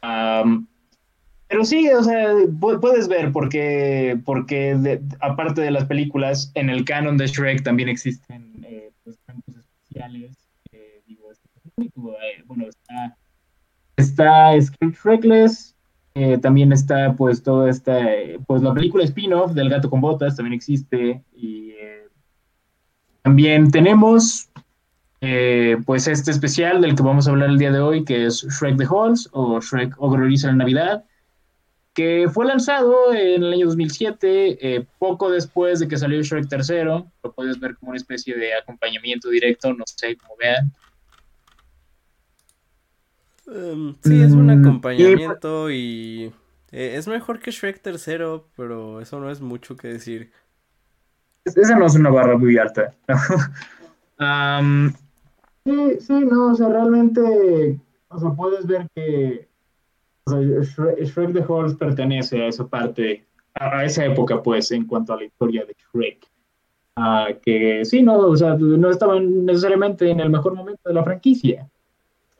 pero 0.00 1.64
sí, 1.64 1.88
o 1.90 2.02
sea, 2.02 2.34
puedes 2.80 3.06
ver 3.06 3.30
porque, 3.30 4.18
porque 4.24 5.00
aparte 5.20 5.60
de 5.60 5.70
las 5.70 5.84
películas, 5.84 6.50
en 6.54 6.70
el 6.70 6.84
canon 6.84 7.16
de 7.16 7.28
Shrek 7.28 7.62
también 7.62 7.88
existen 7.88 8.64
eh, 8.66 8.90
pues, 9.04 9.18
especiales. 9.46 10.39
Eh, 11.82 11.86
este, 11.86 12.00
eh, 12.00 12.44
bueno, 12.46 12.66
está, 12.68 13.16
está 13.96 14.58
Shrekless, 14.80 15.76
eh, 16.14 16.38
también 16.38 16.72
está 16.72 17.14
pues 17.14 17.42
toda 17.42 17.70
esta, 17.70 18.00
pues 18.46 18.62
la 18.62 18.74
película 18.74 19.04
spin-off 19.04 19.52
del 19.52 19.70
gato 19.70 19.88
con 19.88 20.00
botas 20.00 20.36
también 20.36 20.54
existe 20.54 21.22
y 21.32 21.74
también 23.22 23.70
tenemos 23.70 24.50
eh, 25.22 25.76
pues 25.84 26.06
este 26.08 26.30
especial 26.30 26.80
del 26.80 26.96
que 26.96 27.02
vamos 27.02 27.26
a 27.26 27.30
hablar 27.30 27.50
el 27.50 27.58
día 27.58 27.70
de 27.70 27.80
hoy, 27.80 28.04
que 28.04 28.26
es 28.26 28.42
Shrek 28.42 28.78
the 28.78 28.86
Halls 28.86 29.28
o 29.32 29.60
Shrek 29.60 29.94
Horroriza 29.98 30.48
la 30.48 30.54
Navidad, 30.54 31.04
que 31.92 32.28
fue 32.32 32.46
lanzado 32.46 33.12
en 33.12 33.42
el 33.42 33.52
año 33.52 33.66
2007, 33.66 34.76
eh, 34.76 34.86
poco 34.98 35.30
después 35.30 35.80
de 35.80 35.88
que 35.88 35.98
salió 35.98 36.22
Shrek 36.22 36.48
tercero. 36.48 37.10
Lo 37.22 37.32
puedes 37.32 37.60
ver 37.60 37.76
como 37.76 37.90
una 37.90 37.98
especie 37.98 38.34
de 38.34 38.54
acompañamiento 38.54 39.28
directo, 39.28 39.74
no 39.74 39.84
sé 39.86 40.16
cómo 40.16 40.34
vean. 40.38 40.72
Em, 43.50 43.94
sí, 44.02 44.22
es 44.22 44.32
un 44.32 44.46
mm, 44.46 44.60
acompañamiento 44.60 45.70
y, 45.70 46.32
eh, 46.70 46.94
es 46.96 47.08
mejor 47.08 47.40
que 47.40 47.50
Shrek 47.50 47.82
tercero, 47.82 48.46
pero 48.56 49.00
eso 49.00 49.18
no 49.18 49.30
es 49.30 49.40
mucho 49.40 49.76
que 49.76 49.88
decir. 49.88 50.30
Esa 51.44 51.76
no 51.76 51.86
es 51.86 51.96
una 51.96 52.10
barra 52.10 52.38
muy 52.38 52.56
alta. 52.58 52.94
sí, 55.64 55.96
sí, 56.00 56.12
no, 56.12 56.52
o 56.52 56.54
sea, 56.54 56.68
realmente, 56.68 57.80
o 58.08 58.18
sea, 58.18 58.30
puedes 58.30 58.66
ver 58.66 58.86
que 58.94 59.48
Shrek, 60.28 61.32
the 61.32 61.44
Horse 61.46 61.74
pertenece 61.74 62.42
a 62.42 62.46
esa 62.48 62.68
parte, 62.68 63.26
a, 63.54 63.84
esa 63.84 64.04
época, 64.04 64.40
pues, 64.42 64.70
en 64.70 64.86
cuanto 64.86 65.12
a 65.12 65.16
la 65.16 65.24
historia 65.24 65.64
de 65.64 65.74
Shrek. 65.74 66.24
Ah, 66.94 67.28
que 67.42 67.84
sí, 67.84 68.02
no, 68.02 68.18
o 68.18 68.36
sea, 68.36 68.54
no 68.54 68.90
estaban 68.90 69.44
necesariamente 69.44 70.08
en 70.08 70.20
el 70.20 70.30
mejor 70.30 70.54
momento 70.54 70.82
de 70.88 70.94
la 70.94 71.02
franquicia. 71.02 71.68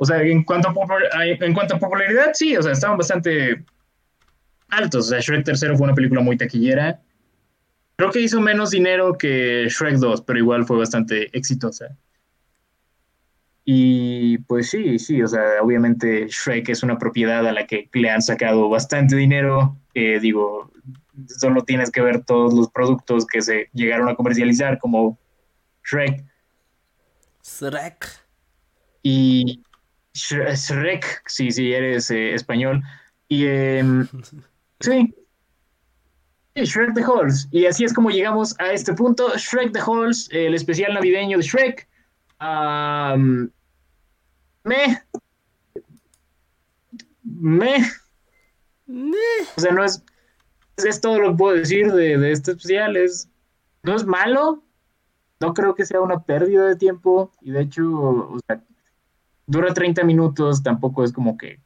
O 0.03 0.07
sea, 0.07 0.23
en 0.23 0.45
cuanto 0.45 0.69
a, 0.69 1.27
en 1.27 1.53
cuanto 1.53 1.77
a 1.77 1.79
popularidad, 1.79 2.31
sí, 2.33 2.57
o 2.57 2.63
sea, 2.63 2.73
estaban 2.73 2.97
bastante 2.97 3.63
altos. 4.71 5.07
O 5.07 5.09
sea, 5.11 5.21
Shrek 5.21 5.45
tercero 5.45 5.77
fue 5.77 5.85
una 5.85 5.95
película 5.95 6.23
muy 6.23 6.39
taquillera 6.39 6.99
Creo 8.01 8.11
que 8.11 8.23
hizo 8.23 8.41
menos 8.41 8.71
dinero 8.71 9.19
que 9.19 9.67
Shrek 9.69 9.97
2, 9.97 10.23
pero 10.23 10.39
igual 10.39 10.65
fue 10.65 10.79
bastante 10.79 11.29
exitosa. 11.37 11.99
Y 13.63 14.39
pues 14.39 14.71
sí, 14.71 14.99
sí, 14.99 15.23
o 15.23 15.29
sea, 15.29 15.61
obviamente 15.61 16.27
Shrek 16.27 16.71
es 16.71 16.83
una 16.83 16.97
propiedad 16.97 17.47
a 17.47 17.53
la 17.53 17.67
que 17.67 17.91
le 17.93 18.09
han 18.09 18.23
sacado 18.23 18.71
bastante 18.71 19.17
dinero. 19.17 19.77
digo, 19.95 20.73
solo 21.27 21.63
tienes 21.65 21.91
que 21.91 22.01
ver 22.01 22.25
todos 22.25 22.55
los 22.55 22.71
productos 22.71 23.27
que 23.27 23.43
se 23.43 23.69
llegaron 23.75 24.09
a 24.09 24.15
comercializar, 24.15 24.79
como 24.79 25.19
Shrek. 25.85 26.25
Shrek. 27.45 28.07
Y 29.03 29.63
Shrek, 30.15 31.23
sí, 31.27 31.51
sí, 31.51 31.73
eres 31.73 32.11
eh, 32.11 32.35
español. 32.35 32.83
Y 33.29 33.47
em, 33.47 34.09
sí, 34.81 35.15
Shrek 36.55 36.95
the 36.95 37.03
Halls. 37.03 37.49
Y 37.51 37.67
así 37.67 37.85
es 37.85 37.93
como 37.93 38.11
llegamos 38.11 38.59
a 38.59 38.73
este 38.73 38.93
punto. 38.93 39.37
Shrek 39.37 39.73
the 39.73 39.81
Halls, 39.81 40.29
el 40.33 40.55
especial 40.55 40.95
navideño 40.95 41.39
de 41.39 41.45
Shrek. 41.45 41.89
me. 44.65 45.03
Me. 47.23 47.77
O 49.57 49.61
sea, 49.61 49.73
no 49.73 49.85
es. 49.85 50.03
Es 50.77 51.01
todo 51.01 51.19
lo 51.19 51.31
que 51.31 51.37
puedo 51.37 51.57
decir 51.57 51.93
de, 51.93 52.33
este 52.33 52.53
especial. 52.53 52.97
Es, 52.97 53.29
no 53.83 53.95
es 53.95 54.05
malo. 54.05 54.65
No 55.41 55.55
creo 55.55 55.75
que 55.75 55.87
sea 55.87 56.01
una 56.01 56.23
pérdida 56.25 56.67
de 56.67 56.77
tiempo. 56.77 57.33
Y 57.41 57.51
de 57.51 57.63
hecho, 57.63 57.85
o 57.85 58.39
sea, 58.47 58.63
dura 59.51 59.75
30 59.75 60.05
minutos. 60.05 60.63
Tampoco 60.63 61.05
es 61.05 61.13
como 61.13 61.37
que 61.37 61.61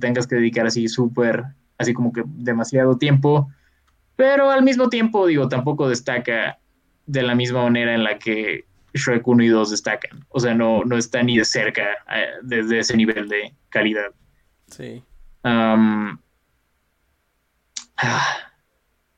tengas 0.00 0.26
que 0.26 0.36
dedicar 0.36 0.66
así 0.66 0.88
súper, 0.88 1.44
así 1.78 1.92
como 1.92 2.12
que 2.12 2.22
demasiado 2.26 2.96
tiempo 2.96 3.48
pero 4.20 4.50
al 4.50 4.62
mismo 4.62 4.90
tiempo, 4.90 5.26
digo, 5.26 5.48
tampoco 5.48 5.88
destaca 5.88 6.58
de 7.06 7.22
la 7.22 7.34
misma 7.34 7.62
manera 7.62 7.94
en 7.94 8.04
la 8.04 8.18
que 8.18 8.66
Shrek 8.92 9.26
1 9.26 9.44
y 9.44 9.48
2 9.48 9.70
destacan. 9.70 10.26
O 10.28 10.38
sea, 10.38 10.52
no, 10.52 10.84
no 10.84 10.98
está 10.98 11.22
ni 11.22 11.38
de 11.38 11.46
cerca 11.46 11.86
desde 12.42 12.76
eh, 12.76 12.80
ese 12.80 12.98
nivel 12.98 13.30
de 13.30 13.54
calidad. 13.70 14.12
Sí. 14.66 15.02
Ah, 15.42 16.18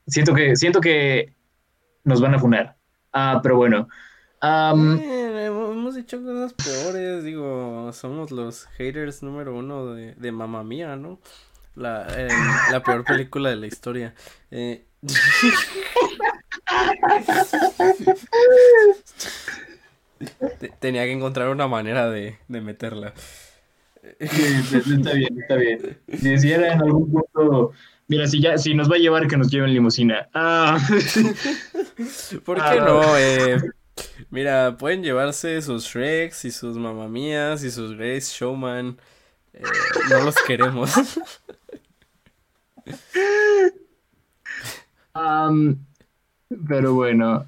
siento, 0.07 0.33
que, 0.33 0.55
siento 0.55 0.79
que 0.79 1.33
nos 2.05 2.21
van 2.21 2.35
a 2.35 2.39
funar. 2.39 2.77
Ah, 3.11 3.41
pero 3.43 3.57
bueno. 3.57 3.89
Eh, 4.45 5.45
hemos 5.45 5.95
dicho 5.95 6.21
cosas 6.21 6.51
peores, 6.53 7.23
digo, 7.23 7.91
somos 7.93 8.29
los 8.31 8.65
haters 8.77 9.23
número 9.23 9.55
uno 9.55 9.93
de, 9.93 10.15
de 10.15 10.31
Mamma 10.33 10.65
Mía, 10.65 10.97
¿no? 10.97 11.19
La, 11.75 12.05
eh, 12.17 12.27
la 12.71 12.83
peor 12.83 13.05
película 13.05 13.49
de 13.49 13.55
la 13.55 13.67
historia. 13.67 14.13
Eh, 14.51 14.83
Tenía 20.79 21.03
que 21.05 21.13
encontrar 21.13 21.49
una 21.49 21.67
manera 21.67 22.09
de, 22.09 22.37
de 22.47 22.61
meterla. 22.61 23.13
está 24.19 25.13
bien, 25.13 25.41
está 25.41 25.55
bien. 25.55 25.97
Si 26.39 26.51
era 26.51 26.73
en 26.73 26.81
algún 26.81 27.11
punto. 27.11 27.71
Mira, 28.07 28.27
si 28.27 28.41
ya, 28.41 28.57
si 28.57 28.73
nos 28.73 28.91
va 28.91 28.95
a 28.95 28.99
llevar 28.99 29.27
que 29.27 29.37
nos 29.37 29.49
lleven 29.49 29.73
limusina. 29.73 30.27
Ah. 30.33 30.77
¿Por 32.45 32.57
qué 32.57 32.63
ah. 32.63 32.83
no? 32.85 33.17
Eh, 33.17 33.57
mira, 34.29 34.77
pueden 34.77 35.03
llevarse 35.03 35.61
sus 35.61 35.85
Shreks 35.85 36.45
y 36.45 36.51
sus 36.51 36.77
mamamías 36.77 37.63
y 37.63 37.71
sus 37.71 37.95
Grace 37.95 38.33
Showman. 38.37 38.97
Eh, 39.53 39.63
no 40.09 40.23
los 40.23 40.35
queremos. 40.47 40.93
pero 46.67 46.93
bueno, 46.93 47.45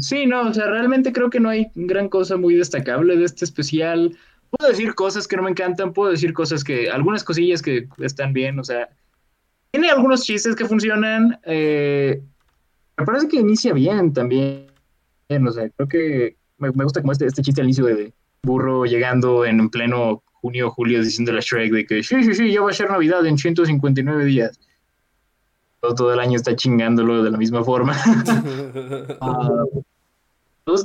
sí, 0.00 0.26
no, 0.26 0.48
o 0.48 0.54
sea, 0.54 0.66
realmente 0.66 1.12
creo 1.12 1.30
que 1.30 1.40
no 1.40 1.48
hay 1.48 1.70
gran 1.74 2.08
cosa 2.08 2.36
muy 2.36 2.54
destacable 2.54 3.16
de 3.16 3.24
este 3.24 3.44
especial. 3.44 4.16
Puedo 4.50 4.70
decir 4.70 4.94
cosas 4.94 5.28
que 5.28 5.36
no 5.36 5.42
me 5.42 5.50
encantan, 5.50 5.92
puedo 5.92 6.10
decir 6.10 6.32
cosas 6.32 6.64
que, 6.64 6.90
algunas 6.90 7.24
cosillas 7.24 7.60
que 7.60 7.88
están 7.98 8.32
bien, 8.32 8.58
o 8.58 8.64
sea, 8.64 8.88
tiene 9.70 9.90
algunos 9.90 10.22
chistes 10.22 10.56
que 10.56 10.64
funcionan. 10.64 11.38
Eh, 11.44 12.22
me 12.96 13.04
parece 13.04 13.28
que 13.28 13.36
inicia 13.36 13.72
bien 13.72 14.12
también. 14.12 14.67
O 15.28 15.52
sea, 15.52 15.68
creo 15.70 15.88
que 15.88 16.36
me, 16.58 16.70
gusta 16.70 17.00
como 17.00 17.12
este, 17.12 17.26
este 17.26 17.42
chiste 17.42 17.60
al 17.60 17.66
inicio 17.66 17.84
de 17.84 18.12
burro 18.42 18.86
llegando 18.86 19.44
en 19.44 19.68
pleno 19.68 20.22
junio 20.32 20.68
o 20.68 20.70
julio 20.70 21.02
diciendo 21.02 21.36
a 21.36 21.40
Shrek 21.40 21.72
de 21.72 21.86
que 21.86 22.02
sí, 22.02 22.22
sí, 22.22 22.34
sí, 22.34 22.52
ya 22.52 22.62
va 22.62 22.70
a 22.70 22.74
ser 22.74 22.90
Navidad 22.90 23.26
en 23.26 23.36
159 23.36 24.24
días. 24.24 24.58
Todo, 25.80 26.12
el 26.12 26.18
año 26.18 26.36
está 26.36 26.56
chingándolo 26.56 27.22
de 27.22 27.30
la 27.30 27.38
misma 27.38 27.62
forma. 27.62 27.94
uh, 29.20 29.82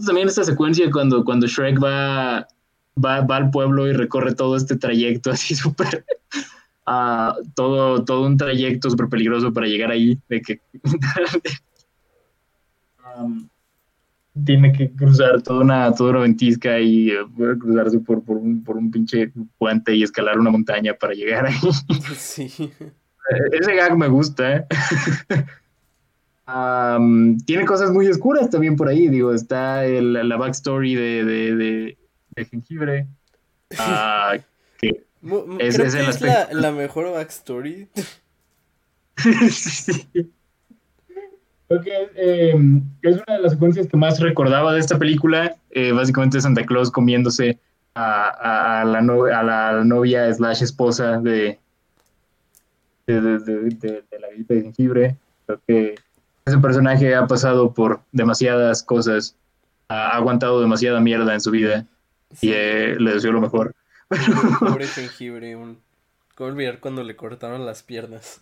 también 0.06 0.28
esta 0.28 0.44
secuencia 0.44 0.90
cuando, 0.92 1.24
cuando 1.24 1.48
Shrek 1.48 1.82
va, 1.82 2.48
va, 3.04 3.22
va 3.22 3.36
al 3.38 3.50
pueblo 3.50 3.88
y 3.88 3.94
recorre 3.94 4.36
todo 4.36 4.56
este 4.56 4.76
trayecto 4.76 5.32
así 5.32 5.56
súper 5.56 6.06
todo, 7.56 8.04
todo 8.04 8.26
un 8.26 8.38
trayecto 8.38 8.90
súper 8.90 9.10
peligroso 9.10 9.54
para 9.54 9.68
llegar 9.68 9.92
ahí, 9.92 10.20
de 10.28 10.42
que 10.42 10.62
um, 13.18 13.48
tiene 14.46 14.72
que 14.72 14.92
cruzar 14.92 15.42
toda 15.42 15.62
una, 15.62 15.94
toda 15.94 16.12
una 16.12 16.20
ventisca 16.22 16.80
y 16.80 17.12
uh, 17.16 17.60
cruzarse 17.60 18.00
por, 18.00 18.24
por, 18.24 18.38
un, 18.38 18.64
por 18.64 18.78
un 18.78 18.90
pinche 18.90 19.32
puente 19.58 19.96
y 19.96 20.04
escalar 20.04 20.40
una 20.40 20.50
montaña 20.50 20.94
para 20.94 21.14
llegar 21.14 21.46
ahí. 21.46 21.56
Sí. 22.16 22.52
E-, 22.60 23.58
ese 23.58 23.76
gag 23.76 23.96
me 23.98 24.08
gusta, 24.08 24.58
¿eh? 24.58 24.66
um, 26.48 27.38
tiene 27.40 27.66
cosas 27.66 27.92
muy 27.92 28.08
oscuras 28.08 28.50
también 28.50 28.76
por 28.76 28.88
ahí, 28.88 29.08
digo, 29.08 29.34
está 29.34 29.86
el, 29.86 30.14
la 30.14 30.38
backstory 30.38 30.96
de, 30.96 31.24
de, 31.24 31.56
de, 31.56 31.98
de 32.36 32.46
jengibre. 32.46 33.08
Uh, 33.72 34.40
que 34.80 34.90
es, 35.60 35.76
Creo 35.76 35.92
que 35.92 36.10
es 36.10 36.22
la, 36.22 36.50
la, 36.52 36.72
mejor 36.72 37.12
backstory. 37.12 37.88
sí. 39.50 40.34
Creo 41.68 41.82
que 41.82 42.10
eh, 42.16 42.82
es 43.02 43.16
una 43.16 43.38
de 43.38 43.42
las 43.42 43.54
secuencias 43.54 43.88
que 43.88 43.98
más 43.98 44.20
recordaba 44.20 44.74
de 44.74 44.80
esta 44.80 44.98
película. 44.98 45.56
Eh, 45.72 45.92
básicamente 45.92 46.42
Santa 46.42 46.66
Claus 46.66 46.92
comiéndose 46.92 47.58
a, 47.96 48.82
a, 48.82 48.86
la, 48.86 49.00
a 49.00 49.44
la 49.44 49.84
novia 49.84 50.32
slash 50.34 50.64
esposa 50.64 51.20
de, 51.20 51.60
de, 53.08 53.22
de, 53.22 53.40
de, 53.40 54.20
la 54.20 54.30
grita 54.30 54.54
de 54.54 54.62
jengibre. 54.62 55.16
Creo 55.46 55.60
que 55.68 55.96
ese 56.46 56.58
personaje 56.58 57.16
ha 57.16 57.28
pasado 57.28 57.74
por 57.74 58.02
demasiadas 58.12 58.84
cosas, 58.84 59.36
ha 59.88 60.10
aguantado 60.10 60.62
demasiada 60.62 61.00
mierda 61.00 61.34
en 61.34 61.42
su 61.42 61.52
vida 61.52 61.86
y 62.42 62.52
eh, 62.52 62.96
le 63.00 63.14
deseo 63.14 63.32
lo 63.32 63.42
mejor. 63.42 63.74
Pobre 64.60 64.88
jengibre, 64.88 65.56
un... 65.56 65.80
¿Cómo 66.36 66.50
olvidar 66.50 66.80
cuando 66.80 67.04
le 67.04 67.16
cortaron 67.16 67.66
las 67.66 67.84
piernas? 67.84 68.42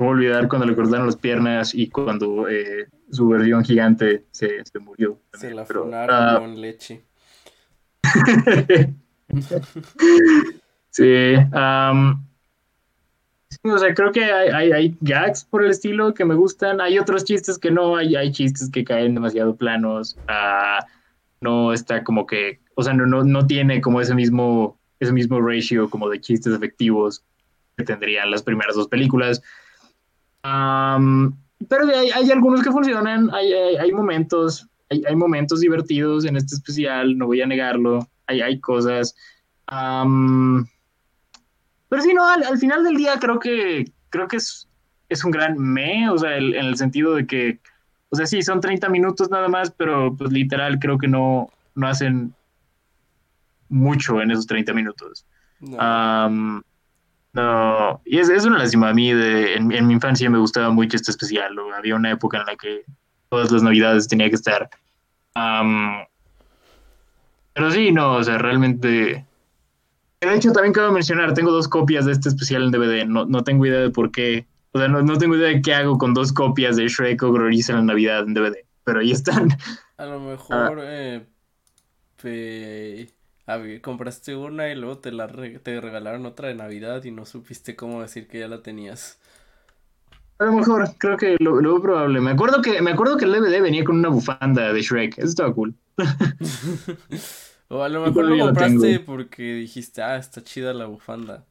¿Cómo 0.00 0.12
olvidar 0.12 0.48
cuando 0.48 0.66
le 0.66 0.74
cortaron 0.74 1.04
las 1.04 1.16
piernas 1.16 1.74
y 1.74 1.90
cuando 1.90 2.48
eh, 2.48 2.88
su 3.10 3.28
versión 3.28 3.62
gigante 3.62 4.24
se, 4.30 4.64
se 4.64 4.78
murió? 4.78 5.20
Se 5.34 5.52
la 5.52 5.66
funaron 5.66 6.16
ah, 6.18 6.36
con 6.38 6.58
leche. 6.58 7.04
sí, 10.88 11.34
o 13.62 13.78
sea, 13.78 13.94
creo 13.94 14.10
que 14.10 14.24
hay, 14.24 14.48
hay, 14.48 14.72
hay, 14.72 14.96
gags 15.02 15.44
por 15.44 15.62
el 15.62 15.70
estilo 15.70 16.14
que 16.14 16.24
me 16.24 16.34
gustan. 16.34 16.80
Hay 16.80 16.98
otros 16.98 17.26
chistes 17.26 17.58
que 17.58 17.70
no, 17.70 17.96
hay, 17.96 18.16
hay 18.16 18.32
chistes 18.32 18.70
que 18.70 18.82
caen 18.82 19.12
demasiado 19.12 19.54
planos. 19.54 20.16
Uh, 20.30 20.82
no 21.42 21.74
está 21.74 22.02
como 22.04 22.26
que 22.26 22.58
o 22.74 22.82
sea, 22.82 22.94
no, 22.94 23.04
no, 23.04 23.46
tiene 23.46 23.82
como 23.82 24.00
ese 24.00 24.14
mismo, 24.14 24.80
ese 24.98 25.12
mismo 25.12 25.38
ratio 25.42 25.90
como 25.90 26.08
de 26.08 26.22
chistes 26.22 26.54
efectivos 26.54 27.22
que 27.76 27.84
tendrían 27.84 28.30
las 28.30 28.42
primeras 28.42 28.74
dos 28.74 28.88
películas. 28.88 29.42
Pero 30.42 31.86
hay, 31.94 32.10
hay, 32.10 32.30
algunos 32.30 32.62
que 32.62 32.70
funcionan, 32.70 33.30
hay, 33.32 33.52
hay, 33.52 33.92
momentos, 33.92 34.66
hay, 34.88 35.16
momentos 35.16 35.60
divertidos 35.60 36.24
en 36.24 36.36
este 36.36 36.54
especial, 36.54 37.16
no 37.18 37.26
voy 37.26 37.42
a 37.42 37.46
negarlo, 37.46 38.08
hay, 38.26 38.40
hay 38.40 38.60
cosas. 38.60 39.14
pero 39.66 40.62
sí, 42.02 42.14
no, 42.14 42.26
al, 42.26 42.58
final 42.58 42.84
del 42.84 42.96
día 42.96 43.18
creo 43.20 43.38
que, 43.38 43.90
creo 44.08 44.28
que 44.28 44.36
es, 44.36 44.68
es 45.08 45.24
un 45.24 45.30
gran 45.30 45.58
me, 45.58 46.08
o 46.08 46.18
sea, 46.18 46.36
en 46.36 46.54
el 46.54 46.76
sentido 46.76 47.14
de 47.14 47.26
que, 47.26 47.60
o 48.08 48.16
sea, 48.16 48.26
sí, 48.26 48.42
son 48.42 48.60
30 48.60 48.88
minutos 48.88 49.30
nada 49.30 49.48
más, 49.48 49.70
pero 49.70 50.16
pues 50.16 50.32
literal 50.32 50.78
creo 50.78 50.98
que 50.98 51.08
no, 51.08 51.48
no 51.74 51.86
hacen 51.86 52.34
mucho 53.68 54.20
en 54.20 54.30
esos 54.32 54.46
30 54.46 54.72
minutos. 54.72 55.26
No. 55.60 56.62
Y 58.04 58.18
es, 58.18 58.28
es, 58.28 58.44
una 58.44 58.58
lástima. 58.58 58.88
A 58.88 58.94
mí, 58.94 59.12
de, 59.12 59.54
en, 59.54 59.86
mi 59.86 59.94
infancia, 59.94 60.28
me 60.30 60.38
gustaba 60.38 60.70
mucho 60.70 60.96
este 60.96 61.10
especial. 61.10 61.56
Había 61.76 61.94
una 61.94 62.10
época 62.10 62.38
en 62.38 62.46
la 62.46 62.56
que 62.56 62.84
todas 63.28 63.50
las 63.50 63.62
navidades 63.62 64.08
tenía 64.08 64.28
que 64.28 64.34
estar. 64.34 64.68
pero 67.54 67.70
sí, 67.70 67.92
no, 67.92 68.14
o 68.14 68.24
sea, 68.24 68.38
realmente. 68.38 69.24
De 70.20 70.34
hecho, 70.34 70.52
también 70.52 70.74
cabe 70.74 70.90
mencionar, 70.90 71.32
tengo 71.32 71.50
dos 71.50 71.66
copias 71.66 72.04
de 72.04 72.12
este 72.12 72.28
especial 72.28 72.64
en 72.64 72.70
DVD. 72.72 73.06
No, 73.06 73.24
no 73.24 73.42
tengo 73.42 73.64
idea 73.64 73.80
de 73.80 73.90
por 73.90 74.10
qué. 74.10 74.46
O 74.72 74.78
sea, 74.78 74.88
no, 74.88 75.02
no, 75.02 75.16
tengo 75.16 75.36
idea 75.36 75.48
de 75.48 75.62
qué 75.62 75.74
hago 75.74 75.98
con 75.98 76.14
dos 76.14 76.32
copias 76.32 76.76
de 76.76 76.88
Shrek 76.88 77.22
o 77.22 77.32
Gloriza 77.32 77.72
en 77.72 77.78
la 77.78 77.84
Navidad 77.84 78.20
en 78.20 78.34
DVD. 78.34 78.56
Pero 78.84 79.00
ahí 79.00 79.12
están. 79.12 79.56
A 79.96 80.04
lo 80.04 80.20
mejor. 80.20 80.80
Ah. 80.80 81.22
Eh, 82.22 83.10
compraste 83.80 84.36
una 84.36 84.70
y 84.70 84.74
luego 84.74 84.98
te 84.98 85.12
la 85.12 85.28
te 85.28 85.80
regalaron 85.80 86.26
otra 86.26 86.48
de 86.48 86.54
Navidad 86.54 87.04
y 87.04 87.10
no 87.10 87.26
supiste 87.26 87.76
cómo 87.76 88.02
decir 88.02 88.28
que 88.28 88.40
ya 88.40 88.48
la 88.48 88.62
tenías. 88.62 89.18
A 90.38 90.44
lo 90.44 90.52
mejor, 90.52 90.88
creo 90.98 91.16
que 91.16 91.36
lo, 91.38 91.60
lo 91.60 91.82
probable. 91.82 92.20
Me 92.20 92.30
acuerdo 92.30 92.62
que 92.62 92.80
me 92.80 92.92
acuerdo 92.92 93.16
que 93.16 93.26
el 93.26 93.32
DVD 93.32 93.60
venía 93.60 93.84
con 93.84 93.98
una 93.98 94.08
bufanda 94.08 94.72
de 94.72 94.80
Shrek. 94.80 95.18
Eso 95.18 95.28
estaba 95.28 95.54
cool. 95.54 95.74
o 97.68 97.82
a 97.82 97.88
lo 97.88 98.06
mejor 98.06 98.24
lo 98.24 98.46
compraste 98.46 99.00
porque 99.00 99.54
dijiste, 99.54 100.02
ah, 100.02 100.16
está 100.16 100.42
chida 100.42 100.72
la 100.72 100.86
bufanda. 100.86 101.44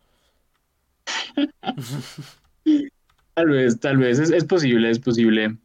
tal 3.35 3.49
vez, 3.49 3.80
tal 3.80 3.97
vez. 3.97 4.19
Es, 4.19 4.31
es 4.31 4.45
posible, 4.45 4.89
es 4.89 4.99
posible 4.99 5.57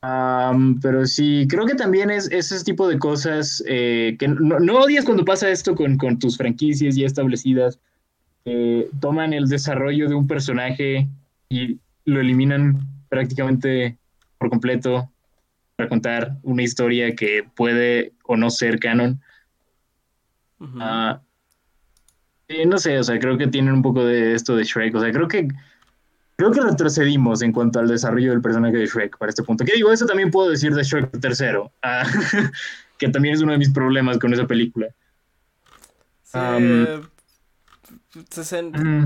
pero 0.00 1.06
sí, 1.06 1.46
creo 1.48 1.66
que 1.66 1.74
también 1.74 2.10
es, 2.10 2.30
ese 2.30 2.62
tipo 2.62 2.88
de 2.88 2.98
cosas 2.98 3.62
eh, 3.66 4.16
que 4.18 4.28
no, 4.28 4.78
odias 4.78 5.04
cuando 5.04 5.24
pasa 5.24 5.50
esto 5.50 5.74
con, 5.74 5.96
con 5.96 6.18
tus 6.18 6.36
franquicias 6.36 6.96
ya 6.96 7.06
establecidas. 7.06 7.78
toman 9.00 9.32
el 9.32 9.48
desarrollo 9.48 10.08
de 10.08 10.14
un 10.14 10.26
personaje 10.26 11.08
y 11.48 11.78
lo 12.04 12.20
eliminan 12.20 12.78
prácticamente 13.08 13.96
por 14.38 14.50
completo 14.50 15.10
para 15.76 15.88
contar 15.88 16.36
una 16.42 16.62
historia 16.62 17.14
que 17.14 17.44
puede 17.54 18.12
o 18.24 18.36
no 18.36 18.50
ser 18.50 18.78
canon. 18.78 19.20
Ah, 20.80 21.20
no 22.66 22.78
sé, 22.78 22.98
o 22.98 23.04
sea, 23.04 23.18
creo 23.18 23.36
que 23.36 23.46
tienen 23.46 23.74
un 23.74 23.82
poco 23.82 24.04
de 24.04 24.34
esto 24.34 24.56
de 24.56 24.64
Shrek. 24.64 24.94
O 24.94 25.00
sea, 25.00 25.12
creo 25.12 25.28
que 25.28 25.48
Creo 26.36 26.52
que 26.52 26.60
retrocedimos 26.60 27.40
en 27.40 27.52
cuanto 27.52 27.78
al 27.78 27.88
desarrollo 27.88 28.30
del 28.30 28.42
personaje 28.42 28.76
de 28.76 28.86
Shrek 28.86 29.16
para 29.16 29.30
este 29.30 29.42
punto. 29.42 29.64
¿Qué 29.64 29.72
digo? 29.74 29.90
Eso 29.90 30.04
también 30.04 30.30
puedo 30.30 30.50
decir 30.50 30.74
de 30.74 30.82
Shrek 30.82 31.18
tercero, 31.18 31.72
ah, 31.82 32.04
que 32.98 33.08
también 33.08 33.34
es 33.34 33.40
uno 33.40 33.52
de 33.52 33.58
mis 33.58 33.70
problemas 33.70 34.18
con 34.18 34.34
esa 34.34 34.46
película. 34.46 34.88
Sí, 36.24 36.38
eh, 36.38 37.00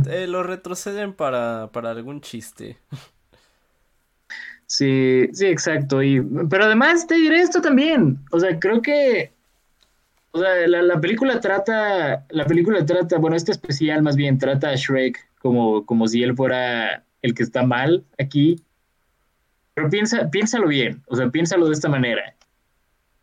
eh, 0.08 0.26
lo 0.26 0.42
retroceden 0.42 1.12
para, 1.12 1.64
algún 1.64 2.20
chiste. 2.20 2.78
Sí, 4.66 5.28
sí, 5.32 5.46
exacto. 5.46 6.02
Y, 6.02 6.20
pero 6.48 6.64
además 6.64 7.06
te 7.06 7.14
diré 7.14 7.42
esto 7.42 7.60
también. 7.60 8.18
O 8.32 8.40
sea, 8.40 8.58
creo 8.58 8.82
que 8.82 9.32
o 10.32 10.38
sea, 10.40 10.66
la, 10.66 10.82
la, 10.82 11.00
película 11.00 11.40
trata, 11.40 12.24
la 12.28 12.46
película 12.46 12.84
trata, 12.86 13.18
bueno, 13.18 13.36
este 13.36 13.52
especial 13.52 14.02
más 14.02 14.16
bien 14.16 14.38
trata 14.38 14.70
a 14.70 14.76
Shrek 14.76 15.28
como, 15.40 15.84
como 15.86 16.06
si 16.06 16.22
él 16.22 16.36
fuera 16.36 17.04
el 17.22 17.34
que 17.34 17.42
está 17.42 17.62
mal 17.62 18.04
aquí. 18.18 18.62
Pero 19.74 19.88
piensa, 19.88 20.30
piénsalo 20.30 20.68
bien, 20.68 21.02
o 21.08 21.16
sea, 21.16 21.30
piénsalo 21.30 21.66
de 21.66 21.72
esta 21.72 21.88
manera. 21.88 22.34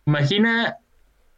Imagina, 0.05 0.77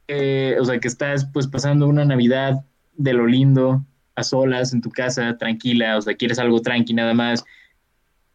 eh, 0.07 0.57
o 0.60 0.65
sea, 0.65 0.80
que 0.80 0.88
estás 0.88 1.26
pues 1.34 1.48
pasando 1.48 1.88
una 1.88 2.06
Navidad 2.06 2.64
de 2.95 3.14
lo 3.14 3.26
lindo, 3.26 3.84
a 4.15 4.23
solas, 4.23 4.73
en 4.73 4.81
tu 4.81 4.91
casa, 4.91 5.38
tranquila, 5.38 5.98
o 5.98 6.02
sea, 6.02 6.15
quieres 6.15 6.40
algo 6.40 6.61
tranqui 6.61 6.94
nada 6.94 7.14
más. 7.14 7.44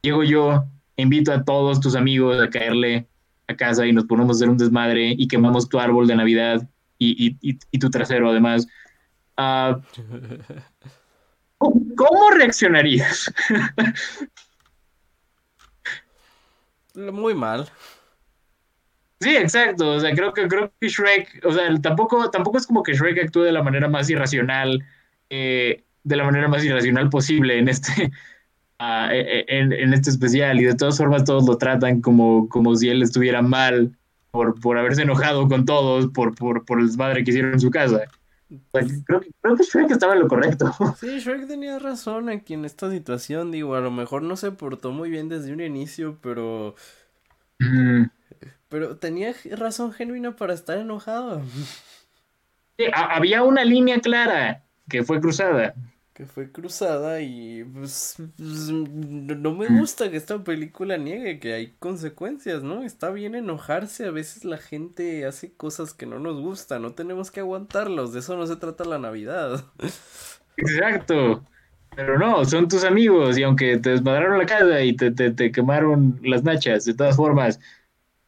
Llego 0.02 0.24
yo, 0.24 0.64
invito 0.96 1.32
a 1.32 1.44
todos 1.44 1.80
tus 1.80 1.94
amigos 1.94 2.40
a 2.40 2.50
caerle 2.50 3.06
a 3.46 3.56
casa 3.56 3.86
y 3.86 3.92
nos 3.92 4.04
ponemos 4.04 4.36
a 4.36 4.38
hacer 4.38 4.48
un 4.48 4.58
desmadre 4.58 5.14
y 5.16 5.28
quemamos 5.28 5.68
tu 5.68 5.78
árbol 5.78 6.06
de 6.06 6.16
Navidad 6.16 6.68
y, 6.98 7.36
y, 7.42 7.58
y, 7.70 7.78
tu 7.78 7.90
trasero 7.90 8.30
además. 8.30 8.66
Uh, 9.36 9.80
¿Cómo 11.96 12.30
reaccionarías? 12.30 13.32
Muy 16.94 17.34
mal. 17.34 17.68
Sí, 19.20 19.36
exacto. 19.36 19.92
O 19.92 20.00
sea, 20.00 20.14
creo 20.14 20.32
que, 20.32 20.46
creo 20.48 20.72
que 20.80 20.88
Shrek, 20.88 21.44
o 21.44 21.52
sea, 21.52 21.74
tampoco, 21.80 22.30
tampoco 22.30 22.58
es 22.58 22.66
como 22.66 22.82
que 22.82 22.92
Shrek 22.92 23.24
actúe 23.24 23.42
de 23.42 23.52
la 23.52 23.62
manera 23.62 23.88
más 23.88 24.10
irracional, 24.10 24.84
eh, 25.30 25.82
de 26.02 26.16
la 26.16 26.24
manera 26.24 26.48
más 26.48 26.64
irracional 26.64 27.08
posible 27.08 27.58
en 27.58 27.68
este, 27.68 28.12
uh, 28.80 29.08
en, 29.10 29.72
en, 29.72 29.94
este 29.94 30.10
especial. 30.10 30.60
Y 30.60 30.64
de 30.64 30.74
todas 30.74 30.98
formas 30.98 31.24
todos 31.24 31.46
lo 31.46 31.56
tratan 31.56 32.00
como, 32.00 32.48
como 32.48 32.74
si 32.76 32.88
él 32.90 33.02
estuviera 33.02 33.40
mal 33.40 33.96
por, 34.30 34.60
por 34.60 34.76
haberse 34.78 35.02
enojado 35.02 35.48
con 35.48 35.64
todos, 35.64 36.08
por, 36.08 36.34
por, 36.34 36.64
por 36.64 36.80
el 36.80 36.88
desmadre 36.88 37.24
que 37.24 37.30
hicieron 37.30 37.52
en 37.54 37.60
su 37.60 37.70
casa. 37.70 38.02
Creo 38.72 39.20
que, 39.20 39.30
creo 39.40 39.56
que 39.56 39.64
Shrek 39.64 39.90
estaba 39.90 40.14
en 40.14 40.20
lo 40.20 40.28
correcto. 40.28 40.72
Sí, 41.00 41.18
Shrek 41.18 41.46
tenía 41.48 41.78
razón 41.78 42.28
aquí 42.28 42.54
en 42.54 42.64
esta 42.64 42.90
situación. 42.90 43.50
Digo, 43.50 43.74
a 43.74 43.80
lo 43.80 43.90
mejor 43.90 44.22
no 44.22 44.36
se 44.36 44.52
portó 44.52 44.92
muy 44.92 45.10
bien 45.10 45.28
desde 45.28 45.52
un 45.52 45.60
inicio, 45.60 46.18
pero. 46.20 46.74
Mm. 47.58 48.04
Pero 48.68 48.96
tenía 48.96 49.34
razón 49.52 49.92
genuina 49.92 50.36
para 50.36 50.54
estar 50.54 50.78
enojado. 50.78 51.42
Sí, 52.76 52.84
había 52.92 53.42
una 53.44 53.64
línea 53.64 54.00
clara 54.00 54.62
que 54.88 55.04
fue 55.04 55.20
cruzada 55.20 55.74
que 56.14 56.26
fue 56.26 56.52
cruzada 56.52 57.20
y 57.20 57.64
pues, 57.64 58.14
pues 58.36 58.70
no 58.70 59.52
me 59.52 59.66
gusta 59.66 60.10
que 60.10 60.16
esta 60.16 60.42
película 60.42 60.96
niegue 60.96 61.40
que 61.40 61.54
hay 61.54 61.72
consecuencias, 61.80 62.62
¿no? 62.62 62.84
Está 62.84 63.10
bien 63.10 63.34
enojarse, 63.34 64.06
a 64.06 64.12
veces 64.12 64.44
la 64.44 64.58
gente 64.58 65.26
hace 65.26 65.52
cosas 65.52 65.92
que 65.92 66.06
no 66.06 66.20
nos 66.20 66.40
gustan, 66.40 66.82
no 66.82 66.92
tenemos 66.92 67.32
que 67.32 67.40
aguantarlos, 67.40 68.12
de 68.12 68.20
eso 68.20 68.36
no 68.36 68.46
se 68.46 68.54
trata 68.54 68.84
la 68.84 69.00
Navidad. 69.00 69.64
Exacto, 70.56 71.44
pero 71.96 72.16
no, 72.16 72.44
son 72.44 72.68
tus 72.68 72.84
amigos 72.84 73.36
y 73.36 73.42
aunque 73.42 73.76
te 73.78 73.90
desmadraron 73.90 74.38
la 74.38 74.46
casa 74.46 74.82
y 74.82 74.94
te, 74.94 75.10
te, 75.10 75.32
te 75.32 75.50
quemaron 75.50 76.20
las 76.22 76.44
nachas, 76.44 76.84
de 76.84 76.94
todas 76.94 77.16
formas, 77.16 77.58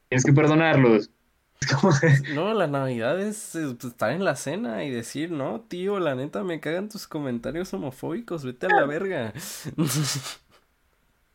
tienes 0.09 0.25
que 0.25 0.33
perdonarlos. 0.33 1.09
No, 2.35 2.53
la 2.55 2.66
Navidad 2.66 3.20
es, 3.20 3.51
pues, 3.53 3.85
estar 3.85 4.12
en 4.12 4.24
la 4.24 4.37
cena 4.37 4.85
y 4.85 4.91
decir, 4.91 5.31
no, 5.31 5.61
tío, 5.62 5.99
la 6.01 6.15
neta 6.15 6.45
me 6.45 6.61
cagan 6.61 6.89
tus 6.89 7.07
comentarios 7.07 7.73
homofóbicos, 7.74 8.45
vete 8.45 8.66
a 8.66 8.70
la 8.70 8.85
verga. 8.85 9.33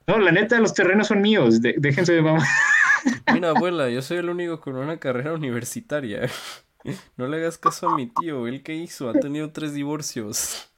No, 0.07 0.17
la 0.19 0.31
neta, 0.31 0.59
los 0.59 0.73
terrenos 0.73 1.07
son 1.07 1.21
míos, 1.21 1.61
déjense 1.61 2.13
de 2.13 2.21
mamá. 2.21 2.45
Mira, 3.33 3.51
abuela, 3.51 3.89
yo 3.89 4.01
soy 4.01 4.17
el 4.17 4.29
único 4.29 4.59
con 4.59 4.75
una 4.75 4.97
carrera 4.99 5.33
universitaria. 5.33 6.29
No 7.17 7.27
le 7.27 7.37
hagas 7.37 7.57
caso 7.57 7.87
a 7.87 7.95
mi 7.95 8.07
tío, 8.07 8.47
él 8.47 8.63
que 8.63 8.75
hizo, 8.75 9.09
ha 9.09 9.13
tenido 9.13 9.51
tres 9.51 9.73
divorcios. 9.73 10.69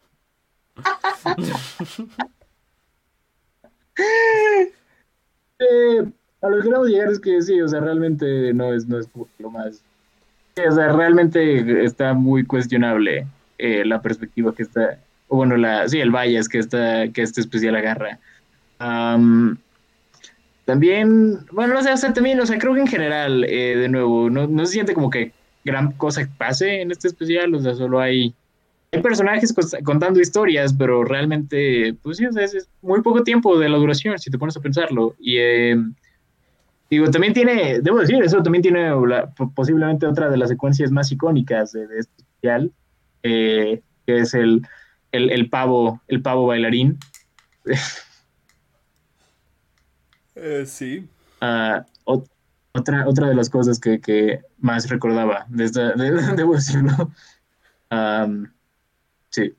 eh, 5.60 6.04
a 6.44 6.50
lo 6.50 6.58
que 6.58 6.64
queremos 6.64 6.90
llegar 6.90 7.10
es 7.10 7.20
que 7.20 7.42
sí, 7.42 7.60
o 7.62 7.68
sea, 7.68 7.80
realmente 7.80 8.54
no 8.54 8.74
es, 8.74 8.86
no 8.86 9.00
es 9.00 9.10
lo 9.40 9.50
más. 9.50 9.82
o 10.58 10.72
sea, 10.72 10.92
realmente 10.92 11.86
está 11.86 12.14
muy 12.14 12.44
cuestionable 12.44 13.26
eh, 13.58 13.86
la 13.86 14.02
perspectiva 14.02 14.54
que 14.54 14.64
está, 14.64 15.00
o 15.30 15.38
bueno, 15.38 15.56
la, 15.56 15.88
sí, 15.88 16.02
el 16.02 16.12
bias 16.12 16.50
que, 16.50 16.60
está, 16.60 17.08
que 17.08 17.22
este 17.22 17.40
especial 17.40 17.76
agarra. 17.78 18.20
también, 20.66 21.40
bueno, 21.54 21.76
no 21.76 21.82
sé, 21.82 21.94
o 21.94 21.98
sea, 21.98 22.14
también, 22.14 22.40
o 22.42 22.46
sea, 22.46 22.60
creo 22.60 22.74
que 22.74 22.82
en 22.82 22.88
general, 22.88 23.46
eh, 23.46 23.78
de 23.78 23.88
nuevo, 23.88 24.30
no, 24.30 24.46
no 24.46 24.66
se 24.66 24.74
siente 24.74 24.94
como 24.94 25.10
que 25.10 25.32
gran 25.64 25.94
cosa 25.94 26.28
pase 26.38 26.82
en 26.82 26.92
este 26.92 27.08
especial, 27.08 27.56
o 27.56 27.62
sea, 27.62 27.74
solo 27.74 28.02
hay, 28.02 28.34
hay 28.92 29.02
personajes 29.02 29.56
contando 29.86 30.20
historias, 30.20 30.74
pero 30.74 31.06
realmente, 31.06 31.96
pues 32.04 32.18
sí, 32.18 32.26
o 32.26 32.34
sea, 32.34 32.44
es, 32.44 32.68
muy 32.82 33.02
poco 33.02 33.24
tiempo 33.24 33.58
de 33.58 33.70
la 33.70 33.78
duración, 33.78 34.20
si 34.20 34.30
te 34.30 34.38
pones 34.38 34.58
a 34.58 34.62
pensarlo. 34.62 35.16
Y 35.22 35.38
eh, 35.38 35.78
Digo, 36.94 37.10
también 37.10 37.34
tiene, 37.34 37.80
debo 37.82 38.02
decir, 38.02 38.22
eso 38.24 38.44
también 38.44 38.62
tiene 38.62 38.92
posiblemente 39.56 40.06
otra 40.06 40.30
de 40.30 40.38
las 40.38 40.50
secuencias 40.50 40.92
más 40.92 41.12
icónicas 41.12 41.72
de, 41.72 41.86
este 41.98 42.14
especial, 42.18 42.72
eh, 43.24 43.82
que 44.06 44.18
es 44.20 44.36
el, 44.36 44.62
el, 45.12 45.50
pavo, 45.50 46.04
el 46.08 46.22
pavo 46.22 46.46
bailarín. 46.46 47.00
Eh, 50.36 50.68
sí. 50.68 51.10
Ah, 51.42 51.84
otra, 52.04 53.08
otra 53.08 53.28
de 53.28 53.34
las 53.34 53.50
cosas 53.50 53.80
que, 53.80 54.42
más 54.60 54.88
recordaba, 54.88 55.48
de 55.50 55.70
debo 56.38 56.54
decirlo. 56.54 57.12
sí. 59.30 59.56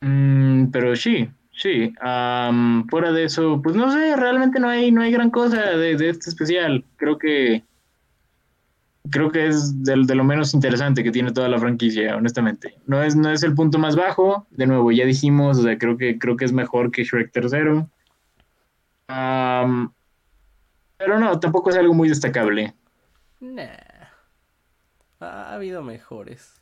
Mm, 0.00 0.72
pero 0.72 0.96
sí, 0.96 1.30
Sí, 1.56 1.92
fuera 2.90 3.12
de 3.12 3.24
eso, 3.24 3.60
pues 3.62 3.74
no 3.74 3.90
sé, 3.90 4.14
realmente 4.14 4.60
no 4.60 4.68
hay, 4.68 4.92
no 4.92 5.00
hay 5.00 5.10
gran 5.10 5.30
cosa 5.30 5.70
de, 5.70 5.92
este 5.92 6.28
especial. 6.28 6.84
Creo 6.96 7.16
que 7.16 7.64
creo 9.10 9.30
que 9.30 9.46
es 9.46 9.82
de, 9.82 9.96
lo 9.96 10.24
menos 10.24 10.52
interesante 10.52 11.02
que 11.02 11.12
tiene 11.12 11.32
toda 11.32 11.48
la 11.48 11.58
franquicia, 11.58 12.16
honestamente. 12.16 12.76
No 12.86 13.02
es, 13.02 13.16
no 13.16 13.30
es 13.30 13.42
el 13.42 13.54
punto 13.54 13.78
más 13.78 13.96
bajo, 13.96 14.46
de 14.50 14.66
nuevo, 14.66 14.92
ya 14.92 15.06
dijimos, 15.06 15.58
o 15.58 15.62
sea, 15.62 15.78
creo 15.78 15.96
que, 15.96 16.18
creo 16.18 16.36
que 16.36 16.44
es 16.44 16.52
mejor 16.52 16.90
que 16.90 17.04
Shrek 17.04 17.32
tercero. 17.32 17.88
pero 19.06 19.90
no, 21.18 21.40
tampoco 21.40 21.70
es 21.70 21.76
algo 21.76 21.94
muy 21.94 22.10
destacable. 22.10 22.74
Nah. 23.40 23.64
Ha 25.20 25.54
habido 25.54 25.82
mejores. 25.82 26.60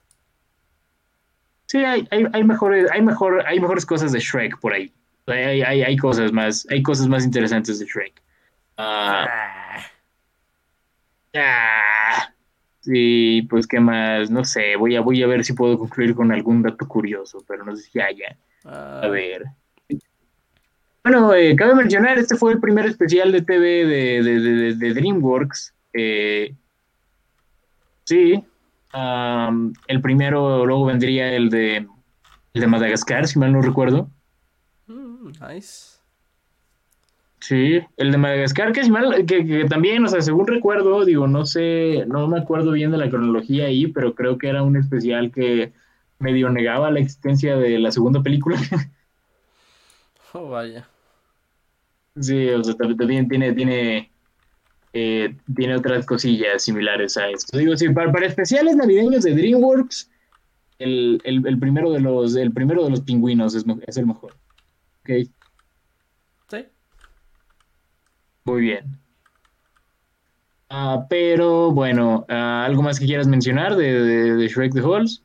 Sí, 1.74 1.84
hay, 1.84 2.06
hay, 2.12 2.24
hay, 2.32 2.44
mejores, 2.44 2.88
hay, 2.92 3.02
mejor, 3.02 3.42
hay 3.48 3.58
mejores 3.58 3.84
cosas 3.84 4.12
de 4.12 4.20
Shrek 4.20 4.60
por 4.60 4.72
ahí. 4.72 4.92
Hay, 5.26 5.60
hay, 5.60 5.82
hay 5.82 5.96
cosas 5.96 6.32
más, 6.32 6.64
hay 6.70 6.84
cosas 6.84 7.08
más 7.08 7.24
interesantes 7.24 7.80
de 7.80 7.86
Shrek. 7.86 8.22
Ah. 8.76 9.80
ah, 11.34 12.32
sí, 12.78 13.44
pues 13.50 13.66
qué 13.66 13.80
más, 13.80 14.30
no 14.30 14.44
sé, 14.44 14.76
voy 14.76 14.94
a, 14.94 15.00
voy 15.00 15.20
a 15.24 15.26
ver 15.26 15.44
si 15.44 15.52
puedo 15.52 15.76
concluir 15.76 16.14
con 16.14 16.30
algún 16.30 16.62
dato 16.62 16.86
curioso, 16.86 17.44
pero 17.44 17.64
no 17.64 17.74
sé 17.74 17.82
si 17.90 18.00
haya. 18.00 18.36
A 18.62 19.00
ah. 19.00 19.08
ver. 19.08 19.42
Bueno, 21.02 21.34
eh, 21.34 21.56
cabe 21.56 21.74
mencionar, 21.74 22.18
este 22.18 22.36
fue 22.36 22.52
el 22.52 22.60
primer 22.60 22.86
especial 22.86 23.32
de 23.32 23.42
TV 23.42 23.84
de, 23.84 24.22
de, 24.22 24.40
de, 24.40 24.74
de 24.76 24.94
DreamWorks. 24.94 25.74
Eh, 25.92 26.54
sí, 28.04 28.44
el 28.94 30.00
primero, 30.00 30.64
luego 30.66 30.86
vendría 30.86 31.32
el 31.32 31.50
de, 31.50 31.86
el 32.54 32.60
de 32.60 32.66
Madagascar, 32.66 33.26
si 33.26 33.38
mal 33.38 33.52
no 33.52 33.62
recuerdo. 33.62 34.08
Mm, 34.86 35.32
nice. 35.40 35.94
Sí, 37.40 37.80
el 37.98 38.10
de 38.10 38.16
Madagascar, 38.18 38.72
que, 38.72 38.88
mal, 38.88 39.26
que, 39.26 39.66
también, 39.68 40.04
o 40.04 40.08
sea, 40.08 40.22
según 40.22 40.46
recuerdo, 40.46 41.04
digo, 41.04 41.26
no 41.26 41.44
sé, 41.44 42.04
no 42.06 42.26
me 42.26 42.38
acuerdo 42.38 42.72
bien 42.72 42.90
de 42.90 42.96
la 42.96 43.10
cronología 43.10 43.66
ahí, 43.66 43.86
pero 43.88 44.14
creo 44.14 44.38
que 44.38 44.48
era 44.48 44.62
un 44.62 44.76
especial 44.76 45.30
que 45.30 45.72
medio 46.18 46.48
negaba 46.48 46.90
la 46.90 47.00
existencia 47.00 47.56
de 47.56 47.78
la 47.78 47.90
segunda 47.90 48.22
película. 48.22 48.58
Oh, 50.36 50.48
vaya. 50.48 50.84
Sí, 52.20 52.48
o 52.48 52.64
sea, 52.64 52.74
también 52.74 53.28
tiene, 53.28 53.52
tiene, 53.52 54.10
eh, 54.96 55.36
tiene 55.56 55.74
otras 55.74 56.06
cosillas 56.06 56.62
similares 56.62 57.16
a 57.16 57.28
esto. 57.28 57.58
Digo, 57.58 57.76
sí, 57.76 57.88
para, 57.88 58.24
especiales 58.24 58.76
navideños 58.76 59.24
de 59.24 59.34
DreamWorks, 59.34 60.08
el, 60.78 61.20
primero, 61.60 61.90
de 61.90 62.00
los, 62.00 62.36
el 62.36 62.52
primero 62.52 62.84
de 62.84 62.90
los 62.90 63.00
pingüinos 63.00 63.56
es, 63.56 63.64
el 63.96 64.06
mejor. 64.06 64.36
Ok. 65.00 65.28
Sí. 66.48 66.66
Muy 68.44 68.60
bien. 68.60 68.84
Ah, 70.70 71.06
pero 71.10 71.72
bueno, 71.72 72.24
ah, 72.28 72.64
¿algo 72.64 72.82
más 72.82 73.00
que 73.00 73.06
quieras 73.06 73.26
mencionar 73.26 73.74
de, 73.74 74.00
de, 74.34 74.48
Shrek 74.48 74.74
the 74.74 74.80
Halls? 74.80 75.24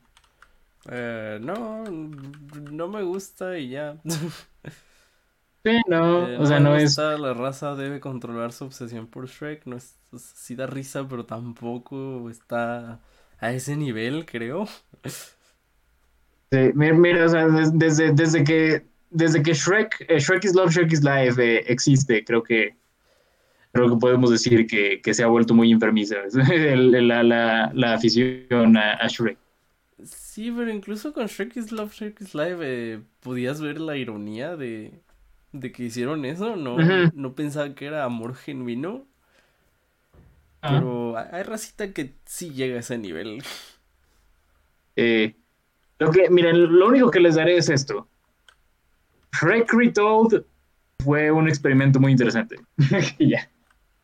Eh, 0.90 1.38
no, 1.40 1.84
no 1.84 2.88
me 2.88 3.02
gusta 3.02 3.56
y 3.56 3.68
ya. 3.68 3.96
Sí, 5.64 5.78
no, 5.88 6.26
eh, 6.26 6.38
o 6.38 6.46
sea, 6.46 6.58
no 6.58 6.76
es... 6.76 6.96
La 6.96 7.34
raza 7.34 7.74
debe 7.74 8.00
controlar 8.00 8.52
su 8.52 8.64
obsesión 8.64 9.06
por 9.06 9.28
Shrek, 9.28 9.66
no 9.66 9.76
es, 9.76 9.96
sí 10.16 10.54
da 10.54 10.66
risa, 10.66 11.06
pero 11.08 11.26
tampoco 11.26 12.30
está 12.30 13.00
a 13.38 13.52
ese 13.52 13.76
nivel, 13.76 14.24
creo. 14.24 14.66
Sí, 15.04 16.72
mira, 16.74 17.26
o 17.26 17.28
sea, 17.28 17.46
desde, 17.46 18.12
desde 18.12 18.42
que 18.42 18.90
desde 19.10 19.42
que 19.42 19.52
Shrek, 19.52 20.06
eh, 20.08 20.18
Shrek 20.18 20.44
is 20.44 20.54
Love, 20.54 20.72
Shrek 20.72 20.92
is 20.92 21.02
Life 21.02 21.42
eh, 21.42 21.64
existe, 21.66 22.24
creo 22.24 22.42
que 22.42 22.74
creo 23.72 23.88
que 23.90 23.96
podemos 23.96 24.30
decir 24.30 24.66
que, 24.66 25.14
se 25.14 25.22
ha 25.22 25.26
vuelto 25.26 25.54
muy 25.54 25.70
enfermiza 25.70 26.16
la, 26.32 27.22
la, 27.22 27.70
la, 27.72 27.94
afición 27.94 28.76
a, 28.76 29.06
Shrek. 29.06 29.38
Sí, 30.02 30.50
pero 30.50 30.70
incluso 30.70 31.12
con 31.12 31.26
Shrek 31.26 31.56
is 31.56 31.70
Love, 31.70 31.92
Shrek 31.92 32.20
is 32.20 32.34
Live, 32.34 32.58
eh, 32.62 33.00
podías 33.20 33.60
ver 33.60 33.80
la 33.80 33.96
ironía 33.96 34.56
de, 34.56 34.92
de 35.52 35.72
que 35.72 35.84
hicieron 35.84 36.24
eso, 36.24 36.56
no, 36.56 36.76
no 37.14 37.34
pensaba 37.34 37.74
que 37.74 37.86
era 37.86 38.04
amor 38.04 38.34
genuino. 38.34 39.06
Pero 40.60 41.16
hay 41.16 41.42
racita 41.42 41.92
que 41.92 42.14
sí 42.26 42.50
llega 42.50 42.76
a 42.76 42.80
ese 42.80 42.98
nivel. 42.98 43.42
Eh, 44.96 45.34
lo 45.98 46.10
que, 46.10 46.28
miren, 46.28 46.78
lo 46.78 46.88
único 46.88 47.10
que 47.10 47.20
les 47.20 47.36
daré 47.36 47.56
es 47.56 47.70
esto. 47.70 48.06
Shrek 49.32 49.72
Retold 49.72 50.44
fue 51.02 51.30
un 51.30 51.48
experimento 51.48 51.98
muy 51.98 52.12
interesante. 52.12 52.56
ya. 53.18 53.48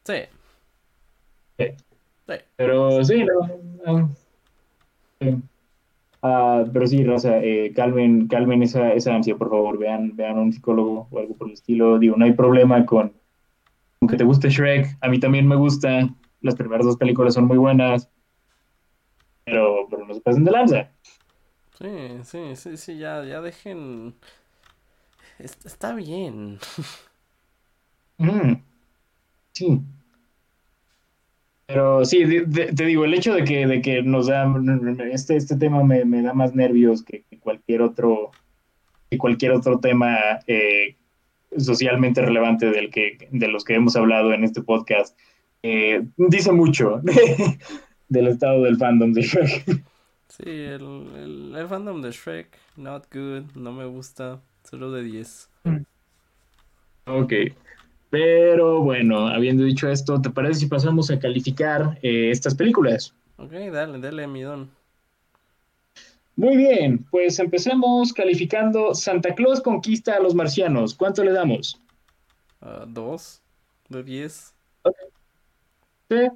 Sí. 0.05 0.23
sí. 1.59 1.67
Pero 2.57 3.05
sí, 3.05 3.25
no. 3.25 4.11
Ah, 6.23 6.65
pero 6.73 6.87
sí, 6.87 7.05
Raza, 7.05 7.39
eh, 7.39 7.73
calmen, 7.75 8.27
calmen 8.29 8.63
esa, 8.63 8.93
esa 8.93 9.15
ansia, 9.15 9.37
por 9.37 9.51
favor. 9.51 9.79
Vean, 9.79 10.17
vean 10.17 10.39
a 10.39 10.41
un 10.41 10.53
psicólogo 10.53 11.09
o 11.11 11.19
algo 11.19 11.37
por 11.37 11.49
el 11.49 11.55
estilo. 11.55 11.99
Digo, 11.99 12.17
no 12.17 12.25
hay 12.25 12.33
problema 12.33 12.85
con, 12.85 13.13
con 14.01 14.09
que 14.09 14.17
te 14.17 14.25
guste 14.25 14.51
Shrek. 14.51 14.99
A 15.01 15.09
mí 15.09 15.21
también 15.21 15.47
me 15.47 15.57
gusta. 15.57 16.09
Las 16.41 16.57
primeras 16.57 16.87
dos 16.87 16.97
películas 16.97 17.35
son 17.35 17.47
muy 17.47 17.59
buenas. 17.59 18.11
Pero, 19.45 19.87
pero 19.89 20.07
no 20.07 20.15
se 20.15 20.21
pasen 20.21 20.45
de 20.45 20.51
lanza. 20.51 20.91
Sí, 21.79 22.19
sí, 22.25 22.57
sí, 22.57 22.77
sí, 22.77 22.99
ya, 22.99 23.23
ya 23.25 23.41
dejen. 23.41 24.15
está 25.39 25.95
bien. 25.95 26.59
Mm, 28.19 28.63
sí. 29.55 29.83
Pero 31.67 32.05
sí, 32.05 32.25
te 32.47 32.85
digo, 32.85 33.05
el 33.05 33.15
hecho 33.15 33.35
de 33.35 33.43
que, 33.45 33.67
de 33.67 33.83
que 33.83 34.03
nos 34.03 34.29
da, 34.29 34.47
este, 35.11 35.37
este 35.37 35.57
tema 35.57 35.83
me, 35.83 36.23
da 36.23 36.33
más 36.33 36.55
nervios 36.55 37.03
que, 37.03 37.25
cualquier 37.41 37.83
otro, 37.83 38.31
que 39.11 39.19
cualquier 39.19 39.53
otro 39.53 39.81
tema 39.81 40.17
eh, 40.47 40.97
socialmente 41.59 42.23
relevante 42.23 42.71
del 42.71 42.91
que, 42.91 43.29
de 43.31 43.49
los 43.49 43.65
que 43.65 43.75
hemos 43.75 43.97
hablado 43.97 44.33
en 44.33 44.45
este 44.45 44.63
podcast. 44.63 45.19
Eh, 45.65 46.05
dice 46.17 46.53
mucho 46.53 47.01
del 48.09 48.29
estado 48.29 48.63
del 48.63 48.77
fandom 48.77 49.13
de 49.13 49.23
Shrek. 49.23 49.83
Sí, 50.29 50.45
el, 50.45 51.53
el, 51.57 51.67
fandom 51.69 52.01
de 52.01 52.13
Shrek, 52.13 52.49
not 52.77 53.13
good, 53.13 53.45
no 53.57 53.73
me 53.73 53.87
gusta, 53.87 54.41
solo 54.63 54.93
de 54.93 55.03
10. 55.03 55.51
Ok. 57.07 57.33
Pero 58.17 58.81
bueno, 58.81 59.29
habiendo 59.29 59.63
dicho 59.63 59.91
esto, 59.91 60.23
¿te 60.23 60.31
parece 60.31 60.61
si 60.61 60.67
pasamos 60.69 61.11
a 61.11 61.19
calificar 61.19 61.99
eh, 62.01 62.31
estas 62.31 62.55
películas? 62.55 63.15
Ok, 63.37 63.53
dale, 63.71 63.99
dale, 63.99 64.27
mi 64.27 64.41
don. 64.41 64.71
Muy 66.35 66.57
bien, 66.57 67.05
pues 67.11 67.39
empecemos 67.39 68.15
calificando 68.15 68.95
Santa 68.95 69.35
Claus 69.35 69.61
conquista 69.61 70.17
a 70.17 70.21
los 70.21 70.35
marcianos. 70.35 70.95
¿Cuánto 70.95 71.23
le 71.25 71.33
damos? 71.33 71.79
Uh, 72.63 72.87
dos 72.87 73.43
de 73.91 74.03
diez. 74.03 74.55
Sí. 76.09 76.29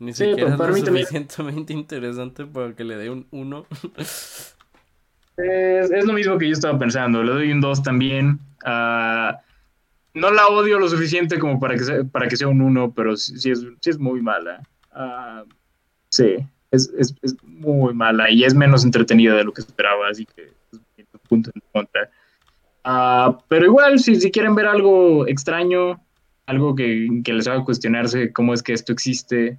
Ni 0.00 0.12
siquiera 0.12 0.54
pues, 0.54 0.76
es 0.76 0.84
lo 0.84 0.92
suficientemente 0.92 1.72
interesante 1.82 2.44
para 2.44 2.74
que 2.74 2.84
le 2.84 2.96
dé 2.96 3.08
un 3.08 3.26
uno. 3.30 3.64
es, 3.96 4.54
lo 6.04 6.12
mismo 6.12 6.36
que 6.36 6.48
yo 6.48 6.52
estaba 6.52 6.78
pensando. 6.78 7.22
Le 7.22 7.32
doy 7.32 7.52
un 7.52 7.62
dos 7.62 7.82
también. 7.82 8.38
Uh, 8.66 9.32
no 10.14 10.30
la 10.30 10.46
odio 10.48 10.78
lo 10.78 10.88
suficiente 10.88 11.38
como 11.38 11.58
para 11.58 11.74
que 11.74 11.84
sea, 11.84 12.04
para 12.04 12.28
que 12.28 12.36
sea 12.36 12.48
un 12.48 12.60
uno, 12.60 12.92
pero 12.92 13.16
sí, 13.16 13.50
es, 13.50 13.64
es, 13.84 13.98
muy 13.98 14.20
mala. 14.20 14.62
Ah, 14.92 15.44
sí, 16.10 16.36
es, 16.70 16.90
muy 17.42 17.94
mala 17.94 18.30
y 18.30 18.44
es 18.44 18.54
menos 18.54 18.84
entretenida 18.84 19.34
de 19.34 19.44
lo 19.44 19.52
que 19.52 19.62
esperaba, 19.62 20.08
así 20.08 20.26
que 20.26 20.52
es 20.72 21.08
un 21.12 21.20
punto 21.28 21.50
en 21.54 21.62
contra. 21.72 22.10
Ah, 22.84 23.38
pero 23.48 23.66
igual, 23.66 23.98
si, 23.98 24.16
si 24.16 24.30
quieren 24.30 24.54
ver 24.54 24.66
algo 24.66 25.26
extraño, 25.26 26.00
algo 26.46 26.74
que, 26.74 27.22
les 27.24 27.46
haga 27.46 27.64
cuestionarse 27.64 28.32
cómo 28.32 28.52
es 28.52 28.62
que 28.62 28.74
esto 28.74 28.92
existe, 28.92 29.58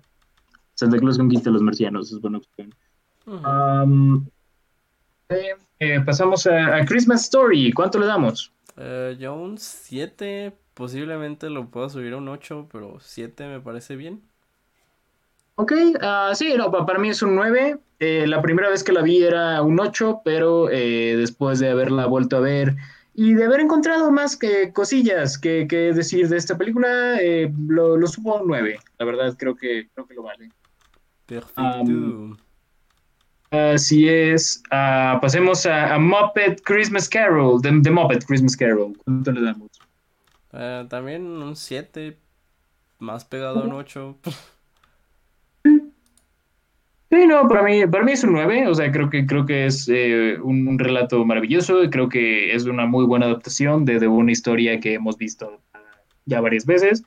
Santa 0.76 0.98
Claus 0.98 1.18
conquista 1.18 1.50
a 1.50 1.54
los 1.54 1.62
marcianos, 1.62 2.12
es 2.12 2.20
buena 2.20 2.40
opción. 2.40 2.74
Eh, 5.30 5.56
eh, 5.80 6.02
pasamos 6.02 6.46
a 6.46 6.86
Christmas 6.86 7.24
Story, 7.24 7.72
¿cuánto 7.72 7.98
le 7.98 8.06
damos? 8.06 8.53
Eh, 8.78 9.16
yo 9.20 9.36
un 9.36 9.58
7, 9.58 10.54
posiblemente 10.74 11.50
lo 11.50 11.70
puedo 11.70 11.90
subir 11.90 12.14
a 12.14 12.18
un 12.18 12.28
8, 12.28 12.70
pero 12.72 13.00
7 13.00 13.48
me 13.48 13.60
parece 13.60 13.96
bien. 13.96 14.22
Ok, 15.56 15.72
uh, 15.72 16.34
sí, 16.34 16.54
no, 16.58 16.72
para 16.72 16.98
mí 16.98 17.10
es 17.10 17.22
un 17.22 17.36
9. 17.36 17.78
Eh, 18.00 18.28
la 18.28 18.42
primera 18.42 18.70
vez 18.70 18.84
que 18.84 18.92
la 18.92 19.02
vi 19.02 19.24
era 19.24 19.62
un 19.62 19.80
8, 19.80 20.22
pero 20.26 20.70
eh, 20.70 21.16
después 21.16 21.60
de 21.60 21.70
haberla 21.70 22.06
vuelto 22.08 22.38
a 22.38 22.42
ver 22.42 22.76
y 23.14 23.34
de 23.34 23.46
haber 23.46 23.60
encontrado 23.60 24.12
más 24.12 24.36
que 24.36 24.74
cosillas 24.74 25.38
que, 25.38 25.68
que 25.68 25.94
decir 25.94 26.28
de 26.28 26.38
esta 26.38 26.58
película, 26.58 27.22
eh, 27.22 27.54
lo, 27.68 27.96
lo, 27.96 28.08
subo 28.08 28.38
a 28.38 28.42
un 28.42 28.48
9. 28.48 28.80
La 28.98 29.06
verdad, 29.06 29.36
creo 29.38 29.56
que, 29.56 29.88
creo 29.94 30.08
que 30.08 30.16
lo 30.16 30.24
vale. 30.24 30.50
Perfecto. 31.28 32.38
Así 33.54 34.10
es. 34.10 34.64
Uh, 34.72 35.22
pasemos 35.22 35.68
a, 35.68 35.94
a, 35.94 36.00
Muppet 36.00 36.60
Christmas 36.64 37.08
Carol, 37.08 37.62
The, 37.62 37.72
Muppet 37.72 38.26
Christmas 38.26 38.58
Carol. 38.58 38.98
¿Cuánto 39.06 39.32
le 39.32 39.42
damos? 39.42 39.70
Uh, 40.52 40.88
también 40.88 41.24
un 41.24 41.56
7, 41.56 42.18
más 42.98 43.26
pegado 43.26 43.60
a 43.60 43.64
un 43.66 43.74
8. 43.74 44.18
Sí, 47.12 47.28
no, 47.28 47.48
para 47.48 47.62
mí, 47.62 47.86
para 47.86 48.04
mí 48.04 48.14
es 48.14 48.24
un 48.24 48.34
9, 48.34 48.68
o 48.68 48.74
sea, 48.74 48.92
creo 48.92 49.08
que, 49.08 49.28
creo 49.28 49.46
que 49.46 49.68
es 49.68 49.88
eh, 49.88 50.36
un, 50.42 50.80
relato 50.80 51.24
maravilloso, 51.24 51.88
creo 51.92 52.10
que 52.10 52.56
es 52.56 52.66
una 52.66 52.88
muy 52.88 53.06
buena 53.06 53.28
adaptación 53.28 53.86
de, 53.86 54.00
de, 54.00 54.08
una 54.08 54.32
historia 54.32 54.80
que 54.80 54.96
hemos 54.96 55.16
visto 55.20 55.62
ya 56.26 56.42
varias 56.42 56.66
veces. 56.66 57.04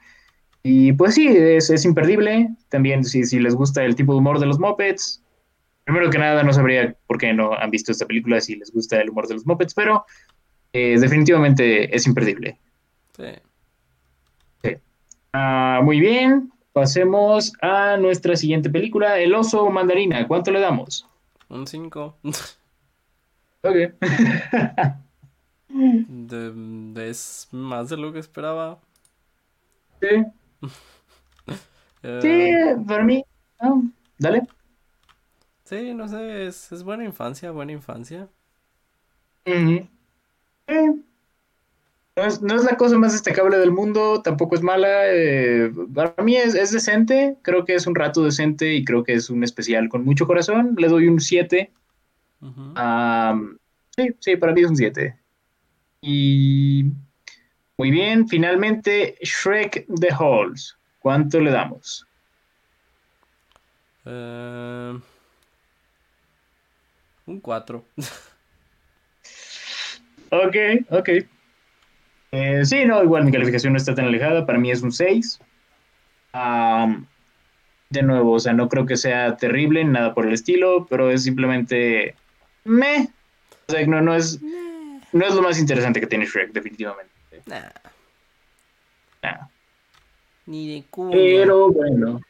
Y 0.63 0.93
pues 0.93 1.17
sí, 1.17 1.27
es, 1.27 1.71
es 1.71 1.85
imperdible. 1.85 2.51
También 2.69 3.03
si, 3.03 3.25
si 3.25 3.41
les 3.41 3.57
gusta 3.57 3.85
el 3.85 3.97
tipo 3.97 4.13
de 4.13 4.21
humor 4.21 4.39
de 4.39 4.47
los 4.47 4.61
Muppets, 4.61 5.26
primero 5.87 6.11
que 6.11 6.19
nada, 6.19 6.43
no 6.43 6.53
sabría 6.53 6.97
por 7.07 7.17
qué 7.17 7.33
no 7.33 7.55
han 7.55 7.71
visto 7.71 7.93
esta 7.93 8.07
película 8.07 8.41
si 8.41 8.57
les 8.57 8.73
gusta 8.73 9.01
el 9.01 9.09
humor 9.09 9.29
de 9.29 9.35
los 9.35 9.47
Muppets, 9.47 9.73
pero 9.73 10.05
eh, 10.73 10.99
definitivamente 10.99 11.95
es 11.95 12.09
imperdible. 12.09 12.59
Sí. 13.17 13.25
sí. 14.65 14.71
Ah, 15.33 15.81
muy 15.85 16.01
bien, 16.01 16.51
pasemos 16.73 17.53
a 17.63 17.97
nuestra 17.99 18.35
siguiente 18.35 18.69
película, 18.69 19.21
El 19.21 19.33
oso 19.33 19.71
mandarina. 19.71 20.27
¿Cuánto 20.27 20.51
le 20.51 20.59
damos? 20.59 21.09
Un 21.49 21.69
5. 21.69 22.17
ok. 23.63 23.77
es 26.97 27.49
más 27.53 27.91
de 27.91 27.97
lo 27.97 28.13
que 28.13 28.19
esperaba. 28.19 28.81
Sí. 30.01 30.09
sí, 32.23 32.51
para 32.89 33.05
mí. 33.05 33.25
dale. 34.19 34.43
Sí, 35.67 35.95
no 35.95 36.07
sé, 36.07 36.47
es, 36.47 36.71
es 36.71 36.85
buena 36.85 37.05
infancia, 37.05 37.51
buena 37.51 37.73
infancia. 37.73 38.29
no, 39.45 39.89
es, 42.15 42.41
no, 42.41 42.55
es, 42.55 42.63
la 42.63 42.77
cosa 42.77 42.97
más 42.99 43.15
destacable 43.15 43.59
del 43.59 43.73
mundo, 43.73 44.23
tampoco 44.23 44.55
es 44.55 44.63
mala. 44.63 45.13
Eh, 45.13 45.73
para 45.93 46.15
mí 46.23 46.37
es, 46.37 46.55
es, 46.55 46.71
decente, 46.71 47.37
creo 47.43 47.65
que 47.65 47.75
es 47.75 47.89
un 47.89 47.97
rato 47.97 48.23
decente 48.23 48.75
y 48.75 48.85
creo 48.85 49.03
que 49.03 49.15
es 49.15 49.29
un 49.29 49.43
especial 49.43 49.89
con 49.89 50.05
mucho 50.05 50.29
corazón. 50.29 50.77
Le 50.79 50.87
doy 50.87 51.09
un 51.09 51.19
7. 51.19 51.73
sí, 53.97 54.15
sí, 54.21 54.37
para 54.37 54.53
mí 54.53 54.61
es 54.61 54.71
un 54.71 54.77
7. 54.77 55.19
Y 56.01 56.85
muy 57.77 57.91
bien, 57.91 58.29
finalmente 58.29 59.19
Shrek 59.21 59.87
The 59.99 60.11
Halls. 60.17 60.79
¿Cuánto 61.01 61.41
le 61.41 61.51
damos? 61.51 62.07
Eh... 64.05 64.97
Un 67.27 67.41
4. 67.41 67.85
ok, 70.31 70.57
ok. 70.91 71.09
Eh, 72.33 72.65
sí, 72.65 72.85
no, 72.85 73.03
igual 73.03 73.25
mi 73.25 73.33
calificación 73.33 73.73
no 73.73 73.79
está 73.79 73.95
tan 73.95 74.07
alejada. 74.07 74.47
Para 74.47 74.59
mí 74.59 74.71
es 74.71 74.83
un 74.83 74.93
6. 74.93 75.41
de 77.91 78.03
nuevo, 78.03 78.33
o 78.33 78.41
sea, 78.41 78.53
no 78.53 78.69
creo 78.69 78.87
que 78.87 78.97
sea 78.97 79.37
terrible, 79.37 79.85
nada 79.85 80.15
por 80.15 80.27
el 80.27 80.33
estilo, 80.33 80.87
pero 80.89 81.11
es 81.11 81.25
simplemente 81.25 82.15
me. 82.65 83.09
O 83.69 83.73
sea, 83.73 83.87
no, 83.87 84.01
no 84.01 84.15
es. 84.15 84.41
No 85.13 85.25
es 85.25 85.35
lo 85.35 85.43
más 85.43 85.59
interesante 85.59 86.01
que 86.01 86.07
tiene 86.07 86.27
Shrek, 86.27 86.53
definitivamente. 86.53 87.13
Nah. 87.47 87.71
Nah. 89.23 89.47
Ni 90.47 90.75
de 90.75 90.85
cuña. 90.91 91.13
Pero 91.13 91.71
bueno. 91.71 92.21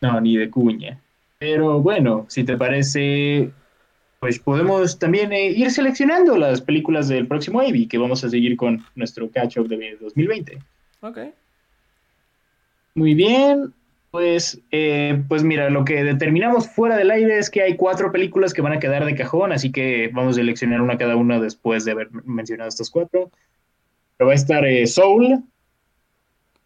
No, 0.00 0.20
ni 0.20 0.36
de 0.36 0.48
cuña. 0.48 1.00
Pero 1.38 1.80
bueno, 1.80 2.26
si 2.28 2.44
te 2.44 2.56
parece, 2.56 3.52
pues 4.20 4.38
podemos 4.38 4.98
también 4.98 5.32
eh, 5.32 5.46
ir 5.50 5.70
seleccionando 5.70 6.36
las 6.36 6.60
películas 6.60 7.08
del 7.08 7.26
próximo 7.26 7.62
Ivy, 7.62 7.86
que 7.86 7.98
vamos 7.98 8.24
a 8.24 8.30
seguir 8.30 8.56
con 8.56 8.84
nuestro 8.96 9.30
catch-up 9.30 9.68
de 9.68 9.96
2020. 10.00 10.58
Ok. 11.02 11.18
Muy 12.94 13.14
bien. 13.14 13.72
Pues, 14.10 14.60
eh, 14.72 15.22
pues 15.28 15.44
mira, 15.44 15.68
lo 15.68 15.84
que 15.84 16.02
determinamos 16.02 16.68
fuera 16.68 16.96
del 16.96 17.10
aire 17.10 17.38
es 17.38 17.50
que 17.50 17.62
hay 17.62 17.76
cuatro 17.76 18.10
películas 18.10 18.54
que 18.54 18.62
van 18.62 18.72
a 18.72 18.80
quedar 18.80 19.04
de 19.04 19.14
cajón, 19.14 19.52
así 19.52 19.70
que 19.70 20.08
vamos 20.12 20.32
a 20.32 20.40
seleccionar 20.40 20.80
una 20.80 20.96
cada 20.96 21.14
una 21.14 21.38
después 21.38 21.84
de 21.84 21.92
haber 21.92 22.08
mencionado 22.24 22.68
estas 22.68 22.90
cuatro. 22.90 23.30
Pero 24.16 24.26
va 24.26 24.32
a 24.32 24.36
estar 24.36 24.64
eh, 24.64 24.86
Soul, 24.86 25.44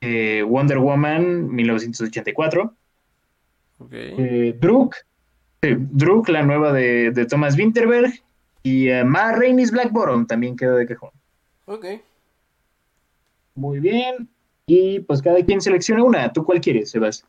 Wonder 0.00 0.78
Woman 0.78 1.52
1984, 1.54 2.74
okay. 3.78 4.52
Druk, 4.52 4.94
Druk, 5.62 6.28
la 6.28 6.42
nueva 6.42 6.72
de, 6.72 7.12
de 7.12 7.26
Thomas 7.26 7.56
Winterberg, 7.56 8.12
y 8.64 8.88
Ma 9.04 9.32
Rainey's 9.32 9.70
Black 9.70 9.92
Bottom 9.92 10.26
también 10.26 10.56
queda 10.56 10.74
de 10.74 10.86
cajón. 10.86 11.10
Ok. 11.66 11.86
Muy 13.54 13.80
bien. 13.80 14.28
Y 14.66 15.00
pues 15.00 15.22
cada 15.22 15.44
quien 15.44 15.60
selecciona 15.60 16.02
una. 16.02 16.32
¿Tú 16.32 16.44
cuál 16.44 16.60
quieres, 16.60 16.90
Sebas? 16.90 17.24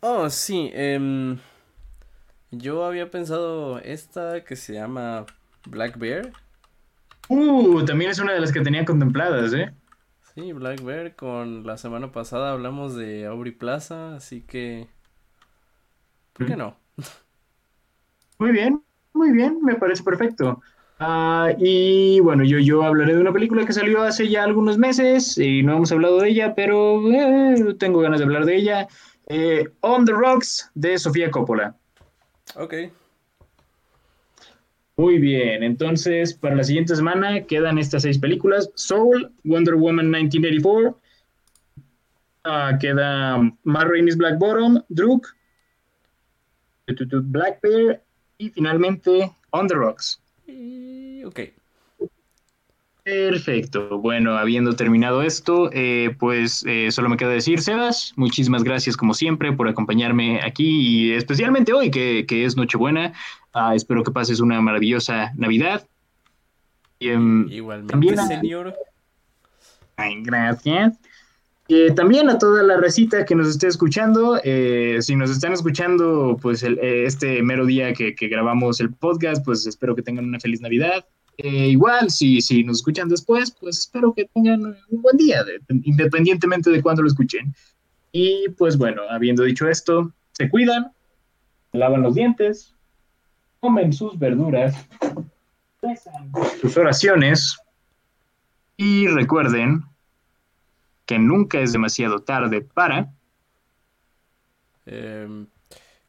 Oh, 0.00 0.28
sí. 0.30 0.70
Em, 0.72 1.38
yo 2.50 2.84
había 2.84 3.10
pensado 3.10 3.78
esta 3.80 4.44
que 4.44 4.56
se 4.56 4.74
llama 4.74 5.26
Black 5.66 5.98
Bear. 5.98 6.32
Uh, 7.28 7.84
también 7.84 8.10
es 8.10 8.18
una 8.18 8.32
de 8.32 8.40
las 8.40 8.52
que 8.52 8.60
tenía 8.60 8.84
contempladas, 8.84 9.52
¿eh? 9.54 9.72
Sí, 10.34 10.52
Black 10.52 10.82
Bear. 10.82 11.16
Con 11.16 11.66
la 11.66 11.76
semana 11.76 12.12
pasada 12.12 12.52
hablamos 12.52 12.94
de 12.94 13.26
Aubrey 13.26 13.52
Plaza, 13.52 14.16
así 14.16 14.42
que. 14.42 14.86
¿Por 16.32 16.46
qué 16.46 16.56
no? 16.56 16.76
Muy 18.38 18.52
bien, 18.52 18.82
muy 19.12 19.32
bien, 19.32 19.58
me 19.62 19.76
parece 19.76 20.02
perfecto. 20.02 20.60
Ah, 20.98 21.52
y 21.58 22.20
bueno, 22.20 22.44
yo, 22.44 22.58
yo 22.58 22.84
hablaré 22.84 23.14
de 23.14 23.20
una 23.20 23.32
película 23.32 23.66
que 23.66 23.72
salió 23.72 24.02
hace 24.02 24.28
ya 24.28 24.44
algunos 24.44 24.78
meses 24.78 25.36
y 25.38 25.62
no 25.62 25.76
hemos 25.76 25.92
hablado 25.92 26.20
de 26.20 26.28
ella, 26.28 26.54
pero 26.54 27.00
eh, 27.12 27.74
tengo 27.78 28.00
ganas 28.00 28.20
de 28.20 28.24
hablar 28.24 28.44
de 28.44 28.56
ella. 28.56 28.88
Eh, 29.26 29.68
On 29.80 30.04
the 30.04 30.12
Rocks 30.12 30.70
de 30.74 30.98
Sofía 30.98 31.30
Coppola. 31.30 31.76
Ok. 32.56 32.74
Muy 34.96 35.18
bien, 35.18 35.64
entonces 35.64 36.34
para 36.34 36.54
la 36.54 36.62
siguiente 36.62 36.94
semana 36.94 37.42
quedan 37.42 37.78
estas 37.78 38.02
seis 38.02 38.18
películas: 38.18 38.70
Soul, 38.76 39.32
Wonder 39.42 39.74
Woman 39.74 40.08
1984, 40.08 41.00
ah, 42.44 42.78
queda 42.80 43.38
Matt 43.64 43.88
Rainey's 43.88 44.16
Black 44.16 44.38
Bottom, 44.38 44.80
Druk, 44.88 45.26
Black 46.86 47.60
Bear 47.60 48.03
y 48.44 48.50
finalmente 48.50 49.32
On 49.50 49.66
the 49.66 49.74
Rocks. 49.74 50.20
Ok. 51.24 51.40
Perfecto. 53.02 53.98
Bueno, 53.98 54.36
habiendo 54.36 54.76
terminado 54.76 55.22
esto, 55.22 55.70
eh, 55.72 56.14
pues 56.18 56.64
eh, 56.66 56.90
solo 56.90 57.10
me 57.10 57.18
queda 57.18 57.30
decir, 57.30 57.60
Sebas, 57.60 58.14
muchísimas 58.16 58.64
gracias 58.64 58.96
como 58.96 59.12
siempre 59.12 59.52
por 59.52 59.68
acompañarme 59.68 60.40
aquí 60.42 60.64
y 60.66 61.12
especialmente 61.12 61.72
hoy 61.72 61.90
que, 61.90 62.24
es 62.28 62.56
Nochebuena. 62.56 63.12
Ah, 63.52 63.74
espero 63.74 64.02
que 64.02 64.10
pases 64.10 64.40
una 64.40 64.60
maravillosa 64.60 65.32
Navidad. 65.36 65.86
Em, 67.00 67.46
Igualmente, 67.50 67.92
también 67.92 68.16
señor. 68.26 68.74
Ay, 69.96 70.22
gracias. 70.22 70.98
También 71.94 72.28
a 72.28 72.38
toda 72.38 72.62
la 72.62 72.76
recita 72.76 73.24
que 73.24 73.34
nos 73.34 73.48
esté 73.48 73.68
escuchando, 73.68 74.40
eh, 74.44 74.98
si 75.00 75.16
nos 75.16 75.30
están 75.30 75.52
escuchando, 75.52 76.38
pues 76.40 76.62
este 76.62 77.42
mero 77.42 77.64
día 77.64 77.92
que, 77.94 78.14
que 78.14 78.28
grabamos 78.28 78.80
el 78.80 78.92
podcast, 78.92 79.44
pues 79.44 79.66
espero 79.66 79.94
que 79.94 80.02
tengan 80.02 80.26
una 80.26 80.40
feliz 80.40 80.60
Navidad 80.60 81.06
eh, 81.36 81.68
igual, 81.68 82.10
si, 82.10 82.40
si 82.40 82.62
nos 82.62 82.78
escuchan 82.78 83.08
después, 83.08 83.50
pues 83.50 83.78
espero 83.80 84.14
que 84.14 84.26
tengan 84.26 84.64
un 84.64 85.02
buen 85.02 85.16
día, 85.16 85.44
independientemente 85.82 86.70
de 86.70 86.82
cuándo 86.82 87.02
lo 87.02 87.08
escuchen. 87.08 87.54
Y 88.12 88.48
pues 88.50 88.78
bueno, 88.78 89.02
habiendo 89.10 89.42
dicho 89.42 89.68
esto, 89.68 90.12
se 90.32 90.48
cuidan, 90.48 90.92
lavan 91.72 92.02
los 92.02 92.14
dientes, 92.14 92.74
comen 93.58 93.92
sus 93.92 94.16
verduras, 94.18 94.76
rezan 95.82 96.30
sus 96.60 96.76
oraciones 96.76 97.56
y 98.76 99.08
recuerden 99.08 99.82
que 101.06 101.18
nunca 101.18 101.60
es 101.60 101.72
demasiado 101.72 102.20
tarde 102.20 102.60
para... 102.62 103.12
Em, 104.86 105.46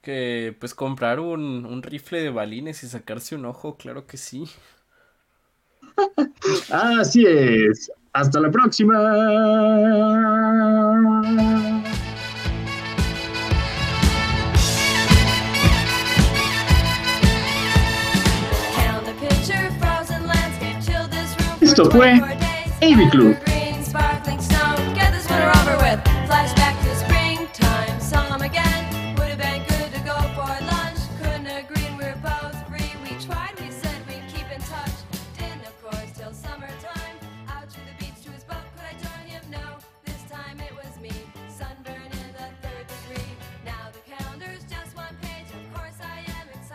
que 0.02 0.56
pues 0.60 0.76
comprar 0.76 1.20
un, 1.20 1.66
un 1.66 1.82
rifle 1.82 2.22
de 2.22 2.30
balines 2.30 2.84
y 2.84 2.88
sacarse 2.88 3.36
un 3.36 3.46
ojo, 3.46 3.76
claro 3.76 4.06
que 4.06 4.18
sí. 4.18 4.46
Así 6.70 7.26
es. 7.26 7.92
Hasta 8.14 8.40
la 8.40 8.52
próxima. 8.52 8.96
Esto 21.62 21.92
fue 21.92 22.14
AV 22.82 23.10
Club. 23.12 23.55
flashback. 26.36 26.65